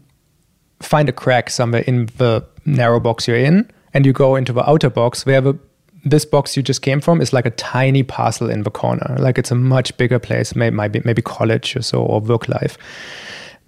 find 0.82 1.08
a 1.08 1.14
crack 1.14 1.50
somewhere 1.50 1.84
in 1.88 2.08
the 2.18 2.46
narrow 2.66 3.00
box 3.00 3.26
you're 3.26 3.38
in, 3.38 3.72
and 3.94 4.06
you 4.06 4.12
go 4.12 4.36
into 4.36 4.52
the 4.52 4.70
outer 4.70 4.90
box 4.90 5.26
where 5.26 5.40
the 5.40 5.58
this 6.10 6.26
box 6.26 6.56
you 6.56 6.64
just 6.64 6.82
came 6.82 7.02
from 7.02 7.22
is 7.22 7.34
like 7.34 7.46
a 7.46 7.52
tiny 7.52 8.04
parcel 8.04 8.50
in 8.50 8.64
the 8.64 8.72
corner. 8.72 9.16
Like 9.20 9.38
it's 9.38 9.52
a 9.52 9.56
much 9.56 9.96
bigger 9.98 10.20
place, 10.20 10.56
maybe 10.56 11.02
maybe, 11.04 11.22
college 11.22 11.76
or 11.76 11.82
so 11.82 12.02
or 12.02 12.20
work 12.22 12.48
life. 12.48 12.78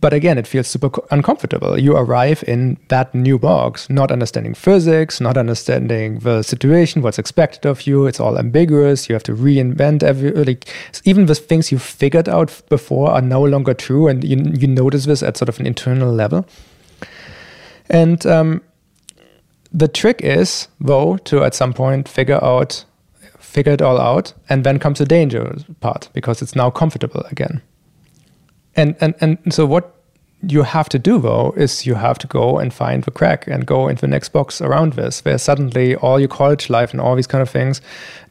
But 0.01 0.13
again, 0.13 0.37
it 0.37 0.47
feels 0.47 0.67
super 0.67 0.89
uncomfortable. 1.11 1.77
You 1.77 1.97
arrive 1.97 2.41
in 2.47 2.77
that 2.87 3.13
new 3.13 3.37
box, 3.37 3.89
not 3.89 4.11
understanding 4.11 4.53
physics, 4.53 5.19
not 5.19 5.37
understanding 5.37 6.19
the 6.19 6.41
situation, 6.41 7.01
what's 7.01 7.19
expected 7.19 7.65
of 7.65 7.85
you. 7.85 8.05
It's 8.05 8.19
all 8.19 8.37
ambiguous. 8.37 9.09
You 9.09 9.15
have 9.15 9.23
to 9.23 9.33
reinvent 9.33 10.01
every 10.01 10.31
like 10.31 10.73
even 11.03 11.25
the 11.25 11.35
things 11.35 11.69
you 11.71 11.79
figured 11.79 12.29
out 12.29 12.61
before 12.69 13.11
are 13.11 13.21
no 13.21 13.43
longer 13.43 13.73
true, 13.73 14.07
and 14.07 14.23
you 14.23 14.37
you 14.57 14.67
notice 14.67 15.05
this 15.05 15.21
at 15.21 15.35
sort 15.35 15.49
of 15.49 15.59
an 15.59 15.67
internal 15.67 16.13
level. 16.13 16.45
And 17.89 18.25
um, 18.25 18.61
the 19.71 19.87
trick 19.87 20.21
is, 20.21 20.67
though, 20.79 21.17
to 21.17 21.43
at 21.43 21.53
some 21.53 21.73
point 21.73 22.07
figure 22.07 22.43
out, 22.43 22.85
figure 23.39 23.73
it 23.73 23.81
all 23.81 23.99
out, 23.99 24.33
and 24.49 24.63
then 24.63 24.79
comes 24.79 24.99
the 24.99 25.05
danger 25.05 25.55
part 25.79 26.09
because 26.13 26.41
it's 26.41 26.55
now 26.55 26.69
comfortable 26.69 27.21
again. 27.31 27.61
And 28.75 28.95
and 29.01 29.15
and 29.19 29.37
so 29.53 29.65
what 29.65 29.95
you 30.41 30.63
have 30.63 30.87
to 30.87 30.97
do 30.97 31.19
though 31.19 31.53
is 31.57 31.85
you 31.85 31.95
have 31.95 32.17
to 32.17 32.25
go 32.27 32.59
and 32.59 32.73
find 32.73 33.03
the 33.03 33.11
crack 33.11 33.45
and 33.47 33.65
go 33.65 33.89
into 33.89 34.01
the 34.01 34.07
next 34.07 34.29
box 34.29 34.61
around 34.61 34.93
this, 34.93 35.23
where 35.25 35.37
suddenly 35.37 35.95
all 35.95 36.19
your 36.19 36.29
college 36.29 36.69
life 36.69 36.91
and 36.91 37.01
all 37.01 37.15
these 37.15 37.27
kind 37.27 37.41
of 37.41 37.49
things 37.49 37.81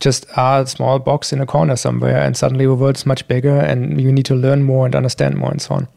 just 0.01 0.27
are 0.37 0.63
a 0.63 0.67
small 0.67 0.99
box 0.99 1.33
in 1.33 1.41
a 1.41 1.47
corner 1.47 1.77
somewhere, 1.77 2.19
and 2.19 2.37
suddenly 2.37 2.65
the 2.65 2.75
world's 2.75 3.05
much 3.05 3.29
bigger, 3.29 3.59
and 3.59 4.01
you 4.01 4.11
need 4.11 4.25
to 4.25 4.35
learn 4.35 4.63
more 4.63 4.87
and 4.87 4.95
understand 4.95 5.37
more 5.37 5.51
and 5.51 5.61
so 5.61 5.75
on. 5.75 5.89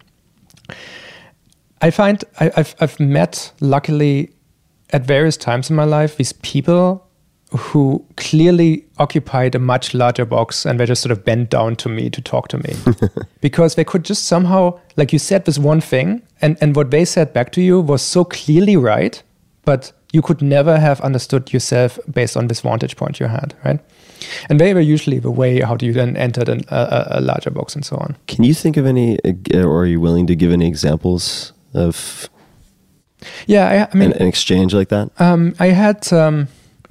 I 1.82 1.92
find 1.92 2.24
I, 2.40 2.52
I've 2.58 2.76
I've 2.80 3.00
met 3.00 3.54
luckily 3.62 4.32
at 4.94 5.06
various 5.06 5.38
times 5.38 5.70
in 5.70 5.76
my 5.76 5.84
life 5.84 6.18
these 6.18 6.34
people 6.34 7.08
who 7.58 8.04
clearly 8.16 8.86
occupied 8.98 9.56
a 9.56 9.60
much 9.60 9.94
larger 9.94 10.26
box 10.26 10.66
and 10.66 10.80
they 10.80 10.86
just 10.86 11.02
sort 11.02 11.12
of 11.12 11.26
bent 11.26 11.50
down 11.50 11.76
to 11.76 11.90
me 11.90 12.10
to 12.10 12.22
talk 12.22 12.48
to 12.48 12.58
me. 12.58 12.74
Because 13.42 13.76
they 13.76 13.84
could 13.84 14.06
just 14.06 14.26
somehow 14.26 14.80
like 14.96 15.12
you 15.12 15.20
said 15.20 15.46
this 15.46 15.58
one 15.60 15.82
thing 15.82 16.22
and 16.42 16.58
and 16.62 16.76
what 16.76 16.92
they 16.92 17.06
said 17.06 17.34
back 17.34 17.52
to 17.52 17.62
you 17.62 17.82
was 17.82 18.02
so 18.02 18.24
clearly 18.24 18.78
right 18.78 19.24
but 19.66 19.92
you 20.14 20.22
could 20.22 20.42
never 20.42 20.80
have 20.80 21.02
understood 21.02 21.52
yourself 21.52 22.00
based 22.14 22.38
on 22.38 22.48
this 22.48 22.62
vantage 22.62 22.96
point 22.96 23.20
you 23.20 23.28
had 23.28 23.54
right? 23.66 23.80
And 24.50 24.60
they 24.60 24.74
were 24.74 24.94
usually 24.94 25.20
the 25.20 25.32
way 25.32 25.62
how 25.62 25.76
do 25.76 25.86
you 25.86 25.94
then 25.94 26.16
enter 26.16 26.50
an, 26.50 26.62
a, 26.70 27.18
a 27.18 27.22
larger 27.22 27.50
box 27.52 27.76
and 27.76 27.84
so 27.84 27.98
on. 27.98 28.16
Can 28.28 28.44
you 28.44 28.54
think 28.54 28.78
of 28.78 28.86
any, 28.86 29.18
uh, 29.26 29.64
or 29.64 29.82
are 29.82 29.88
you 29.88 30.00
willing 30.00 30.28
to 30.28 30.36
give 30.36 30.52
any 30.52 30.68
examples 30.68 31.54
of 31.74 32.30
yeah 33.48 33.68
i, 33.70 33.92
I 33.92 33.98
mean 33.98 34.12
an, 34.12 34.22
an 34.22 34.28
exchange 34.28 34.74
like 34.74 34.90
that? 34.90 35.10
Um, 35.20 35.56
I 35.60 35.68
had 35.68 36.12
um, 36.14 36.48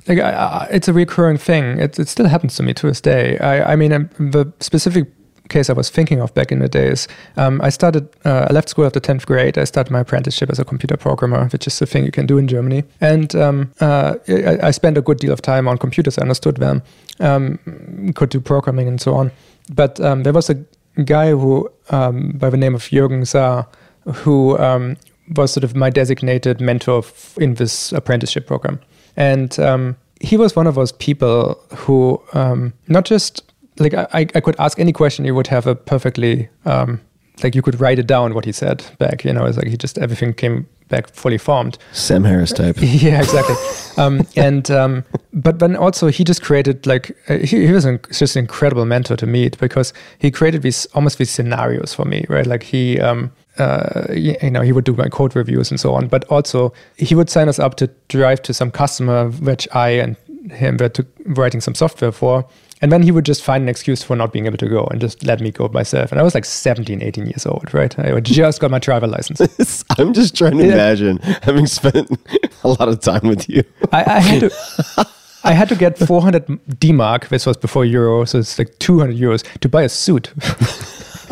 like 0.08 0.18
I, 0.18 0.30
I, 0.30 0.68
it's 0.70 0.88
a 0.88 0.92
recurring 0.92 1.38
thing. 1.38 1.78
It, 1.78 1.98
it 1.98 2.08
still 2.08 2.26
happens 2.26 2.56
to 2.56 2.62
me 2.62 2.74
to 2.74 2.86
this 2.86 3.00
day. 3.00 3.38
I, 3.38 3.72
I 3.72 3.76
mean, 3.76 3.92
um, 3.92 4.08
the 4.18 4.52
specific 4.60 5.08
case 5.48 5.68
I 5.68 5.72
was 5.72 5.90
thinking 5.90 6.20
of 6.20 6.32
back 6.34 6.52
in 6.52 6.60
the 6.60 6.68
days, 6.68 7.08
um, 7.36 7.60
I 7.60 7.70
started. 7.70 8.08
Uh, 8.24 8.46
I 8.48 8.52
left 8.52 8.68
school 8.68 8.86
after 8.86 9.00
tenth 9.00 9.26
grade. 9.26 9.58
I 9.58 9.64
started 9.64 9.92
my 9.92 10.00
apprenticeship 10.00 10.50
as 10.50 10.58
a 10.58 10.64
computer 10.64 10.96
programmer, 10.96 11.48
which 11.48 11.66
is 11.66 11.80
a 11.82 11.86
thing 11.86 12.04
you 12.04 12.12
can 12.12 12.26
do 12.26 12.38
in 12.38 12.48
Germany. 12.48 12.84
And 13.00 13.34
um, 13.36 13.72
uh, 13.80 14.14
I, 14.28 14.58
I 14.68 14.70
spent 14.70 14.96
a 14.96 15.02
good 15.02 15.18
deal 15.18 15.32
of 15.32 15.42
time 15.42 15.68
on 15.68 15.78
computers. 15.78 16.18
I 16.18 16.22
understood 16.22 16.56
them, 16.56 16.82
um, 17.18 18.12
could 18.14 18.30
do 18.30 18.40
programming 18.40 18.88
and 18.88 19.00
so 19.00 19.14
on. 19.14 19.32
But 19.72 20.00
um, 20.00 20.22
there 20.22 20.32
was 20.32 20.50
a 20.50 20.64
guy 21.04 21.30
who, 21.30 21.70
um, 21.90 22.32
by 22.32 22.50
the 22.50 22.56
name 22.56 22.74
of 22.74 22.82
Jürgen 22.82 23.26
Saar, 23.26 23.66
who 24.04 24.58
um, 24.58 24.96
was 25.36 25.52
sort 25.52 25.64
of 25.64 25.74
my 25.74 25.90
designated 25.90 26.60
mentor 26.60 26.98
f- 26.98 27.36
in 27.40 27.54
this 27.54 27.92
apprenticeship 27.92 28.46
program. 28.46 28.80
And 29.16 29.58
um, 29.58 29.96
he 30.20 30.36
was 30.36 30.54
one 30.54 30.66
of 30.66 30.74
those 30.74 30.92
people 30.92 31.58
who 31.74 32.20
um, 32.32 32.72
not 32.88 33.04
just 33.04 33.42
like 33.78 33.94
I, 33.94 34.08
I 34.34 34.40
could 34.40 34.56
ask 34.58 34.78
any 34.78 34.92
question, 34.92 35.24
he 35.24 35.30
would 35.30 35.46
have 35.46 35.66
a 35.66 35.74
perfectly 35.74 36.48
um, 36.64 37.00
like 37.42 37.54
you 37.54 37.62
could 37.62 37.80
write 37.80 37.98
it 37.98 38.06
down 38.06 38.34
what 38.34 38.44
he 38.44 38.52
said 38.52 38.84
back. 38.98 39.24
You 39.24 39.32
know, 39.32 39.44
it's 39.46 39.56
like 39.56 39.68
he 39.68 39.76
just 39.76 39.98
everything 39.98 40.34
came 40.34 40.66
back 40.88 41.08
fully 41.10 41.38
formed. 41.38 41.78
Sam 41.92 42.24
Harris 42.24 42.52
type. 42.52 42.76
yeah, 42.80 43.20
exactly. 43.20 43.56
um, 43.96 44.26
and 44.36 44.70
um, 44.70 45.04
but 45.32 45.58
then 45.58 45.76
also 45.76 46.08
he 46.08 46.24
just 46.24 46.42
created 46.42 46.86
like 46.86 47.16
uh, 47.28 47.38
he, 47.38 47.66
he 47.66 47.72
was 47.72 47.84
an, 47.84 48.00
just 48.12 48.36
an 48.36 48.40
incredible 48.40 48.84
mentor 48.84 49.16
to 49.16 49.26
meet 49.26 49.56
because 49.58 49.92
he 50.18 50.30
created 50.30 50.62
these 50.62 50.86
almost 50.86 51.18
these 51.18 51.30
scenarios 51.30 51.94
for 51.94 52.04
me, 52.04 52.24
right? 52.28 52.46
Like 52.46 52.62
he. 52.62 53.00
Um, 53.00 53.32
uh, 53.60 54.06
you 54.12 54.50
know, 54.50 54.62
he 54.62 54.72
would 54.72 54.84
do 54.84 54.94
my 54.94 55.08
code 55.08 55.36
reviews 55.36 55.70
and 55.70 55.78
so 55.78 55.94
on, 55.94 56.08
but 56.08 56.24
also 56.24 56.72
he 56.96 57.14
would 57.14 57.30
sign 57.30 57.48
us 57.48 57.58
up 57.58 57.74
to 57.76 57.86
drive 58.08 58.42
to 58.42 58.54
some 58.54 58.70
customer, 58.70 59.28
which 59.30 59.68
I 59.72 59.90
and 59.90 60.16
him 60.50 60.76
were 60.78 60.88
to, 60.88 61.06
writing 61.26 61.60
some 61.60 61.74
software 61.74 62.12
for. 62.12 62.44
And 62.82 62.90
then 62.90 63.02
he 63.02 63.10
would 63.12 63.26
just 63.26 63.42
find 63.44 63.62
an 63.62 63.68
excuse 63.68 64.02
for 64.02 64.16
not 64.16 64.32
being 64.32 64.46
able 64.46 64.56
to 64.56 64.66
go 64.68 64.84
and 64.90 65.02
just 65.02 65.22
let 65.22 65.38
me 65.40 65.50
go 65.50 65.68
myself. 65.68 66.10
And 66.12 66.18
I 66.20 66.24
was 66.24 66.34
like 66.34 66.46
17, 66.46 67.02
18 67.02 67.26
years 67.26 67.44
old, 67.44 67.74
right? 67.74 67.96
I 67.98 68.18
just 68.20 68.58
got 68.58 68.70
my 68.70 68.78
driver 68.78 69.06
license. 69.06 69.84
I'm 69.98 70.14
just 70.14 70.34
trying 70.34 70.56
to 70.56 70.64
Yeah. 70.66 70.72
imagine 70.72 71.18
having 71.42 71.66
spent 71.66 72.10
a 72.64 72.68
lot 72.68 72.88
of 72.88 73.00
time 73.00 73.28
with 73.28 73.50
you. 73.50 73.64
I, 73.92 74.04
I 74.16 74.20
had 74.20 74.40
to. 74.40 75.06
I 75.44 75.52
had 75.52 75.68
to 75.70 75.74
get 75.74 75.98
400 75.98 76.78
D 76.78 76.92
mark, 76.92 77.28
this 77.28 77.44
was 77.46 77.56
before 77.58 77.84
euro, 77.84 78.24
so 78.26 78.38
it's 78.38 78.58
like 78.58 78.78
200 78.78 79.16
euros 79.16 79.42
to 79.60 79.68
buy 79.68 79.82
a 79.82 79.88
suit 79.88 80.32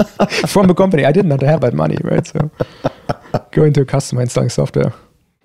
from 0.46 0.70
a 0.70 0.74
company. 0.74 1.04
I 1.04 1.12
did 1.12 1.26
not 1.26 1.42
have 1.42 1.60
that 1.60 1.74
money, 1.74 1.96
right? 2.04 2.26
So 2.26 2.50
going 3.52 3.72
to 3.74 3.82
a 3.82 3.84
customer 3.84 4.22
installing 4.22 4.50
software. 4.50 4.92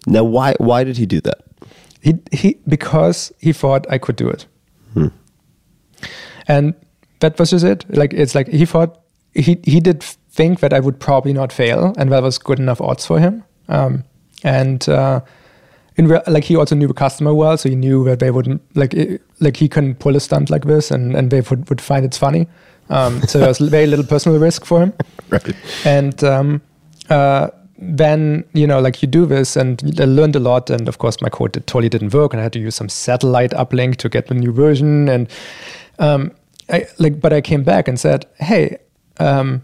Now, 0.08 0.24
why 0.24 0.54
why 0.58 0.84
did 0.84 0.98
he 0.98 1.06
do 1.06 1.22
that? 1.22 1.40
He, 2.02 2.16
he 2.32 2.60
because 2.68 3.32
he 3.40 3.54
thought 3.54 3.86
I 3.90 3.98
could 3.98 4.16
do 4.16 4.30
it. 4.30 4.46
And 6.48 6.74
that 7.20 7.40
was 7.40 7.52
just 7.52 7.64
it. 7.64 7.86
Like 7.96 8.14
it's 8.14 8.36
like 8.36 8.48
he 8.48 8.66
thought 8.66 9.00
he 9.34 9.58
he 9.64 9.80
did 9.80 10.04
think 10.04 10.60
that 10.60 10.74
I 10.74 10.80
would 10.80 11.00
probably 11.00 11.34
not 11.34 11.54
fail, 11.54 11.94
and 11.98 12.12
that 12.12 12.24
was 12.24 12.38
good 12.38 12.60
enough 12.60 12.82
odds 12.82 13.06
for 13.06 13.20
him. 13.20 13.44
Um, 13.70 14.04
and 14.44 14.88
uh, 14.90 15.22
in 15.96 16.08
real, 16.08 16.22
like 16.28 16.44
he 16.44 16.56
also 16.56 16.76
knew 16.76 16.88
the 16.88 16.94
customer 16.94 17.34
well, 17.34 17.58
so 17.58 17.70
he 17.70 17.76
knew 17.76 18.04
that 18.06 18.20
they 18.20 18.32
wouldn't 18.32 18.62
like 18.76 18.94
it, 18.94 19.22
like 19.40 19.58
he 19.58 19.70
couldn't 19.70 19.96
pull 19.96 20.16
a 20.16 20.20
stunt 20.20 20.50
like 20.50 20.66
this, 20.66 20.92
and 20.92 21.16
and 21.16 21.32
they 21.32 21.42
would 21.42 21.70
would 21.70 21.82
find 21.82 22.06
it's 22.06 22.18
funny. 22.18 22.48
Um, 22.90 23.22
so 23.24 23.40
there 23.40 23.48
was 23.48 23.60
very 23.78 23.88
little 23.88 24.06
personal 24.06 24.40
risk 24.40 24.66
for 24.66 24.82
him. 24.82 24.94
Right. 25.30 25.56
And 25.84 26.24
um, 26.24 26.62
uh, 27.10 27.50
then 27.78 28.44
you 28.54 28.68
know, 28.68 28.80
like 28.80 29.02
you 29.02 29.08
do 29.08 29.26
this, 29.26 29.56
and 29.56 29.82
I 30.00 30.06
learned 30.06 30.36
a 30.36 30.40
lot. 30.40 30.70
And 30.70 30.88
of 30.88 31.00
course, 31.00 31.22
my 31.22 31.30
code 31.30 31.54
did, 31.54 31.66
totally 31.66 31.90
didn't 31.90 32.14
work, 32.14 32.34
and 32.34 32.40
I 32.40 32.44
had 32.44 32.54
to 32.54 32.60
use 32.60 32.76
some 32.76 32.90
satellite 32.90 33.52
uplink 33.52 33.96
to 33.98 34.10
get 34.10 34.28
the 34.28 34.36
new 34.36 34.52
version. 34.52 35.10
And 35.10 35.28
um, 35.98 36.32
I, 36.70 36.86
like, 37.00 37.20
but 37.20 37.34
I 37.34 37.42
came 37.42 37.64
back 37.64 37.88
and 37.88 38.00
said, 38.00 38.26
"Hey, 38.40 38.78
um, 39.18 39.64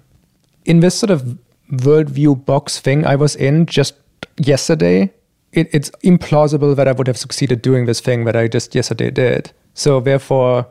in 0.66 0.80
this 0.80 0.98
sort 0.98 1.12
of 1.12 1.38
worldview 1.72 2.46
box 2.46 2.80
thing 2.80 3.06
I 3.06 3.16
was 3.16 3.36
in 3.36 3.68
just 3.68 3.94
yesterday, 4.38 5.14
it, 5.54 5.70
it's 5.72 5.92
implausible 6.04 6.76
that 6.76 6.88
I 6.88 6.94
would 6.94 7.08
have 7.08 7.18
succeeded 7.18 7.62
doing 7.62 7.86
this 7.86 8.00
thing 8.00 8.26
that 8.26 8.36
I 8.36 8.48
just 8.48 8.76
yesterday 8.76 9.12
did. 9.12 9.52
So 9.74 10.00
therefore." 10.00 10.68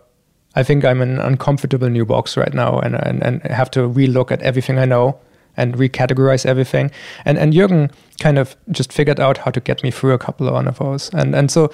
I 0.56 0.62
think 0.62 0.84
I'm 0.84 1.00
an 1.00 1.18
uncomfortable 1.18 1.88
new 1.88 2.04
box 2.04 2.36
right 2.36 2.54
now, 2.54 2.80
and, 2.80 2.94
and 2.94 3.22
and 3.22 3.42
have 3.42 3.70
to 3.72 3.80
relook 3.80 4.30
at 4.30 4.42
everything 4.42 4.78
I 4.78 4.86
know 4.86 5.18
and 5.56 5.74
recategorize 5.74 6.46
everything. 6.46 6.90
And 7.24 7.38
and 7.38 7.52
Jürgen 7.52 7.90
kind 8.20 8.38
of 8.38 8.56
just 8.70 8.92
figured 8.92 9.20
out 9.20 9.38
how 9.38 9.50
to 9.50 9.60
get 9.60 9.82
me 9.82 9.90
through 9.90 10.14
a 10.14 10.18
couple 10.18 10.48
of 10.48 10.54
one 10.54 10.68
of 10.68 10.78
those. 10.78 11.10
And 11.12 11.34
and 11.34 11.50
so 11.50 11.70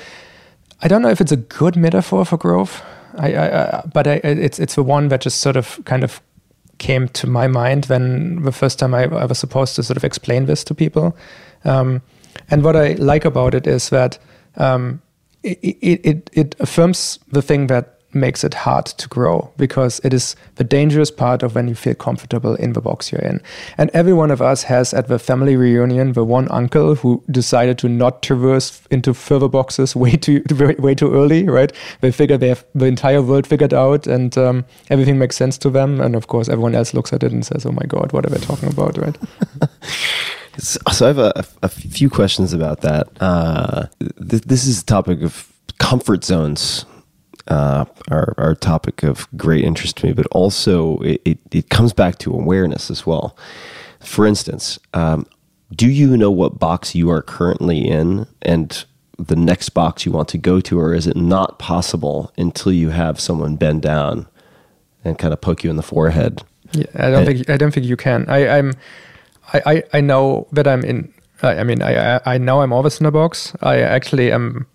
I 0.83 0.89
don't 0.89 1.03
know 1.03 1.11
if 1.11 1.21
it's 1.21 1.33
a 1.33 1.37
good 1.37 1.77
metaphor 1.77 2.25
for 2.25 2.37
growth. 2.37 2.83
I, 3.17 3.35
I, 3.35 3.79
I 3.79 3.83
but 3.93 4.07
I, 4.07 4.15
it's 4.25 4.59
it's 4.59 4.75
the 4.75 4.83
one 4.83 5.09
that 5.09 5.21
just 5.21 5.41
sort 5.41 5.57
of 5.57 5.81
kind 5.85 6.03
of 6.03 6.21
came 6.79 7.09
to 7.09 7.27
my 7.27 7.47
mind 7.47 7.87
when 7.87 8.43
the 8.43 8.53
first 8.53 8.79
time 8.79 8.95
I, 8.95 9.05
I 9.05 9.27
was 9.27 9.39
supposed 9.39 9.77
to 9.77 9.83
sort 9.83 9.97
of 9.97 10.05
explain 10.05 10.47
this 10.47 10.65
to 10.65 10.75
people. 10.75 11.17
Um, 11.65 12.03
and 12.51 12.65
what 12.65 12.77
I 12.77 12.95
like 12.95 13.25
about 13.25 13.55
it 13.55 13.67
is 13.67 13.91
that 13.91 14.19
um, 14.57 15.01
it, 15.43 15.59
it, 15.63 16.07
it, 16.07 16.31
it 16.33 16.57
affirms 16.59 17.19
the 17.31 17.43
thing 17.43 17.69
that 17.69 17.94
makes 18.15 18.45
it 18.45 18.55
hard 18.55 18.87
to 18.87 19.09
grow 19.09 19.51
because 19.57 20.01
it 20.05 20.13
is 20.13 20.37
the 20.57 20.65
dangerous 20.65 21.11
part 21.11 21.43
of 21.43 21.55
when 21.55 21.69
you 21.69 21.75
feel 21.75 21.95
comfortable 21.95 22.55
in 22.57 22.73
the 22.73 22.81
box 22.81 23.11
you're 23.11 23.21
in. 23.21 23.41
And 23.79 23.91
every 23.93 24.13
one 24.13 24.31
of 24.31 24.41
us 24.41 24.65
has 24.65 24.95
at 24.95 25.09
the 25.09 25.19
family 25.19 25.57
reunion 25.57 26.13
the 26.13 26.25
one 26.25 26.49
uncle 26.51 26.95
who 26.95 27.23
decided 27.31 27.79
to 27.79 27.89
not 27.89 28.23
traverse 28.23 28.83
into 28.91 29.15
further 29.15 29.49
boxes 29.49 29.97
way 30.05 30.13
too 30.13 30.43
way, 30.79 30.95
too 30.95 31.13
early, 31.13 31.49
right? 31.49 31.73
They 32.01 32.13
figure 32.13 32.37
they 32.37 32.49
have 32.49 32.65
the 32.75 32.87
entire 32.87 33.23
world 33.23 33.47
figured 33.47 33.75
out 33.75 34.07
and 34.07 34.37
um, 34.39 34.65
everything 34.91 35.19
makes 35.19 35.37
sense 35.37 35.59
to 35.59 35.71
them. 35.71 36.01
And 36.01 36.15
of 36.15 36.27
course, 36.29 36.49
everyone 36.49 36.75
else 36.75 36.95
looks 36.95 37.13
at 37.13 37.23
it 37.23 37.33
and 37.33 37.45
says, 37.45 37.67
"Oh 37.67 37.73
my 37.73 37.87
God, 37.87 38.13
what 38.13 38.27
are 38.27 38.31
they 38.31 38.39
talking 38.39 38.69
about?" 38.69 38.99
Right? 38.99 39.17
So 40.59 40.79
I 40.87 41.09
have 41.09 41.19
a, 41.19 41.45
a 41.63 41.69
few 41.69 42.09
questions 42.09 42.53
about 42.53 42.83
that. 42.83 43.09
Uh, 43.21 43.87
th- 44.01 44.43
this 44.43 44.67
is 44.67 44.83
a 44.83 44.85
topic 44.85 45.23
of 45.23 45.53
comfort 45.79 46.25
zones. 46.25 46.87
Uh, 47.47 47.85
are 48.11 48.35
a 48.39 48.57
topic 48.57 49.03
of 49.03 49.29
great 49.37 49.65
interest 49.65 49.99
to 49.99 50.07
me, 50.07 50.13
but 50.15 50.27
also 50.31 50.99
it, 51.01 51.21
it, 51.27 51.39
it 51.51 51.69
comes 51.69 51.93
back 51.93 52.17
to 52.19 52.33
awareness 52.33 52.91
as 52.91 53.05
well. 53.05 53.37
For 54.01 54.27
instance, 54.27 54.79
um, 54.95 55.27
do 55.71 55.87
you 55.91 56.17
know 56.17 56.31
what 56.31 56.59
box 56.59 56.95
you 56.95 57.11
are 57.11 57.21
currently 57.21 57.87
in 57.87 58.27
and 58.41 58.85
the 59.19 59.37
next 59.37 59.71
box 59.71 60.07
you 60.07 60.13
want 60.13 60.29
to 60.31 60.39
go 60.39 60.59
to, 60.61 60.79
or 60.81 60.95
is 60.95 61.07
it 61.07 61.17
not 61.17 61.59
possible 61.59 62.33
until 62.39 62.73
you 62.73 62.89
have 62.91 63.21
someone 63.21 63.57
bend 63.57 63.83
down 63.83 64.27
and 65.05 65.19
kind 65.19 65.35
of 65.35 65.41
poke 65.43 65.63
you 65.63 65.69
in 65.69 65.77
the 65.77 65.83
forehead? 65.83 66.43
Yeah, 66.73 66.87
I 66.97 67.11
don't 67.11 67.23
Eh. 67.23 67.27
think 67.27 67.51
I 67.51 67.57
don't 67.59 67.73
think 67.75 67.85
you 67.85 67.97
can. 67.97 68.25
I, 68.27 68.59
I'm, 68.59 68.73
I, 69.53 69.63
I, 69.67 69.83
I 69.93 70.01
know 70.01 70.47
that 70.53 70.67
I'm 70.67 70.83
in. 70.83 71.13
I, 71.43 71.59
I 71.59 71.65
mean, 71.65 71.83
I 71.83 72.21
I 72.25 72.39
know 72.39 72.63
I'm 72.63 72.73
always 72.73 72.99
in 73.01 73.07
a 73.07 73.11
box. 73.13 73.55
I 73.61 73.81
actually 73.81 74.33
am. 74.33 74.67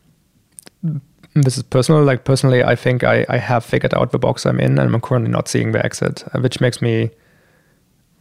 This 1.35 1.57
is 1.57 1.63
personal. 1.63 2.03
Like 2.03 2.23
personally, 2.23 2.63
I 2.63 2.75
think 2.75 3.03
I, 3.03 3.25
I 3.29 3.37
have 3.37 3.63
figured 3.63 3.93
out 3.93 4.11
the 4.11 4.19
box 4.19 4.45
I'm 4.45 4.59
in, 4.59 4.79
and 4.79 4.93
I'm 4.93 5.01
currently 5.01 5.31
not 5.31 5.47
seeing 5.47 5.71
the 5.71 5.83
exit, 5.83 6.23
uh, 6.33 6.39
which 6.39 6.59
makes 6.59 6.81
me 6.81 7.11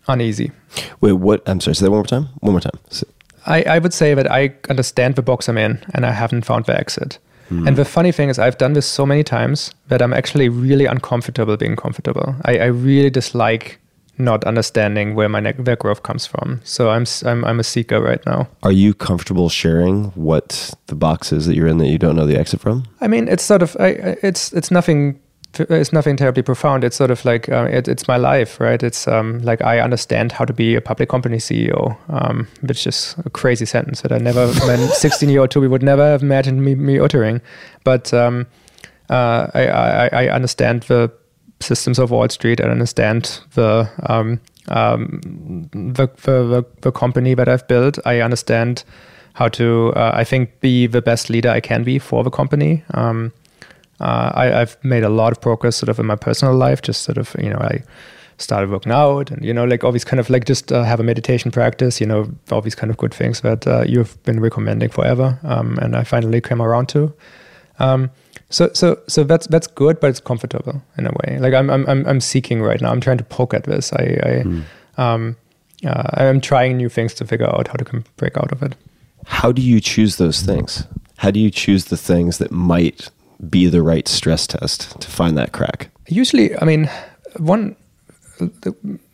uneasy. 0.08 0.52
Wait, 1.00 1.12
what? 1.12 1.42
I'm 1.48 1.60
sorry. 1.60 1.74
Say 1.74 1.84
that 1.86 1.90
one 1.90 1.98
more 1.98 2.06
time. 2.06 2.28
One 2.40 2.52
more 2.52 2.60
time. 2.60 2.78
So- 2.90 3.06
I, 3.46 3.62
I 3.62 3.78
would 3.78 3.94
say 3.94 4.12
that 4.14 4.30
I 4.30 4.54
understand 4.68 5.14
the 5.14 5.22
box 5.22 5.48
I'm 5.48 5.56
in 5.56 5.82
and 5.94 6.04
I 6.04 6.10
haven't 6.12 6.44
found 6.44 6.66
the 6.66 6.76
exit. 6.78 7.18
Hmm. 7.48 7.66
And 7.66 7.76
the 7.76 7.84
funny 7.84 8.12
thing 8.12 8.28
is, 8.28 8.38
I've 8.38 8.58
done 8.58 8.74
this 8.74 8.84
so 8.86 9.06
many 9.06 9.24
times 9.24 9.72
that 9.88 10.02
I'm 10.02 10.12
actually 10.12 10.50
really 10.50 10.84
uncomfortable 10.84 11.56
being 11.56 11.74
comfortable. 11.76 12.34
I, 12.44 12.58
I 12.58 12.64
really 12.66 13.08
dislike 13.08 13.78
not 14.18 14.44
understanding 14.44 15.14
where 15.14 15.28
my 15.28 15.40
where 15.52 15.76
growth 15.76 16.02
comes 16.02 16.26
from. 16.26 16.60
So 16.64 16.90
I'm, 16.90 17.04
I'm 17.24 17.44
I'm 17.44 17.60
a 17.60 17.64
seeker 17.64 18.00
right 18.00 18.24
now. 18.26 18.48
Are 18.62 18.72
you 18.72 18.94
comfortable 18.94 19.48
sharing 19.48 20.06
what 20.14 20.72
the 20.86 20.94
box 20.94 21.32
is 21.32 21.46
that 21.46 21.54
you're 21.54 21.68
in 21.68 21.78
that 21.78 21.88
you 21.88 21.98
don't 21.98 22.16
know 22.16 22.26
the 22.26 22.38
exit 22.38 22.60
from? 22.60 22.84
I 23.00 23.08
mean, 23.08 23.28
it's 23.28 23.44
sort 23.44 23.62
of 23.62 23.76
I, 23.80 23.86
I- 23.86 24.16
it's 24.22 24.52
it's 24.52 24.70
nothing 24.70 25.20
it's 25.54 25.92
nothing 25.94 26.14
terribly 26.16 26.42
profound. 26.42 26.84
It's 26.84 26.94
sort 26.96 27.10
of 27.10 27.24
like 27.24 27.48
uh, 27.48 27.68
it, 27.70 27.88
it's 27.88 28.06
my 28.06 28.18
life, 28.18 28.60
right? 28.60 28.82
It's 28.82 29.08
um, 29.08 29.38
like 29.40 29.62
I 29.62 29.80
understand 29.80 30.32
how 30.32 30.44
to 30.44 30.52
be 30.52 30.74
a 30.74 30.80
public 30.80 31.08
company 31.08 31.38
CEO, 31.38 31.96
um, 32.10 32.46
which 32.60 32.86
is 32.86 33.14
a 33.24 33.30
crazy 33.30 33.64
sentence 33.64 34.02
that 34.02 34.12
I 34.12 34.18
never, 34.18 34.46
when 34.66 34.88
16 34.88 35.28
year 35.30 35.40
old 35.40 35.50
Tobi 35.50 35.68
would 35.70 35.82
never 35.82 36.04
have 36.04 36.22
imagined 36.22 36.62
me, 36.62 36.74
me 36.74 36.98
uttering. 37.00 37.40
But 37.82 38.12
um, 38.12 38.46
uh, 39.08 39.48
I, 39.54 39.66
I, 39.68 40.08
I 40.24 40.28
understand 40.28 40.82
the 40.82 41.10
systems 41.60 41.98
of 41.98 42.10
Wall 42.10 42.28
Street. 42.28 42.60
I 42.60 42.64
understand 42.64 43.40
the 43.54 43.90
um, 44.06 44.40
um, 44.68 45.20
the, 45.72 46.08
the, 46.22 46.64
the 46.80 46.92
company 46.92 47.34
that 47.34 47.48
I've 47.48 47.66
built. 47.68 47.98
I 48.04 48.20
understand 48.20 48.84
how 49.34 49.48
to, 49.48 49.92
uh, 49.96 50.10
I 50.14 50.24
think, 50.24 50.60
be 50.60 50.86
the 50.86 51.00
best 51.00 51.30
leader 51.30 51.48
I 51.48 51.60
can 51.60 51.84
be 51.84 51.98
for 51.98 52.24
the 52.24 52.30
company. 52.30 52.82
Um, 52.94 53.32
uh, 54.00 54.30
I, 54.34 54.60
I've 54.60 54.76
made 54.84 55.04
a 55.04 55.08
lot 55.08 55.32
of 55.32 55.40
progress 55.40 55.76
sort 55.76 55.88
of 55.88 55.98
in 55.98 56.06
my 56.06 56.16
personal 56.16 56.54
life. 56.54 56.82
Just 56.82 57.02
sort 57.02 57.18
of, 57.18 57.34
you 57.38 57.50
know, 57.50 57.58
I 57.58 57.82
started 58.38 58.70
working 58.70 58.92
out 58.92 59.30
and, 59.30 59.44
you 59.44 59.52
know, 59.52 59.64
like 59.64 59.84
all 59.84 59.92
these 59.92 60.04
kind 60.04 60.20
of 60.20 60.30
like 60.30 60.44
just 60.44 60.72
uh, 60.72 60.84
have 60.84 61.00
a 61.00 61.02
meditation 61.02 61.50
practice, 61.50 62.00
you 62.00 62.06
know, 62.06 62.30
all 62.50 62.60
these 62.60 62.74
kind 62.74 62.90
of 62.90 62.96
good 62.96 63.12
things 63.12 63.40
that 63.40 63.66
uh, 63.66 63.84
you've 63.86 64.22
been 64.24 64.40
recommending 64.40 64.88
forever. 64.88 65.38
Um, 65.42 65.78
and 65.78 65.96
I 65.96 66.04
finally 66.04 66.40
came 66.40 66.62
around 66.62 66.88
to. 66.90 67.12
So, 68.50 68.70
so, 68.72 68.98
so 69.06 69.24
that's 69.24 69.46
that's 69.46 69.66
good, 69.66 70.00
but 70.00 70.08
it's 70.08 70.20
comfortable 70.20 70.82
in 70.96 71.06
a 71.06 71.12
way. 71.22 71.38
Like 71.38 71.54
I'm, 71.54 71.68
I'm, 71.70 71.86
I'm, 71.86 72.06
I'm 72.06 72.20
seeking 72.20 72.62
right 72.62 72.80
now. 72.80 72.90
I'm 72.90 73.00
trying 73.00 73.18
to 73.18 73.24
poke 73.24 73.52
at 73.52 73.64
this. 73.64 73.92
I, 73.92 74.18
I, 74.24 75.02
um, 75.02 75.36
uh, 75.84 76.02
I'm 76.14 76.40
trying 76.40 76.76
new 76.76 76.88
things 76.88 77.14
to 77.14 77.26
figure 77.26 77.46
out 77.46 77.68
how 77.68 77.74
to 77.74 77.84
come 77.84 78.04
break 78.16 78.36
out 78.36 78.50
of 78.50 78.62
it. 78.62 78.74
How 79.26 79.52
do 79.52 79.60
you 79.60 79.80
choose 79.80 80.16
those 80.16 80.40
things? 80.40 80.84
How 81.18 81.30
do 81.30 81.40
you 81.40 81.50
choose 81.50 81.86
the 81.86 81.96
things 81.96 82.38
that 82.38 82.50
might 82.50 83.10
be 83.50 83.66
the 83.66 83.82
right 83.82 84.08
stress 84.08 84.46
test 84.46 84.98
to 85.00 85.10
find 85.10 85.36
that 85.36 85.52
crack? 85.52 85.90
Usually, 86.08 86.56
I 86.56 86.64
mean, 86.64 86.90
one, 87.36 87.76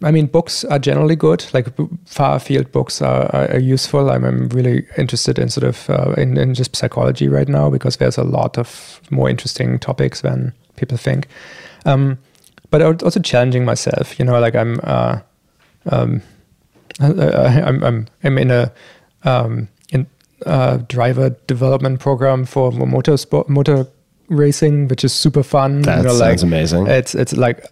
I 0.02 0.10
mean, 0.10 0.26
books 0.26 0.64
are 0.64 0.78
generally 0.78 1.16
good. 1.16 1.46
Like 1.52 1.68
far 2.06 2.38
field 2.38 2.70
books 2.72 3.00
are, 3.02 3.24
are, 3.34 3.50
are 3.52 3.58
useful. 3.58 4.10
I'm, 4.10 4.24
I'm 4.24 4.48
really 4.48 4.86
interested 4.96 5.38
in 5.38 5.48
sort 5.48 5.64
of 5.64 5.90
uh, 5.90 6.12
in, 6.16 6.36
in 6.36 6.54
just 6.54 6.76
psychology 6.76 7.28
right 7.28 7.48
now 7.48 7.70
because 7.70 7.96
there's 7.96 8.18
a 8.18 8.24
lot 8.24 8.58
of 8.58 9.00
more 9.10 9.30
interesting 9.30 9.78
topics 9.78 10.20
than 10.20 10.52
people 10.76 10.98
think. 10.98 11.28
Um, 11.84 12.18
but 12.70 13.02
also 13.02 13.20
challenging 13.20 13.64
myself. 13.64 14.18
You 14.18 14.24
know, 14.24 14.38
like 14.40 14.54
I'm, 14.54 14.80
uh, 14.82 15.20
um, 15.90 16.22
I, 17.00 17.12
I, 17.12 17.62
I'm, 17.62 17.84
I'm, 17.84 18.06
I'm 18.24 18.38
in 18.38 18.50
a 18.50 18.72
um, 19.22 19.68
in 19.90 20.06
uh, 20.46 20.78
driver 20.88 21.30
development 21.46 22.00
program 22.00 22.44
for 22.44 22.72
motor 22.72 23.16
sport, 23.16 23.48
motor 23.48 23.86
racing, 24.28 24.88
which 24.88 25.04
is 25.04 25.12
super 25.12 25.42
fun. 25.42 25.82
That 25.82 25.98
you 25.98 26.02
know, 26.04 26.14
sounds 26.14 26.42
like, 26.42 26.48
amazing. 26.48 26.86
It's 26.86 27.14
it's 27.14 27.34
like 27.36 27.66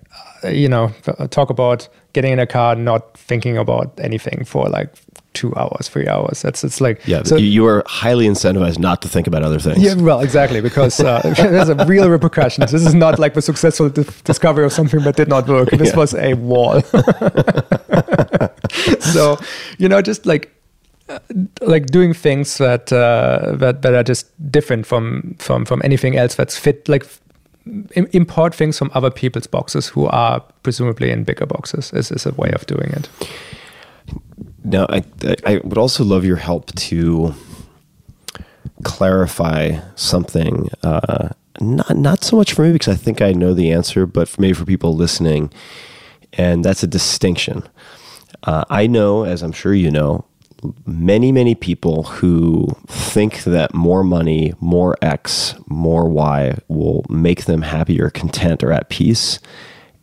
uh, 0.45 0.49
you 0.49 0.69
know 0.69 0.93
talk 1.31 1.51
about 1.51 1.89
getting 2.13 2.33
in 2.33 2.39
a 2.39 2.47
car, 2.47 2.75
not 2.77 3.17
thinking 3.17 3.57
about 3.57 3.93
anything 3.99 4.45
for 4.45 4.69
like 4.69 4.91
two 5.33 5.55
hours, 5.57 5.89
three 5.89 6.07
hours. 6.07 6.43
That's 6.43 6.63
it's 6.63 6.79
like 6.81 7.01
Yeah, 7.07 7.23
so- 7.23 7.37
you, 7.37 7.65
are 7.67 7.83
highly 7.87 8.27
incentivized 8.27 8.79
not 8.79 9.01
to 9.01 9.09
think 9.09 9.27
about 9.27 9.43
other 9.43 9.59
things. 9.59 9.83
yeah, 9.83 9.95
well, 9.95 10.21
exactly, 10.21 10.61
because 10.61 11.01
uh, 11.01 11.23
there's 11.37 11.71
a 11.71 11.87
real 11.87 12.11
repercussions. 12.11 12.71
This 12.71 12.85
is 12.85 12.95
not 12.95 13.19
like 13.19 13.33
the 13.33 13.41
successful 13.41 13.89
di- 13.89 14.05
discovery 14.25 14.67
of 14.67 14.73
something 14.75 15.01
that 15.05 15.17
did 15.17 15.29
not 15.29 15.49
work. 15.49 15.71
This 15.71 15.89
Yeah. 15.89 15.97
was 15.97 16.15
a 16.15 16.35
wall. 16.35 16.83
so, 19.01 19.39
you 19.79 19.89
know, 19.89 20.03
just 20.03 20.27
like 20.27 20.47
uh, 20.47 20.49
like 21.61 21.87
doing 21.87 22.15
things 22.15 22.59
that 22.59 22.93
uh, 22.93 23.57
that 23.57 23.83
that 23.83 23.95
are 23.95 24.03
just 24.03 24.27
different 24.51 24.87
from 24.87 25.37
from 25.39 25.65
from 25.65 25.81
anything 25.85 26.17
else 26.17 26.35
that's 26.35 26.59
fit. 26.59 26.89
Like 26.89 27.07
im- 27.95 28.09
import 28.13 28.55
things 28.55 28.79
from 28.79 28.91
other 28.95 29.11
people's 29.11 29.47
boxes 29.47 29.89
who 29.89 30.07
are 30.07 30.41
presumably 30.63 31.11
in 31.11 31.25
bigger 31.25 31.47
boxes 31.47 31.93
is, 31.93 32.11
is 32.11 32.27
a 32.27 32.33
way 32.33 32.51
of 32.53 32.67
doing 32.67 32.91
it. 32.91 33.09
Now, 34.65 34.87
I, 34.89 35.03
I 35.45 35.61
would 35.65 35.79
also 35.79 36.05
love 36.05 36.25
your 36.25 36.37
help 36.37 36.73
to 36.75 37.35
clarify 38.85 39.79
something. 39.97 40.69
Uh, 40.83 41.31
not 41.61 41.97
not 41.97 42.25
so 42.25 42.37
much 42.37 42.53
for 42.53 42.63
me 42.65 42.73
because 42.73 42.95
I 42.95 42.97
think 42.97 43.21
I 43.21 43.33
know 43.33 43.55
the 43.55 43.73
answer, 43.73 44.07
but 44.07 44.29
for 44.29 44.41
maybe 44.41 44.55
for 44.55 44.65
people 44.65 44.97
listening, 44.97 45.53
and 46.33 46.65
that's 46.65 46.83
a 46.83 46.87
distinction. 46.87 47.63
Uh, 48.45 48.65
I 48.71 48.87
know, 48.87 49.25
as 49.25 49.43
I'm 49.43 49.53
sure 49.53 49.75
you 49.75 49.91
know, 49.91 50.25
many 50.87 51.33
many 51.33 51.55
people 51.55 52.05
who 52.05 52.69
think 52.87 53.45
that 53.45 53.75
more 53.75 54.05
money, 54.05 54.53
more 54.61 54.97
X, 55.03 55.55
more 55.67 56.09
Y 56.09 56.59
will 56.69 57.05
make 57.09 57.45
them 57.45 57.63
happy 57.63 58.01
or 58.01 58.11
content 58.11 58.63
or 58.63 58.73
at 58.73 58.89
peace, 58.89 59.39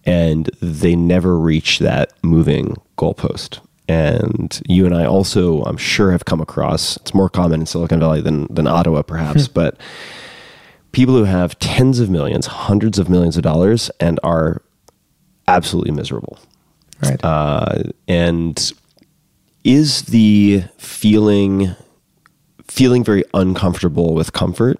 and 0.05 0.49
they 0.61 0.95
never 0.95 1.37
reach 1.37 1.79
that 1.79 2.13
moving 2.23 2.75
goalpost. 2.97 3.59
And 3.87 4.61
you 4.67 4.85
and 4.85 4.95
I 4.95 5.05
also, 5.05 5.63
I'm 5.63 5.77
sure, 5.77 6.11
have 6.11 6.25
come 6.25 6.41
across. 6.41 6.97
It's 6.97 7.13
more 7.13 7.29
common 7.29 7.61
in 7.61 7.65
Silicon 7.65 7.99
Valley 7.99 8.21
than 8.21 8.47
than 8.53 8.67
Ottawa, 8.67 9.01
perhaps, 9.01 9.47
but 9.47 9.79
people 10.91 11.15
who 11.15 11.23
have 11.23 11.57
tens 11.59 11.99
of 11.99 12.09
millions, 12.09 12.45
hundreds 12.45 12.99
of 12.99 13.09
millions 13.09 13.37
of 13.37 13.43
dollars, 13.43 13.89
and 13.99 14.19
are 14.23 14.61
absolutely 15.47 15.91
miserable. 15.91 16.37
Right. 17.01 17.23
Uh, 17.23 17.83
and 18.07 18.71
is 19.63 20.03
the 20.03 20.63
feeling 20.77 21.75
feeling 22.67 23.03
very 23.03 23.23
uncomfortable 23.33 24.13
with 24.13 24.31
comfort 24.31 24.79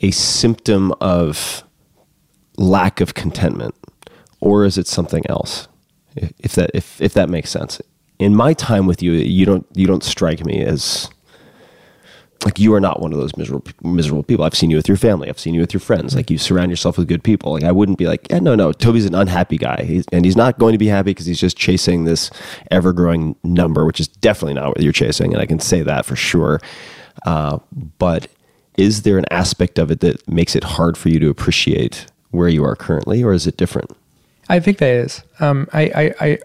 a 0.00 0.10
symptom 0.10 0.92
of 1.00 1.64
lack 2.56 3.00
of 3.00 3.14
contentment, 3.14 3.74
or 4.40 4.64
is 4.64 4.76
it 4.76 4.86
something 4.86 5.24
else? 5.28 5.68
If 6.16 6.54
that 6.54 6.70
if 6.74 7.00
if 7.00 7.14
that 7.14 7.28
makes 7.28 7.50
sense. 7.50 7.80
In 8.18 8.36
my 8.36 8.52
time 8.52 8.86
with 8.86 9.02
you, 9.02 9.12
you 9.12 9.44
don't 9.44 9.66
you 9.74 9.86
don't 9.86 10.04
strike 10.04 10.44
me 10.44 10.62
as 10.62 11.10
like 12.44 12.58
you 12.58 12.74
are 12.74 12.80
not 12.80 13.00
one 13.00 13.12
of 13.12 13.18
those 13.18 13.36
miserable 13.36 13.66
miserable 13.82 14.22
people. 14.22 14.44
I've 14.44 14.54
seen 14.54 14.70
you 14.70 14.76
with 14.76 14.88
your 14.88 14.96
family. 14.96 15.28
I've 15.28 15.38
seen 15.38 15.54
you 15.54 15.60
with 15.60 15.72
your 15.72 15.80
friends. 15.80 16.14
Like 16.14 16.30
you 16.30 16.38
surround 16.38 16.70
yourself 16.70 16.98
with 16.98 17.08
good 17.08 17.22
people. 17.24 17.52
Like 17.52 17.64
I 17.64 17.72
wouldn't 17.72 17.96
be 17.98 18.06
like, 18.06 18.26
yeah, 18.30 18.38
no, 18.38 18.54
no. 18.54 18.72
Tobi's 18.72 19.06
an 19.06 19.14
unhappy 19.14 19.56
guy, 19.58 19.84
he's, 19.84 20.04
and 20.12 20.24
he's 20.24 20.36
not 20.36 20.58
going 20.58 20.72
to 20.72 20.78
be 20.78 20.88
happy 20.88 21.10
because 21.10 21.26
he's 21.26 21.40
just 21.40 21.56
chasing 21.56 22.04
this 22.04 22.30
ever 22.70 22.92
growing 22.92 23.34
number, 23.44 23.84
which 23.86 24.00
is 24.00 24.08
definitely 24.08 24.54
not 24.54 24.68
what 24.68 24.82
you're 24.82 24.92
chasing, 24.92 25.32
and 25.32 25.40
I 25.40 25.46
can 25.46 25.58
say 25.58 25.82
that 25.82 26.04
for 26.04 26.16
sure. 26.16 26.60
Uh, 27.24 27.58
but 27.98 28.26
is 28.76 29.02
there 29.02 29.16
an 29.18 29.24
aspect 29.30 29.78
of 29.78 29.90
it 29.90 30.00
that 30.00 30.26
makes 30.28 30.54
it 30.56 30.64
hard 30.64 30.98
for 30.98 31.08
you 31.08 31.18
to 31.20 31.28
appreciate 31.30 32.06
where 32.32 32.48
you 32.48 32.64
are 32.64 32.74
currently, 32.76 33.22
or 33.22 33.32
is 33.32 33.46
it 33.46 33.56
different? 33.56 33.90
I 34.48 34.60
think 34.60 34.78
there 34.78 35.00
is. 35.02 35.22
Um, 35.40 35.68
I, 35.72 35.82
I, 35.94 36.14
I 36.20 36.38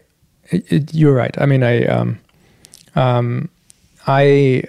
it- 0.52 0.94
you're 0.94 1.14
right. 1.16 1.36
I 1.42 1.46
mean, 1.46 1.64
I, 1.64 1.84
um, 1.86 2.20
um, 2.96 3.50
I, 4.08 4.64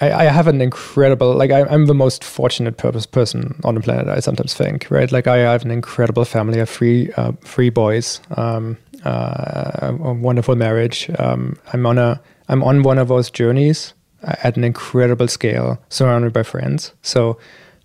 I, 0.00 0.12
I 0.12 0.24
have 0.24 0.46
an 0.46 0.60
incredible, 0.60 1.34
like, 1.34 1.50
I, 1.50 1.62
I'm 1.62 1.86
the 1.86 1.94
most 1.94 2.22
fortunate 2.22 2.76
purpose 2.76 3.06
person 3.06 3.58
on 3.64 3.74
the 3.74 3.80
planet. 3.80 4.08
I 4.08 4.20
sometimes 4.20 4.54
think, 4.54 4.86
right? 4.90 5.10
Like, 5.10 5.26
I 5.26 5.38
have 5.38 5.64
an 5.64 5.70
incredible 5.70 6.24
family. 6.24 6.56
I 6.56 6.60
have 6.60 6.70
three, 6.70 7.12
uh, 7.12 7.32
three 7.42 7.70
boys. 7.70 8.20
Um, 8.36 8.76
uh, 9.04 9.92
a 10.00 10.12
wonderful 10.12 10.56
marriage. 10.56 11.08
Um, 11.18 11.56
I'm 11.72 11.86
on 11.86 11.96
a, 11.98 12.20
I'm 12.48 12.62
on 12.64 12.82
one 12.82 12.98
of 12.98 13.08
those 13.08 13.30
journeys 13.30 13.94
at 14.22 14.56
an 14.56 14.64
incredible 14.64 15.28
scale, 15.28 15.78
surrounded 15.88 16.32
by 16.32 16.42
friends. 16.42 16.92
So 17.02 17.38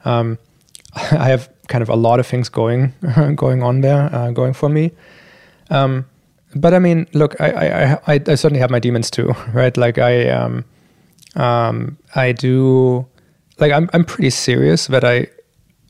um, 0.05 0.37
I 0.95 1.27
have 1.27 1.49
kind 1.67 1.81
of 1.81 1.89
a 1.89 1.95
lot 1.95 2.19
of 2.19 2.27
things 2.27 2.49
going 2.49 2.93
going 3.35 3.63
on 3.63 3.81
there, 3.81 4.13
uh, 4.13 4.31
going 4.31 4.53
for 4.53 4.69
me. 4.69 4.91
Um, 5.69 6.05
but 6.55 6.73
I 6.73 6.79
mean, 6.79 7.07
look, 7.13 7.39
I, 7.39 7.49
I, 7.51 7.93
I, 8.07 8.21
I 8.27 8.35
certainly 8.35 8.59
have 8.59 8.69
my 8.69 8.79
demons 8.79 9.09
too, 9.09 9.33
right? 9.53 9.75
Like 9.77 9.97
I, 9.97 10.29
um, 10.29 10.65
um, 11.35 11.97
I 12.15 12.31
do, 12.31 13.07
like 13.59 13.71
I'm, 13.71 13.89
I'm 13.93 14.05
pretty 14.05 14.29
serious 14.29 14.87
that 14.87 15.03
I, 15.03 15.27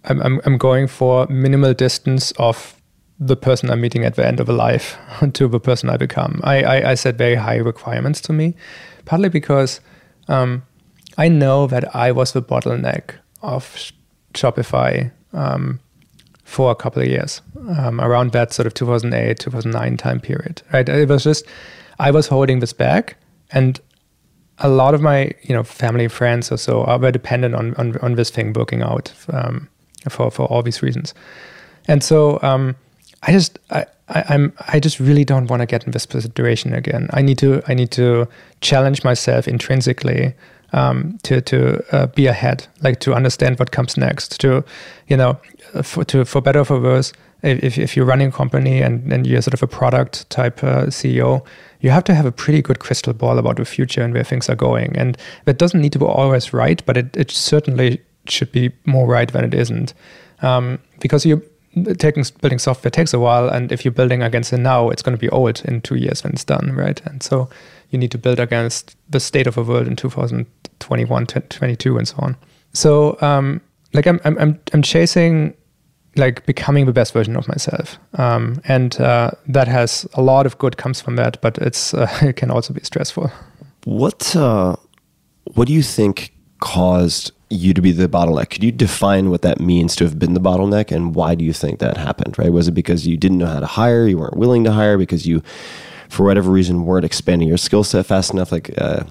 I'm, 0.06 0.22
I'm, 0.22 0.42
I'm 0.46 0.58
going 0.58 0.88
for 0.88 1.28
minimal 1.28 1.74
distance 1.74 2.32
of 2.34 2.76
the 3.20 3.36
person 3.36 3.70
I'm 3.70 3.82
meeting 3.82 4.04
at 4.04 4.16
the 4.16 4.26
end 4.26 4.40
of 4.40 4.50
a 4.50 4.54
life 4.54 4.98
to 5.34 5.48
the 5.48 5.60
person 5.60 5.90
I 5.90 5.98
become. 5.98 6.42
I, 6.44 6.64
I, 6.64 6.92
I 6.92 6.94
set 6.96 7.16
very 7.16 7.36
high 7.36 7.58
requirements 7.58 8.22
to 8.22 8.34
me, 8.34 8.56
partly 9.06 9.30
because 9.30 9.80
um, 10.28 10.64
I 11.18 11.28
know 11.28 11.68
that 11.68 11.96
I 11.96 12.12
was 12.12 12.32
the 12.32 12.42
bottleneck 12.42 13.16
of 13.42 13.92
Shopify 14.34 15.12
um, 15.34 15.80
for 16.52 16.72
a 16.72 16.76
couple 16.76 17.02
of 17.02 17.08
years 17.08 17.42
um, 17.78 18.02
around 18.02 18.34
that 18.34 18.52
sort 18.52 18.68
of 18.68 18.74
2008 18.74 19.40
2009 19.40 19.96
time 19.96 20.20
period 20.20 20.62
right 20.74 20.90
it 20.90 21.08
was 21.08 21.24
just 21.24 21.46
i 21.98 22.12
was 22.12 22.28
holding 22.28 22.60
this 22.60 22.74
back 22.74 23.16
and 23.52 23.80
a 24.64 24.70
lot 24.70 24.94
of 24.94 25.02
my 25.02 25.32
you 25.42 25.56
know 25.56 25.64
family 25.64 26.08
friends 26.08 26.52
or 26.52 26.58
so 26.58 26.84
are 26.84 27.00
very 27.00 27.12
dependent 27.12 27.56
on 27.56 27.74
on, 27.76 27.98
on 27.98 28.16
this 28.16 28.30
thing 28.30 28.54
working 28.54 28.82
out 28.82 29.14
um, 29.34 29.68
for 30.10 30.32
for 30.32 30.46
all 30.48 30.64
these 30.64 30.82
reasons 30.82 31.14
and 31.88 32.04
so 32.04 32.40
um, 32.42 32.76
i 33.24 33.32
just 33.32 33.60
I, 33.70 33.86
I, 34.14 34.34
am 34.34 34.54
I 34.68 34.80
just 34.80 35.00
really 35.00 35.24
don't 35.26 35.48
want 35.48 35.62
to 35.62 35.66
get 35.66 35.86
in 35.86 35.92
this 35.92 36.04
situation 36.04 36.74
again. 36.74 37.08
I 37.14 37.22
need 37.22 37.38
to 37.40 37.62
I 37.68 37.74
need 37.74 37.92
to 37.92 38.28
challenge 38.60 39.04
myself 39.04 39.48
intrinsically 39.48 40.34
um, 40.74 41.18
to 41.24 41.42
to 41.42 41.84
uh, 41.96 42.08
be 42.08 42.28
ahead, 42.28 42.68
like 42.82 43.00
to 43.02 43.14
understand 43.14 43.60
what 43.60 43.72
comes 43.72 43.98
next. 43.98 44.40
To 44.42 44.64
you 45.08 45.18
know, 45.18 45.40
for 45.82 46.04
to 46.06 46.26
for 46.26 46.42
better 46.42 46.60
or 46.60 46.66
for 46.66 46.80
worse, 46.80 47.14
if 47.44 47.78
if 47.78 47.96
you're 47.96 48.06
running 48.06 48.28
a 48.28 48.32
company 48.32 48.82
and 48.82 49.12
and 49.12 49.26
you're 49.26 49.42
sort 49.42 49.54
of 49.54 49.64
a 49.64 49.68
product 49.68 50.30
type 50.30 50.64
uh, 50.64 50.86
CEO, 50.88 51.46
you 51.80 51.90
have 51.90 52.04
to 52.06 52.14
have 52.14 52.26
a 52.26 52.32
pretty 52.32 52.62
good 52.62 52.80
crystal 52.80 53.14
ball 53.14 53.38
about 53.38 53.58
the 53.58 53.66
future 53.66 54.02
and 54.04 54.14
where 54.14 54.24
things 54.24 54.50
are 54.50 54.56
going. 54.56 54.96
And 54.98 55.18
that 55.46 55.58
doesn't 55.58 55.82
need 55.82 55.94
to 55.94 56.00
be 56.00 56.06
always 56.06 56.54
right, 56.54 56.84
but 56.86 56.98
it 56.98 57.16
it 57.18 57.32
certainly 57.32 58.02
should 58.28 58.52
be 58.52 58.72
more 58.86 59.08
right 59.08 59.32
than 59.32 59.44
it 59.44 59.54
isn't, 59.54 59.94
um, 60.42 60.80
because 61.00 61.26
you 61.26 61.42
taking 61.98 62.26
building 62.42 62.60
software 62.60 62.92
takes 62.92 63.14
a 63.14 63.20
while 63.20 63.48
and 63.48 63.72
if 63.72 63.86
you're 63.86 63.94
building 63.94 64.22
against 64.22 64.52
it 64.52 64.58
now 64.58 64.90
it's 64.90 65.02
going 65.02 65.18
to 65.18 65.20
be 65.20 65.30
old 65.30 65.62
in 65.64 65.80
two 65.80 65.96
years 65.96 66.22
when 66.22 66.34
it's 66.34 66.44
done 66.44 66.74
right? 66.76 67.02
And 67.06 67.24
so 67.24 67.50
you 67.92 67.98
need 67.98 68.12
to 68.12 68.18
build 68.18 68.42
against 68.42 68.98
the 69.10 69.22
state 69.22 69.48
of 69.48 69.56
the 69.56 69.64
world 69.64 69.88
in 69.88 69.96
2021 69.96 71.26
22 71.26 71.98
and 71.98 72.08
so 72.08 72.16
on. 72.20 72.36
So 72.74 73.18
um, 73.22 73.62
like 73.94 74.08
I'm, 74.08 74.20
I'm 74.26 74.60
i'm 74.74 74.82
chasing 74.82 75.54
like 76.16 76.46
becoming 76.46 76.86
the 76.86 76.94
best 76.94 77.14
version 77.14 77.36
of 77.36 77.48
myself 77.48 77.98
um, 78.16 78.62
and 78.66 79.00
uh, 79.00 79.32
that 79.48 79.68
has 79.68 80.06
a 80.14 80.22
lot 80.22 80.46
of 80.46 80.58
good 80.58 80.78
comes 80.78 81.02
from 81.02 81.16
that 81.16 81.40
but 81.42 81.58
it's 81.60 81.94
uh, 81.94 82.08
it 82.22 82.36
can 82.36 82.52
also 82.52 82.74
be 82.74 82.82
stressful 82.82 83.32
what 83.86 84.36
uh, 84.36 84.76
what 85.56 85.68
do 85.68 85.74
you 85.74 85.84
think 85.84 86.34
caused 86.60 87.32
you 87.52 87.74
to 87.74 87.82
be 87.82 87.92
the 87.92 88.08
bottleneck. 88.08 88.50
Could 88.50 88.64
you 88.64 88.72
define 88.72 89.30
what 89.30 89.42
that 89.42 89.60
means 89.60 89.96
to 89.98 90.06
have 90.06 90.18
been 90.18 90.34
the 90.34 90.40
bottleneck 90.40 90.96
and 90.96 91.14
why 91.14 91.36
do 91.36 91.44
you 91.44 91.54
think 91.54 91.80
that 91.80 91.98
happened? 91.98 92.40
Right? 92.40 92.52
Was 92.52 92.68
it 92.68 92.72
because 92.72 93.06
you 93.06 93.18
didn't 93.18 93.40
know 93.40 93.48
how 93.48 93.60
to 93.60 93.66
hire, 93.66 94.08
you 94.08 94.18
weren't 94.18 94.38
willing 94.38 94.64
to 94.64 94.72
hire, 94.72 94.98
because 94.98 95.28
you, 95.28 95.44
for 96.10 96.26
whatever 96.26 96.50
reason, 96.50 96.86
weren't 96.86 97.06
expanding 97.06 97.48
your 97.48 97.58
skill 97.58 97.84
set 97.84 98.06
fast 98.06 98.34
enough? 98.34 98.52
Like, 98.52 98.72
uh, 98.78 99.04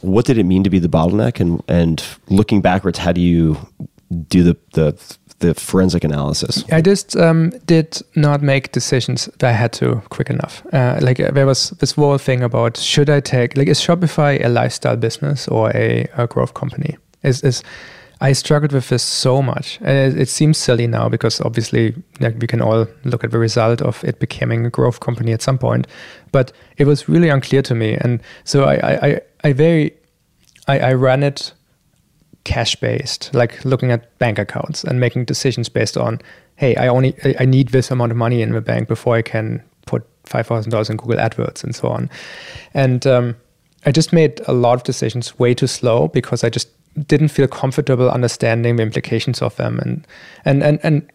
what 0.00 0.26
did 0.26 0.38
it 0.38 0.44
mean 0.44 0.62
to 0.64 0.70
be 0.70 0.78
the 0.78 0.88
bottleneck? 0.88 1.40
And 1.40 1.62
and 1.66 2.02
looking 2.28 2.60
backwards, 2.60 2.98
how 2.98 3.12
do 3.12 3.20
you 3.20 3.56
do 4.28 4.42
the 4.44 4.56
the 4.74 5.17
the 5.40 5.54
forensic 5.54 6.04
analysis? 6.04 6.64
I 6.72 6.80
just 6.80 7.16
um, 7.16 7.50
did 7.66 8.02
not 8.14 8.42
make 8.42 8.72
decisions 8.72 9.26
that 9.38 9.44
I 9.44 9.52
had 9.52 9.72
to 9.74 10.02
quick 10.08 10.30
enough. 10.30 10.62
Uh, 10.72 10.98
like 11.00 11.20
uh, 11.20 11.30
there 11.30 11.46
was 11.46 11.70
this 11.80 11.92
whole 11.92 12.18
thing 12.18 12.42
about 12.42 12.76
should 12.76 13.10
I 13.10 13.20
take 13.20 13.56
like 13.56 13.68
is 13.68 13.80
Shopify 13.80 14.44
a 14.44 14.48
lifestyle 14.48 14.96
business 14.96 15.48
or 15.48 15.70
a, 15.74 16.08
a 16.16 16.26
growth 16.26 16.54
company? 16.54 16.96
is 17.22 17.42
is 17.42 17.62
I 18.20 18.32
struggled 18.32 18.72
with 18.72 18.88
this 18.88 19.02
so 19.02 19.42
much. 19.42 19.78
And 19.80 20.14
it, 20.14 20.22
it, 20.22 20.28
seems 20.28 20.58
silly 20.58 20.88
now 20.88 21.08
because 21.08 21.40
obviously 21.40 21.94
like, 22.18 22.36
we 22.40 22.48
can 22.48 22.60
all 22.60 22.86
look 23.04 23.22
at 23.22 23.30
the 23.30 23.38
result 23.38 23.80
of 23.80 24.02
it 24.02 24.18
becoming 24.18 24.66
a 24.66 24.70
growth 24.70 24.98
company 24.98 25.32
at 25.32 25.40
some 25.40 25.56
point. 25.56 25.86
But 26.32 26.52
it 26.78 26.86
was 26.86 27.08
really 27.08 27.28
unclear 27.28 27.62
to 27.62 27.76
me. 27.76 27.94
And 27.94 28.20
so 28.42 28.64
I, 28.64 29.06
I, 29.06 29.20
I 29.44 29.52
very, 29.52 29.94
I, 30.66 30.80
I 30.80 30.92
ran 30.94 31.22
it 31.22 31.52
cash 32.44 32.76
based, 32.76 33.32
like 33.34 33.64
looking 33.64 33.90
at 33.90 34.18
bank 34.18 34.38
accounts 34.38 34.84
and 34.84 35.00
making 35.00 35.24
decisions 35.24 35.68
based 35.68 35.96
on, 35.96 36.20
hey, 36.56 36.76
I 36.76 36.88
only, 36.88 37.14
I 37.38 37.44
need 37.44 37.68
this 37.68 37.90
amount 37.90 38.12
of 38.12 38.18
money 38.18 38.42
in 38.42 38.52
the 38.52 38.60
bank 38.60 38.88
before 38.88 39.16
I 39.16 39.22
can 39.22 39.62
put 39.86 40.04
$5,000 40.24 40.90
in 40.90 40.96
Google 40.96 41.16
AdWords 41.16 41.64
and 41.64 41.74
so 41.74 41.88
on. 41.88 42.10
And 42.74 43.06
um, 43.06 43.36
I 43.86 43.92
just 43.92 44.12
made 44.12 44.40
a 44.46 44.52
lot 44.52 44.74
of 44.74 44.82
decisions 44.82 45.38
way 45.38 45.54
too 45.54 45.66
slow 45.66 46.08
because 46.08 46.44
I 46.44 46.50
just 46.50 46.68
didn't 47.06 47.28
feel 47.28 47.48
comfortable 47.48 48.10
understanding 48.10 48.76
the 48.76 48.82
implications 48.82 49.40
of 49.40 49.54
them 49.56 49.78
and 49.78 50.06
and 50.44 50.62
and 50.62 50.80
and 50.82 51.08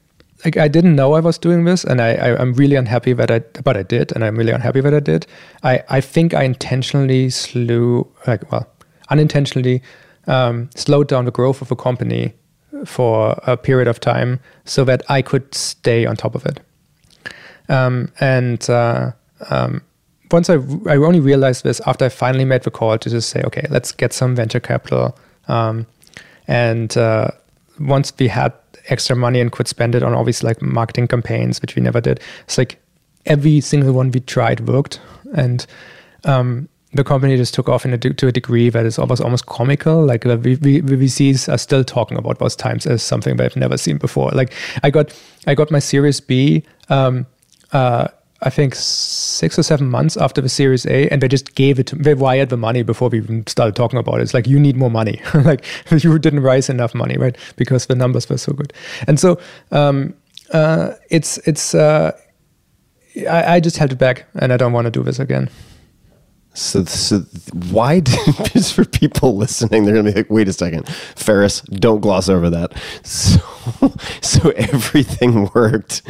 like 0.46 0.58
I 0.58 0.68
didn't 0.68 0.96
know 0.96 1.14
I 1.14 1.20
was 1.20 1.38
doing 1.38 1.66
this 1.66 1.84
and 1.84 2.02
I, 2.02 2.14
I 2.14 2.42
am 2.42 2.54
really 2.54 2.76
unhappy 2.76 3.14
that 3.14 3.32
I 3.32 3.40
but 3.64 3.78
I 3.78 3.84
did 3.84 4.12
and 4.14 4.24
I'm 4.24 4.38
really 4.38 4.52
unhappy 4.52 4.82
that 4.82 4.94
I 4.94 5.00
did. 5.00 5.28
I 5.64 5.84
I 5.90 6.02
think 6.02 6.34
I 6.34 6.44
intentionally 6.44 7.30
slew 7.30 8.08
like 8.28 8.50
well 8.52 8.68
unintentionally 9.10 9.82
um, 10.28 10.70
slowed 10.76 11.08
down 11.08 11.26
the 11.26 11.32
growth 11.32 11.62
of 11.62 11.72
a 11.72 11.76
company 11.76 12.34
for 12.86 13.40
a 13.44 13.56
period 13.56 13.88
of 13.88 14.00
time 14.00 14.40
so 14.66 14.84
that 14.84 15.04
I 15.10 15.22
could 15.22 15.54
stay 15.54 16.06
on 16.06 16.16
top 16.16 16.36
of 16.36 16.46
it. 16.46 16.60
Um, 17.70 18.12
and 18.20 18.70
uh, 18.70 19.12
um, 19.50 19.82
once 20.32 20.50
I, 20.50 20.56
I 20.88 20.98
only 20.98 21.20
realized 21.20 21.64
this 21.64 21.80
after 21.86 22.06
I 22.06 22.10
finally 22.10 22.46
made 22.46 22.64
the 22.64 22.72
call 22.72 22.98
to 22.98 23.10
just 23.10 23.30
say, 23.30 23.42
okay, 23.46 23.66
let's 23.70 23.92
get 23.92 24.12
some 24.12 24.36
venture 24.36 24.60
capital 24.60 25.18
um, 25.48 25.88
and 26.48 26.96
uh, 26.98 27.30
once 27.80 28.14
we 28.18 28.28
had 28.28 28.54
extra 28.90 29.16
money 29.16 29.40
and 29.40 29.52
could 29.52 29.68
spend 29.68 29.96
it 29.96 30.04
on 30.04 30.14
obviously 30.14 30.48
like 30.48 30.62
marketing 30.62 31.08
campaigns, 31.08 31.62
which 31.62 31.76
we 31.76 31.82
never 31.82 32.02
did, 32.02 32.20
it's 32.44 32.58
like 32.58 32.80
every 33.26 33.62
single 33.62 33.94
one 33.94 34.12
we 34.12 34.20
tried 34.20 34.68
worked. 34.68 35.00
And 35.36 35.66
um, 36.26 36.70
the 36.94 37.04
company 37.04 37.38
just 37.38 37.54
took 37.54 37.70
off 37.70 37.86
a, 37.86 37.98
to 37.98 38.28
a 38.28 38.32
degree 38.32 38.70
that 38.70 38.86
is 38.86 39.00
almost 39.00 39.22
almost 39.22 39.46
comical. 39.46 40.06
Like 40.06 40.22
the 40.22 40.38
VCs 40.38 41.52
are 41.52 41.58
still 41.58 41.84
talking 41.84 42.18
about 42.18 42.40
those 42.40 42.56
times 42.56 42.86
as 42.86 43.02
something 43.02 43.38
they've 43.38 43.56
never 43.56 43.78
seen 43.78 43.98
before. 43.98 44.30
Like 44.32 44.54
I 44.84 44.90
got 44.90 45.14
I 45.48 45.56
got 45.56 45.72
my 45.72 45.80
Series 45.80 46.20
B 46.20 46.64
um, 46.90 47.26
uh, 47.72 48.08
I 48.46 48.50
think 48.50 48.76
six 48.76 49.58
or 49.58 49.64
seven 49.64 49.90
months 49.90 50.18
after 50.18 50.42
the 50.42 50.50
Series 50.50 50.86
A, 50.86 51.08
and 51.10 51.22
they 51.22 51.30
just 51.30 51.56
gave 51.56 51.80
it 51.80 51.88
to 51.88 51.96
they 51.96 52.14
wired 52.14 52.50
the 52.50 52.58
money 52.58 52.84
before 52.84 53.10
we 53.10 53.20
even 53.20 53.48
started 53.48 53.76
talking 53.76 53.98
about 53.98 54.20
it. 54.20 54.24
It's 54.24 54.34
like 54.34 54.48
you 54.48 54.60
need 54.60 54.76
more 54.76 54.92
money, 54.92 55.22
like 55.34 55.66
you 55.90 56.20
didn't 56.20 56.42
raise 56.42 56.70
enough 56.70 56.94
money, 56.94 57.18
right? 57.18 57.38
Because 57.56 57.86
the 57.86 57.96
numbers 57.96 58.30
were 58.30 58.38
so 58.38 58.54
good, 58.54 58.74
and 59.08 59.20
so 59.20 59.40
um, 59.72 60.14
uh, 60.52 60.94
it's 61.10 61.38
it's 61.40 61.74
uh, 61.74 62.12
I, 63.30 63.56
I 63.56 63.60
just 63.62 63.78
held 63.78 63.94
it 63.94 63.98
back, 63.98 64.26
and 64.36 64.52
I 64.52 64.58
don't 64.58 64.74
want 64.74 64.86
to 64.86 64.92
do 64.92 65.04
this 65.04 65.20
again. 65.20 65.50
So, 66.54 66.86
so 66.86 67.20
why 67.72 68.00
did 68.00 68.66
for 68.72 68.86
people 68.86 69.36
listening, 69.38 69.86
they're 69.86 69.96
gonna 69.96 70.12
be 70.12 70.18
like, 70.18 70.30
wait 70.30 70.48
a 70.48 70.54
second, 70.54 70.88
Ferriss, 70.88 71.62
don't 71.62 72.02
gloss 72.02 72.30
over 72.30 72.50
that. 72.50 72.74
So, 73.04 73.40
so 74.22 74.50
everything 74.52 75.50
worked 75.54 76.02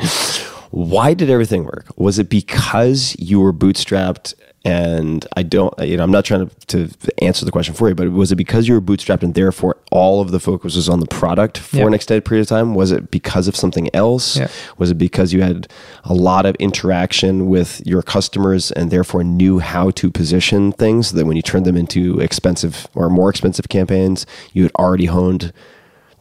why 0.74 1.14
did 1.14 1.30
everything 1.30 1.66
work? 1.66 1.86
Was 1.98 2.18
it 2.18 2.30
because 2.30 3.16
you 3.20 3.40
were 3.40 3.54
bootstrapped? 3.54 4.34
And 4.66 5.28
I 5.36 5.44
don't, 5.44 5.74
you 5.80 5.98
know, 5.98 6.04
I'm 6.04 6.12
not 6.12 6.24
trying 6.24 6.50
to, 6.68 6.88
to 6.88 7.24
answer 7.24 7.44
the 7.44 7.52
question 7.52 7.74
for 7.74 7.90
you, 7.90 7.96
but 7.96 8.10
was 8.12 8.32
it 8.32 8.38
because 8.38 8.66
you 8.66 8.74
were 8.74 8.82
bootstrapped 8.82 9.22
and 9.22 9.34
therefore 9.34 9.76
all 9.92 10.22
of 10.22 10.32
the 10.32 10.40
focus 10.40 10.78
was 10.78 10.88
on 10.88 11.02
the 11.02 11.06
product 11.06 11.58
for 11.58 11.78
yeah. 11.78 11.88
an 11.88 11.94
extended 11.94 12.24
period 12.24 12.44
of 12.44 12.48
time? 12.48 12.74
Was 12.74 12.92
it 12.92 13.12
because 13.12 13.50
of 13.50 13.58
something 13.58 13.94
else? 13.94 14.38
Yeah. 14.38 14.48
Was 14.78 14.90
it 14.90 14.98
because 14.98 15.34
you 15.34 15.42
had 15.42 15.68
a 16.06 16.14
lot 16.14 16.46
of 16.46 16.56
interaction 16.56 17.50
with 17.50 17.86
your 17.86 18.02
customers 18.02 18.72
and 18.72 18.90
therefore 18.90 19.26
knew 19.26 19.60
how 19.60 19.92
to 19.92 20.10
position 20.10 20.72
things 20.72 21.10
so 21.10 21.18
that 21.18 21.26
when 21.26 21.36
you 21.36 21.42
turned 21.42 21.66
them 21.66 21.76
into 21.76 22.22
expensive 22.22 22.88
or 22.96 23.10
more 23.10 23.30
expensive 23.30 23.68
campaigns, 23.68 24.26
you 24.54 24.64
had 24.64 24.72
already 24.76 25.08
honed 25.08 25.52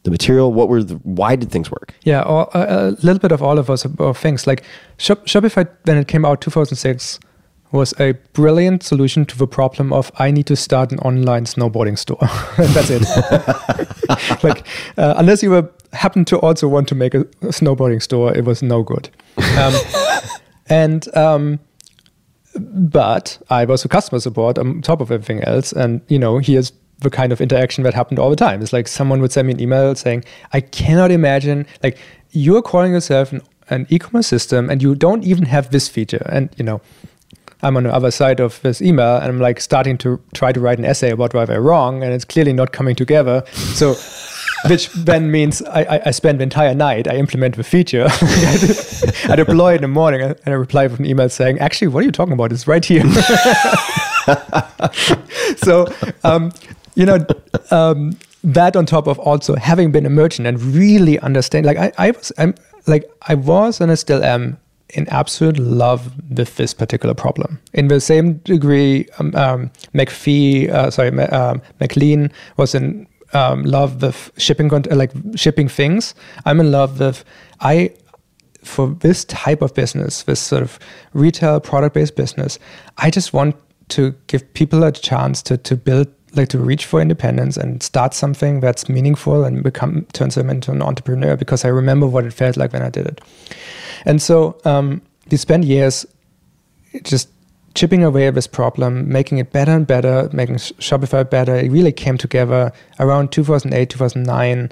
the 0.02 0.10
material? 0.10 0.52
What 0.52 0.69
were 0.69 0.82
the, 0.82 0.97
why 0.97 1.36
did 1.36 1.51
things 1.51 1.70
work? 1.70 1.94
Yeah, 2.02 2.23
all, 2.23 2.51
uh, 2.55 2.66
a 2.69 3.06
little 3.06 3.20
bit 3.20 3.31
of 3.31 3.40
all 3.40 3.59
of 3.59 3.66
those 3.66 3.85
things. 4.19 4.47
Like 4.48 4.64
Shop, 4.97 5.27
Shopify, 5.27 5.69
when 5.85 5.98
it 5.98 6.09
came 6.09 6.24
out 6.24 6.40
2006, 6.40 7.20
was 7.72 7.98
a 7.98 8.12
brilliant 8.32 8.82
solution 8.82 9.24
to 9.26 9.38
the 9.38 9.46
problem 9.46 9.92
of 9.92 10.12
I 10.18 10.30
need 10.30 10.46
to 10.46 10.56
start 10.56 10.92
an 10.92 10.98
online 11.00 11.44
snowboarding 11.44 11.98
store. 11.98 12.18
that's 12.58 12.90
it. 12.90 13.02
like, 14.44 14.66
uh, 14.98 15.14
unless 15.16 15.42
you 15.42 15.50
were 15.50 15.70
happen 15.92 16.24
to 16.24 16.38
also 16.38 16.68
want 16.68 16.88
to 16.88 16.94
make 16.94 17.14
a, 17.14 17.20
a 17.20 17.52
snowboarding 17.52 18.02
store, 18.02 18.34
it 18.36 18.44
was 18.44 18.62
no 18.62 18.82
good. 18.82 19.10
Um, 19.58 19.74
and 20.68 21.16
um, 21.16 21.60
but 22.54 23.38
I 23.50 23.64
was 23.64 23.84
a 23.84 23.88
customer 23.88 24.20
support 24.20 24.58
on 24.58 24.82
top 24.82 25.00
of 25.00 25.10
everything 25.10 25.42
else. 25.44 25.72
And, 25.72 26.02
you 26.08 26.18
know, 26.18 26.38
here's 26.38 26.72
the 27.00 27.10
kind 27.10 27.32
of 27.32 27.40
interaction 27.40 27.84
that 27.84 27.94
happened 27.94 28.18
all 28.18 28.30
the 28.30 28.36
time. 28.36 28.62
It's 28.62 28.72
like 28.72 28.88
someone 28.88 29.20
would 29.20 29.32
send 29.32 29.48
me 29.48 29.54
an 29.54 29.60
email 29.60 29.94
saying, 29.94 30.24
I 30.52 30.60
cannot 30.60 31.10
imagine, 31.10 31.66
like, 31.82 31.98
you're 32.30 32.62
calling 32.62 32.92
yourself 32.92 33.32
an, 33.32 33.42
an 33.70 33.86
e 33.88 33.98
commerce 33.98 34.26
system 34.26 34.70
and 34.70 34.82
you 34.82 34.94
don't 34.94 35.24
even 35.24 35.46
have 35.46 35.70
this 35.70 35.88
feature. 35.88 36.26
And, 36.26 36.50
you 36.56 36.64
know, 36.64 36.80
I'm 37.62 37.76
on 37.76 37.84
the 37.84 37.94
other 37.94 38.10
side 38.10 38.40
of 38.40 38.60
this 38.62 38.82
email 38.82 39.16
and 39.16 39.26
I'm 39.26 39.39
like 39.39 39.60
starting 39.60 39.97
to 39.98 40.20
try 40.34 40.52
to 40.52 40.60
write 40.60 40.78
an 40.78 40.84
essay 40.84 41.10
about 41.10 41.32
why 41.32 41.44
they're 41.44 41.62
wrong 41.62 42.02
and 42.02 42.12
it's 42.12 42.24
clearly 42.24 42.52
not 42.52 42.72
coming 42.72 42.97
together. 42.97 43.44
So, 43.52 43.94
which 44.68 44.89
then 44.93 45.30
means 45.30 45.62
I, 45.62 45.82
I, 45.82 46.01
I 46.06 46.10
spend 46.10 46.40
the 46.40 46.43
entire 46.44 46.74
night, 46.74 47.06
I 47.09 47.16
implement 47.16 47.56
the 47.56 47.64
feature, 47.64 48.06
I 49.30 49.36
deploy 49.36 49.74
it 49.74 49.76
in 49.76 49.82
the 49.82 49.89
morning 49.89 50.22
and 50.22 50.36
I 50.47 50.51
reply 50.51 50.86
with 50.86 50.98
an 50.98 51.06
email 51.06 51.28
saying, 51.28 51.59
actually, 51.60 51.89
what 51.89 52.02
are 52.02 52.06
you 52.06 52.12
talking 52.12 52.32
about? 52.32 52.52
It's 52.52 52.66
right 52.66 52.84
here. 52.84 53.05
so, 55.56 55.86
um, 56.24 56.52
you 56.94 57.06
know, 57.06 57.24
um, 57.70 58.16
that 58.44 58.76
on 58.76 58.86
top 58.86 59.06
of 59.06 59.18
also 59.20 59.55
having 59.55 59.93
been 59.93 60.05
a 60.05 60.10
merchant 60.10 60.48
and 60.48 60.60
really 60.60 61.18
understand, 61.20 61.64
like 61.66 61.76
I, 61.76 61.93
I 61.98 62.10
was, 62.10 62.32
I'm 62.39 62.55
like 62.86 63.10
I 63.22 63.34
was 63.34 63.80
and 63.80 63.90
I 63.90 63.94
still 63.94 64.22
am 64.24 64.59
in 64.93 65.09
absolute 65.09 65.59
love 65.59 66.12
with 66.31 66.56
this 66.56 66.74
particular 66.74 67.14
problem. 67.14 67.59
In 67.73 67.89
the 67.89 68.01
same 68.01 68.35
degree, 68.39 69.09
um, 69.19 69.35
um, 69.35 69.70
McPhee, 69.94 70.69
uh, 70.69 70.90
sorry, 70.90 71.09
um, 71.28 71.62
McLean 71.81 72.31
was 72.56 72.74
in 72.74 73.06
um, 73.32 73.62
love 73.64 74.02
with 74.02 74.31
shipping, 74.36 74.69
like 74.69 75.12
shipping 75.35 75.69
things. 75.69 76.14
I'm 76.44 76.60
in 76.60 76.70
love 76.70 77.01
with 77.01 77.24
I 77.60 77.93
for 78.62 78.89
this 79.01 79.24
type 79.24 79.60
of 79.60 79.74
business, 79.74 80.23
this 80.23 80.39
sort 80.39 80.62
of 80.62 80.78
retail 81.14 81.59
product 81.59 81.94
based 81.94 82.14
business. 82.14 82.59
I 82.98 83.10
just 83.10 83.32
want 83.32 83.56
to 83.89 84.14
give 84.27 84.52
people 84.55 84.85
a 84.85 84.93
chance 84.93 85.43
to 85.43 85.56
to 85.56 85.77
build 85.77 86.09
like 86.34 86.48
to 86.48 86.59
reach 86.59 86.86
for 86.86 87.00
independence 87.00 87.56
and 87.56 87.82
start 87.82 88.14
something 88.14 88.60
that's 88.60 88.88
meaningful 88.88 89.44
and 89.44 89.62
become 89.62 90.06
turns 90.12 90.34
them 90.34 90.50
into 90.50 90.70
an 90.70 90.82
entrepreneur 90.82 91.36
because 91.36 91.64
I 91.64 91.68
remember 91.68 92.06
what 92.06 92.24
it 92.24 92.32
felt 92.32 92.56
like 92.56 92.72
when 92.72 92.82
I 92.82 92.90
did 92.90 93.06
it. 93.06 93.20
And 94.04 94.20
so 94.20 94.59
um, 94.64 95.02
we 95.30 95.36
spent 95.36 95.64
years 95.64 96.06
just 97.02 97.28
chipping 97.74 98.04
away 98.04 98.26
at 98.26 98.34
this 98.34 98.46
problem, 98.46 99.10
making 99.10 99.38
it 99.38 99.52
better 99.52 99.72
and 99.72 99.86
better, 99.86 100.28
making 100.32 100.56
Shopify 100.56 101.28
better. 101.28 101.54
It 101.56 101.70
really 101.70 101.92
came 101.92 102.18
together 102.18 102.72
around 102.98 103.32
2008, 103.32 103.88
2009. 103.88 104.70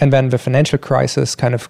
And 0.00 0.12
then 0.12 0.28
the 0.28 0.38
financial 0.38 0.78
crisis 0.78 1.34
kind 1.34 1.54
of 1.54 1.68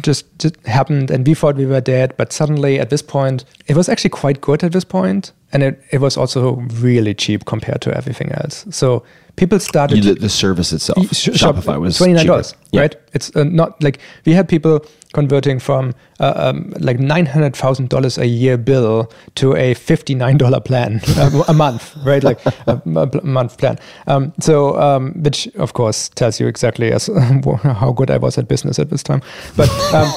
just, 0.00 0.26
just 0.38 0.56
happened 0.66 1.10
and 1.10 1.26
we 1.26 1.34
thought 1.34 1.56
we 1.56 1.66
were 1.66 1.80
dead. 1.80 2.14
But 2.16 2.32
suddenly 2.32 2.78
at 2.78 2.90
this 2.90 3.02
point, 3.02 3.44
it 3.66 3.76
was 3.76 3.88
actually 3.88 4.10
quite 4.10 4.40
good 4.40 4.64
at 4.64 4.72
this 4.72 4.84
point, 4.84 5.32
And 5.52 5.62
it, 5.62 5.82
it 5.90 6.00
was 6.00 6.16
also 6.16 6.56
really 6.74 7.14
cheap 7.14 7.44
compared 7.46 7.80
to 7.82 7.96
everything 7.96 8.32
else. 8.32 8.66
So 8.70 9.02
people 9.38 9.58
started 9.60 9.96
You, 10.04 10.14
the, 10.14 10.20
the 10.20 10.28
service 10.28 10.72
itself, 10.72 10.98
Sh- 11.14 11.30
Shopify 11.30 11.80
was 11.80 11.96
twenty 11.96 12.12
nine 12.14 12.26
dollars, 12.26 12.54
Yeah. 12.72 12.80
right? 12.82 12.96
It's 13.14 13.34
uh, 13.36 13.44
not 13.44 13.82
like 13.82 13.98
we 14.26 14.32
had 14.34 14.48
people 14.48 14.80
converting 15.14 15.58
from 15.60 15.94
uh, 16.20 16.32
um, 16.36 16.72
like 16.80 16.98
nine 16.98 17.24
hundred 17.26 17.56
thousand 17.56 17.88
dollars 17.88 18.18
a 18.18 18.26
year 18.26 18.56
bill 18.58 19.10
to 19.36 19.56
a 19.56 19.74
fifty 19.74 20.14
nine 20.14 20.36
dollar 20.38 20.60
plan 20.60 21.00
a 21.48 21.54
month, 21.54 21.96
right? 22.04 22.22
Like 22.22 22.38
a, 22.66 22.80
a 22.84 23.24
month 23.24 23.56
plan. 23.58 23.78
Um, 24.06 24.32
so, 24.40 24.78
um, 24.78 25.12
which 25.22 25.46
of 25.56 25.72
course 25.72 26.08
tells 26.10 26.40
you 26.40 26.46
exactly 26.48 26.92
as 26.92 27.06
how 27.62 27.92
good 27.92 28.10
I 28.10 28.18
was 28.18 28.38
at 28.38 28.48
business 28.48 28.78
at 28.78 28.90
this 28.90 29.02
time. 29.02 29.22
But 29.56 29.70
um, 29.94 30.12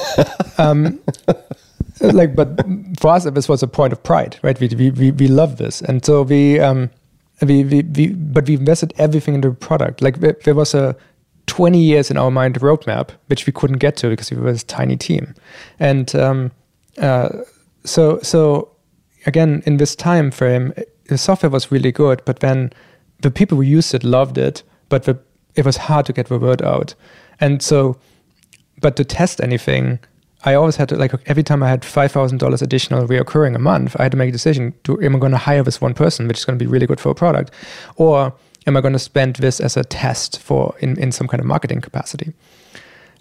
um, 0.58 1.00
like, 2.00 2.34
but 2.34 2.60
for 3.00 3.12
us, 3.12 3.24
this 3.24 3.48
was 3.48 3.62
a 3.62 3.68
point 3.68 3.92
of 3.92 4.02
pride, 4.02 4.38
right? 4.42 4.58
We 4.60 4.68
we 4.68 4.90
we, 4.90 5.10
we 5.12 5.28
love 5.28 5.56
this, 5.56 5.80
and 5.82 6.04
so 6.04 6.22
we 6.22 6.60
um 6.60 6.90
we, 7.42 7.64
we 7.64 7.82
we 7.82 8.08
but 8.08 8.46
we 8.46 8.54
invested 8.54 8.92
everything 8.98 9.34
into 9.34 9.50
the 9.50 9.54
product. 9.54 10.02
Like 10.02 10.20
there, 10.20 10.54
was 10.54 10.74
a 10.74 10.96
20 11.46 11.78
years 11.78 12.10
in 12.10 12.16
our 12.16 12.30
mind 12.30 12.60
roadmap, 12.60 13.10
which 13.26 13.46
we 13.46 13.52
couldn't 13.52 13.78
get 13.78 13.96
to 13.96 14.08
because 14.08 14.30
we 14.30 14.36
were 14.36 14.50
a 14.50 14.58
tiny 14.58 14.96
team, 14.96 15.34
and 15.78 16.14
um, 16.14 16.52
uh, 16.98 17.28
so 17.84 18.18
so 18.22 18.70
again 19.26 19.62
in 19.66 19.76
this 19.78 19.96
time 19.96 20.30
frame, 20.30 20.72
the 21.06 21.18
software 21.18 21.50
was 21.50 21.72
really 21.72 21.92
good, 21.92 22.22
but 22.24 22.40
then 22.40 22.72
the 23.20 23.30
people 23.30 23.56
who 23.56 23.62
used 23.62 23.94
it 23.94 24.04
loved 24.04 24.38
it, 24.38 24.62
but 24.88 25.04
the, 25.04 25.18
it 25.54 25.64
was 25.64 25.76
hard 25.76 26.06
to 26.06 26.12
get 26.12 26.28
the 26.28 26.38
word 26.38 26.62
out, 26.62 26.94
and 27.40 27.62
so 27.62 27.98
but 28.80 28.96
to 28.96 29.04
test 29.04 29.40
anything, 29.40 29.98
I 30.44 30.54
always 30.54 30.76
had 30.76 30.88
to 30.88 30.96
like 30.96 31.12
every 31.26 31.42
time 31.42 31.62
I 31.62 31.68
had 31.68 31.84
five 31.84 32.10
thousand 32.10 32.38
dollars 32.38 32.62
additional 32.62 33.06
reoccurring 33.06 33.54
a 33.54 33.58
month, 33.58 33.96
I 33.98 34.04
had 34.04 34.12
to 34.12 34.18
make 34.18 34.28
a 34.28 34.32
decision: 34.32 34.74
Do 34.82 35.00
am 35.00 35.14
I 35.16 35.18
going 35.18 35.32
to 35.32 35.38
hire 35.38 35.62
this 35.62 35.80
one 35.80 35.94
person, 35.94 36.28
which 36.28 36.38
is 36.38 36.44
going 36.44 36.58
to 36.58 36.64
be 36.64 36.68
really 36.68 36.86
good 36.86 37.00
for 37.00 37.10
a 37.10 37.14
product, 37.14 37.52
or 37.96 38.34
am 38.66 38.76
I 38.76 38.80
going 38.80 38.92
to 38.92 38.98
spend 38.98 39.36
this 39.36 39.60
as 39.60 39.76
a 39.76 39.84
test 39.84 40.40
for 40.40 40.74
in 40.80 40.98
in 40.98 41.12
some 41.12 41.28
kind 41.28 41.40
of 41.40 41.46
marketing 41.46 41.80
capacity? 41.80 42.32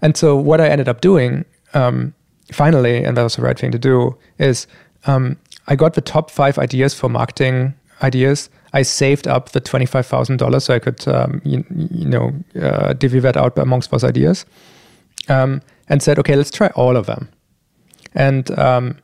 And 0.01 0.17
so 0.17 0.35
what 0.35 0.59
I 0.59 0.67
ended 0.67 0.89
up 0.89 1.01
doing 1.01 1.45
um, 1.73 2.13
finally, 2.51 3.03
and 3.03 3.15
that 3.15 3.23
was 3.23 3.35
the 3.35 3.43
right 3.43 3.57
thing 3.57 3.71
to 3.71 3.79
do, 3.79 4.17
is 4.39 4.65
um, 5.05 5.37
I 5.67 5.75
got 5.75 5.93
the 5.93 6.01
top 6.01 6.31
five 6.31 6.57
ideas 6.57 6.95
for 6.95 7.07
marketing 7.07 7.75
ideas. 8.01 8.49
I 8.73 8.81
saved 8.81 9.27
up 9.27 9.49
the 9.49 9.59
twenty 9.59 9.85
five 9.85 10.07
thousand 10.07 10.37
dollars 10.37 10.63
so 10.63 10.73
I 10.73 10.79
could 10.79 11.07
um, 11.07 11.41
you, 11.43 11.63
you 11.91 12.05
know 12.05 12.33
uh, 12.59 12.93
divvy 12.93 13.19
that 13.19 13.37
out 13.37 13.57
amongst 13.59 13.91
those 13.91 14.03
ideas 14.03 14.45
um, 15.29 15.61
and 15.89 16.01
said, 16.01 16.17
okay, 16.19 16.35
let's 16.35 16.51
try 16.51 16.67
all 16.75 16.95
of 16.97 17.05
them. 17.05 17.29
And 18.13 18.51
um, 18.59 18.97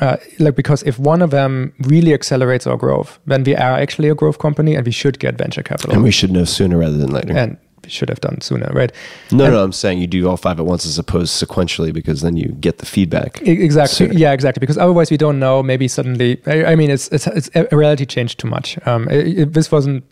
uh, 0.00 0.16
like 0.38 0.56
because 0.56 0.82
if 0.84 0.98
one 0.98 1.22
of 1.22 1.30
them 1.30 1.72
really 1.80 2.12
accelerates 2.14 2.66
our 2.66 2.76
growth, 2.76 3.18
then 3.26 3.44
we 3.44 3.54
are 3.54 3.78
actually 3.78 4.08
a 4.08 4.14
growth 4.14 4.38
company, 4.38 4.74
and 4.74 4.84
we 4.86 4.92
should 4.92 5.18
get 5.18 5.36
venture 5.38 5.62
capital, 5.62 5.92
And 5.94 6.02
we 6.02 6.10
should 6.10 6.30
know 6.30 6.44
sooner 6.44 6.78
rather 6.78 6.96
than 6.96 7.10
later. 7.10 7.36
and 7.36 7.56
we 7.84 7.90
should 7.90 8.08
have 8.08 8.20
done 8.20 8.40
sooner, 8.40 8.68
right? 8.72 8.90
no, 9.30 9.44
and- 9.44 9.54
no, 9.54 9.62
I'm 9.62 9.72
saying 9.72 9.98
you 10.00 10.06
do 10.06 10.28
all 10.28 10.36
five 10.36 10.58
at 10.58 10.66
once 10.66 10.84
as 10.86 10.98
opposed 10.98 11.32
sequentially 11.46 11.92
because 11.92 12.20
then 12.22 12.36
you 12.36 12.48
get 12.60 12.78
the 12.78 12.86
feedback. 12.86 13.40
Exactly. 13.42 13.94
sooner. 14.08 14.14
Yeah, 14.14 14.32
exactly. 14.32 14.60
Because 14.60 14.76
otherwise, 14.78 15.10
we 15.10 15.16
don't 15.16 15.38
know. 15.38 15.62
Maybe 15.62 15.86
suddenly, 15.86 16.40
I, 16.46 16.64
I 16.72 16.74
mean, 16.76 16.90
it's 16.90 17.08
it's, 17.08 17.26
it's 17.28 17.50
a 17.54 17.76
reality 17.76 18.04
changed 18.06 18.38
too 18.40 18.48
much. 18.48 18.78
Um, 18.86 19.08
it, 19.08 19.38
it- 19.38 19.52
this 19.52 19.70
wasn't 19.70 20.02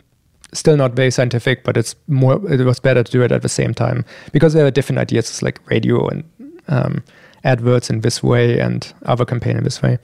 still 0.55 0.77
not 0.77 0.93
very 0.95 1.11
scientific, 1.11 1.65
but 1.65 1.77
it's 1.77 1.95
more. 2.09 2.35
It 2.51 2.65
was 2.65 2.81
better 2.81 3.03
to 3.03 3.13
do 3.13 3.23
it 3.23 3.33
at 3.33 3.43
the 3.43 3.49
same 3.49 3.75
time 3.75 4.05
because 4.33 4.55
there 4.55 4.67
are 4.67 4.71
different 4.71 4.99
ideas, 4.99 5.29
it's 5.29 5.43
like 5.43 5.61
radio 5.71 6.09
and 6.09 6.25
um, 6.69 7.03
adverts 7.45 7.91
in 7.91 8.01
this 8.01 8.23
way 8.23 8.59
and 8.59 8.93
other 9.05 9.25
campaign 9.25 9.57
in 9.57 9.65
this 9.65 9.83
way, 9.83 9.99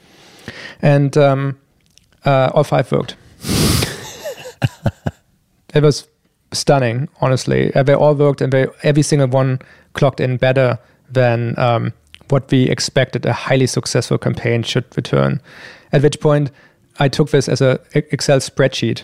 and 0.83 1.17
um, 1.17 1.59
uh, 2.25 2.51
all 2.55 2.65
five 2.65 2.91
worked. 2.93 3.17
it 5.75 5.83
was 5.83 6.07
stunning, 6.53 7.09
honestly. 7.21 7.75
Uh, 7.75 7.83
They 7.83 7.95
all 7.95 8.15
worked, 8.15 8.41
and 8.41 8.53
they, 8.53 8.67
every 8.83 9.03
single 9.03 9.29
one 9.29 9.61
clocked 9.93 10.21
in 10.21 10.37
better 10.37 10.79
than 11.11 11.59
um, 11.59 11.93
what 12.29 12.51
we 12.51 12.65
expected 12.65 13.27
a 13.27 13.33
highly 13.33 13.67
successful 13.67 14.19
campaign 14.19 14.63
should 14.63 14.85
return. 14.97 15.41
At 15.93 16.03
which 16.03 16.21
point, 16.21 16.51
I 16.99 17.09
took 17.09 17.31
this 17.31 17.49
as 17.49 17.61
a 17.61 17.81
E- 17.95 18.03
Excel 18.13 18.39
spreadsheet 18.41 19.03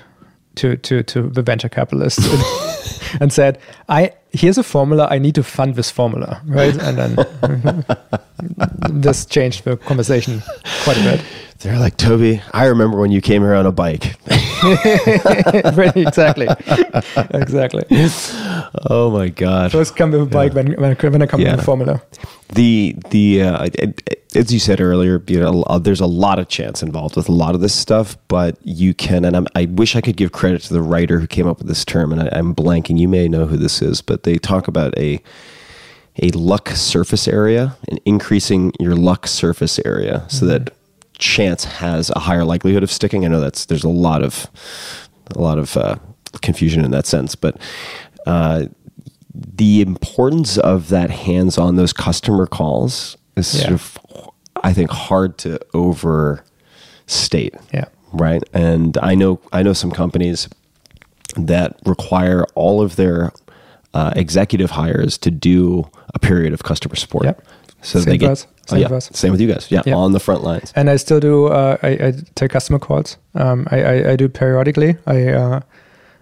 to 0.56 0.76
to 0.76 1.02
to 1.02 1.28
the 1.28 1.42
venture 1.42 1.68
capitalist 1.68 2.18
and, 2.18 3.20
and 3.20 3.32
said, 3.32 3.58
"I 3.88 4.12
here's 4.30 4.58
a 4.58 4.62
formula. 4.62 5.08
I 5.10 5.18
need 5.18 5.34
to 5.36 5.42
fund 5.42 5.76
this 5.76 5.90
formula, 5.90 6.40
right?" 6.46 6.76
And 6.76 6.98
then 6.98 7.84
this 8.90 9.24
changed 9.26 9.64
the 9.64 9.76
conversation 9.76 10.42
quite 10.84 10.98
a 10.98 11.02
bit. 11.02 11.24
They're 11.60 11.78
like, 11.78 11.96
Tobi, 11.96 12.42
I 12.52 12.66
remember 12.66 12.98
when 12.98 13.10
you 13.10 13.22
came 13.22 13.42
here 13.42 13.54
on 13.54 13.64
a 13.64 13.72
bike. 13.72 14.16
Right, 15.76 15.96
exactly, 15.96 16.46
exactly. 17.30 17.84
oh 18.90 19.10
my 19.10 19.28
God. 19.28 19.72
First 19.72 19.96
come 19.96 20.10
with 20.12 20.22
a 20.22 20.26
bike 20.26 20.54
when 20.54 20.72
when, 20.80 20.94
when 20.96 21.22
I 21.22 21.26
come 21.26 21.40
Yeah. 21.40 21.52
with 21.52 21.60
a 21.60 21.64
formula. 21.64 22.02
the 22.54 22.96
the 23.10 23.42
uh, 23.42 23.64
it- 23.64 23.74
it- 24.06 24.22
as 24.34 24.52
you 24.52 24.58
said 24.58 24.82
earlier, 24.82 25.22
you 25.28 25.40
know, 25.40 25.62
uh, 25.62 25.78
there's 25.78 26.00
a 26.00 26.06
lot 26.06 26.38
of 26.38 26.46
chance 26.48 26.82
involved 26.82 27.16
with 27.16 27.26
a 27.26 27.32
lot 27.32 27.54
of 27.54 27.62
this 27.62 27.74
stuff, 27.74 28.18
but 28.28 28.58
you 28.64 28.92
can, 28.92 29.24
and 29.24 29.34
I'm, 29.34 29.46
I 29.54 29.64
wish 29.64 29.96
I 29.96 30.02
could 30.02 30.16
give 30.18 30.32
credit 30.32 30.60
to 30.64 30.74
the 30.74 30.82
writer 30.82 31.18
who 31.20 31.26
came 31.26 31.46
up 31.48 31.56
with 31.58 31.68
this 31.68 31.86
term, 31.86 32.12
and 32.12 32.20
I, 32.20 32.28
I'm 32.32 32.54
blanking. 32.54 32.98
You 32.98 33.08
may 33.08 33.28
know 33.28 33.46
who 33.46 33.56
this 33.56 33.80
is, 33.80 34.02
but 34.02 34.24
they 34.24 34.36
talk 34.36 34.68
about 34.68 34.96
a 34.98 35.22
a 36.22 36.30
luck 36.32 36.68
surface 36.70 37.26
area 37.28 37.76
and 37.88 37.98
increasing 38.04 38.72
your 38.80 38.94
luck 38.94 39.26
surface 39.26 39.78
area 39.86 40.24
so 40.28 40.44
that 40.46 40.70
chance 41.18 41.64
has 41.64 42.10
a 42.10 42.20
higher 42.20 42.44
likelihood 42.44 42.82
of 42.82 42.90
sticking. 42.90 43.24
I 43.24 43.28
know 43.28 43.40
that's 43.40 43.66
there's 43.66 43.84
a 43.84 43.88
lot 43.88 44.22
of 44.22 44.48
a 45.34 45.40
lot 45.40 45.58
of 45.58 45.76
uh, 45.76 45.96
confusion 46.42 46.84
in 46.84 46.90
that 46.92 47.06
sense, 47.06 47.34
but 47.34 47.58
uh, 48.26 48.66
the 49.34 49.80
importance 49.80 50.58
of 50.58 50.88
that 50.88 51.10
hands 51.10 51.58
on 51.58 51.76
those 51.76 51.92
customer 51.92 52.46
calls 52.46 53.16
is 53.36 53.46
sort 53.46 53.72
of, 53.72 53.98
I 54.62 54.72
think, 54.72 54.90
hard 54.90 55.38
to 55.38 55.58
overstate. 55.74 57.54
Yeah. 57.72 57.86
Right. 58.12 58.42
And 58.52 58.96
I 58.98 59.14
know 59.14 59.40
I 59.52 59.62
know 59.62 59.72
some 59.72 59.90
companies 59.90 60.48
that 61.36 61.76
require 61.84 62.46
all 62.54 62.80
of 62.80 62.96
their 62.96 63.32
uh, 63.92 64.12
executive 64.16 64.70
hires 64.70 65.18
to 65.18 65.30
do 65.30 65.90
a 66.14 66.18
period 66.18 66.52
of 66.52 66.62
customer 66.62 66.96
support. 66.96 67.24
Yep. 67.24 67.46
So 67.82 67.98
Same 68.00 68.10
they 68.10 68.18
get 68.18 68.30
us. 68.30 68.46
oh, 68.48 68.74
Same 68.74 68.80
yeah, 68.80 68.96
us. 68.96 69.10
same 69.12 69.30
with 69.32 69.40
you 69.40 69.48
guys. 69.52 69.70
Yeah, 69.70 69.82
Yeah. 69.86 69.94
on 69.96 70.12
the 70.12 70.20
front 70.20 70.42
lines. 70.42 70.72
And 70.76 70.88
I 70.90 70.96
still 70.96 71.20
do. 71.20 71.46
Uh, 71.46 71.76
I, 71.82 71.88
I 71.88 72.12
take 72.34 72.50
customer 72.50 72.78
calls. 72.78 73.16
Um, 73.34 73.66
I, 73.70 73.82
I, 73.82 74.10
I 74.12 74.16
do 74.16 74.28
periodically. 74.28 74.96
I 75.06 75.28
uh, 75.28 75.60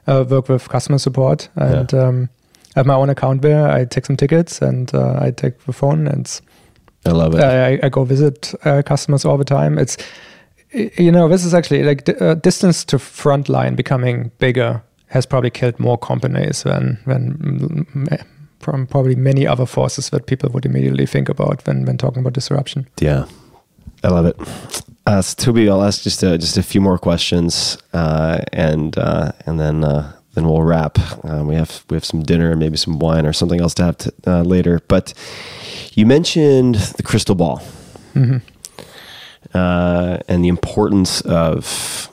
uh, 0.07 0.25
work 0.29 0.49
with 0.49 0.69
customer 0.69 0.99
support, 0.99 1.49
and 1.57 1.93
um, 1.95 2.29
I 2.77 2.81
have 2.81 2.87
my 2.87 2.95
own 2.95 3.09
account 3.11 3.43
there. 3.43 3.69
I 3.69 3.85
take 3.87 4.05
some 4.07 4.17
tickets, 4.17 4.61
and 4.63 4.95
uh, 4.95 5.19
I 5.21 5.31
take 5.31 5.59
the 5.65 5.73
phone, 5.73 6.07
and 6.07 6.41
I 7.07 7.11
love 7.13 7.35
it. 7.35 7.41
I, 7.43 7.79
I 7.87 7.89
go 7.89 8.05
visit 8.05 8.55
uh, 8.65 8.83
customers 8.85 9.25
all 9.25 9.39
the 9.39 9.45
time. 9.45 9.79
It's 9.79 9.97
you 10.99 11.13
know 11.13 11.29
this 11.29 11.45
is 11.45 11.55
actually 11.55 11.83
like 11.85 12.05
di- 12.05 12.17
uh, 12.17 12.35
distance 12.35 12.85
to 12.87 12.97
frontline 12.99 13.77
becoming 13.77 14.33
bigger 14.39 14.83
has 15.07 15.25
probably 15.25 15.51
killed 15.51 15.79
more 15.79 15.97
companies 15.97 16.65
than 16.65 16.99
than 17.07 17.87
mm, 17.95 18.25
from 18.65 18.87
probably 18.87 19.15
many 19.15 19.47
other 19.47 19.67
forces 19.67 20.11
that 20.11 20.27
people 20.27 20.49
would 20.51 20.65
immediately 20.65 21.07
think 21.07 21.29
about 21.29 21.67
when 21.67 21.85
when 21.85 21.99
talking 21.99 22.21
about 22.21 22.33
disruption. 22.33 22.87
Yeah, 23.01 23.27
I 24.03 24.09
love 24.09 24.27
it. 24.27 24.37
Uh, 25.07 25.21
so 25.21 25.53
Tobi, 25.53 25.69
I'll 25.69 25.83
ask 25.83 26.03
just 26.03 26.23
a, 26.23 26.39
just 26.39 26.57
a 26.57 26.63
few 26.63 26.81
more 26.81 26.99
questions, 26.99 27.77
uh, 27.93 28.39
and 28.53 28.97
uh, 28.99 29.33
and 29.47 29.61
then 29.61 29.85
uh, 29.85 30.13
then 30.35 30.45
we'll 30.45 30.63
wrap. 30.63 30.99
Um, 31.25 31.47
we 31.47 31.55
have 31.55 31.85
we 31.91 31.97
have 31.97 32.05
some 32.05 32.23
dinner 32.23 32.51
and 32.51 32.61
maybe 32.61 32.77
some 32.77 32.99
wine 32.99 33.27
or 33.27 33.33
something 33.33 33.61
else 33.61 33.75
to 33.75 33.85
have 33.85 33.99
to, 33.99 34.13
uh, 34.27 34.43
later. 34.43 34.81
But 34.89 35.13
you 35.93 36.07
mentioned 36.07 36.77
the 36.97 37.03
crystal 37.03 37.35
ball 37.35 37.63
uh, 39.55 40.19
and 40.29 40.43
the 40.43 40.49
importance 40.49 41.21
of 41.21 42.09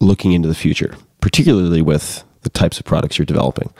looking 0.00 0.32
into 0.32 0.48
the 0.48 0.54
future, 0.54 0.96
particularly 1.20 1.80
with 1.80 2.24
the 2.42 2.50
types 2.50 2.78
of 2.78 2.84
products 2.84 3.18
you're 3.18 3.26
developing 3.26 3.70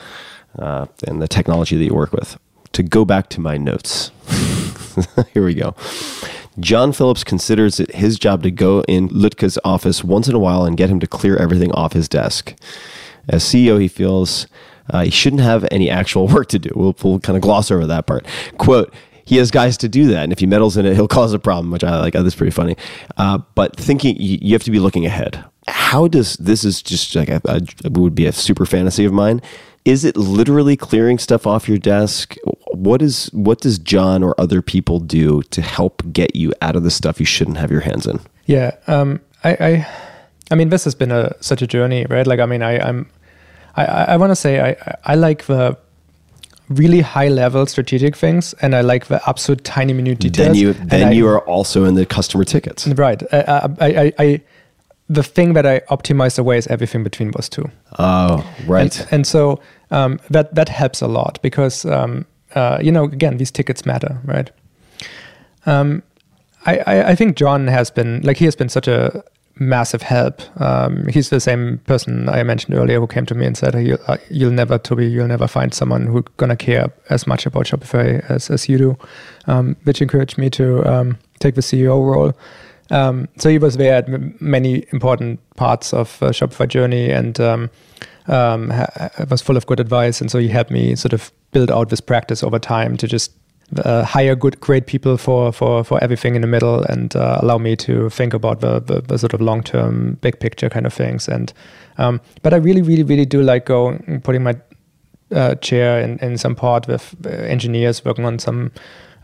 uh, 0.58 0.86
and 1.06 1.20
the 1.20 1.28
technology 1.28 1.76
that 1.76 1.84
you 1.84 1.94
work 1.94 2.12
with. 2.12 2.38
To 2.72 2.82
go 2.82 3.04
back 3.04 3.28
to 3.30 3.40
my 3.40 3.56
notes, 3.56 4.10
here 5.32 5.44
we 5.44 5.54
go. 5.54 5.74
John 6.58 6.92
Phillips 6.92 7.22
considers 7.22 7.80
it 7.80 7.94
his 7.94 8.18
job 8.18 8.42
to 8.42 8.50
go 8.50 8.82
in 8.88 9.08
Lütke's 9.10 9.58
office 9.64 10.02
once 10.02 10.28
in 10.28 10.34
a 10.34 10.38
while 10.38 10.64
and 10.64 10.76
get 10.76 10.88
him 10.88 11.00
to 11.00 11.06
clear 11.06 11.36
everything 11.36 11.70
off 11.72 11.92
his 11.92 12.08
desk. 12.08 12.54
As 13.28 13.44
CEO, 13.44 13.80
he 13.80 13.88
feels 13.88 14.46
uh, 14.90 15.04
he 15.04 15.10
shouldn't 15.10 15.42
have 15.42 15.66
any 15.70 15.90
actual 15.90 16.28
work 16.34 16.48
to 16.48 16.58
do. 16.58 16.70
We'll, 16.74 16.96
we'll 17.02 17.20
kind 17.20 17.36
of 17.36 17.42
gloss 17.42 17.70
over 17.70 17.86
that 17.86 18.06
part. 18.06 18.26
Quote, 18.58 18.92
he 19.24 19.36
has 19.36 19.50
guys 19.50 19.76
to 19.78 19.88
do 19.88 20.06
that, 20.06 20.22
and 20.22 20.32
if 20.32 20.38
he 20.38 20.46
meddles 20.46 20.76
in 20.76 20.86
it, 20.86 20.94
he'll 20.94 21.08
cause 21.18 21.32
a 21.32 21.38
problem, 21.38 21.70
which 21.70 21.84
I 21.84 21.98
like. 21.98 22.14
Oh, 22.14 22.22
that's 22.22 22.36
pretty 22.36 22.52
funny. 22.52 22.76
Uh, 23.16 23.38
but 23.54 23.76
thinking, 23.76 24.16
you, 24.16 24.38
you 24.40 24.52
have 24.52 24.62
to 24.62 24.70
be 24.70 24.78
looking 24.78 25.04
ahead. 25.04 25.44
How 25.66 26.06
does 26.06 26.34
this 26.34 26.64
is 26.64 26.80
just 26.80 27.14
like 27.16 27.28
a, 27.28 27.40
a, 27.44 27.90
would 27.90 28.14
be 28.14 28.26
a 28.26 28.32
super 28.32 28.64
fantasy 28.64 29.04
of 29.04 29.12
mine. 29.12 29.42
Is 29.86 30.04
it 30.04 30.16
literally 30.16 30.76
clearing 30.76 31.16
stuff 31.16 31.46
off 31.46 31.68
your 31.68 31.78
desk? 31.78 32.34
What 32.72 33.00
is 33.00 33.30
what 33.32 33.60
does 33.60 33.78
John 33.78 34.24
or 34.24 34.34
other 34.36 34.60
people 34.60 34.98
do 34.98 35.42
to 35.44 35.62
help 35.62 36.02
get 36.12 36.34
you 36.34 36.52
out 36.60 36.74
of 36.74 36.82
the 36.82 36.90
stuff 36.90 37.20
you 37.20 37.26
shouldn't 37.26 37.56
have 37.58 37.70
your 37.70 37.82
hands 37.82 38.04
in? 38.04 38.18
Yeah, 38.46 38.72
um, 38.88 39.20
I, 39.44 39.50
I, 39.60 39.86
I 40.50 40.54
mean, 40.56 40.70
this 40.70 40.84
has 40.84 40.96
been 40.96 41.12
a 41.12 41.32
such 41.40 41.62
a 41.62 41.68
journey, 41.68 42.04
right? 42.10 42.26
Like, 42.26 42.40
I 42.40 42.46
mean, 42.46 42.62
I, 42.62 42.78
I'm, 42.80 43.08
I, 43.76 43.84
I, 43.84 44.16
want 44.16 44.30
to 44.32 44.36
say 44.36 44.60
I, 44.60 44.96
I- 45.04 45.14
like 45.14 45.46
the 45.46 45.76
really 46.68 47.00
high 47.00 47.28
level 47.28 47.64
strategic 47.66 48.16
things, 48.16 48.54
and 48.54 48.74
I 48.74 48.80
like 48.80 49.06
the 49.06 49.20
absolute 49.28 49.62
tiny 49.62 49.92
minute 49.92 50.18
details. 50.18 50.48
Then 50.48 50.56
you 50.56 50.70
and 50.80 50.90
then 50.90 51.08
I- 51.08 51.12
you 51.12 51.28
are 51.28 51.40
also 51.46 51.84
in 51.84 51.94
the 51.94 52.06
customer 52.06 52.44
tickets. 52.44 52.88
right. 52.88 53.22
I, 53.32 53.38
I, 53.80 53.86
I, 53.86 54.12
I, 54.18 54.40
the 55.08 55.22
thing 55.22 55.52
that 55.52 55.64
I 55.66 55.80
optimized 55.90 56.38
away 56.38 56.58
is 56.58 56.66
everything 56.66 57.04
between 57.04 57.30
those 57.30 57.48
two. 57.48 57.70
Oh, 57.98 58.44
right. 58.66 58.98
And, 59.00 59.08
and 59.12 59.26
so 59.26 59.60
um, 59.90 60.18
that 60.30 60.54
that 60.54 60.68
helps 60.68 61.00
a 61.00 61.06
lot 61.06 61.38
because 61.42 61.84
um, 61.84 62.26
uh, 62.54 62.78
you 62.82 62.92
know 62.92 63.04
again 63.04 63.36
these 63.36 63.50
tickets 63.50 63.86
matter, 63.86 64.18
right? 64.24 64.50
Um, 65.66 66.02
I, 66.64 66.78
I 66.86 67.08
I 67.10 67.14
think 67.14 67.36
John 67.36 67.66
has 67.68 67.90
been 67.90 68.20
like 68.22 68.36
he 68.36 68.44
has 68.44 68.56
been 68.56 68.68
such 68.68 68.88
a 68.88 69.22
massive 69.58 70.02
help. 70.02 70.42
Um, 70.60 71.06
he's 71.08 71.30
the 71.30 71.40
same 71.40 71.78
person 71.86 72.28
I 72.28 72.42
mentioned 72.42 72.74
earlier 72.76 73.00
who 73.00 73.06
came 73.06 73.26
to 73.26 73.34
me 73.34 73.46
and 73.46 73.56
said, 73.56 73.74
"You'll, 73.74 73.98
uh, 74.06 74.18
you'll 74.30 74.52
never, 74.52 74.78
Tobi, 74.78 75.10
you'll 75.10 75.28
never 75.28 75.46
find 75.48 75.72
someone 75.72 76.06
who's 76.06 76.24
gonna 76.36 76.56
care 76.56 76.92
as 77.10 77.26
much 77.26 77.46
about 77.46 77.66
Shopify 77.66 78.24
as, 78.28 78.50
as 78.50 78.68
you 78.68 78.78
do," 78.78 78.98
um, 79.46 79.76
which 79.84 80.02
encouraged 80.02 80.38
me 80.38 80.50
to 80.50 80.84
um, 80.86 81.18
take 81.38 81.54
the 81.54 81.62
CEO 81.62 82.04
role. 82.04 82.32
Um, 82.90 83.28
so 83.38 83.48
he 83.48 83.58
was 83.58 83.76
there 83.76 83.94
at 83.94 84.08
m- 84.08 84.36
many 84.40 84.86
important 84.92 85.40
parts 85.56 85.92
of 85.92 86.22
uh, 86.22 86.30
Shopify 86.30 86.68
journey 86.68 87.10
and 87.10 87.40
um, 88.28 88.72
was 89.30 89.42
full 89.42 89.56
of 89.56 89.66
good 89.66 89.80
advice. 89.80 90.20
And 90.20 90.30
so 90.30 90.38
he 90.38 90.48
helped 90.48 90.70
me 90.70 90.94
sort 90.96 91.12
of 91.12 91.32
build 91.52 91.70
out 91.70 91.88
this 91.88 92.00
practice 92.00 92.42
over 92.42 92.58
time 92.58 92.96
to 92.98 93.06
just 93.06 93.32
uh, 93.78 94.04
hire 94.04 94.36
good, 94.36 94.60
great 94.60 94.86
people 94.86 95.16
for 95.16 95.52
for 95.52 95.82
for 95.82 96.02
everything 96.02 96.34
in 96.36 96.40
the 96.40 96.46
middle 96.46 96.84
and 96.84 97.16
uh, 97.16 97.38
allow 97.42 97.58
me 97.58 97.74
to 97.76 98.08
think 98.10 98.32
about 98.34 98.60
the, 98.60 98.80
the, 98.80 99.00
the 99.00 99.18
sort 99.18 99.34
of 99.34 99.40
long 99.40 99.62
term, 99.62 100.18
big 100.20 100.38
picture 100.38 100.68
kind 100.68 100.86
of 100.86 100.94
things. 100.94 101.28
And 101.28 101.52
um, 101.98 102.20
but 102.42 102.54
I 102.54 102.58
really, 102.58 102.82
really, 102.82 103.02
really 103.02 103.26
do 103.26 103.42
like 103.42 103.66
going 103.66 104.20
putting 104.22 104.42
my 104.42 104.56
uh, 105.34 105.56
chair 105.56 106.00
in, 106.00 106.18
in 106.18 106.38
some 106.38 106.54
part 106.54 106.86
with 106.86 107.16
uh, 107.24 107.30
engineers 107.30 108.04
working 108.04 108.24
on 108.24 108.38
some 108.38 108.70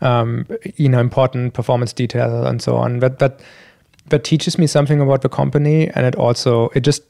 um, 0.01 0.45
you 0.75 0.89
know 0.89 0.99
important 0.99 1.53
performance 1.53 1.93
detail 1.93 2.45
and 2.45 2.61
so 2.61 2.75
on. 2.75 2.99
But 2.99 3.19
that 3.19 3.39
that 4.07 4.23
teaches 4.23 4.57
me 4.57 4.67
something 4.67 4.99
about 4.99 5.21
the 5.21 5.29
company, 5.29 5.89
and 5.89 6.05
it 6.05 6.15
also 6.15 6.69
it 6.75 6.81
just 6.81 7.03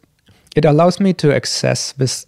it 0.55 0.65
allows 0.65 0.99
me 0.99 1.13
to 1.13 1.33
access 1.33 1.93
this 1.93 2.25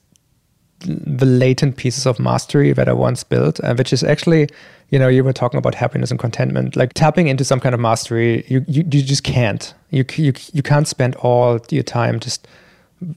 the 0.79 1.25
latent 1.25 1.77
pieces 1.77 2.05
of 2.05 2.19
mastery 2.19 2.73
that 2.73 2.89
I 2.89 2.93
once 2.93 3.23
built, 3.23 3.59
uh, 3.63 3.73
which 3.75 3.93
is 3.93 4.03
actually, 4.03 4.49
you 4.89 4.99
know, 4.99 5.07
you 5.07 5.23
were 5.23 5.33
talking 5.33 5.57
about 5.57 5.73
happiness 5.73 6.11
and 6.11 6.19
contentment. 6.19 6.75
Like 6.75 6.93
tapping 6.93 7.27
into 7.27 7.43
some 7.45 7.59
kind 7.59 7.73
of 7.73 7.81
mastery, 7.81 8.45
you 8.47 8.63
you, 8.67 8.83
you 8.83 9.01
just 9.01 9.23
can't. 9.23 9.73
You, 9.89 10.05
you 10.15 10.33
you 10.53 10.61
can't 10.61 10.87
spend 10.87 11.15
all 11.15 11.59
your 11.69 11.83
time 11.83 12.19
just 12.19 12.47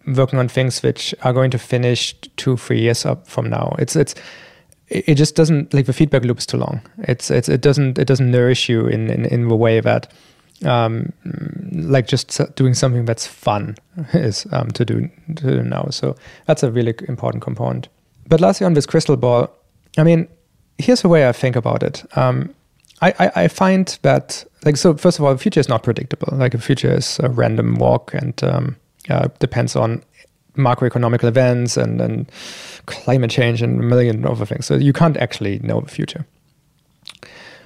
working 0.07 0.39
on 0.39 0.49
things 0.49 0.83
which 0.83 1.15
are 1.23 1.33
going 1.33 1.51
to 1.51 1.59
finish 1.59 2.15
two 2.37 2.57
three 2.57 2.81
years 2.81 3.05
up 3.05 3.27
from 3.27 3.51
now. 3.51 3.75
It's 3.79 3.97
it's 3.97 4.15
it 4.89 5.17
just 5.17 5.35
doesn't 5.35 5.75
like 5.75 5.87
the 5.87 5.93
feedback 5.93 6.25
loop 6.25 6.39
is 6.39 6.47
too 6.47 6.57
long. 6.57 6.81
It's 6.99 7.31
it's 7.31 7.49
it 7.49 7.61
doesn't 7.61 7.99
it 7.99 8.07
doesn't 8.07 8.31
nourish 8.31 8.69
you 8.69 8.87
in 8.87 9.11
in, 9.11 9.25
in 9.27 9.49
the 9.49 9.57
way 9.57 9.81
that 9.81 10.13
um 10.65 11.13
like 11.73 12.07
just 12.07 12.41
doing 12.57 12.75
something 12.75 13.05
that's 13.05 13.27
fun 13.27 13.77
is 14.13 14.47
um 14.53 14.71
to 14.73 14.85
do 14.85 15.09
to 15.37 15.43
do 15.57 15.63
now. 15.63 15.87
So 15.91 16.17
that's 16.47 16.63
a 16.63 16.71
really 16.71 16.95
important 17.09 17.43
component. 17.43 17.89
But 18.27 18.41
lastly 18.41 18.67
on 18.67 18.75
this 18.75 18.87
crystal 18.87 19.17
ball, 19.17 19.51
I 19.97 20.05
mean, 20.05 20.29
here's 20.79 21.03
the 21.03 21.09
way 21.09 21.29
I 21.29 21.33
think 21.33 21.57
about 21.57 21.83
it. 21.83 22.05
Um 22.17 22.55
I, 23.01 23.15
I, 23.19 23.43
I 23.45 23.49
find 23.49 23.99
that 24.03 24.45
like 24.65 24.77
so 24.77 24.95
first 24.95 25.19
of 25.19 25.25
all 25.25 25.33
the 25.33 25.39
future 25.39 25.61
is 25.61 25.69
not 25.69 25.83
predictable. 25.83 26.37
Like 26.37 26.53
the 26.53 26.59
future 26.59 26.93
is 26.93 27.21
a 27.21 27.29
random 27.29 27.77
walk 27.77 28.15
and 28.15 28.43
um 28.45 28.77
uh, 29.09 29.29
depends 29.39 29.75
on 29.75 30.03
macroeconomic 30.59 31.25
events 31.25 31.77
and, 31.77 32.01
and 32.01 32.31
climate 32.87 33.31
change 33.31 33.63
and 33.63 33.81
a 33.81 33.83
million 33.83 34.27
other 34.27 34.45
things. 34.45 34.67
So 34.67 34.75
you 34.75 34.93
can't 34.93 35.17
actually 35.17 35.61
know 35.61 35.81
the 35.81 35.89
future. 35.89 36.27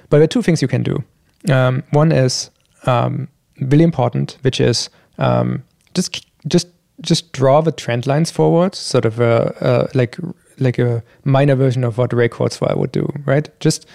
But 0.09 0.17
there 0.19 0.23
are 0.23 0.27
two 0.27 0.43
things 0.43 0.61
you 0.61 0.67
can 0.67 0.83
do. 0.83 1.03
Um, 1.51 1.83
one 1.91 2.11
is 2.11 2.51
um, 2.85 3.27
really 3.59 3.83
important, 3.83 4.37
which 4.41 4.59
is 4.59 4.89
um, 5.17 5.63
just 5.93 6.25
just 6.47 6.67
just 7.01 7.31
draw 7.33 7.61
the 7.61 7.71
trend 7.71 8.07
lines 8.07 8.31
forward, 8.31 8.75
sort 8.75 9.05
of 9.05 9.19
a, 9.19 9.55
a 9.93 9.97
like 9.97 10.17
like 10.59 10.79
a 10.79 11.03
minor 11.23 11.55
version 11.55 11.83
of 11.83 11.97
what 11.97 12.13
Ray 12.13 12.29
Kurzweil 12.29 12.77
would 12.77 12.91
do, 12.91 13.11
right? 13.25 13.49
Just 13.59 13.85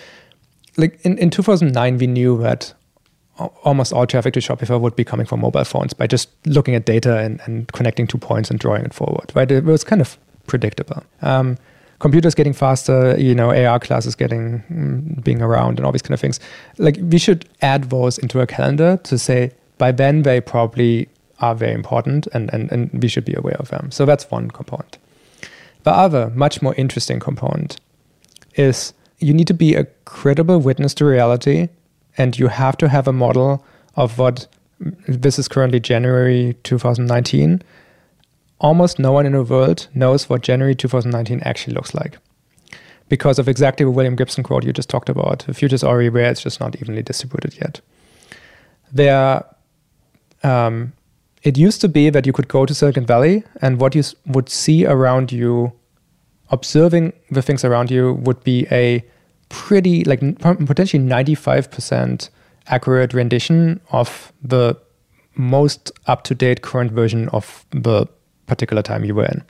like 0.77 1.01
in, 1.05 1.19
in 1.19 1.31
2009, 1.31 1.99
we 1.99 2.07
knew 2.07 2.39
that 2.39 2.73
almost 3.63 3.93
all 3.93 4.07
traffic 4.07 4.35
to 4.35 4.41
Shopify 4.41 4.81
would 4.81 4.97
be 4.97 5.05
coming 5.05 5.27
from 5.27 5.41
mobile 5.41 5.65
phones 5.65 5.93
by 5.93 6.07
just 6.07 6.29
looking 6.47 6.75
at 6.75 6.87
data 6.87 7.19
and, 7.19 7.41
and 7.45 7.73
connecting 7.73 8.07
two 8.07 8.19
points 8.19 8.51
and 8.51 8.59
drawing 8.59 8.85
it 8.85 8.93
forward, 8.93 9.31
right? 9.35 9.51
It 9.51 9.65
was 9.65 9.85
kind 9.85 10.01
of 10.01 10.19
predictable. 10.47 11.05
Um, 11.23 11.57
computers 11.99 12.35
getting 12.35 12.53
faster, 12.53 13.17
you 13.19 13.35
know, 13.35 13.51
AR 13.51 13.79
glasses 13.79 14.15
getting 14.15 14.63
mm, 14.71 15.25
being 15.25 15.43
around 15.43 15.79
and 15.79 15.87
all 15.87 15.93
these 15.93 16.03
kind 16.03 16.15
of 16.15 16.21
things. 16.21 16.41
Like 16.79 16.97
we 17.01 17.19
should 17.19 17.49
add 17.63 17.91
those 17.91 18.19
into 18.19 18.41
a 18.41 18.47
calendar 18.47 18.99
to 19.05 19.19
say 19.19 19.53
by 19.79 19.93
then 19.93 20.23
they 20.23 20.41
probably 20.41 21.09
are 21.41 21.55
very 21.55 21.73
important 21.73 22.27
and, 22.33 22.53
and, 22.53 22.71
and 22.73 22.91
we 23.03 23.09
should 23.09 23.25
be 23.25 23.35
aware 23.35 23.57
of 23.59 23.69
them. 23.69 23.91
So 23.91 24.05
that's 24.05 24.31
one 24.31 24.51
component. 24.51 24.99
The 25.85 25.93
other, 25.93 26.31
much 26.31 26.61
more 26.61 26.75
interesting 26.75 27.21
component 27.21 27.81
is 28.55 28.93
you 29.19 29.33
need 29.33 29.47
to 29.47 29.55
be 29.55 29.75
a 29.75 29.85
credible 30.05 30.59
witness 30.59 30.95
to 30.95 31.05
reality 31.05 31.69
and 32.17 32.39
you 32.39 32.49
have 32.49 32.77
to 32.79 32.89
have 32.89 33.07
a 33.07 33.13
model 33.13 33.65
of 33.95 34.19
what 34.19 34.47
this 35.07 35.39
is 35.39 35.49
currently 35.49 35.81
January 35.81 36.57
2019. 36.65 37.63
Almost 38.61 38.99
no 38.99 39.13
one 39.13 39.27
in 39.27 39.33
the 39.33 39.43
world 39.43 39.87
knows 39.95 40.29
what 40.29 40.43
January 40.43 40.75
2019 40.75 41.41
actually 41.45 41.75
looks 41.75 41.95
like 41.95 42.19
because 43.09 43.39
of 43.39 43.49
exactly 43.49 43.85
the 43.85 43.91
William 43.91 44.17
Gibson 44.17 44.43
quote 44.45 44.65
you 44.65 44.73
just 44.73 44.91
talked 44.91 45.09
about. 45.09 45.41
The 45.47 45.55
future's 45.55 45.85
already 45.85 46.11
where 46.11 46.31
it's 46.31 46.43
just 46.43 46.61
not 46.61 46.77
evenly 46.77 47.03
distributed 47.03 47.57
yet. 47.57 47.81
There, 48.93 49.45
um, 50.43 50.93
it 51.43 51.57
used 51.57 51.81
to 51.83 51.89
be 51.89 52.11
that 52.11 52.27
you 52.27 52.33
could 52.33 52.49
go 52.49 52.67
to 52.67 52.75
Silicon 52.75 53.07
Valley 53.07 53.45
and 53.63 53.81
what 53.81 53.95
you 53.95 54.03
would 54.27 54.49
see 54.49 54.85
around 54.87 55.33
you 55.33 55.73
observing 56.51 57.13
the 57.31 57.43
things 57.43 57.65
around 57.65 57.91
you 57.91 58.15
would 58.15 58.43
be 58.43 58.67
a 58.71 59.05
pretty 59.49 60.05
like 60.05 60.21
potentially 60.41 61.03
95% 61.03 62.31
accurate 62.67 63.15
rendition 63.15 63.81
of 63.91 64.33
the 64.43 64.77
most 65.35 65.93
up-to-date 66.07 66.63
current 66.63 66.91
version 66.93 67.29
of 67.31 67.65
the 67.71 68.07
particular 68.49 68.83
time 68.83 69.05
you 69.05 69.15
were 69.15 69.27
in. 69.27 69.43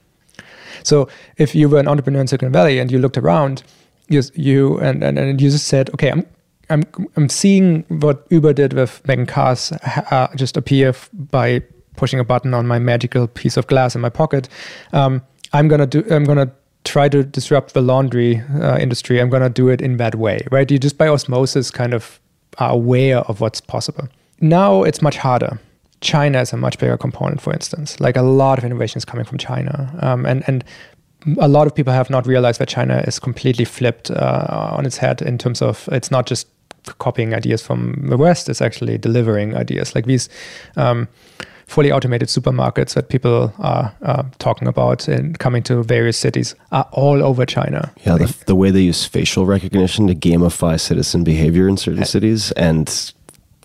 So 0.83 1.09
if 1.37 1.55
you 1.55 1.69
were 1.69 1.79
an 1.79 1.89
entrepreneur 1.89 2.21
in 2.21 2.27
Silicon 2.27 2.53
Valley 2.53 2.79
and 2.79 2.91
you 2.91 2.99
looked 2.99 3.17
around, 3.17 3.63
you, 4.09 4.23
you 4.35 4.79
and, 4.79 5.03
and, 5.03 5.19
and 5.19 5.41
you 5.41 5.51
just 5.51 5.67
said, 5.67 5.91
okay, 5.95 6.11
I'm 6.11 6.27
I'm 6.71 6.85
I'm 7.17 7.29
seeing 7.29 7.85
what 7.89 8.27
Uber 8.31 8.53
did 8.53 8.73
with 8.75 9.07
making 9.07 9.27
cars 9.27 9.73
uh, 10.11 10.29
just 10.37 10.57
appear 10.57 10.91
f- 10.91 11.09
by 11.13 11.63
pushing 11.97 12.21
a 12.21 12.25
button 12.25 12.55
on 12.55 12.67
my 12.67 12.79
magical 12.79 13.27
piece 13.27 13.57
of 13.57 13.67
glass 13.67 13.95
in 13.95 14.01
my 14.01 14.11
pocket. 14.11 14.49
Um, 14.93 15.23
I'm 15.53 15.69
gonna 15.69 15.87
do. 15.87 16.05
I'm 16.11 16.25
gonna 16.25 16.53
try 16.85 17.09
to 17.09 17.25
disrupt 17.25 17.75
the 17.75 17.81
laundry 17.81 18.43
uh, 18.61 18.79
industry. 18.79 19.21
I'm 19.21 19.31
gonna 19.31 19.51
do 19.51 19.69
it 19.69 19.81
in 19.81 19.97
that 19.97 20.15
way, 20.15 20.47
right? 20.51 20.71
You 20.71 20.79
just 20.79 20.99
by 20.99 21.09
osmosis 21.09 21.71
kind 21.71 21.95
of 21.95 22.21
are 22.59 22.73
aware 22.73 23.19
of 23.21 23.41
what's 23.41 23.61
possible. 23.61 24.09
Now 24.41 24.83
it's 24.83 25.01
much 25.01 25.17
harder. 25.17 25.59
China 26.01 26.41
is 26.41 26.53
a 26.53 26.57
much 26.57 26.79
bigger 26.79 26.97
component, 26.97 27.41
for 27.41 27.53
instance. 27.53 28.01
Like 28.01 28.17
a 28.17 28.23
lot 28.23 28.59
of 28.59 28.65
innovation 28.65 28.99
is 28.99 29.05
coming 29.05 29.25
from 29.25 29.39
China, 29.39 29.95
um, 30.01 30.27
and 30.27 30.45
and 30.47 30.65
a 31.39 31.49
lot 31.49 31.67
of 31.67 31.75
people 31.75 31.93
have 31.93 32.11
not 32.11 32.27
realized 32.27 32.61
that 32.61 32.69
China 32.69 33.03
is 33.07 33.19
completely 33.19 33.65
flipped 33.65 34.11
uh, 34.11 34.71
on 34.73 34.87
its 34.87 34.97
head 34.99 35.23
in 35.23 35.39
terms 35.39 35.61
of 35.63 35.89
it's 35.91 36.11
not 36.11 36.27
just 36.27 36.47
copying 36.99 37.35
ideas 37.35 37.63
from 37.63 38.07
the 38.09 38.17
West; 38.17 38.49
it's 38.49 38.63
actually 38.63 38.99
delivering 38.99 39.57
ideas. 39.57 39.95
Like 39.95 40.07
these 40.07 40.29
um, 40.77 41.09
fully 41.69 41.93
automated 41.93 42.29
supermarkets 42.29 42.95
that 42.95 43.11
people 43.11 43.53
are 43.59 43.95
uh, 44.03 44.23
talking 44.39 44.67
about 44.67 45.07
and 45.07 45.39
coming 45.39 45.63
to 45.63 45.83
various 45.83 46.17
cities 46.17 46.55
are 46.73 46.89
all 46.93 47.23
over 47.23 47.45
China. 47.45 47.93
Yeah, 48.07 48.17
the, 48.17 48.35
the 48.47 48.55
way 48.55 48.71
they 48.71 48.81
use 48.81 49.05
facial 49.05 49.45
recognition 49.45 50.07
to 50.07 50.15
gamify 50.15 50.81
citizen 50.81 51.25
behavior 51.25 51.69
in 51.69 51.77
certain 51.77 52.07
cities 52.07 52.53
and 52.53 53.13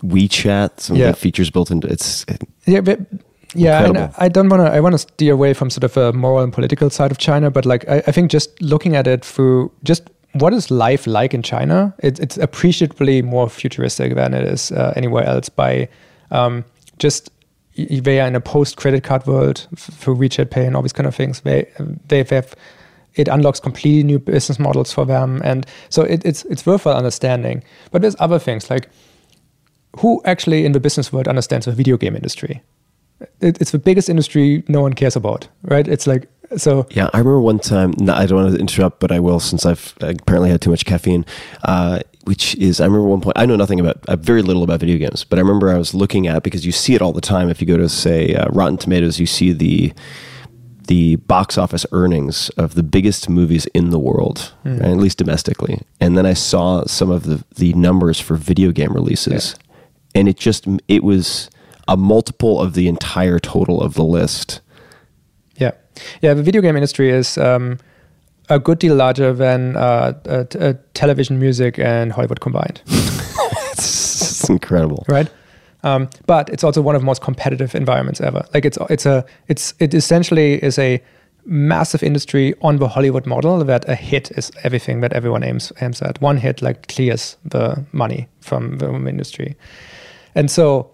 WeChat, 0.04 0.80
some 0.80 0.96
Yeah. 0.96 1.08
of 1.08 1.14
the 1.14 1.20
features 1.20 1.50
built 1.50 1.70
into 1.70 1.88
it's 1.88 2.24
Yeah, 2.66 2.80
but 2.80 3.00
yeah, 3.54 3.84
and 3.84 4.10
I 4.18 4.28
don't 4.28 4.48
want 4.48 4.62
to. 4.66 4.72
I 4.72 4.80
want 4.80 4.94
to 4.94 4.98
steer 4.98 5.32
away 5.32 5.54
from 5.54 5.70
sort 5.70 5.84
of 5.84 5.96
a 5.96 6.12
moral 6.12 6.42
and 6.42 6.52
political 6.52 6.90
side 6.90 7.10
of 7.12 7.18
China, 7.18 7.50
but 7.50 7.64
like 7.64 7.88
I, 7.88 7.98
I 8.06 8.12
think 8.12 8.30
just 8.30 8.60
looking 8.60 8.96
at 8.96 9.06
it 9.06 9.24
through 9.24 9.70
just 9.84 10.10
what 10.32 10.52
is 10.52 10.70
life 10.70 11.06
like 11.06 11.32
in 11.32 11.42
China, 11.42 11.94
it, 12.00 12.18
it's 12.18 12.36
appreciably 12.38 13.22
more 13.22 13.48
futuristic 13.48 14.16
than 14.16 14.34
it 14.34 14.44
is 14.48 14.72
uh, 14.72 14.92
anywhere 14.96 15.24
else. 15.24 15.48
By 15.48 15.88
um, 16.32 16.64
just 16.98 17.30
they 17.76 18.20
are 18.20 18.26
in 18.26 18.34
a 18.34 18.40
post 18.40 18.76
credit 18.76 19.04
card 19.04 19.24
world 19.26 19.66
through 19.76 20.16
WeChat 20.16 20.50
Pay 20.50 20.66
and 20.66 20.74
all 20.76 20.82
these 20.82 20.92
kind 20.92 21.06
of 21.06 21.14
things. 21.14 21.40
They 21.42 21.66
they 22.08 22.24
have 22.24 22.54
it 23.14 23.28
unlocks 23.28 23.60
completely 23.60 24.02
new 24.02 24.18
business 24.18 24.58
models 24.58 24.92
for 24.92 25.04
them, 25.06 25.40
and 25.44 25.64
so 25.90 26.02
it, 26.02 26.24
it's 26.24 26.44
it's 26.46 26.66
worthwhile 26.66 26.96
understanding. 26.96 27.62
But 27.92 28.02
there's 28.02 28.16
other 28.18 28.40
things 28.40 28.68
like 28.68 28.88
who 29.98 30.20
actually 30.24 30.64
in 30.64 30.72
the 30.72 30.80
business 30.80 31.12
world 31.12 31.28
understands 31.28 31.66
the 31.66 31.72
video 31.72 31.96
game 31.96 32.16
industry? 32.16 32.62
It, 33.40 33.60
it's 33.60 33.70
the 33.70 33.78
biggest 33.78 34.08
industry 34.08 34.64
no 34.68 34.80
one 34.80 34.92
cares 34.92 35.16
about, 35.16 35.48
right? 35.62 35.86
It's 35.86 36.06
like 36.06 36.28
so. 36.56 36.86
Yeah, 36.90 37.08
I 37.12 37.18
remember 37.18 37.40
one 37.40 37.58
time. 37.58 37.94
No, 37.98 38.12
I 38.12 38.26
don't 38.26 38.42
want 38.42 38.54
to 38.54 38.60
interrupt, 38.60 39.00
but 39.00 39.12
I 39.12 39.20
will 39.20 39.40
since 39.40 39.64
I've 39.64 39.94
apparently 40.00 40.50
had 40.50 40.60
too 40.60 40.70
much 40.70 40.84
caffeine. 40.84 41.24
Uh, 41.62 42.00
which 42.24 42.54
is, 42.56 42.80
I 42.80 42.86
remember 42.86 43.06
one 43.06 43.20
point. 43.20 43.38
I 43.38 43.44
know 43.46 43.56
nothing 43.56 43.80
about, 43.80 44.04
uh, 44.08 44.16
very 44.16 44.40
little 44.40 44.62
about 44.62 44.80
video 44.80 44.96
games, 44.96 45.24
but 45.24 45.38
I 45.38 45.42
remember 45.42 45.70
I 45.70 45.76
was 45.76 45.94
looking 45.94 46.26
at 46.26 46.42
because 46.42 46.64
you 46.64 46.72
see 46.72 46.94
it 46.94 47.02
all 47.02 47.12
the 47.12 47.20
time. 47.20 47.50
If 47.50 47.60
you 47.60 47.66
go 47.66 47.76
to 47.76 47.88
say 47.88 48.34
uh, 48.34 48.48
Rotten 48.48 48.78
Tomatoes, 48.78 49.20
you 49.20 49.26
see 49.26 49.52
the 49.52 49.92
the 50.86 51.16
box 51.16 51.56
office 51.56 51.86
earnings 51.92 52.50
of 52.50 52.74
the 52.74 52.82
biggest 52.82 53.28
movies 53.28 53.64
in 53.72 53.88
the 53.88 53.98
world, 53.98 54.52
right? 54.64 54.82
at 54.82 54.96
least 54.98 55.16
domestically. 55.16 55.80
And 55.98 56.16
then 56.16 56.26
I 56.26 56.34
saw 56.34 56.84
some 56.86 57.10
of 57.10 57.24
the 57.24 57.44
the 57.54 57.72
numbers 57.74 58.20
for 58.20 58.36
video 58.36 58.72
game 58.72 58.92
releases, 58.92 59.54
and 60.14 60.28
it 60.28 60.36
just 60.36 60.66
it 60.88 61.02
was 61.04 61.50
a 61.88 61.96
multiple 61.96 62.60
of 62.60 62.74
the 62.74 62.88
entire 62.88 63.38
total 63.38 63.82
of 63.82 63.94
the 63.94 64.04
list. 64.04 64.60
Yeah, 65.56 65.72
yeah. 66.22 66.34
The 66.34 66.42
video 66.42 66.62
game 66.62 66.76
industry 66.76 67.10
is 67.10 67.38
um, 67.38 67.78
a 68.48 68.58
good 68.58 68.78
deal 68.78 68.94
larger 68.94 69.32
than 69.32 69.76
uh, 69.76 70.14
uh, 70.26 70.44
t- 70.44 70.58
uh, 70.58 70.74
television, 70.94 71.38
music, 71.38 71.78
and 71.78 72.12
Hollywood 72.12 72.40
combined, 72.40 72.80
It's 73.72 74.48
incredible. 74.48 75.04
right? 75.08 75.28
Um, 75.82 76.08
but 76.26 76.48
it's 76.48 76.64
also 76.64 76.80
one 76.80 76.94
of 76.96 77.02
the 77.02 77.06
most 77.06 77.20
competitive 77.20 77.74
environments 77.74 78.20
ever. 78.20 78.44
Like 78.54 78.64
it's 78.64 78.78
it's 78.88 79.06
a 79.06 79.24
it's 79.48 79.74
it 79.80 79.92
essentially 79.94 80.62
is 80.64 80.78
a 80.78 81.02
massive 81.46 82.02
industry 82.02 82.54
on 82.62 82.78
the 82.78 82.88
Hollywood 82.88 83.26
model 83.26 83.62
that 83.64 83.86
a 83.86 83.94
hit 83.94 84.30
is 84.30 84.50
everything 84.62 85.00
that 85.02 85.12
everyone 85.12 85.44
aims 85.44 85.72
aims 85.82 86.00
at. 86.02 86.20
One 86.22 86.38
hit 86.38 86.62
like 86.62 86.88
clears 86.88 87.36
the 87.44 87.84
money 87.92 88.28
from 88.40 88.78
the 88.78 88.88
industry, 89.08 89.56
and 90.34 90.50
so 90.50 90.90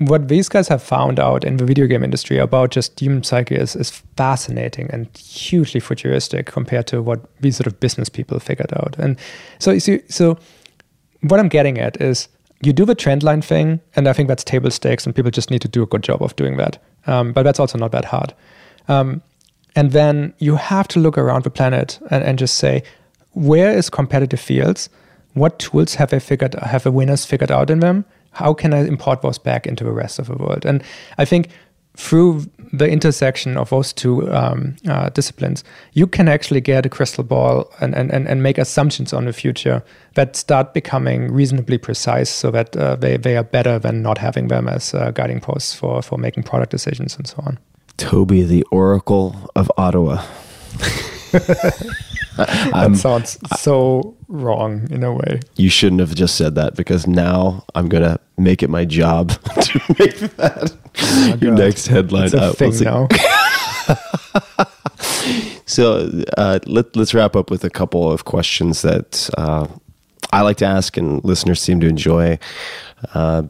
what 0.00 0.28
these 0.28 0.48
guys 0.48 0.66
have 0.68 0.82
found 0.82 1.20
out 1.20 1.44
in 1.44 1.58
the 1.58 1.64
video 1.64 1.86
game 1.86 2.02
industry 2.02 2.38
about 2.38 2.70
just 2.70 2.98
human 2.98 3.22
psyche 3.22 3.54
is, 3.54 3.76
is 3.76 3.90
fascinating 4.16 4.88
and 4.90 5.14
hugely 5.14 5.78
futuristic 5.78 6.46
compared 6.46 6.86
to 6.86 7.02
what 7.02 7.20
these 7.42 7.56
sort 7.56 7.66
of 7.66 7.78
business 7.80 8.08
people 8.08 8.40
figured 8.40 8.72
out. 8.76 8.96
And 8.98 9.18
so, 9.58 9.78
see, 9.78 10.00
so 10.08 10.38
what 11.20 11.38
I'm 11.38 11.48
getting 11.48 11.78
at 11.78 12.00
is 12.00 12.28
you 12.62 12.72
do 12.72 12.86
the 12.86 12.94
trend 12.94 13.22
line 13.22 13.42
thing, 13.42 13.80
and 13.94 14.08
I 14.08 14.14
think 14.14 14.28
that's 14.28 14.42
table 14.42 14.70
stakes, 14.70 15.04
and 15.04 15.14
people 15.14 15.30
just 15.30 15.50
need 15.50 15.60
to 15.62 15.68
do 15.68 15.82
a 15.82 15.86
good 15.86 16.02
job 16.02 16.22
of 16.22 16.34
doing 16.36 16.56
that. 16.56 16.82
Um, 17.06 17.32
but 17.32 17.42
that's 17.42 17.60
also 17.60 17.76
not 17.76 17.92
that 17.92 18.06
hard. 18.06 18.34
Um, 18.88 19.22
and 19.76 19.92
then 19.92 20.32
you 20.38 20.56
have 20.56 20.88
to 20.88 21.00
look 21.00 21.18
around 21.18 21.44
the 21.44 21.50
planet 21.50 21.98
and, 22.10 22.24
and 22.24 22.38
just 22.38 22.56
say, 22.56 22.82
where 23.32 23.70
is 23.70 23.90
competitive 23.90 24.40
fields? 24.40 24.88
What 25.34 25.58
tools 25.58 25.94
have 25.94 26.10
they 26.10 26.20
figured 26.20 26.54
have 26.54 26.82
the 26.82 26.90
winners 26.90 27.24
figured 27.24 27.50
out 27.50 27.70
in 27.70 27.80
them? 27.80 28.04
How 28.32 28.54
can 28.54 28.72
I 28.72 28.86
import 28.86 29.22
those 29.22 29.38
back 29.38 29.66
into 29.66 29.84
the 29.84 29.92
rest 29.92 30.18
of 30.18 30.26
the 30.26 30.36
world? 30.36 30.64
And 30.64 30.82
I 31.18 31.24
think 31.24 31.48
through 31.96 32.46
the 32.72 32.88
intersection 32.88 33.56
of 33.56 33.70
those 33.70 33.92
two 33.92 34.32
um, 34.32 34.76
uh, 34.88 35.08
disciplines, 35.10 35.64
you 35.92 36.06
can 36.06 36.28
actually 36.28 36.60
get 36.60 36.86
a 36.86 36.88
crystal 36.88 37.24
ball 37.24 37.70
and, 37.80 37.94
and, 37.94 38.10
and, 38.12 38.28
and 38.28 38.42
make 38.42 38.58
assumptions 38.58 39.12
on 39.12 39.24
the 39.24 39.32
future 39.32 39.82
that 40.14 40.36
start 40.36 40.72
becoming 40.72 41.32
reasonably 41.32 41.78
precise 41.78 42.30
so 42.30 42.50
that 42.50 42.76
uh, 42.76 42.96
they, 42.96 43.16
they 43.16 43.36
are 43.36 43.44
better 43.44 43.78
than 43.78 44.02
not 44.02 44.18
having 44.18 44.48
them 44.48 44.68
as 44.68 44.94
uh, 44.94 45.10
guiding 45.10 45.40
posts 45.40 45.74
for, 45.74 46.00
for 46.00 46.16
making 46.16 46.44
product 46.44 46.70
decisions 46.70 47.16
and 47.16 47.26
so 47.26 47.42
on. 47.44 47.58
Tobi, 47.96 48.46
the 48.46 48.64
Oracle 48.70 49.50
of 49.56 49.70
Ottawa. 49.76 50.24
that 52.72 52.96
sounds 52.96 53.38
so 53.60 54.14
wrong 54.28 54.86
in 54.90 55.02
a 55.04 55.12
way. 55.12 55.40
You 55.56 55.68
shouldn't 55.70 56.00
have 56.00 56.14
just 56.14 56.36
said 56.36 56.54
that 56.54 56.74
because 56.76 57.06
now 57.06 57.64
I'm 57.74 57.88
gonna 57.88 58.18
make 58.38 58.62
it 58.62 58.70
my 58.70 58.84
job 58.84 59.30
to 59.62 59.80
make 59.98 60.16
that 60.36 60.72
your 61.40 61.50
God. 61.52 61.58
next 61.58 61.86
headline. 61.86 62.24
It's 62.24 62.34
a 62.34 62.42
Uh, 62.42 62.52
thing 62.52 62.72
now. 62.80 63.08
So 65.66 66.10
uh, 66.36 66.58
let, 66.66 66.96
let's 66.96 67.14
wrap 67.14 67.36
up 67.36 67.48
with 67.48 67.62
a 67.62 67.70
couple 67.70 68.10
of 68.10 68.24
questions 68.24 68.82
that 68.82 69.30
uh, 69.38 69.68
I 70.32 70.40
like 70.42 70.56
to 70.56 70.66
ask 70.66 70.96
and 70.96 71.24
listeners 71.24 71.60
seem 71.62 71.78
to 71.80 71.86
enjoy. 71.86 72.40
Uh, 73.14 73.44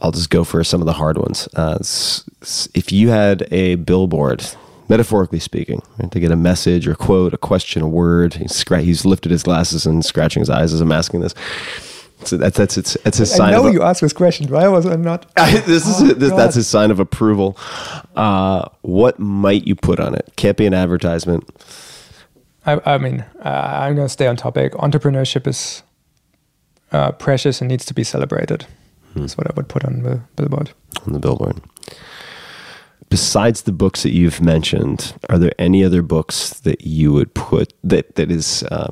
I'll 0.00 0.10
just 0.12 0.30
go 0.30 0.42
for 0.42 0.64
some 0.64 0.80
of 0.80 0.86
the 0.86 0.94
hard 0.94 1.18
ones. 1.18 1.48
Uh, 1.54 1.76
if 2.74 2.92
you 2.92 3.10
had 3.10 3.46
a 3.52 3.74
billboard, 3.74 4.46
metaphorically 4.88 5.38
speaking, 5.40 5.82
right, 5.98 6.10
to 6.10 6.20
get 6.20 6.30
a 6.30 6.36
message 6.36 6.86
or 6.86 6.92
a 6.92 6.96
quote, 6.96 7.34
a 7.34 7.38
question, 7.38 7.82
a 7.82 7.88
word, 7.88 8.34
he's, 8.34 8.52
scra- 8.52 8.82
he's 8.82 9.04
lifted 9.04 9.30
his 9.32 9.42
glasses 9.42 9.86
and 9.86 10.04
scratching 10.04 10.40
his 10.40 10.50
eyes 10.50 10.72
as 10.72 10.80
I'm 10.80 10.92
asking 10.92 11.20
this. 11.20 11.34
So 12.24 12.38
that's 12.38 12.56
that's 12.56 12.78
it's 12.78 12.96
a 12.96 13.22
I 13.22 13.24
sign 13.24 13.48
I 13.48 13.56
know 13.58 13.66
of 13.66 13.74
you 13.74 13.82
asked 13.82 14.00
this 14.00 14.14
question. 14.14 14.50
Why 14.50 14.66
was 14.68 14.86
I 14.86 14.96
not? 14.96 15.30
this 15.36 15.86
is 15.86 16.00
Oh, 16.00 16.14
this, 16.14 16.32
that's 16.32 16.56
a 16.56 16.64
sign 16.64 16.90
of 16.90 16.98
approval. 16.98 17.58
Uh, 18.16 18.66
what 18.80 19.18
might 19.18 19.66
you 19.66 19.74
put 19.76 20.00
on 20.00 20.14
it? 20.14 20.32
Can't 20.36 20.56
be 20.56 20.64
an 20.64 20.72
advertisement. 20.72 21.44
I, 22.64 22.80
I 22.86 22.98
mean, 22.98 23.20
uh, 23.44 23.48
I'm 23.82 23.94
going 23.94 24.06
to 24.06 24.12
stay 24.12 24.26
on 24.26 24.36
topic. 24.36 24.72
Entrepreneurship 24.72 25.46
is 25.46 25.82
uh, 26.90 27.12
precious 27.12 27.60
and 27.60 27.68
needs 27.68 27.84
to 27.84 27.92
be 27.94 28.02
celebrated. 28.02 28.66
That's 29.14 29.36
what 29.36 29.46
I 29.46 29.52
would 29.54 29.68
put 29.68 29.84
on 29.84 30.02
the 30.02 30.20
billboard. 30.36 30.72
on 31.06 31.12
the 31.12 31.18
billboard. 31.18 31.60
Besides 33.08 33.62
the 33.62 33.72
books 33.72 34.02
that 34.02 34.10
you've 34.12 34.40
mentioned, 34.40 35.14
are 35.28 35.38
there 35.38 35.52
any 35.58 35.84
other 35.84 36.02
books 36.02 36.50
that 36.60 36.86
you 36.86 37.12
would 37.12 37.32
put 37.34 37.72
that 37.84 38.16
that 38.16 38.30
is 38.30 38.62
uh, 38.64 38.90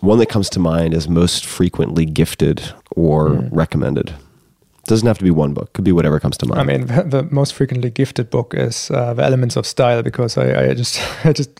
one 0.00 0.18
that 0.18 0.28
comes 0.28 0.48
to 0.50 0.60
mind 0.60 0.94
as 0.94 1.08
most 1.08 1.44
frequently 1.44 2.04
gifted 2.06 2.72
or 2.96 3.28
Hmm. 3.30 3.48
recommended? 3.54 4.12
Doesn't 4.86 5.06
have 5.08 5.18
to 5.18 5.24
be 5.24 5.30
one 5.30 5.52
book; 5.54 5.72
could 5.74 5.84
be 5.84 5.92
whatever 5.92 6.18
comes 6.20 6.36
to 6.38 6.46
mind. 6.46 6.60
I 6.60 6.64
mean, 6.64 6.86
the, 6.86 7.02
the 7.16 7.22
most 7.30 7.52
frequently 7.52 7.90
gifted 7.90 8.30
book 8.30 8.54
is 8.56 8.90
uh, 8.90 9.12
The 9.14 9.22
Elements 9.24 9.56
of 9.56 9.66
Style 9.66 10.02
because 10.02 10.38
I, 10.38 10.70
I 10.70 10.74
just 10.74 11.00
I 11.24 11.32
just 11.32 11.50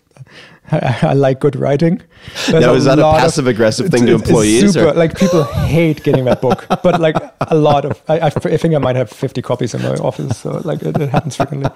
I, 0.71 0.97
I 1.09 1.13
like 1.13 1.39
good 1.39 1.55
writing. 1.55 2.01
There's 2.47 2.65
Now, 2.65 2.73
is 2.73 2.85
that 2.85 2.99
a 2.99 3.05
of- 3.05 3.17
passive-aggressive 3.19 3.89
thing 3.89 4.05
to 4.05 4.15
it's 4.15 4.23
employees, 4.23 4.73
Super, 4.73 4.89
or- 4.89 4.93
like 4.93 5.17
people 5.17 5.43
hate 5.43 6.03
getting 6.03 6.25
that 6.25 6.41
book, 6.41 6.65
but 6.83 6.99
like 7.01 7.15
a 7.41 7.55
lot 7.55 7.85
of. 7.85 8.01
I, 8.07 8.19
I, 8.19 8.29
think 8.29 8.75
I 8.75 8.77
might 8.77 8.95
have 8.95 9.09
50 9.09 9.41
copies 9.41 9.73
in 9.73 9.81
my 9.81 9.95
office, 9.95 10.39
so 10.39 10.61
like 10.63 10.81
it, 10.81 10.99
it 10.99 11.09
happens 11.09 11.35
frequently. 11.35 11.69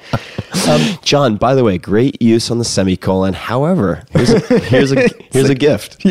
Um, 0.70 0.82
John, 1.04 1.38
by 1.38 1.56
the 1.56 1.64
way, 1.64 1.78
great 1.78 2.22
use 2.22 2.52
on 2.52 2.60
the 2.60 2.66
semicolon. 2.66 3.34
However, 3.34 4.04
here's 4.12 4.30
a, 4.32 4.40
here's 4.60 4.92
a 4.92 5.10
here's 5.32 5.50
a 5.50 5.56
gift. 5.56 6.04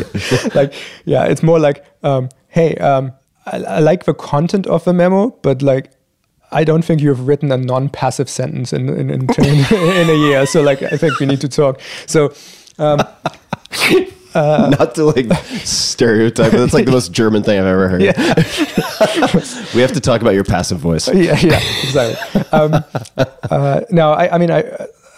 like 0.55 0.73
yeah 1.05 1.25
it's 1.25 1.43
more 1.43 1.59
like 1.59 1.85
um, 2.03 2.29
hey 2.49 2.75
um, 2.77 3.13
I, 3.47 3.63
I 3.63 3.79
like 3.81 4.05
the 4.05 4.15
content 4.15 4.67
of 4.67 4.85
the 4.85 4.93
memo 4.93 5.31
but 5.43 5.63
like 5.63 5.91
i 6.51 6.65
don't 6.65 6.83
think 6.85 7.01
you've 7.01 7.27
written 7.27 7.51
a 7.51 7.57
non-passive 7.57 8.29
sentence 8.29 8.73
in 8.73 8.89
in, 8.89 9.11
in, 9.11 9.23
in 9.31 10.11
a 10.11 10.15
year 10.29 10.47
so 10.47 10.61
like 10.63 10.83
i 10.83 10.97
think 10.97 11.19
we 11.19 11.27
need 11.27 11.41
to 11.41 11.49
talk 11.49 11.81
so 12.07 12.29
um, 12.83 12.99
Not 14.35 14.95
to 14.95 15.05
like 15.05 15.33
stereotype, 15.65 16.53
but 16.53 16.59
that's 16.59 16.73
like 16.73 16.87
the 16.87 16.91
most 16.93 17.13
German 17.13 17.43
thing 17.43 17.59
I've 17.59 17.67
ever 17.67 17.89
heard. 17.89 18.01
we 19.75 19.81
have 19.83 19.93
to 19.93 20.01
talk 20.01 20.23
about 20.23 20.35
your 20.35 20.45
passive 20.45 20.79
voice. 20.79 21.07
yeah 21.15 21.39
yeah 21.41 21.61
exactly 21.83 22.41
um, 22.53 22.85
uh, 23.51 23.81
no 23.91 24.13
I, 24.13 24.35
I 24.35 24.39
mean 24.39 24.51
I 24.51 24.61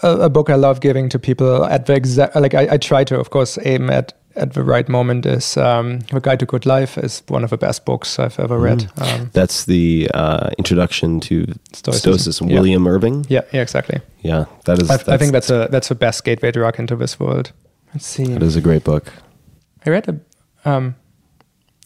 a, 0.03 0.23
a 0.23 0.29
book 0.29 0.51
I 0.51 0.57
love 0.57 0.81
giving 0.81 1.09
to 1.11 1.19
people 1.19 1.65
at 1.65 1.87
the 1.87 1.95
exact 1.95 2.35
like 2.37 2.55
I, 2.55 2.75
I 2.75 2.77
try 2.77 3.05
to 3.05 3.19
of 3.19 3.31
course 3.31 3.59
aim 3.65 3.89
at 3.91 4.13
at 4.37 4.53
the 4.55 4.63
right 4.65 4.89
moment 4.89 5.27
is 5.27 5.57
um, 5.57 6.01
The 6.11 6.21
Guide 6.21 6.41
to 6.41 6.47
Good 6.47 6.67
Life 6.67 6.99
is 6.99 7.23
one 7.29 7.45
of 7.45 7.51
the 7.51 7.57
best 7.57 7.85
books 7.85 8.19
I've 8.19 8.39
ever 8.39 8.59
read. 8.59 8.91
Um, 8.99 9.31
That's 9.33 9.65
the 9.65 10.11
uh, 10.15 10.51
introduction 10.59 11.21
to 11.21 11.47
Stoicism. 11.73 12.13
Stoicism. 12.13 12.49
Yeah. 12.49 12.55
William 12.57 12.87
Irvine. 12.87 13.25
yeah, 13.29 13.43
yeah, 13.53 13.63
exactly. 13.63 14.01
Yeah, 14.23 14.47
that 14.65 14.81
is. 14.83 14.91
I, 14.91 14.95
I 15.15 15.17
think 15.19 15.33
that's 15.33 15.51
a 15.51 15.69
that's 15.71 15.89
the 15.89 15.95
best 15.95 16.25
gateway 16.25 16.51
drug 16.51 16.79
into 16.79 16.97
this 16.97 17.21
world. 17.21 17.53
Let's 17.93 18.07
see. 18.07 18.25
that 18.25 18.43
is 18.43 18.57
a 18.57 18.61
great 18.61 18.83
book. 18.85 19.13
I 19.87 19.91
read 19.91 20.09
a 20.09 20.69
um, 20.69 20.97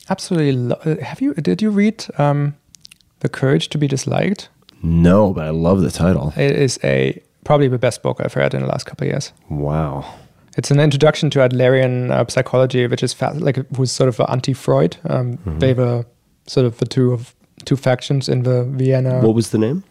absolutely. 0.08 0.52
Lo- 0.52 0.78
uh, 0.84 0.96
have 1.04 1.20
you? 1.20 1.34
Did 1.34 1.60
you 1.62 1.70
read 1.70 2.06
um, 2.18 2.54
the 3.20 3.28
Courage 3.28 3.68
to 3.70 3.78
Be 3.78 3.88
Disliked? 3.88 4.48
No, 4.82 5.32
but 5.32 5.44
I 5.46 5.50
love 5.50 5.80
the 5.82 5.90
title. 5.90 6.32
It 6.36 6.52
is 6.52 6.78
a 6.84 7.20
probably 7.44 7.68
the 7.68 7.78
best 7.78 8.02
book 8.02 8.20
I've 8.20 8.36
read 8.36 8.54
in 8.54 8.60
the 8.62 8.68
last 8.68 8.84
couple 8.86 9.06
of 9.06 9.12
years. 9.12 9.32
Wow. 9.48 10.14
It's 10.58 10.70
an 10.72 10.80
introduction 10.80 11.30
to 11.30 11.38
Adlerian 11.38 12.10
uh, 12.10 12.24
psychology, 12.28 12.86
which 12.88 13.02
is 13.04 13.14
fa- 13.14 13.32
like 13.36 13.64
who's 13.76 13.92
sort 13.92 14.08
of 14.08 14.20
anti-Freud. 14.28 14.96
Um, 15.08 15.38
They 15.60 15.72
were 15.72 16.04
sort 16.46 16.66
of 16.66 16.76
the 16.78 16.86
two 16.86 17.12
of 17.12 17.34
two 17.64 17.76
factions 17.76 18.28
in 18.28 18.42
the 18.42 18.64
Vienna. 18.64 19.20
What 19.20 19.34
was 19.34 19.50
the 19.50 19.58
name? 19.58 19.82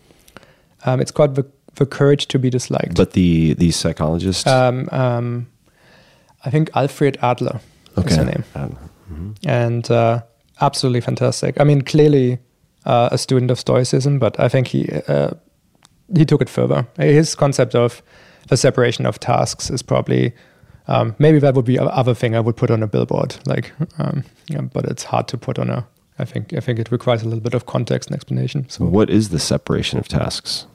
um, 0.85 0.99
it's 1.01 1.11
called 1.11 1.35
the 1.35 1.45
the 1.75 1.85
Courage 1.85 2.25
to 2.27 2.39
Be 2.39 2.49
Disliked. 2.49 2.95
But 2.97 3.11
the 3.11 3.53
the 3.53 3.71
psychologist. 3.71 4.47
um, 4.47 4.89
um, 4.91 5.47
I 6.45 6.49
think 6.49 6.69
Alfred 6.75 7.17
Adler 7.21 7.59
is 8.05 8.15
her 8.15 8.25
name. 8.25 8.43
Um, 8.55 9.35
and 9.45 9.89
uh, 9.91 10.21
absolutely 10.59 11.01
fantastic. 11.01 11.61
I 11.61 11.63
mean, 11.63 11.81
clearly 11.81 12.39
uh, 12.85 13.09
a 13.11 13.17
student 13.17 13.51
of 13.51 13.57
Stoicism, 13.59 14.19
but 14.19 14.37
I 14.39 14.49
think 14.49 14.67
he 14.67 14.89
uh, 15.07 15.29
he 16.17 16.25
took 16.25 16.41
it 16.41 16.49
further. 16.49 16.85
His 16.97 17.35
concept 17.35 17.75
of 17.75 18.01
the 18.49 18.57
separation 18.57 19.05
of 19.05 19.19
tasks 19.19 19.69
is 19.69 19.83
probably 19.83 20.33
um, 20.87 21.15
maybe 21.19 21.39
that 21.39 21.53
would 21.55 21.65
be 21.65 21.77
other 21.79 22.13
thing 22.13 22.35
I 22.35 22.39
would 22.39 22.55
put 22.55 22.71
on 22.71 22.83
a 22.83 22.87
billboard, 22.87 23.37
like, 23.45 23.73
um, 23.99 24.23
yeah, 24.47 24.61
but 24.61 24.85
it's 24.85 25.03
hard 25.03 25.27
to 25.29 25.37
put 25.37 25.59
on 25.59 25.69
a. 25.69 25.87
I 26.19 26.25
think 26.25 26.53
I 26.53 26.59
think 26.61 26.79
it 26.79 26.91
requires 26.91 27.21
a 27.21 27.25
little 27.25 27.41
bit 27.41 27.53
of 27.53 27.67
context 27.67 28.09
and 28.09 28.15
explanation. 28.15 28.67
So 28.69 28.85
what 28.85 29.09
is 29.09 29.29
the 29.29 29.37
separation 29.39 29.99
of 29.99 30.07
tasks? 30.07 30.65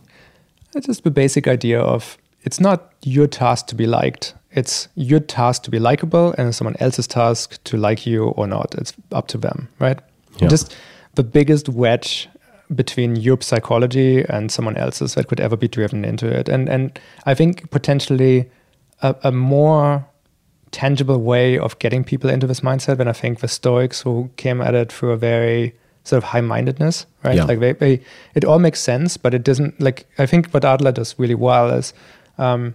it's 0.75 0.87
just 0.87 1.05
the 1.05 1.11
basic 1.11 1.47
idea 1.47 1.81
of 1.81 2.19
it's 2.43 2.61
not 2.61 2.93
your 3.03 3.27
task 3.27 3.67
to 3.69 3.75
be 3.75 3.87
liked. 3.87 4.35
It's 4.51 4.89
your 4.95 5.21
task 5.21 5.63
to 5.65 5.71
be 5.71 5.79
likable 5.79 6.35
and 6.37 6.55
someone 6.55 6.77
else's 6.81 7.07
task 7.07 7.63
to 7.65 7.77
like 7.77 8.07
you 8.07 8.25
or 8.25 8.47
not. 8.47 8.75
It's 8.77 8.93
up 9.13 9.29
to 9.29 9.39
them, 9.39 9.69
right? 9.79 9.99
Yeah. 10.39 10.49
Just 10.49 10.77
the 11.15 11.23
biggest 11.23 11.69
wedge 11.69 12.29
between 12.75 13.17
your 13.17 13.41
psychology 13.41 14.25
and 14.29 14.51
someone 14.51 14.77
else's 14.77 15.15
that 15.15 15.29
could 15.29 15.41
ever 15.41 15.57
be 15.57 15.69
driven 15.69 16.05
into 16.05 16.27
it. 16.27 16.49
And 16.49 16.69
and 16.69 16.99
I 17.27 17.35
think 17.35 17.71
potentially 17.71 18.51
a, 19.03 19.15
a 19.24 19.33
more 19.33 20.07
tangible 20.70 21.20
way 21.20 21.59
of 21.59 21.79
getting 21.79 22.03
people 22.03 22.31
into 22.31 22.47
this 22.47 22.61
mindset 22.61 22.97
than 22.97 23.09
I 23.09 23.12
think 23.12 23.41
the 23.41 23.49
Stoics 23.49 24.01
who 24.01 24.31
came 24.37 24.61
at 24.61 24.74
it 24.74 24.91
through 24.91 25.11
a 25.11 25.16
very 25.16 25.74
sort 26.05 26.19
of 26.19 26.24
high-mindedness, 26.24 27.07
right? 27.23 27.37
Yeah. 27.37 27.45
Like 27.45 27.61
they, 27.61 27.73
they, 27.73 28.03
it 28.35 28.45
all 28.45 28.59
makes 28.59 28.81
sense, 28.81 29.16
but 29.16 29.35
it 29.35 29.45
doesn't. 29.45 29.81
Like 29.81 30.07
I 30.19 30.27
think 30.27 30.51
what 30.51 30.65
Adler 30.65 30.93
does 30.93 31.15
really 31.19 31.35
well 31.35 31.70
is 31.70 31.95
um, 32.39 32.74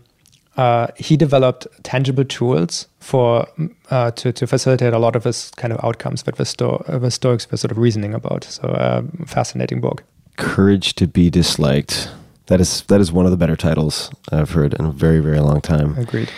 uh, 0.55 0.87
he 0.95 1.17
developed 1.17 1.67
tangible 1.83 2.23
tools 2.23 2.87
for 2.99 3.47
uh, 3.89 4.11
to 4.11 4.31
to 4.31 4.47
facilitate 4.47 4.93
a 4.93 4.99
lot 4.99 5.15
of 5.15 5.23
his 5.23 5.51
kind 5.51 5.73
of 5.73 5.83
outcomes 5.83 6.23
that 6.23 6.35
the, 6.35 6.45
Sto- 6.45 6.83
uh, 6.87 6.97
the 6.99 7.11
Stoics 7.11 7.49
were 7.51 7.57
sort 7.57 7.71
of 7.71 7.77
reasoning 7.77 8.13
about. 8.13 8.43
So 8.43 8.69
uh, 8.69 9.03
fascinating 9.25 9.81
book. 9.81 10.03
Courage 10.37 10.93
to 10.95 11.07
be 11.07 11.29
disliked. 11.29 12.09
That 12.47 12.61
is 12.61 12.81
that 12.83 13.01
is 13.01 13.11
one 13.11 13.25
of 13.25 13.31
the 13.31 13.37
better 13.37 13.55
titles 13.55 14.09
I've 14.31 14.51
heard 14.51 14.73
in 14.73 14.85
a 14.85 14.91
very 14.91 15.19
very 15.19 15.39
long 15.39 15.61
time. 15.61 15.97
Agreed. 15.97 16.29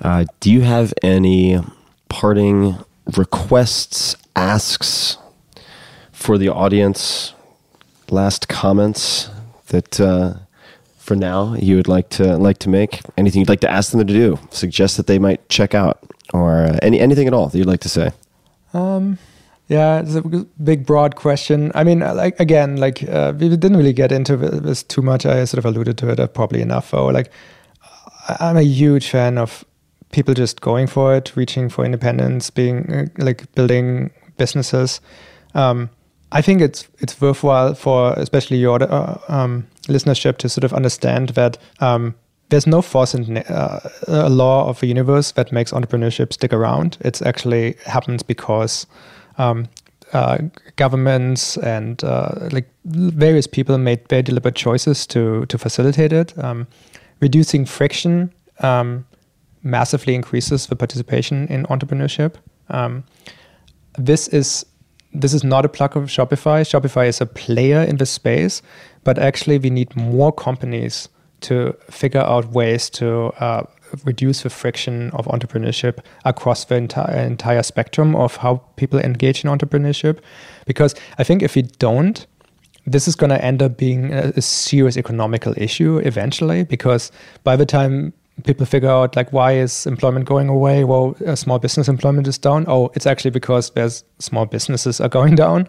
Uh, 0.00 0.24
do 0.40 0.50
you 0.50 0.62
have 0.62 0.92
any 1.02 1.60
parting 2.08 2.76
requests, 3.16 4.16
asks 4.34 5.16
for 6.12 6.38
the 6.38 6.48
audience? 6.48 7.34
Last 8.10 8.48
comments 8.48 9.30
that 9.68 9.98
uh, 9.98 10.34
for 10.98 11.16
now 11.16 11.54
you 11.54 11.76
would 11.76 11.88
like 11.88 12.10
to 12.10 12.36
like 12.36 12.58
to 12.58 12.68
make? 12.68 13.00
Anything 13.16 13.40
you'd 13.40 13.48
like 13.48 13.60
to 13.60 13.70
ask 13.70 13.92
them 13.92 14.06
to 14.06 14.12
do? 14.12 14.38
Suggest 14.50 14.96
that 14.96 15.06
they 15.06 15.18
might 15.18 15.48
check 15.48 15.74
out, 15.74 16.00
or 16.34 16.76
any 16.82 17.00
anything 17.00 17.26
at 17.26 17.32
all 17.32 17.48
that 17.48 17.56
you'd 17.56 17.66
like 17.66 17.80
to 17.80 17.88
say? 17.88 18.10
Um, 18.74 19.18
yeah, 19.72 20.00
it's 20.00 20.14
a 20.14 20.22
big, 20.62 20.84
broad 20.84 21.16
question. 21.16 21.72
I 21.74 21.82
mean, 21.82 22.02
uh, 22.02 22.14
like 22.14 22.38
again, 22.38 22.76
like 22.76 23.02
uh, 23.08 23.32
we 23.34 23.48
didn't 23.48 23.76
really 23.76 23.94
get 23.94 24.12
into 24.12 24.36
this 24.36 24.82
too 24.82 25.00
much. 25.00 25.24
I 25.24 25.44
sort 25.46 25.58
of 25.58 25.64
alluded 25.64 25.96
to 25.98 26.10
it 26.10 26.20
uh, 26.20 26.26
probably 26.26 26.60
enough. 26.60 26.90
Though, 26.90 27.06
like 27.06 27.30
I'm 28.38 28.58
a 28.58 28.62
huge 28.62 29.08
fan 29.08 29.38
of 29.38 29.64
people 30.12 30.34
just 30.34 30.60
going 30.60 30.88
for 30.88 31.16
it, 31.16 31.34
reaching 31.36 31.70
for 31.70 31.86
independence, 31.86 32.50
being 32.50 32.92
uh, 32.92 33.06
like 33.16 33.50
building 33.54 34.10
businesses. 34.36 35.00
Um, 35.54 35.88
I 36.32 36.42
think 36.42 36.60
it's 36.60 36.86
it's 36.98 37.18
worthwhile 37.18 37.74
for 37.74 38.12
especially 38.18 38.58
your 38.58 38.82
uh, 38.82 39.18
um, 39.28 39.66
listenership 39.88 40.36
to 40.38 40.50
sort 40.50 40.64
of 40.64 40.74
understand 40.74 41.30
that 41.30 41.56
um, 41.80 42.14
there's 42.50 42.66
no 42.66 42.82
force 42.82 43.14
in 43.14 43.38
uh, 43.38 43.80
a 44.06 44.28
law 44.28 44.68
of 44.68 44.80
the 44.80 44.86
universe 44.86 45.32
that 45.32 45.50
makes 45.50 45.72
entrepreneurship 45.72 46.34
stick 46.34 46.52
around. 46.52 46.98
It's 47.00 47.22
actually 47.22 47.76
happens 47.86 48.22
because 48.22 48.86
um, 49.38 49.68
uh, 50.12 50.38
governments 50.76 51.56
and 51.58 52.04
uh, 52.04 52.48
like 52.50 52.68
various 52.84 53.46
people 53.46 53.78
made 53.78 54.06
very 54.08 54.22
deliberate 54.22 54.54
choices 54.54 55.06
to 55.06 55.46
to 55.46 55.58
facilitate 55.58 56.12
it. 56.12 56.36
Um, 56.38 56.66
reducing 57.20 57.64
friction 57.64 58.32
um, 58.60 59.06
massively 59.62 60.14
increases 60.14 60.66
the 60.66 60.76
participation 60.76 61.46
in 61.48 61.64
entrepreneurship. 61.66 62.34
Um, 62.68 63.04
this 63.96 64.28
is 64.28 64.66
this 65.14 65.34
is 65.34 65.44
not 65.44 65.64
a 65.64 65.68
plug 65.68 65.96
of 65.96 66.04
Shopify. 66.04 66.62
Shopify 66.62 67.06
is 67.06 67.20
a 67.20 67.26
player 67.26 67.82
in 67.82 67.96
the 67.96 68.06
space, 68.06 68.62
but 69.04 69.18
actually 69.18 69.58
we 69.58 69.70
need 69.70 69.94
more 69.96 70.32
companies 70.32 71.08
to 71.42 71.76
figure 71.90 72.20
out 72.20 72.52
ways 72.52 72.88
to 72.90 73.32
uh, 73.38 73.64
reduce 74.04 74.42
the 74.42 74.50
friction 74.50 75.10
of 75.10 75.26
entrepreneurship 75.26 75.98
across 76.24 76.64
the 76.64 76.76
entire 76.76 77.18
entire 77.18 77.62
spectrum 77.62 78.14
of 78.16 78.36
how 78.36 78.56
people 78.76 78.98
engage 78.98 79.44
in 79.44 79.50
entrepreneurship. 79.50 80.18
Because 80.66 80.94
I 81.18 81.24
think 81.24 81.42
if 81.42 81.54
we 81.54 81.62
don't, 81.62 82.26
this 82.86 83.06
is 83.06 83.14
going 83.16 83.30
to 83.30 83.44
end 83.44 83.62
up 83.62 83.76
being 83.76 84.12
a, 84.12 84.32
a 84.36 84.42
serious 84.42 84.96
economical 84.96 85.54
issue 85.56 85.98
eventually. 85.98 86.64
Because 86.64 87.12
by 87.44 87.56
the 87.56 87.66
time 87.66 88.12
people 88.44 88.66
figure 88.66 88.88
out 88.88 89.14
like 89.14 89.32
why 89.32 89.52
is 89.52 89.86
employment 89.86 90.24
going 90.24 90.48
away 90.48 90.84
well 90.84 91.14
small 91.36 91.58
business 91.58 91.86
employment 91.86 92.26
is 92.26 92.38
down 92.38 92.64
oh 92.66 92.90
it's 92.94 93.06
actually 93.06 93.30
because 93.30 93.70
there's 93.70 94.04
small 94.18 94.46
businesses 94.46 95.00
are 95.00 95.08
going 95.08 95.34
down 95.44 95.68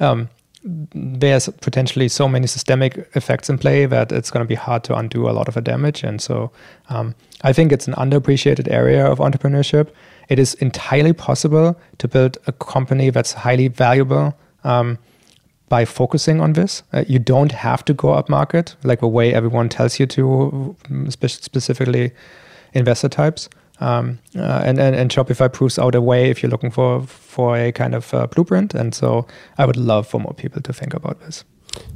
um, 0.00 0.28
there's 0.64 1.48
potentially 1.60 2.08
so 2.08 2.26
many 2.26 2.46
systemic 2.46 3.08
effects 3.14 3.50
in 3.50 3.58
play 3.58 3.84
that 3.84 4.10
it's 4.10 4.30
going 4.30 4.42
to 4.42 4.48
be 4.48 4.54
hard 4.54 4.82
to 4.82 4.96
undo 4.96 5.28
a 5.28 5.32
lot 5.32 5.46
of 5.46 5.54
the 5.54 5.60
damage 5.60 6.02
and 6.02 6.22
so 6.22 6.50
um, 6.88 7.14
i 7.42 7.52
think 7.52 7.70
it's 7.70 7.86
an 7.86 7.94
underappreciated 7.94 8.70
area 8.70 9.04
of 9.04 9.18
entrepreneurship 9.18 9.90
it 10.28 10.38
is 10.38 10.54
entirely 10.54 11.12
possible 11.12 11.78
to 11.98 12.08
build 12.08 12.38
a 12.46 12.52
company 12.52 13.10
that's 13.10 13.32
highly 13.32 13.68
valuable 13.68 14.34
um, 14.64 14.98
by 15.68 15.84
focusing 15.84 16.40
on 16.40 16.52
this. 16.54 16.82
Uh, 16.92 17.04
you 17.06 17.18
don't 17.18 17.52
have 17.52 17.84
to 17.84 17.94
go 17.94 18.12
up 18.12 18.28
market 18.28 18.76
like 18.84 19.00
the 19.00 19.08
way 19.08 19.34
everyone 19.34 19.68
tells 19.68 19.98
you 19.98 20.06
to, 20.06 20.76
mm, 20.88 21.12
spe- 21.12 21.42
specifically 21.42 22.12
investor 22.72 23.08
types. 23.08 23.48
Um, 23.80 24.18
uh, 24.36 24.62
and, 24.64 24.78
and 24.78 24.94
and 24.94 25.10
Shopify 25.10 25.52
proves 25.52 25.78
out 25.78 25.94
a 25.94 26.00
way 26.00 26.30
if 26.30 26.42
you're 26.42 26.50
looking 26.50 26.70
for 26.70 27.02
for 27.02 27.56
a 27.56 27.72
kind 27.72 27.94
of 27.94 28.14
uh, 28.14 28.26
blueprint. 28.28 28.74
And 28.74 28.94
so 28.94 29.26
I 29.58 29.66
would 29.66 29.76
love 29.76 30.06
for 30.06 30.20
more 30.20 30.34
people 30.34 30.62
to 30.62 30.72
think 30.72 30.94
about 30.94 31.20
this. 31.20 31.44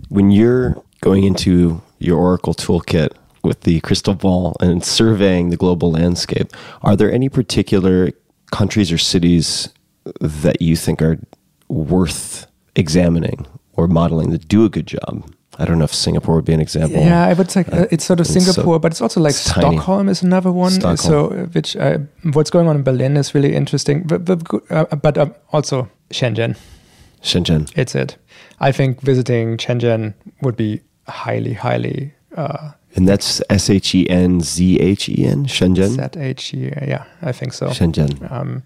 When 0.08 0.30
you're 0.30 0.82
going 1.00 1.24
into 1.24 1.80
your 1.98 2.18
Oracle 2.18 2.54
toolkit 2.54 3.10
with 3.44 3.60
the 3.60 3.80
crystal 3.80 4.14
ball 4.14 4.56
and 4.60 4.84
surveying 4.84 5.50
the 5.50 5.56
global 5.56 5.92
landscape, 5.92 6.52
are 6.82 6.96
there 6.96 7.12
any 7.12 7.28
particular 7.28 8.10
countries 8.50 8.90
or 8.90 8.98
cities 8.98 9.68
that 10.20 10.60
you 10.60 10.74
think 10.74 11.00
are 11.02 11.18
worth 11.68 12.46
examining 12.74 13.46
or 13.74 13.86
modeling 13.86 14.30
that 14.30 14.48
do 14.48 14.64
a 14.64 14.68
good 14.68 14.86
job? 14.86 15.30
I 15.58 15.64
don't 15.64 15.78
know 15.78 15.84
if 15.84 15.94
Singapore 15.94 16.36
would 16.36 16.44
be 16.44 16.52
an 16.52 16.60
example. 16.60 17.00
Yeah, 17.00 17.24
I 17.24 17.32
would 17.32 17.50
say 17.50 17.64
uh, 17.72 17.86
it's 17.90 18.04
sort 18.04 18.20
of 18.20 18.26
it's 18.26 18.34
so- 18.34 18.40
Singapore, 18.40 18.78
but 18.78 18.92
it's 18.92 19.00
also 19.00 19.20
like 19.20 19.30
it's 19.30 19.44
tiny. 19.44 19.76
Stockholm 19.76 20.08
is 20.08 20.22
another 20.22 20.52
one. 20.52 20.70
Stockholm. 20.70 20.96
So, 20.96 21.26
uh, 21.26 21.46
which 21.46 21.76
uh, 21.76 21.98
what's 22.32 22.50
going 22.50 22.68
on 22.68 22.76
in 22.76 22.82
Berlin 22.84 23.16
is 23.16 23.34
really 23.34 23.54
interesting, 23.54 24.04
but 24.04 24.24
but, 24.24 24.42
uh, 24.70 24.84
but 24.96 25.18
uh, 25.18 25.30
also 25.52 25.88
Shenzhen. 26.10 26.56
Shenzhen. 27.22 27.70
It's 27.76 27.94
it. 27.94 28.16
I 28.60 28.72
think 28.72 29.00
visiting 29.00 29.56
Shenzhen 29.56 30.14
would 30.42 30.56
be 30.56 30.80
highly, 31.08 31.54
highly 31.54 32.12
uh, 32.36 32.70
And 32.94 33.08
that's 33.08 33.42
S 33.50 33.68
H 33.70 33.94
E 33.94 34.08
N 34.08 34.40
Z 34.40 34.78
H 34.80 35.08
E 35.08 35.24
N, 35.26 35.44
Shenzhen. 35.46 35.90
Z 36.12 36.20
H 36.20 36.54
E. 36.54 36.72
Yeah, 36.86 37.04
I 37.22 37.32
think 37.32 37.52
so. 37.52 37.68
Shenzhen. 37.68 38.30
Um, 38.30 38.62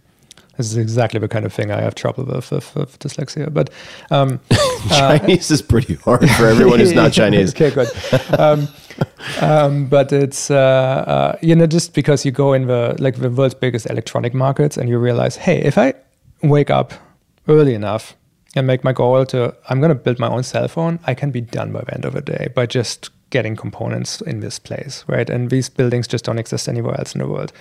this 0.57 0.67
is 0.67 0.77
exactly 0.77 1.19
the 1.19 1.29
kind 1.29 1.47
of 1.47 1.53
thing 1.53 1.71
I 1.71 1.81
have 1.81 1.95
trouble 1.95 2.25
with 2.25 2.51
with, 2.51 2.75
with 2.75 2.99
dyslexia. 2.99 3.53
But 3.53 3.71
um, 4.11 4.41
uh, 4.91 5.19
Chinese 5.19 5.51
is 5.51 5.63
pretty 5.63 5.95
hard 5.95 6.29
for 6.31 6.47
everyone 6.47 6.79
who's 6.79 6.93
not 6.93 7.13
Chinese. 7.21 7.55
okay, 7.55 7.71
good. 7.71 7.89
Um, 8.39 8.69
um, 9.41 9.87
but 9.87 10.13
it's 10.13 10.51
uh, 10.51 10.57
uh, 10.57 11.39
you 11.41 11.55
know 11.55 11.67
just 11.67 11.95
because 11.95 12.25
you 12.25 12.33
go 12.33 12.53
in 12.53 12.67
the 12.67 12.97
like 12.99 13.17
the 13.17 13.31
world's 13.31 13.55
biggest 13.55 13.89
electronic 13.89 14.35
markets 14.35 14.77
and 14.77 14.89
you 14.89 14.99
realize, 14.99 15.37
hey, 15.37 15.63
if 15.63 15.79
I 15.79 15.95
wake 16.43 16.71
up 16.71 16.93
early 17.49 17.75
enough 17.75 18.15
and 18.55 18.67
make 18.67 18.85
my 18.85 18.93
goal 18.93 19.25
to 19.27 19.55
I'm 19.71 19.81
going 19.81 19.89
to 19.89 19.95
build 19.95 20.19
my 20.19 20.29
own 20.29 20.43
cell 20.43 20.69
phone, 20.69 21.01
I 21.07 21.15
can 21.15 21.31
be 21.31 21.41
done 21.41 21.73
by 21.73 21.81
the 21.81 21.95
end 21.95 22.05
of 22.05 22.13
the 22.13 22.21
day 22.21 22.49
by 22.55 22.67
just 22.67 23.11
getting 23.31 23.57
components 23.57 24.21
in 24.21 24.41
this 24.41 24.59
place, 24.59 25.05
right? 25.07 25.31
And 25.31 25.49
these 25.49 25.71
buildings 25.71 26.07
just 26.07 26.27
don't 26.27 26.39
exist 26.39 26.69
anywhere 26.69 26.99
else 26.99 27.15
in 27.15 27.21
the 27.21 27.27
world, 27.27 27.53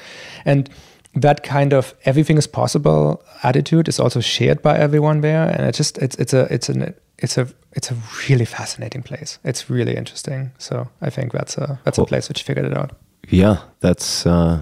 and 0.44 0.70
that 1.16 1.44
kind 1.44 1.74
of 1.74 1.94
everything 2.06 2.38
is 2.38 2.48
possible 2.48 3.22
attitude 3.44 3.88
is 3.88 4.00
also 4.00 4.22
shared 4.22 4.62
by 4.62 4.78
everyone 4.78 5.22
there 5.22 5.50
and 5.50 5.68
it 5.68 5.76
just 5.76 5.98
it's 5.98 6.16
it's 6.16 6.34
a 6.34 6.48
it's 6.54 6.70
an 6.70 6.94
it's 7.18 7.38
a 7.38 7.48
it's 7.74 7.92
a 7.92 7.96
really 8.30 8.46
fascinating 8.46 9.04
place 9.04 9.38
it's 9.44 9.70
really 9.70 9.96
interesting 9.96 10.52
so 10.58 10.88
i 11.02 11.10
think 11.10 11.32
that's 11.34 11.58
a 11.58 11.80
that's 11.84 11.98
a 11.98 12.06
place 12.06 12.30
which 12.30 12.44
figured 12.44 12.66
it 12.66 12.78
out 12.78 12.92
Yeah, 13.30 13.62
that's. 13.80 14.26
Uh, 14.26 14.62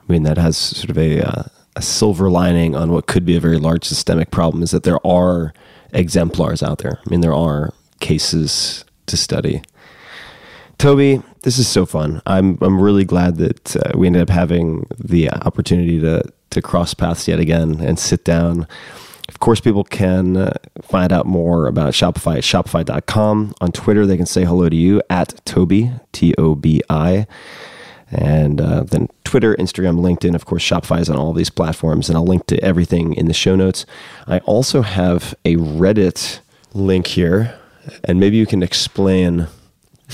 I 0.00 0.12
mean, 0.12 0.22
that 0.22 0.38
has 0.38 0.56
sort 0.56 0.90
of 0.90 0.98
a 0.98 1.20
uh, 1.20 1.42
a 1.76 1.82
silver 1.82 2.30
lining 2.30 2.74
on 2.74 2.90
what 2.90 3.06
could 3.06 3.24
be 3.24 3.36
a 3.36 3.40
very 3.40 3.58
large 3.58 3.84
systemic 3.84 4.30
problem. 4.30 4.62
Is 4.62 4.70
that 4.70 4.82
there 4.82 5.04
are 5.06 5.52
exemplars 5.92 6.62
out 6.62 6.78
there. 6.78 6.98
I 7.06 7.10
mean, 7.10 7.20
there 7.20 7.34
are 7.34 7.72
cases 8.00 8.84
to 9.06 9.16
study. 9.16 9.62
Tobi, 10.78 11.24
this 11.42 11.58
is 11.58 11.66
so 11.66 11.84
fun. 11.84 12.22
I'm 12.24 12.56
I'm 12.60 12.80
really 12.80 13.04
glad 13.04 13.36
that 13.38 13.76
uh, 13.76 13.98
we 13.98 14.06
ended 14.06 14.22
up 14.22 14.30
having 14.30 14.86
the 14.96 15.28
opportunity 15.30 16.00
to 16.00 16.22
to 16.50 16.62
cross 16.62 16.94
paths 16.94 17.26
yet 17.26 17.40
again 17.40 17.80
and 17.80 17.98
sit 17.98 18.24
down. 18.24 18.66
Of 19.28 19.40
course, 19.40 19.60
people 19.60 19.84
can 19.84 20.36
uh, 20.36 20.54
find 20.80 21.12
out 21.12 21.26
more 21.26 21.66
about 21.66 21.92
Shopify 21.92 22.36
at 22.36 22.44
shopify.com. 22.44 23.54
On 23.60 23.72
Twitter, 23.72 24.06
they 24.06 24.16
can 24.16 24.24
say 24.24 24.44
hello 24.44 24.68
to 24.68 24.76
you 24.76 25.02
at 25.10 25.44
Tobi, 25.44 26.00
T 26.12 26.32
O 26.38 26.54
B 26.54 26.80
I. 26.88 27.26
And 28.10 28.60
uh, 28.60 28.84
then 28.84 29.08
Twitter, 29.24 29.54
Instagram, 29.56 30.00
LinkedIn, 30.00 30.34
of 30.34 30.46
course, 30.46 30.62
Shopify 30.62 31.00
is 31.00 31.10
on 31.10 31.16
all 31.16 31.34
these 31.34 31.50
platforms, 31.50 32.08
and 32.08 32.16
I'll 32.16 32.24
link 32.24 32.46
to 32.46 32.58
everything 32.64 33.12
in 33.12 33.26
the 33.26 33.34
show 33.34 33.54
notes. 33.54 33.84
I 34.26 34.38
also 34.40 34.80
have 34.80 35.34
a 35.44 35.56
Reddit 35.56 36.40
link 36.72 37.08
here, 37.08 37.58
and 38.04 38.18
maybe 38.18 38.38
you 38.38 38.46
can 38.46 38.62
explain 38.62 39.48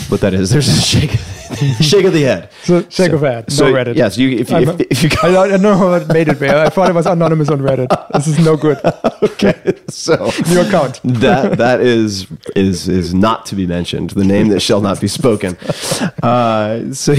what 0.09 0.21
that 0.23 0.35
is. 0.35 0.51
There's 0.51 0.69
a 0.69 0.81
shake, 0.81 1.11
shake 1.81 2.05
of 2.05 2.13
the 2.13 2.23
head. 2.23 2.51
so 2.65 2.83
shake 2.89 3.13
of 3.13 3.21
head 3.21 3.49
no 3.49 3.55
so, 3.55 3.73
reddit 3.73 3.95
Yes, 3.95 4.19
you, 4.19 4.29
if, 4.31 4.53
I'm- 4.53 4.69
if, 4.69 4.81
if 4.91 5.03
you 5.05 5.11
I, 5.23 5.31
don't- 5.31 5.45
I 5.45 5.49
don't 5.49 5.63
know 5.63 5.77
how 5.77 5.93
it 5.95 6.09
made 6.09 6.29
it 6.29 6.39
there 6.41 6.59
i 6.59 6.69
thought 6.69 6.89
it 6.91 6.95
was 6.95 7.07
anonymous 7.07 7.49
on 7.49 7.61
reddit 7.61 7.89
this 8.13 8.27
is 8.27 8.39
no 8.45 8.57
good 8.57 8.81
okay, 9.23 9.75
so 9.89 10.15
new 10.49 10.61
account 10.61 11.01
that 11.05 11.59
that 11.59 11.81
is 11.81 12.27
is 12.57 12.89
is 12.89 13.15
not 13.15 13.47
to 13.47 13.55
be 13.55 13.67
mentioned. 13.67 14.11
The 14.11 14.25
name 14.25 14.49
that 14.49 14.61
shall 14.61 14.81
not 14.81 15.01
be 15.01 15.09
spoken. 15.09 15.57
Uh, 16.23 16.93
so, 16.93 17.15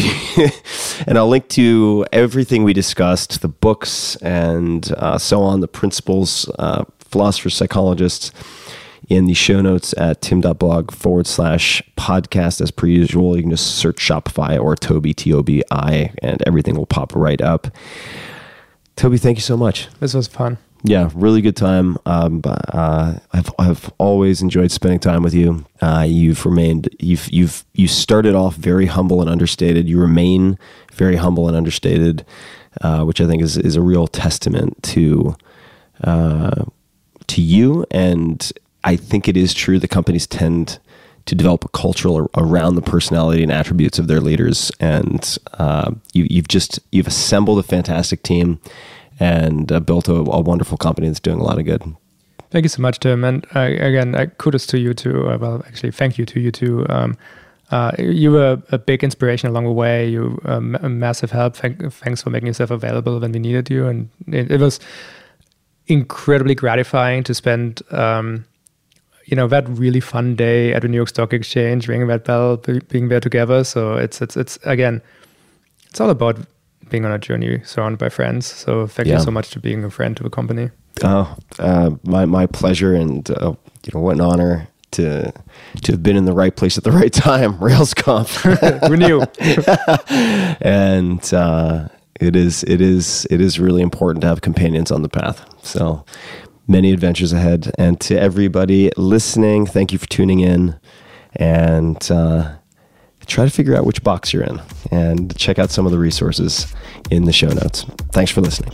and 1.07 1.18
I'll 1.18 1.27
link 1.27 1.47
to 1.49 2.06
everything 2.11 2.64
we 2.64 2.73
discussed, 2.73 3.41
the 3.41 3.47
books 3.47 4.15
and 4.18 4.91
uh, 4.97 5.18
so 5.18 5.41
on, 5.41 5.61
the 5.61 5.68
principles, 5.68 6.49
uh, 6.60 6.85
philosophers, 6.99 7.56
psychologists, 7.56 8.31
in 9.10 9.26
the 9.26 9.34
show 9.34 9.61
notes 9.61 9.94
at 9.98 10.22
tim.blog 10.22 10.91
forward 10.91 11.27
slash 11.27 11.82
podcast. 11.98 12.61
As 12.61 12.72
per 12.72 12.88
usual, 12.88 13.36
you 13.36 13.44
can 13.44 13.52
just 13.52 13.76
search 13.76 13.98
Shopify 13.98 14.61
or 14.61 14.76
Tobi 14.76 15.15
T 15.15 15.34
O 15.34 15.44
B 15.44 15.64
I, 15.72 16.11
and 16.22 16.41
everything 16.45 16.76
will 16.76 16.86
pop 16.86 17.15
right 17.15 17.41
up. 17.41 17.68
Tobi, 18.95 19.19
thank 19.19 19.38
you 19.38 19.41
so 19.41 19.57
much. 19.57 19.90
this 19.99 20.14
was 20.14 20.27
fun 20.27 20.57
Yeah, 20.88 21.10
really 21.15 21.41
good 21.41 21.56
time. 21.56 21.98
Um, 22.06 22.41
uh, 22.45 23.15
I've 23.34 23.52
I've 23.57 23.91
always 23.98 24.41
enjoyed 24.44 24.72
spending 24.72 24.99
time 24.99 25.23
with 25.23 25.34
you. 25.34 25.65
Uh, 25.82 26.06
you've 26.07 26.45
remained 26.45 26.90
you've 26.99 27.27
you've 27.32 27.65
you 27.73 27.88
started 27.88 28.36
off 28.36 28.56
very 28.56 28.86
humble 28.86 29.19
and 29.19 29.30
understated. 29.30 29.90
You 29.90 29.99
remain 29.99 30.60
very 30.94 31.15
humble 31.15 31.48
and 31.48 31.57
understated, 31.57 32.23
uh, 32.82 33.03
which 33.03 33.19
I 33.19 33.26
think 33.26 33.41
is 33.41 33.57
is 33.57 33.76
a 33.76 33.82
real 33.82 34.06
testament 34.06 34.82
to 34.84 35.36
uh, 36.03 36.65
to 37.27 37.41
you. 37.41 37.86
And 37.90 38.52
I 38.86 38.95
think 38.95 39.28
it 39.28 39.36
is 39.36 39.53
true 39.53 39.80
that 39.80 39.90
companies 39.90 40.28
tend 40.28 40.80
to 41.26 41.36
develop 41.36 41.66
a 41.66 41.70
culture 41.70 42.28
around 42.36 42.76
the 42.76 42.82
personality 42.82 43.41
and 43.41 43.52
attributes 43.52 43.98
of 43.99 44.07
their 44.07 44.22
leaders. 44.22 44.72
And 44.80 45.38
uh, 45.56 45.91
you, 46.14 46.28
you've 46.30 46.48
just 46.48 46.80
you've 46.91 47.07
assembled 47.07 47.60
a 47.60 47.64
fantastic 47.64 48.22
team 48.24 48.60
and 49.20 49.72
uh, 49.72 49.80
built 49.80 50.07
a, 50.07 50.14
a 50.14 50.40
wonderful 50.40 50.78
company 50.78 51.07
that's 51.07 51.20
doing 51.20 51.40
a 51.40 51.44
lot 51.44 51.57
of 51.57 51.66
good. 51.66 51.84
Thank 52.52 52.64
you 52.64 52.70
so 52.70 52.82
much, 52.82 52.99
Tim. 52.99 53.24
And 53.24 53.45
uh, 53.56 53.62
again, 53.62 54.14
uh, 54.16 54.28
kudos 54.38 54.68
to 54.68 54.78
you 54.78 54.94
too. 54.94 55.28
Uh, 55.28 55.38
well, 55.38 55.64
actually, 55.68 55.91
thank 55.91 56.18
you 56.18 56.26
to 56.26 56.40
you 56.40 56.52
too. 56.52 56.86
Um, 56.90 57.18
uh, 57.72 57.91
you 57.98 58.32
were 58.32 58.62
a 58.72 58.78
big 58.78 59.03
inspiration 59.03 59.49
along 59.49 59.66
the 59.66 59.72
way. 59.72 60.07
You 60.07 60.40
um, 60.45 60.78
a 60.82 60.90
massive 60.90 61.32
help. 61.32 61.56
Thank, 61.56 61.91
thanks 61.91 62.22
for 62.22 62.30
making 62.30 62.48
yourself 62.48 62.70
available 62.70 63.20
when 63.20 63.32
we 63.32 63.40
needed 63.40 63.70
you. 63.72 63.88
And 63.88 64.10
it, 64.28 64.52
it 64.52 64.60
was 64.60 64.80
incredibly 65.88 66.53
gratifying 66.53 67.24
to 67.24 67.34
spend, 67.34 67.82
um, 67.91 68.45
you 69.26 69.35
know, 69.35 69.47
that 69.47 69.68
really 69.69 69.99
fun 69.99 70.35
day 70.35 70.73
at 70.73 70.81
the 70.84 70.88
New 70.88 70.97
York 70.97 71.10
Stock 71.10 71.34
Exchange, 71.34 71.88
ringing 71.88 72.07
that 72.07 72.26
bell, 72.26 72.57
be- 72.57 72.80
being 72.89 73.10
there 73.10 73.19
together. 73.19 73.64
So 73.64 73.95
it's 73.95 74.22
it's 74.22 74.38
it's 74.38 74.57
again, 74.64 75.02
it's 75.89 75.99
all 75.99 76.10
about 76.10 76.38
being 76.89 77.06
on 77.06 77.11
a 77.11 77.18
journey 77.18 77.61
surrounded 77.64 77.97
by 77.99 78.10
friends. 78.10 78.45
So 78.45 78.85
thank 78.88 79.07
Yeah. 79.07 79.18
you 79.18 79.23
so 79.23 79.31
much 79.31 79.47
for 79.53 79.60
being 79.60 79.84
a 79.84 79.89
friend 79.89 80.15
to 80.18 80.23
the 80.23 80.30
company. 80.30 80.69
Oh, 81.03 81.35
uh, 81.60 81.91
my 82.03 82.26
my 82.26 82.45
pleasure, 82.45 82.93
and 82.93 83.30
uh, 83.31 83.53
you 83.85 83.91
know 83.93 83.99
what 84.02 84.15
an 84.15 84.22
honor 84.22 84.68
to 84.91 85.34
to 85.84 85.91
have 85.91 86.03
been 86.03 86.15
in 86.15 86.26
the 86.26 86.31
right 86.34 86.56
place 86.56 86.77
at 86.77 86.84
the 86.84 86.91
right 87.02 87.11
time. 87.11 87.57
RailsConf. 87.57 88.89
we 88.89 88.97
knew. 88.97 89.22
and 90.61 91.34
uh, 91.34 91.88
it 92.19 92.35
is 92.35 92.64
it 92.64 92.81
is 92.81 93.26
it 93.30 93.41
is 93.41 93.60
really 93.60 93.81
important 93.81 94.22
to 94.22 94.27
have 94.27 94.41
companions 94.41 94.91
on 94.91 95.02
the 95.02 95.10
path. 95.10 95.43
So 95.64 96.06
many 96.68 96.92
adventures 96.92 97.34
ahead, 97.34 97.72
and 97.78 98.00
to 98.02 98.20
everybody 98.20 98.92
listening, 98.98 99.66
thank 99.66 99.92
you 99.92 100.00
for 100.00 100.08
tuning 100.08 100.40
in, 100.40 100.80
and 101.36 102.10
uh, 102.12 102.56
try 103.26 103.46
to 103.46 103.52
figure 103.52 103.76
out 103.76 103.86
which 103.86 104.04
box 104.04 104.34
you're 104.34 104.44
in, 104.44 104.62
and 104.92 105.36
check 105.38 105.60
out 105.60 105.70
some 105.70 105.86
of 105.86 105.92
the 105.92 106.00
resources 106.00 106.74
in 107.10 107.26
the 107.26 107.34
show 107.34 107.50
notes. 107.50 107.84
Thanks 108.12 108.32
for 108.32 108.42
listening. 108.42 108.74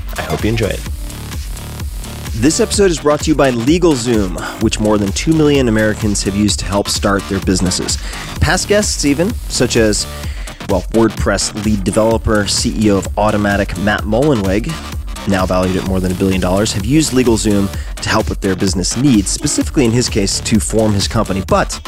I 0.17 0.23
hope 0.23 0.43
you 0.43 0.49
enjoy 0.49 0.67
it. 0.67 0.81
This 2.33 2.59
episode 2.59 2.89
is 2.89 2.99
brought 2.99 3.21
to 3.21 3.29
you 3.29 3.35
by 3.35 3.51
LegalZoom, 3.51 4.63
which 4.63 4.79
more 4.79 4.97
than 4.97 5.11
2 5.11 5.33
million 5.33 5.67
Americans 5.67 6.23
have 6.23 6.35
used 6.35 6.59
to 6.59 6.65
help 6.65 6.87
start 6.87 7.21
their 7.29 7.39
businesses. 7.41 7.97
Past 8.39 8.67
guests, 8.67 9.05
even, 9.05 9.33
such 9.49 9.75
as, 9.75 10.05
well, 10.69 10.81
WordPress 10.93 11.65
lead 11.65 11.83
developer, 11.83 12.45
CEO 12.45 12.97
of 12.97 13.07
Automattic, 13.15 13.81
Matt 13.83 14.01
Mullenweg, 14.01 14.67
now 15.27 15.45
valued 15.45 15.75
at 15.75 15.87
more 15.87 15.99
than 15.99 16.11
a 16.11 16.15
billion 16.15 16.41
dollars, 16.41 16.73
have 16.73 16.85
used 16.85 17.11
LegalZoom 17.11 17.69
to 18.01 18.09
help 18.09 18.27
with 18.29 18.41
their 18.41 18.55
business 18.55 18.97
needs, 18.97 19.29
specifically 19.29 19.85
in 19.85 19.91
his 19.91 20.09
case 20.09 20.39
to 20.39 20.59
form 20.59 20.93
his 20.93 21.07
company. 21.07 21.43
But 21.47 21.79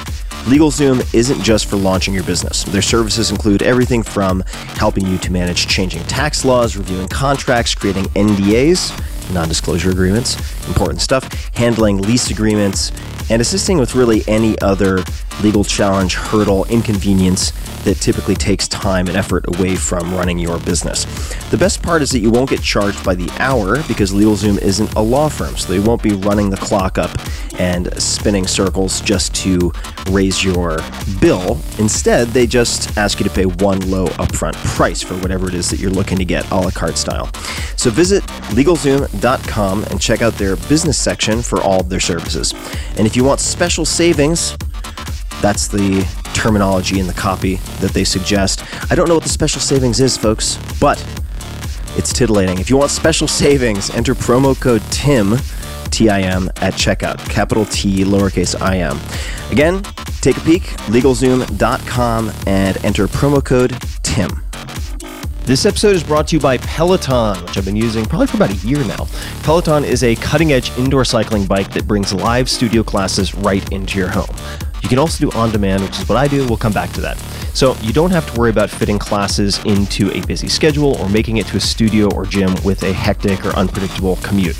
LegalZoom 0.44 1.14
isn't 1.14 1.42
just 1.42 1.68
for 1.68 1.78
launching 1.78 2.14
your 2.14 2.24
business. 2.26 2.64
Their 2.66 2.82
services 2.82 3.32
include 3.32 3.64
everything 3.64 4.04
from 4.04 4.42
helping 4.76 5.08
you 5.08 5.18
to 5.20 5.32
manage 5.32 5.68
changing 5.68 6.04
tax 6.04 6.44
laws, 6.44 6.76
reviewing 6.76 7.08
contracts, 7.08 7.74
creating 7.74 8.04
NDAs, 8.16 8.92
non 9.32 9.48
disclosure 9.48 9.92
agreements, 9.92 10.38
important 10.68 11.02
stuff, 11.02 11.24
handling 11.56 12.02
lease 12.02 12.30
agreements, 12.30 12.92
and 13.30 13.42
assisting 13.42 13.78
with 13.78 13.96
really 13.96 14.24
any 14.28 14.60
other 14.60 15.04
legal 15.42 15.64
challenge, 15.64 16.16
hurdle, 16.16 16.66
inconvenience 16.66 17.52
that 17.84 17.96
typically 17.96 18.36
takes 18.36 18.68
time 18.68 19.08
and 19.08 19.18
effort 19.18 19.46
away 19.56 19.76
from 19.76 20.14
running 20.16 20.40
your 20.40 20.60
business. 20.60 21.06
The 21.50 21.58
best 21.58 21.82
part 21.82 22.02
is 22.02 22.12
that 22.12 22.20
you 22.20 22.32
won't 22.32 22.50
get 22.50 22.62
charged 22.62 23.04
by 23.04 23.16
the 23.16 23.30
hour 23.40 23.84
because 23.84 24.14
LegalZoom 24.14 24.60
isn't 24.60 24.94
a 24.94 25.02
law 25.02 25.30
firm, 25.30 25.58
so 25.58 25.72
they 25.72 25.80
won't 25.80 26.02
be 26.02 26.14
running 26.14 26.50
the 26.50 26.58
clock 26.58 26.98
up 26.98 27.12
and 27.60 27.94
spinning 28.02 28.48
circles 28.48 29.02
just 29.02 29.36
to 29.36 29.72
raise 30.10 30.44
your 30.44 30.80
bill. 31.20 31.60
Instead, 31.78 32.30
they 32.30 32.48
just 32.48 32.98
ask 32.98 33.20
you 33.20 33.26
to 33.26 33.34
pay 33.34 33.46
one 33.46 33.80
low 33.90 34.08
upfront 34.08 34.56
price 34.76 35.02
for 35.02 35.16
whatever 35.16 35.48
it 35.48 35.54
is 35.54 35.70
that 35.70 35.80
you're 35.80 35.92
looking 35.92 36.18
to 36.18 36.26
get, 36.26 36.50
a 36.52 36.56
la 36.56 36.72
carte 36.72 36.98
style. 36.98 37.30
So 37.76 37.90
visit 37.90 38.24
LegalZoom.com 39.14 39.84
and 39.86 40.02
check 40.02 40.22
out 40.22 40.34
their 40.34 40.56
business 40.56 40.98
section 40.98 41.42
for 41.42 41.62
all 41.62 41.82
of 41.82 41.90
their 41.90 42.00
services. 42.00 42.54
And 42.98 43.08
if 43.08 43.16
you 43.16 43.24
want 43.24 43.40
special 43.40 43.86
savings, 43.86 44.58
that's 45.42 45.68
the 45.68 46.08
terminology 46.34 47.00
in 47.00 47.08
the 47.08 47.14
copy 47.14 47.56
that 47.80 47.92
they 47.92 48.04
suggest. 48.04 48.64
I 48.92 48.96
don't 48.96 49.08
know 49.08 49.16
what 49.16 49.24
the 49.24 49.30
special 49.30 49.62
savings 49.62 50.00
is, 50.00 50.18
folks, 50.18 50.58
but 50.80 51.00
it's 51.96 52.12
titillating. 52.12 52.60
If 52.60 52.70
you 52.70 52.78
want 52.78 52.92
special 52.92 53.28
savings, 53.28 53.90
enter 53.92 54.16
promo 54.16 54.60
code 54.60 54.82
TIM, 54.92 55.36
T 55.92 56.10
I 56.10 56.22
M, 56.22 56.50
at 56.58 56.74
checkout. 56.74 57.20
Capital 57.30 57.66
T, 57.66 58.04
lowercase 58.04 58.60
I 58.60 58.78
M. 58.78 59.00
Again, 59.52 59.84
take 60.22 60.38
a 60.38 60.42
peek, 60.42 60.64
legalzoom.com, 60.90 62.32
and 62.48 62.84
enter 62.84 63.08
promo 63.08 63.44
code 63.44 63.78
TIM. 64.02 64.30
This 65.46 65.66
episode 65.66 65.94
is 65.94 66.06
brought 66.06 66.30
to 66.30 66.38
you 66.38 66.40
by 66.40 66.58
Peloton, 66.60 67.44
which 67.44 67.58
I've 67.58 67.66
been 67.66 67.76
using 67.76 68.06
probably 68.06 68.28
for 68.28 68.38
about 68.38 68.52
a 68.52 68.66
year 68.66 68.82
now. 68.86 69.08
Peloton 69.44 69.84
is 69.84 70.02
a 70.02 70.16
cutting 70.16 70.54
edge 70.54 70.72
indoor 70.78 71.04
cycling 71.04 71.46
bike 71.46 71.70
that 71.74 71.86
brings 71.86 72.14
live 72.14 72.50
studio 72.50 72.82
classes 72.82 73.36
right 73.36 73.70
into 73.74 74.00
your 74.00 74.08
home. 74.08 74.34
You 74.82 74.88
can 74.88 75.00
also 75.00 75.30
do 75.30 75.38
on 75.38 75.52
demand, 75.52 75.84
which 75.84 76.00
is 76.00 76.08
what 76.08 76.18
I 76.18 76.30
do. 76.30 76.48
We'll 76.48 76.56
come 76.56 76.72
back 76.72 76.94
to 76.94 77.02
that. 77.02 77.18
So 77.54 77.76
you 77.82 77.92
don't 77.92 78.12
have 78.12 78.32
to 78.32 78.40
worry 78.40 78.52
about 78.52 78.70
fitting 78.70 78.98
classes 78.98 79.60
into 79.66 80.10
a 80.12 80.22
busy 80.22 80.48
schedule 80.48 80.96
or 81.02 81.10
making 81.10 81.38
it 81.38 81.48
to 81.48 81.58
a 81.58 81.60
studio 81.60 82.10
or 82.16 82.26
gym 82.26 82.56
with 82.64 82.82
a 82.84 82.94
hectic 82.94 83.46
or 83.46 83.50
unpredictable 83.50 84.16
commute. 84.24 84.58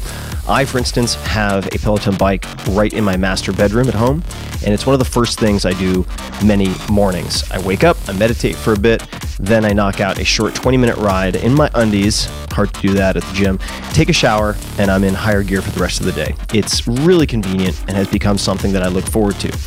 I, 0.48 0.66
for 0.66 0.78
instance, 0.78 1.16
have 1.16 1.68
a 1.68 1.78
Peloton 1.80 2.16
bike 2.18 2.46
right 2.70 2.92
in 2.94 3.04
my 3.04 3.16
master 3.16 3.54
bedroom 3.54 3.88
at 3.88 3.94
home, 3.94 4.24
and 4.66 4.74
it's 4.74 4.86
one 4.86 4.94
of 4.94 5.00
the 5.00 5.06
first 5.06 5.40
things 5.40 5.66
I 5.66 5.72
do 5.74 6.06
many 6.44 6.74
mornings. 6.92 7.50
I 7.50 7.60
wake 7.62 7.84
up, 7.84 7.98
I 8.08 8.14
meditate 8.14 8.56
for 8.56 8.74
a 8.74 8.78
bit, 8.78 9.08
then 9.40 9.64
I 9.64 9.72
knock 9.72 10.02
out 10.02 10.20
a 10.20 10.26
short 10.26 10.54
20 10.54 10.78
minute 10.78 10.98
ride 10.98 11.38
in 11.38 11.54
my 11.54 11.70
undies. 11.76 12.26
Hard 12.52 12.74
to 12.74 12.82
do 12.82 12.94
that 12.94 13.16
at 13.16 13.24
the 13.24 13.34
gym. 13.34 13.58
Take 13.94 14.10
a 14.10 14.14
shower, 14.14 14.56
and 14.78 14.92
I'm 14.92 15.04
in 15.04 15.14
higher 15.14 15.44
gear 15.44 15.62
for 15.62 15.72
the 15.72 15.80
rest 15.80 16.02
of 16.02 16.06
the 16.06 16.12
day. 16.12 16.36
It's 16.54 16.88
really 16.88 17.26
convenient 17.26 17.80
and 17.88 17.92
has 17.92 18.08
become 18.08 18.38
something 18.38 18.74
that 18.74 18.84
I 18.84 18.90
look 18.90 19.06
forward 19.06 19.40
to. 19.40 19.58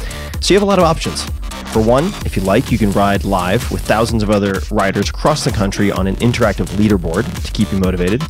So 0.41 0.55
you 0.55 0.61
have 0.61 0.63
a 0.63 0.67
lot 0.67 0.79
of 0.79 0.85
options. 0.85 1.25
For 1.73 1.83
one, 1.83 2.07
if 2.25 2.37
you 2.37 2.43
like, 2.43 2.73
you 2.73 2.79
can 2.79 2.91
ride 2.93 3.25
live 3.25 3.71
with 3.71 3.83
thousands 3.83 4.23
of 4.23 4.31
other 4.31 4.61
riders 4.71 5.11
across 5.11 5.45
the 5.45 5.51
country 5.51 5.93
on 5.93 6.07
an 6.07 6.17
interactive 6.17 6.67
leaderboard 6.77 7.45
to 7.45 7.53
keep 7.53 7.71
you 7.73 7.79
motivated. 7.79 8.23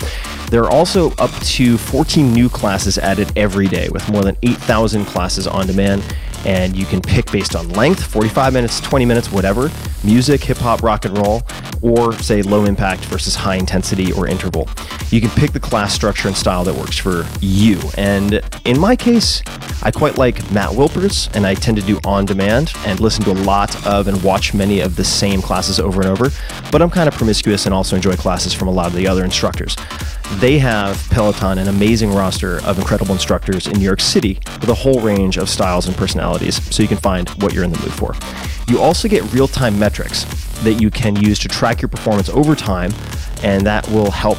There 0.50 0.64
are 0.64 0.70
also 0.70 1.12
up 1.12 1.30
to 1.30 1.78
14 1.78 2.32
new 2.32 2.48
classes 2.48 2.98
added 2.98 3.30
every 3.36 3.68
day 3.68 3.88
with 3.88 4.08
more 4.10 4.22
than 4.22 4.36
8,000 4.42 5.04
classes 5.04 5.46
on 5.46 5.66
demand. 5.66 6.02
And 6.46 6.76
you 6.76 6.86
can 6.86 7.02
pick 7.02 7.30
based 7.30 7.54
on 7.54 7.68
length 7.70 8.02
45 8.04 8.52
minutes, 8.52 8.80
20 8.80 9.04
minutes, 9.04 9.30
whatever 9.30 9.70
music, 10.06 10.42
hip 10.44 10.58
hop, 10.58 10.82
rock 10.82 11.04
and 11.04 11.18
roll, 11.18 11.42
or 11.82 12.12
say 12.14 12.40
low 12.40 12.64
impact 12.64 13.04
versus 13.06 13.34
high 13.34 13.56
intensity 13.56 14.12
or 14.12 14.28
interval. 14.28 14.68
You 15.10 15.20
can 15.20 15.30
pick 15.30 15.52
the 15.52 15.60
class 15.60 15.92
structure 15.92 16.28
and 16.28 16.36
style 16.36 16.64
that 16.64 16.74
works 16.74 16.96
for 16.96 17.26
you. 17.40 17.80
And 17.98 18.40
in 18.64 18.78
my 18.78 18.96
case, 18.96 19.42
I 19.82 19.90
quite 19.90 20.16
like 20.16 20.50
Matt 20.50 20.70
Wilpers, 20.70 21.34
and 21.34 21.46
I 21.46 21.54
tend 21.54 21.76
to 21.76 21.82
do 21.82 22.00
on 22.04 22.24
demand 22.24 22.72
and 22.86 22.98
listen 23.00 23.24
to 23.24 23.32
a 23.32 23.38
lot 23.44 23.86
of 23.86 24.08
and 24.08 24.22
watch 24.22 24.54
many 24.54 24.80
of 24.80 24.96
the 24.96 25.04
same 25.04 25.42
classes 25.42 25.78
over 25.78 26.00
and 26.00 26.10
over. 26.10 26.30
But 26.72 26.82
I'm 26.82 26.90
kind 26.90 27.08
of 27.08 27.14
promiscuous 27.14 27.66
and 27.66 27.74
also 27.74 27.96
enjoy 27.96 28.16
classes 28.16 28.54
from 28.54 28.68
a 28.68 28.72
lot 28.72 28.86
of 28.86 28.94
the 28.94 29.06
other 29.06 29.24
instructors. 29.24 29.76
They 30.38 30.58
have 30.58 30.98
Peloton, 31.10 31.58
an 31.58 31.68
amazing 31.68 32.12
roster 32.12 32.60
of 32.64 32.78
incredible 32.78 33.12
instructors 33.12 33.66
in 33.66 33.74
New 33.74 33.84
York 33.84 34.00
City 34.00 34.40
with 34.60 34.68
a 34.68 34.74
whole 34.74 35.00
range 35.00 35.36
of 35.36 35.48
styles 35.48 35.86
and 35.86 35.96
personalities, 36.36 36.74
so 36.74 36.82
you 36.82 36.88
can 36.88 36.98
find 36.98 37.28
what 37.42 37.52
you're 37.52 37.64
in 37.64 37.72
the 37.72 37.78
mood 37.80 37.92
for. 37.92 38.14
You 38.68 38.80
also 38.80 39.08
get 39.08 39.22
real 39.32 39.48
time 39.48 39.78
metrics 39.78 40.24
that 40.62 40.74
you 40.74 40.90
can 40.90 41.16
use 41.16 41.38
to 41.40 41.48
track 41.48 41.82
your 41.82 41.88
performance 41.88 42.28
over 42.28 42.54
time, 42.54 42.92
and 43.42 43.66
that 43.66 43.88
will 43.88 44.10
help 44.10 44.38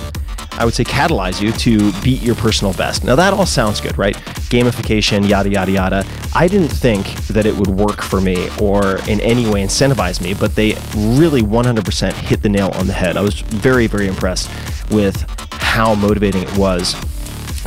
I 0.60 0.66
would 0.66 0.74
say 0.74 0.84
catalyze 0.84 1.40
you 1.40 1.52
to 1.52 1.92
beat 2.02 2.24
your 2.24 2.34
personal 2.34 2.74
best. 2.74 3.04
Now 3.04 3.16
that 3.16 3.32
all 3.32 3.46
sounds 3.46 3.80
good, 3.80 3.96
right? 3.96 4.16
Gamification, 4.50 5.30
yada 5.30 5.52
yada 5.52 5.72
yada. 5.72 6.06
I 6.34 6.48
didn't 6.48 6.70
think 6.70 7.06
that 7.28 7.46
it 7.46 7.56
would 7.56 7.68
work 7.68 8.02
for 8.02 8.20
me 8.20 8.50
or 8.60 8.98
in 9.08 9.22
any 9.22 9.48
way 9.48 9.62
incentivize 9.64 10.20
me, 10.20 10.34
but 10.34 10.56
they 10.56 10.74
really 10.96 11.44
100% 11.44 12.12
hit 12.12 12.42
the 12.42 12.50
nail 12.50 12.72
on 12.74 12.88
the 12.88 12.94
head. 12.94 13.18
I 13.18 13.22
was 13.22 13.42
very 13.42 13.86
very 13.86 14.08
impressed 14.08 14.50
with 14.90 15.24
how 15.62 15.94
motivating 15.94 16.42
it 16.42 16.58
was 16.58 16.96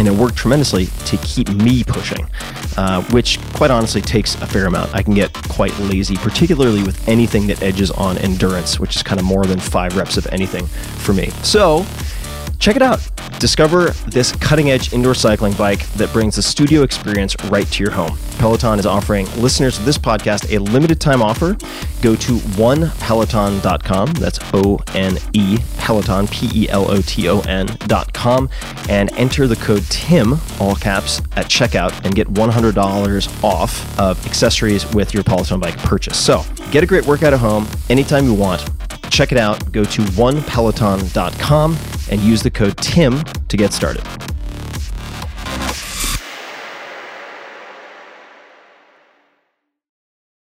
and 0.01 0.09
it 0.09 0.15
worked 0.15 0.35
tremendously 0.35 0.87
to 1.05 1.19
keep 1.19 1.47
me 1.51 1.85
pushing, 1.85 2.27
uh, 2.79 3.03
which 3.11 3.39
quite 3.53 3.71
honestly 3.71 4.01
takes 4.01 4.35
a 4.37 4.47
fair 4.47 4.65
amount. 4.65 4.95
I 4.95 5.03
can 5.03 5.13
get 5.13 5.31
quite 5.51 5.79
lazy, 5.79 6.17
particularly 6.17 6.83
with 6.83 7.07
anything 7.07 7.47
that 7.49 7.63
edges 7.63 7.91
on 7.91 8.17
endurance, 8.17 8.81
which 8.81 8.97
is 8.97 9.03
kind 9.03 9.21
of 9.21 9.27
more 9.27 9.45
than 9.45 9.61
five 9.61 9.99
reps 9.99 10.17
of 10.17 10.27
anything 10.29 10.65
for 10.65 11.13
me. 11.13 11.29
So, 11.43 11.85
check 12.61 12.77
it 12.77 12.83
out. 12.83 13.01
Discover 13.41 13.91
this 14.07 14.33
cutting 14.33 14.71
edge 14.71 14.93
indoor 14.93 15.15
cycling 15.15 15.55
bike 15.55 15.87
that 15.95 16.13
brings 16.13 16.37
the 16.37 16.43
studio 16.43 16.83
experience 16.83 17.35
right 17.47 17.67
to 17.67 17.83
your 17.83 17.91
home. 17.91 18.17
Peloton 18.39 18.79
is 18.79 18.87
offering 18.87 19.27
listeners 19.41 19.79
of 19.79 19.85
this 19.87 19.99
podcast 19.99 20.55
a 20.55 20.61
limited 20.61 21.01
time 21.01 21.23
offer. 21.23 21.57
Go 22.03 22.15
to 22.17 22.37
onepeloton.com. 22.57 24.13
That's 24.13 24.39
O 24.53 24.79
N 24.95 25.19
E 25.33 25.59
Peloton, 25.79 26.29
P 26.29 26.51
E 26.55 26.69
L 26.69 26.91
O 26.91 27.01
T 27.01 27.29
O 27.29 27.41
N.com, 27.41 28.49
and 28.89 29.11
enter 29.15 29.47
the 29.47 29.57
code 29.57 29.85
TIM, 29.85 30.35
all 30.61 30.77
caps, 30.77 31.21
at 31.37 31.47
checkout 31.47 32.05
and 32.05 32.15
get 32.15 32.29
$100 32.29 33.45
off 33.45 33.99
of 33.99 34.25
accessories 34.27 34.91
with 34.93 35.15
your 35.15 35.25
Peloton 35.25 35.61
bike 35.61 35.79
purchase. 35.79 36.19
So 36.19 36.45
get 36.71 36.85
a 36.85 36.87
great 36.87 37.07
workout 37.07 37.33
at 37.33 37.41
home 37.41 37.67
anytime 37.89 38.27
you 38.27 38.35
want. 38.35 38.69
Check 39.09 39.33
it 39.33 39.39
out. 39.39 39.73
Go 39.73 39.85
to 39.85 40.03
onepeloton.com 40.03 41.77
and 42.11 42.21
use 42.21 42.43
the 42.43 42.51
code 42.51 42.77
TIM 42.79 43.23
to 43.49 43.57
get 43.57 43.73
started. 43.73 44.03